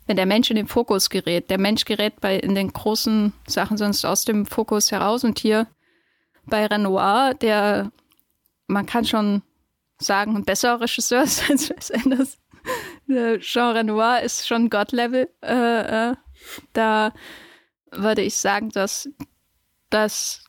Wenn 0.07 0.17
der 0.17 0.25
Mensch 0.25 0.49
in 0.49 0.55
den 0.55 0.67
Fokus 0.67 1.09
gerät, 1.09 1.49
der 1.49 1.59
Mensch 1.59 1.85
gerät 1.85 2.19
bei 2.19 2.37
in 2.37 2.55
den 2.55 2.73
großen 2.73 3.33
Sachen 3.47 3.77
sonst 3.77 4.05
aus 4.05 4.25
dem 4.25 4.45
Fokus 4.45 4.91
heraus 4.91 5.23
und 5.23 5.39
hier 5.39 5.67
bei 6.45 6.65
Renoir, 6.65 7.33
der, 7.35 7.91
man 8.67 8.85
kann 8.85 9.05
schon 9.05 9.43
sagen, 9.99 10.35
ein 10.35 10.45
besserer 10.45 10.81
Regisseur 10.81 11.23
ist 11.23 11.49
als 11.49 11.69
Wes 11.69 11.91
Anderson. 11.91 12.39
Jean 13.39 13.75
Renoir 13.75 14.21
ist 14.21 14.47
schon 14.47 14.69
God-Level. 14.69 15.29
Äh, 15.41 16.09
äh, 16.11 16.15
da 16.73 17.13
würde 17.91 18.21
ich 18.21 18.37
sagen, 18.37 18.69
dass 18.69 19.09
das 19.89 20.45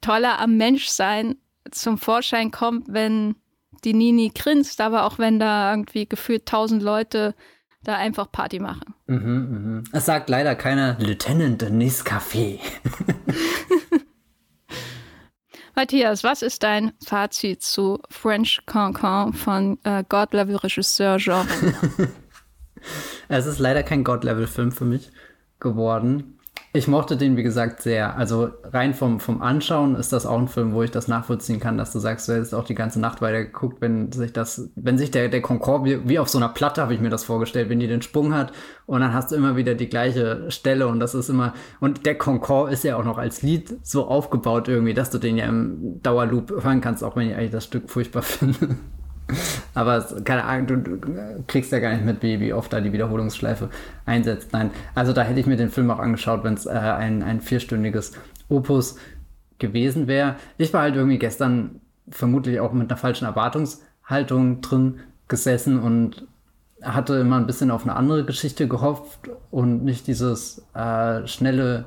Tolle 0.00 0.38
am 0.38 0.56
Menschsein 0.56 1.36
zum 1.70 1.98
Vorschein 1.98 2.50
kommt, 2.50 2.86
wenn 2.88 3.36
die 3.84 3.94
Nini 3.94 4.32
grinst, 4.34 4.80
aber 4.80 5.04
auch 5.04 5.18
wenn 5.18 5.38
da 5.38 5.70
irgendwie 5.70 6.08
gefühlt 6.08 6.46
tausend 6.46 6.82
Leute 6.82 7.34
da 7.82 7.96
einfach 7.96 8.32
Party 8.32 8.58
machen. 8.60 8.94
Mhm, 9.06 9.82
mh. 9.82 9.82
Es 9.92 10.06
sagt 10.06 10.30
leider 10.30 10.54
keiner 10.54 10.96
Lieutenant 10.98 11.62
Nescafé. 11.62 12.58
Matthias, 15.76 16.22
was 16.22 16.42
ist 16.42 16.62
dein 16.62 16.92
Fazit 17.04 17.62
zu 17.62 17.98
French 18.08 18.62
Cancan 18.64 19.32
von 19.32 19.78
äh, 19.82 20.04
God-Level-Regisseur 20.08 21.18
Jean 21.18 21.46
Es 23.28 23.46
ist 23.46 23.58
leider 23.58 23.82
kein 23.82 24.04
God-Level-Film 24.04 24.70
für 24.72 24.84
mich 24.84 25.10
geworden. 25.58 26.33
Ich 26.76 26.88
mochte 26.88 27.16
den, 27.16 27.36
wie 27.36 27.44
gesagt, 27.44 27.82
sehr. 27.82 28.16
Also 28.16 28.50
rein 28.64 28.94
vom, 28.94 29.20
vom 29.20 29.42
Anschauen 29.42 29.94
ist 29.94 30.12
das 30.12 30.26
auch 30.26 30.36
ein 30.36 30.48
Film, 30.48 30.72
wo 30.72 30.82
ich 30.82 30.90
das 30.90 31.06
nachvollziehen 31.06 31.60
kann, 31.60 31.78
dass 31.78 31.92
du 31.92 32.00
sagst, 32.00 32.26
du 32.26 32.32
hättest 32.32 32.52
auch 32.52 32.64
die 32.64 32.74
ganze 32.74 32.98
Nacht 32.98 33.22
weiter 33.22 33.44
geguckt, 33.44 33.80
wenn 33.80 34.10
sich 34.10 34.32
das, 34.32 34.70
wenn 34.74 34.98
sich 34.98 35.12
der, 35.12 35.28
der 35.28 35.40
Concorde, 35.40 35.84
wie, 35.84 36.08
wie 36.08 36.18
auf 36.18 36.28
so 36.28 36.36
einer 36.36 36.48
Platte 36.48 36.82
habe 36.82 36.92
ich 36.92 37.00
mir 37.00 37.10
das 37.10 37.22
vorgestellt, 37.22 37.68
wenn 37.68 37.78
die 37.78 37.86
den 37.86 38.02
Sprung 38.02 38.34
hat 38.34 38.52
und 38.86 39.02
dann 39.02 39.14
hast 39.14 39.30
du 39.30 39.36
immer 39.36 39.54
wieder 39.54 39.76
die 39.76 39.88
gleiche 39.88 40.50
Stelle 40.50 40.88
und 40.88 40.98
das 40.98 41.14
ist 41.14 41.28
immer, 41.28 41.54
und 41.78 42.06
der 42.06 42.18
Concorde 42.18 42.72
ist 42.72 42.82
ja 42.82 42.96
auch 42.96 43.04
noch 43.04 43.18
als 43.18 43.42
Lied 43.42 43.76
so 43.84 44.08
aufgebaut 44.08 44.66
irgendwie, 44.66 44.94
dass 44.94 45.10
du 45.10 45.18
den 45.18 45.36
ja 45.36 45.46
im 45.46 46.02
Dauerloop 46.02 46.50
hören 46.64 46.80
kannst, 46.80 47.04
auch 47.04 47.14
wenn 47.14 47.30
ich 47.30 47.36
eigentlich 47.36 47.52
das 47.52 47.66
Stück 47.66 47.88
furchtbar 47.88 48.22
finde. 48.22 48.74
Aber 49.74 50.02
keine 50.24 50.44
Ahnung, 50.44 50.66
du, 50.66 50.96
du, 50.96 51.44
kriegst 51.46 51.72
ja 51.72 51.78
gar 51.78 51.92
nicht 51.92 52.04
mit, 52.04 52.22
wie, 52.22 52.52
oft 52.52 52.72
da 52.72 52.80
die 52.80 52.92
Wiederholungsschleife 52.92 53.70
einsetzt. 54.06 54.52
Nein, 54.52 54.70
also 54.94 55.12
da 55.12 55.22
hätte 55.22 55.40
ich 55.40 55.46
mir 55.46 55.56
den 55.56 55.70
Film 55.70 55.90
auch 55.90 55.98
angeschaut, 55.98 56.44
wenn 56.44 56.54
es 56.54 56.66
äh, 56.66 56.70
ein, 56.70 57.22
ein 57.22 57.40
vierstündiges 57.40 58.12
Opus 58.48 58.96
gewesen 59.58 60.06
wäre. 60.06 60.36
Ich 60.58 60.72
war 60.72 60.82
halt 60.82 60.96
irgendwie 60.96 61.18
gestern 61.18 61.80
vermutlich 62.08 62.60
auch 62.60 62.72
mit 62.72 62.90
einer 62.90 62.98
falschen 62.98 63.24
Erwartungshaltung 63.24 64.60
drin 64.60 65.00
gesessen 65.28 65.80
und 65.80 66.26
hatte 66.82 67.14
immer 67.14 67.36
ein 67.36 67.46
bisschen 67.46 67.70
auf 67.70 67.84
eine 67.84 67.96
andere 67.96 68.24
Geschichte 68.24 68.68
gehofft 68.68 69.30
und 69.50 69.84
nicht 69.84 70.06
dieses 70.06 70.66
äh, 70.74 71.26
schnelle 71.26 71.86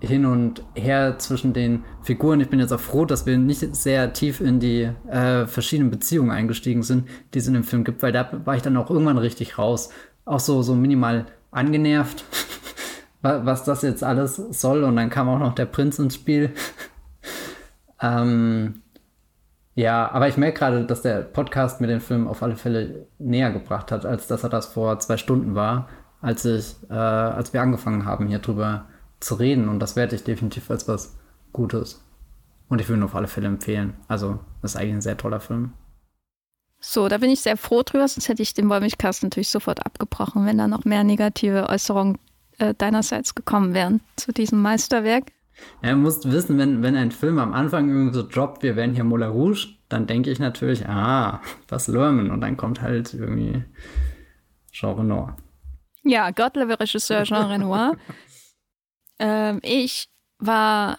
hin 0.00 0.26
und 0.26 0.62
her 0.74 1.18
zwischen 1.18 1.52
den 1.52 1.84
Figuren. 2.02 2.40
Ich 2.40 2.50
bin 2.50 2.60
jetzt 2.60 2.72
auch 2.72 2.80
froh, 2.80 3.04
dass 3.04 3.26
wir 3.26 3.38
nicht 3.38 3.74
sehr 3.74 4.12
tief 4.12 4.40
in 4.40 4.60
die 4.60 4.90
äh, 5.08 5.46
verschiedenen 5.46 5.90
Beziehungen 5.90 6.30
eingestiegen 6.30 6.82
sind, 6.82 7.08
die 7.32 7.38
es 7.38 7.46
in 7.46 7.54
dem 7.54 7.64
Film 7.64 7.84
gibt, 7.84 8.02
weil 8.02 8.12
da 8.12 8.28
war 8.44 8.56
ich 8.56 8.62
dann 8.62 8.76
auch 8.76 8.90
irgendwann 8.90 9.18
richtig 9.18 9.58
raus. 9.58 9.90
Auch 10.24 10.40
so, 10.40 10.62
so 10.62 10.74
minimal 10.74 11.26
angenervt, 11.50 12.24
was 13.22 13.64
das 13.64 13.82
jetzt 13.82 14.04
alles 14.04 14.36
soll. 14.36 14.84
Und 14.84 14.96
dann 14.96 15.10
kam 15.10 15.28
auch 15.28 15.38
noch 15.38 15.54
der 15.54 15.66
Prinz 15.66 15.98
ins 15.98 16.16
Spiel. 16.16 16.52
ähm, 18.02 18.82
ja, 19.74 20.10
aber 20.10 20.28
ich 20.28 20.36
merke 20.36 20.58
gerade, 20.58 20.84
dass 20.84 21.02
der 21.02 21.20
Podcast 21.20 21.80
mir 21.80 21.86
den 21.86 22.00
Film 22.00 22.28
auf 22.28 22.42
alle 22.42 22.56
Fälle 22.56 23.06
näher 23.18 23.50
gebracht 23.50 23.92
hat, 23.92 24.04
als 24.04 24.26
dass 24.26 24.42
er 24.42 24.50
das 24.50 24.66
vor 24.66 24.98
zwei 24.98 25.16
Stunden 25.16 25.54
war, 25.54 25.88
als 26.20 26.44
ich, 26.44 26.76
äh, 26.90 26.94
als 26.94 27.52
wir 27.52 27.62
angefangen 27.62 28.04
haben, 28.04 28.26
hier 28.26 28.38
drüber 28.38 28.86
zu 29.20 29.34
reden. 29.34 29.68
Und 29.68 29.80
das 29.80 29.96
werde 29.96 30.16
ich 30.16 30.24
definitiv 30.24 30.70
als 30.70 30.88
was 30.88 31.16
Gutes. 31.52 32.02
Und 32.68 32.80
ich 32.80 32.88
würde 32.88 33.00
ihn 33.00 33.04
auf 33.04 33.14
alle 33.14 33.28
Fälle 33.28 33.46
empfehlen. 33.46 33.94
Also, 34.08 34.40
das 34.62 34.74
ist 34.74 34.80
eigentlich 34.80 34.94
ein 34.94 35.00
sehr 35.00 35.16
toller 35.16 35.40
Film. 35.40 35.72
So, 36.80 37.08
da 37.08 37.18
bin 37.18 37.30
ich 37.30 37.40
sehr 37.40 37.56
froh 37.56 37.82
drüber, 37.82 38.06
sonst 38.06 38.28
hätte 38.28 38.42
ich 38.42 38.54
den 38.54 38.68
Wollmilchcast 38.68 39.22
natürlich 39.22 39.48
sofort 39.48 39.84
abgebrochen, 39.84 40.44
wenn 40.46 40.58
da 40.58 40.68
noch 40.68 40.84
mehr 40.84 41.04
negative 41.04 41.68
Äußerungen 41.68 42.18
äh, 42.58 42.74
deinerseits 42.74 43.34
gekommen 43.34 43.74
wären 43.74 44.00
zu 44.16 44.32
diesem 44.32 44.60
Meisterwerk. 44.60 45.32
Ja, 45.82 45.92
du 45.92 45.96
musst 45.96 46.30
wissen, 46.30 46.58
wenn, 46.58 46.82
wenn 46.82 46.96
ein 46.96 47.12
Film 47.12 47.38
am 47.38 47.54
Anfang 47.54 47.88
irgendwie 47.88 48.14
so 48.14 48.22
droppt, 48.22 48.62
wir 48.62 48.76
werden 48.76 48.94
hier 48.94 49.04
Moulin 49.04 49.30
Rouge, 49.30 49.68
dann 49.88 50.06
denke 50.06 50.30
ich 50.30 50.38
natürlich, 50.38 50.86
ah, 50.86 51.40
was 51.68 51.88
Lerman. 51.88 52.30
Und 52.30 52.40
dann 52.40 52.56
kommt 52.56 52.82
halt 52.82 53.14
irgendwie 53.14 53.64
Jean 54.70 54.96
Renoir. 54.96 55.36
Ja, 56.02 56.30
Gottlevel-Regisseur 56.30 57.24
Jean 57.24 57.46
Renoir. 57.46 57.96
ähm, 59.18 59.60
ich 59.62 60.08
war 60.38 60.98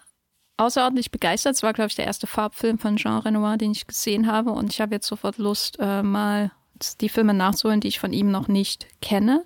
außerordentlich 0.57 1.11
begeistert. 1.11 1.56
Es 1.56 1.64
war, 1.64 1.73
glaube 1.73 1.89
ich, 1.89 1.95
der 1.95 2.06
erste 2.06 2.27
Farbfilm 2.27 2.80
von 2.80 2.98
Jean 2.98 3.19
Renoir, 3.19 3.57
den 3.57 3.72
ich 3.72 3.88
gesehen 3.88 4.27
habe. 4.27 4.52
Und 4.52 4.72
ich 4.72 4.81
habe 4.81 4.95
jetzt 4.95 5.07
sofort 5.07 5.38
Lust, 5.38 5.77
äh, 5.80 6.02
mal 6.03 6.52
die 7.02 7.10
Filme 7.10 7.34
nachzuholen, 7.34 7.81
die 7.81 7.88
ich 7.88 7.99
von 7.99 8.14
ihm 8.14 8.31
noch 8.31 8.48
nicht 8.48 8.88
kenne. 9.02 9.44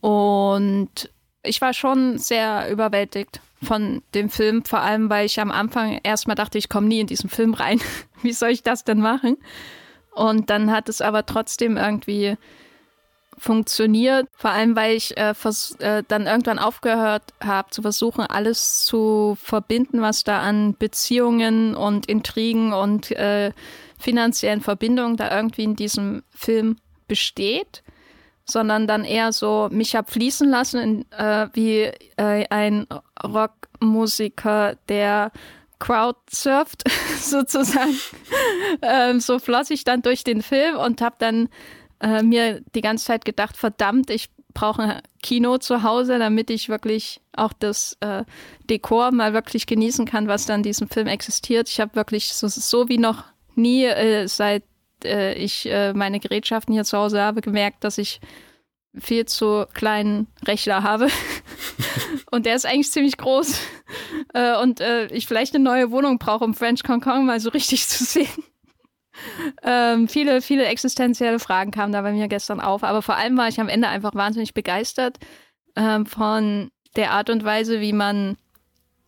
Und 0.00 1.10
ich 1.42 1.60
war 1.60 1.72
schon 1.72 2.18
sehr 2.18 2.70
überwältigt 2.70 3.40
von 3.62 4.02
dem 4.14 4.28
Film, 4.30 4.64
vor 4.64 4.80
allem 4.80 5.08
weil 5.08 5.26
ich 5.26 5.40
am 5.40 5.50
Anfang 5.50 6.00
erstmal 6.02 6.36
dachte, 6.36 6.58
ich 6.58 6.68
komme 6.68 6.88
nie 6.88 7.00
in 7.00 7.06
diesen 7.06 7.30
Film 7.30 7.54
rein. 7.54 7.80
Wie 8.22 8.32
soll 8.32 8.50
ich 8.50 8.62
das 8.62 8.84
denn 8.84 9.00
machen? 9.00 9.36
Und 10.12 10.50
dann 10.50 10.70
hat 10.70 10.88
es 10.88 11.00
aber 11.00 11.26
trotzdem 11.26 11.76
irgendwie 11.76 12.36
funktioniert, 13.38 14.28
vor 14.32 14.50
allem 14.50 14.76
weil 14.76 14.96
ich 14.96 15.16
äh, 15.16 15.34
äh, 15.78 16.02
dann 16.08 16.26
irgendwann 16.26 16.58
aufgehört 16.58 17.22
habe 17.42 17.70
zu 17.70 17.82
versuchen, 17.82 18.22
alles 18.22 18.84
zu 18.84 19.36
verbinden, 19.42 20.00
was 20.00 20.24
da 20.24 20.40
an 20.40 20.74
Beziehungen 20.76 21.74
und 21.74 22.06
Intrigen 22.06 22.72
und 22.72 23.10
äh, 23.12 23.52
finanziellen 23.98 24.60
Verbindungen 24.60 25.16
da 25.16 25.34
irgendwie 25.34 25.64
in 25.64 25.76
diesem 25.76 26.22
Film 26.30 26.76
besteht, 27.08 27.82
sondern 28.44 28.86
dann 28.86 29.04
eher 29.04 29.32
so 29.32 29.68
mich 29.70 29.96
hab 29.96 30.10
fließen 30.10 30.48
lassen, 30.48 30.80
in, 30.80 31.12
äh, 31.12 31.48
wie 31.52 31.90
äh, 32.16 32.46
ein 32.48 32.86
Rockmusiker, 33.22 34.76
der 34.88 35.32
Crowd 35.78 36.18
surft 36.30 36.84
sozusagen. 37.20 37.98
ähm, 38.82 39.20
so 39.20 39.38
floss 39.38 39.70
ich 39.70 39.84
dann 39.84 40.02
durch 40.02 40.24
den 40.24 40.42
Film 40.42 40.76
und 40.76 41.02
habe 41.02 41.16
dann 41.18 41.48
äh, 42.06 42.22
mir 42.22 42.62
die 42.74 42.80
ganze 42.82 43.06
Zeit 43.06 43.24
gedacht, 43.24 43.56
verdammt, 43.56 44.10
ich 44.10 44.30
brauche 44.54 44.82
ein 44.82 45.02
Kino 45.22 45.58
zu 45.58 45.82
Hause, 45.82 46.18
damit 46.18 46.50
ich 46.50 46.68
wirklich 46.68 47.20
auch 47.32 47.52
das 47.52 47.96
äh, 48.00 48.24
Dekor 48.70 49.10
mal 49.10 49.34
wirklich 49.34 49.66
genießen 49.66 50.06
kann, 50.06 50.28
was 50.28 50.46
dann 50.46 50.60
in 50.60 50.62
diesem 50.62 50.88
Film 50.88 51.08
existiert. 51.08 51.68
Ich 51.68 51.80
habe 51.80 51.96
wirklich 51.96 52.32
so, 52.32 52.46
so 52.48 52.88
wie 52.88 52.98
noch 52.98 53.24
nie, 53.54 53.84
äh, 53.84 54.28
seit 54.28 54.62
äh, 55.04 55.34
ich 55.34 55.66
äh, 55.66 55.92
meine 55.92 56.20
Gerätschaften 56.20 56.72
hier 56.72 56.84
zu 56.84 56.96
Hause 56.96 57.20
habe, 57.20 57.40
gemerkt, 57.40 57.82
dass 57.82 57.98
ich 57.98 58.20
viel 58.96 59.26
zu 59.26 59.66
kleinen 59.74 60.28
Rechner 60.46 60.82
habe. 60.82 61.08
und 62.30 62.46
der 62.46 62.54
ist 62.54 62.66
eigentlich 62.66 62.92
ziemlich 62.92 63.18
groß. 63.18 63.60
Äh, 64.32 64.56
und 64.62 64.80
ich 65.10 65.26
vielleicht 65.26 65.54
eine 65.54 65.64
neue 65.64 65.90
Wohnung 65.90 66.18
brauche, 66.18 66.44
um 66.44 66.54
French 66.54 66.82
Kong 66.82 67.26
mal 67.26 67.40
so 67.40 67.50
richtig 67.50 67.86
zu 67.88 68.04
sehen. 68.04 68.44
Ähm, 69.62 70.08
viele, 70.08 70.42
viele 70.42 70.66
existenzielle 70.66 71.38
Fragen 71.38 71.70
kamen 71.70 71.92
da 71.92 72.02
bei 72.02 72.12
mir 72.12 72.28
gestern 72.28 72.60
auf, 72.60 72.84
aber 72.84 73.02
vor 73.02 73.16
allem 73.16 73.36
war 73.36 73.48
ich 73.48 73.60
am 73.60 73.68
Ende 73.68 73.88
einfach 73.88 74.14
wahnsinnig 74.14 74.54
begeistert 74.54 75.18
ähm, 75.76 76.06
von 76.06 76.70
der 76.96 77.12
Art 77.12 77.30
und 77.30 77.44
Weise, 77.44 77.80
wie 77.80 77.92
man 77.92 78.36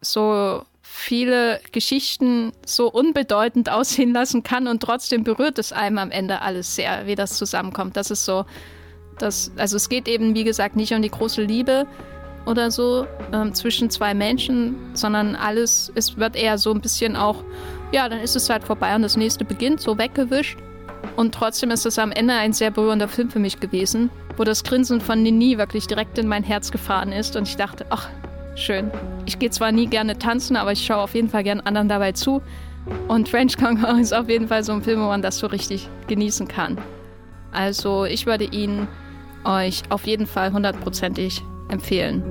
so 0.00 0.62
viele 0.82 1.60
Geschichten 1.72 2.52
so 2.64 2.90
unbedeutend 2.90 3.70
aussehen 3.70 4.12
lassen 4.12 4.42
kann 4.42 4.66
und 4.66 4.82
trotzdem 4.82 5.24
berührt 5.24 5.58
es 5.58 5.72
einem 5.72 5.98
am 5.98 6.10
Ende 6.10 6.40
alles 6.42 6.74
sehr, 6.74 7.06
wie 7.06 7.14
das 7.14 7.36
zusammenkommt. 7.36 7.96
Das 7.96 8.10
ist 8.10 8.24
so, 8.24 8.44
das, 9.18 9.52
also 9.56 9.76
es 9.76 9.88
geht 9.88 10.08
eben, 10.08 10.34
wie 10.34 10.44
gesagt, 10.44 10.76
nicht 10.76 10.92
um 10.92 11.02
die 11.02 11.10
große 11.10 11.42
Liebe 11.42 11.86
oder 12.46 12.70
so 12.70 13.06
ähm, 13.32 13.54
zwischen 13.54 13.90
zwei 13.90 14.14
Menschen, 14.14 14.76
sondern 14.94 15.36
alles, 15.36 15.92
es 15.94 16.16
wird 16.16 16.36
eher 16.36 16.56
so 16.56 16.72
ein 16.72 16.80
bisschen 16.80 17.16
auch 17.16 17.44
ja, 17.92 18.08
dann 18.08 18.20
ist 18.20 18.36
es 18.36 18.50
halt 18.50 18.64
vorbei 18.64 18.94
und 18.94 19.02
das 19.02 19.16
nächste 19.16 19.44
beginnt, 19.44 19.80
so 19.80 19.98
weggewischt. 19.98 20.58
Und 21.16 21.34
trotzdem 21.34 21.70
ist 21.70 21.86
es 21.86 21.98
am 21.98 22.12
Ende 22.12 22.34
ein 22.34 22.52
sehr 22.52 22.70
berührender 22.70 23.08
Film 23.08 23.30
für 23.30 23.38
mich 23.38 23.60
gewesen, 23.60 24.10
wo 24.36 24.44
das 24.44 24.64
Grinsen 24.64 25.00
von 25.00 25.22
Nini 25.22 25.58
wirklich 25.58 25.86
direkt 25.86 26.18
in 26.18 26.28
mein 26.28 26.42
Herz 26.42 26.70
gefahren 26.70 27.12
ist 27.12 27.36
und 27.36 27.48
ich 27.48 27.56
dachte, 27.56 27.86
ach, 27.90 28.08
schön. 28.54 28.90
Ich 29.26 29.38
gehe 29.38 29.50
zwar 29.50 29.72
nie 29.72 29.86
gerne 29.86 30.18
tanzen, 30.18 30.56
aber 30.56 30.72
ich 30.72 30.84
schaue 30.84 31.02
auf 31.02 31.14
jeden 31.14 31.28
Fall 31.28 31.44
gern 31.44 31.60
anderen 31.60 31.88
dabei 31.88 32.12
zu. 32.12 32.42
Und 33.06 33.28
French 33.28 33.56
Conqueror 33.56 33.98
ist 33.98 34.14
auf 34.14 34.28
jeden 34.28 34.48
Fall 34.48 34.64
so 34.64 34.72
ein 34.72 34.82
Film, 34.82 35.00
wo 35.00 35.06
man 35.06 35.22
das 35.22 35.38
so 35.38 35.46
richtig 35.46 35.88
genießen 36.06 36.48
kann. 36.48 36.78
Also 37.52 38.04
ich 38.04 38.26
würde 38.26 38.44
ihn 38.44 38.86
euch 39.44 39.82
auf 39.90 40.06
jeden 40.06 40.26
Fall 40.26 40.52
hundertprozentig 40.52 41.42
empfehlen. 41.68 42.22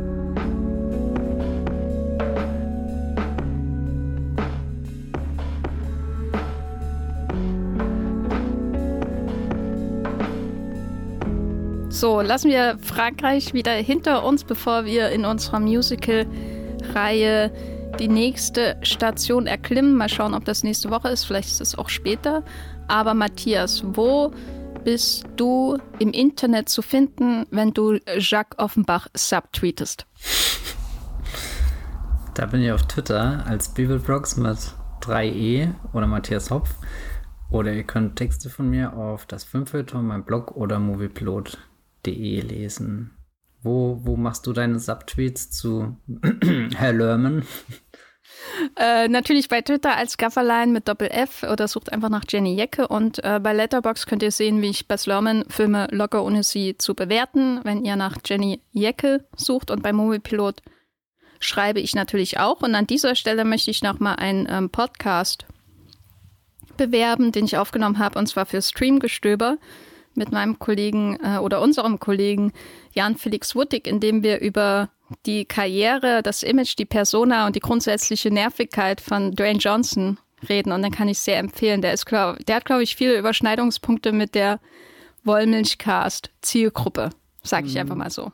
So, 11.97 12.21
lassen 12.21 12.51
wir 12.51 12.77
Frankreich 12.77 13.55
wieder 13.55 13.71
hinter 13.71 14.23
uns, 14.23 14.43
bevor 14.43 14.85
wir 14.85 15.09
in 15.09 15.25
unserer 15.25 15.59
Musical-Reihe 15.59 17.51
die 17.97 18.07
nächste 18.07 18.77
Station 18.83 19.47
erklimmen. 19.47 19.95
Mal 19.95 20.07
schauen, 20.07 20.35
ob 20.35 20.45
das 20.45 20.63
nächste 20.63 20.91
Woche 20.91 21.09
ist, 21.09 21.23
vielleicht 21.23 21.49
ist 21.49 21.59
es 21.59 21.75
auch 21.75 21.89
später. 21.89 22.43
Aber 22.87 23.15
Matthias, 23.15 23.83
wo 23.83 24.31
bist 24.83 25.25
du 25.37 25.79
im 25.97 26.11
Internet 26.11 26.69
zu 26.69 26.83
finden, 26.83 27.47
wenn 27.49 27.73
du 27.73 27.97
Jacques 28.19 28.59
Offenbach 28.59 29.07
subtweetest? 29.15 30.05
Da 32.35 32.45
bin 32.45 32.61
ich 32.61 32.71
auf 32.71 32.83
Twitter 32.83 33.43
als 33.47 33.69
Bibelbrox 33.69 34.37
mit 34.37 34.59
3e 35.01 35.73
oder 35.93 36.05
Matthias 36.05 36.51
Hopf. 36.51 36.75
Oder 37.49 37.73
ihr 37.73 37.85
könnt 37.85 38.17
Texte 38.17 38.51
von 38.51 38.69
mir 38.69 38.93
auf 38.93 39.25
das 39.25 39.43
Fünffelton, 39.45 40.05
mein 40.05 40.23
Blog 40.25 40.51
oder 40.51 40.77
Moviepilot 40.77 41.57
de 42.13 42.41
lesen. 42.41 43.11
Wo, 43.61 43.99
wo 44.03 44.15
machst 44.15 44.45
du 44.47 44.53
deine 44.53 44.79
Subtweets 44.79 45.51
zu 45.51 45.97
Herr 46.75 46.93
Lerman? 46.93 47.45
Äh, 48.75 49.07
natürlich 49.07 49.49
bei 49.49 49.61
Twitter 49.61 49.95
als 49.95 50.17
Gafferline 50.17 50.71
mit 50.71 50.87
Doppel-F 50.87 51.43
oder 51.43 51.67
sucht 51.67 51.91
einfach 51.91 52.09
nach 52.09 52.23
Jenny 52.27 52.55
Jecke 52.55 52.87
und 52.87 53.23
äh, 53.23 53.39
bei 53.41 53.53
Letterbox 53.53 54.05
könnt 54.05 54.21
ihr 54.21 54.31
sehen, 54.31 54.61
wie 54.61 54.69
ich 54.69 54.87
Bess 54.87 55.05
Lerman 55.05 55.43
Filme 55.49 55.87
locker 55.91 56.23
ohne 56.23 56.43
sie 56.43 56.77
zu 56.77 56.93
bewerten, 56.93 57.59
wenn 57.63 57.83
ihr 57.83 57.95
nach 57.95 58.17
Jenny 58.25 58.61
Jecke 58.71 59.25
sucht 59.35 59.71
und 59.71 59.81
bei 59.81 59.91
Moviepilot 59.91 60.61
schreibe 61.39 61.79
ich 61.79 61.95
natürlich 61.95 62.39
auch 62.39 62.61
und 62.61 62.75
an 62.75 62.87
dieser 62.87 63.15
Stelle 63.15 63.43
möchte 63.43 63.71
ich 63.71 63.81
nochmal 63.81 64.17
einen 64.17 64.47
ähm, 64.49 64.69
Podcast 64.69 65.45
bewerben, 66.77 67.31
den 67.31 67.45
ich 67.45 67.57
aufgenommen 67.57 67.99
habe 67.99 68.19
und 68.19 68.27
zwar 68.27 68.45
für 68.45 68.61
Streamgestöber 68.61 69.57
mit 70.17 70.31
meinem 70.31 70.59
Kollegen 70.59 71.17
äh, 71.23 71.37
oder 71.37 71.61
unserem 71.61 71.99
Kollegen 71.99 72.51
Jan 72.93 73.15
Felix 73.15 73.55
Wuttig, 73.55 73.87
in 73.87 73.99
dem 73.99 74.23
wir 74.23 74.39
über 74.39 74.89
die 75.25 75.45
Karriere, 75.45 76.21
das 76.21 76.43
Image, 76.43 76.77
die 76.77 76.85
Persona 76.85 77.47
und 77.47 77.55
die 77.55 77.61
grundsätzliche 77.61 78.31
Nervigkeit 78.31 78.99
von 78.99 79.31
Dwayne 79.31 79.59
Johnson 79.59 80.17
reden. 80.49 80.71
Und 80.71 80.81
dann 80.81 80.91
kann 80.91 81.07
ich 81.07 81.19
sehr 81.19 81.39
empfehlen. 81.39 81.81
Der 81.81 81.93
ist, 81.93 82.05
glaub, 82.05 82.43
der 82.45 82.57
hat, 82.57 82.65
glaube 82.65 82.83
ich, 82.83 82.95
viele 82.95 83.17
Überschneidungspunkte 83.17 84.11
mit 84.11 84.35
der 84.35 84.59
Wollmilchcast-Zielgruppe, 85.23 87.11
sage 87.43 87.67
ich 87.67 87.73
mhm. 87.75 87.81
einfach 87.81 87.95
mal 87.95 88.09
so. 88.09 88.31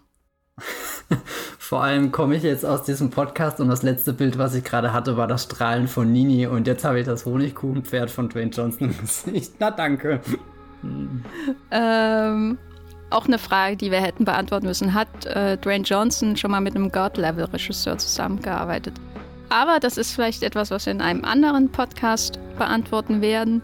Vor 1.58 1.84
allem 1.84 2.12
komme 2.12 2.36
ich 2.36 2.44
jetzt 2.44 2.66
aus 2.66 2.84
diesem 2.84 3.10
Podcast 3.10 3.60
und 3.60 3.68
das 3.68 3.82
letzte 3.82 4.14
Bild, 4.14 4.38
was 4.38 4.54
ich 4.54 4.64
gerade 4.64 4.94
hatte, 4.94 5.18
war 5.18 5.28
das 5.28 5.44
Strahlen 5.44 5.88
von 5.88 6.12
Nini 6.12 6.46
und 6.46 6.68
jetzt 6.68 6.84
habe 6.84 7.00
ich 7.00 7.06
das 7.06 7.26
Honigkuchenpferd 7.26 8.12
von 8.12 8.30
Dwayne 8.30 8.52
Johnson 8.52 8.90
im 8.90 8.98
Gesicht. 8.98 9.54
Na 9.60 9.72
danke. 9.72 10.22
Ähm, 11.72 12.58
auch 13.10 13.28
eine 13.28 13.38
Frage, 13.38 13.78
die 13.78 13.92
wir 13.92 14.02
hätten 14.02 14.26
beantworten 14.26 14.66
müssen. 14.66 14.94
Hat 14.94 15.26
äh, 15.26 15.58
Dwayne 15.58 15.84
Johnson 15.84 16.36
schon 16.36 16.52
mal 16.52 16.62
mit 16.62 16.76
einem 16.76 16.92
God-Level-Regisseur 16.92 17.98
zusammengearbeitet? 17.98 18.96
Aber 19.50 19.80
das 19.80 19.98
ist 19.98 20.14
vielleicht 20.14 20.42
etwas, 20.42 20.72
was 20.72 20.86
wir 20.88 20.94
in 20.94 21.02
einem 21.02 21.24
anderen 21.24 21.72
Podcast 21.72 22.40
beantworten 22.58 23.22
werden. 23.22 23.62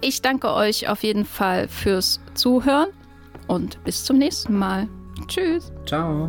Ich 0.00 0.22
danke 0.22 0.52
euch 0.52 0.88
auf 0.88 1.02
jeden 1.02 1.24
Fall 1.24 1.68
fürs 1.68 2.20
Zuhören 2.34 2.88
und 3.46 3.82
bis 3.84 4.04
zum 4.04 4.18
nächsten 4.18 4.58
Mal. 4.58 4.88
Tschüss. 5.28 5.72
Ciao. 5.86 6.28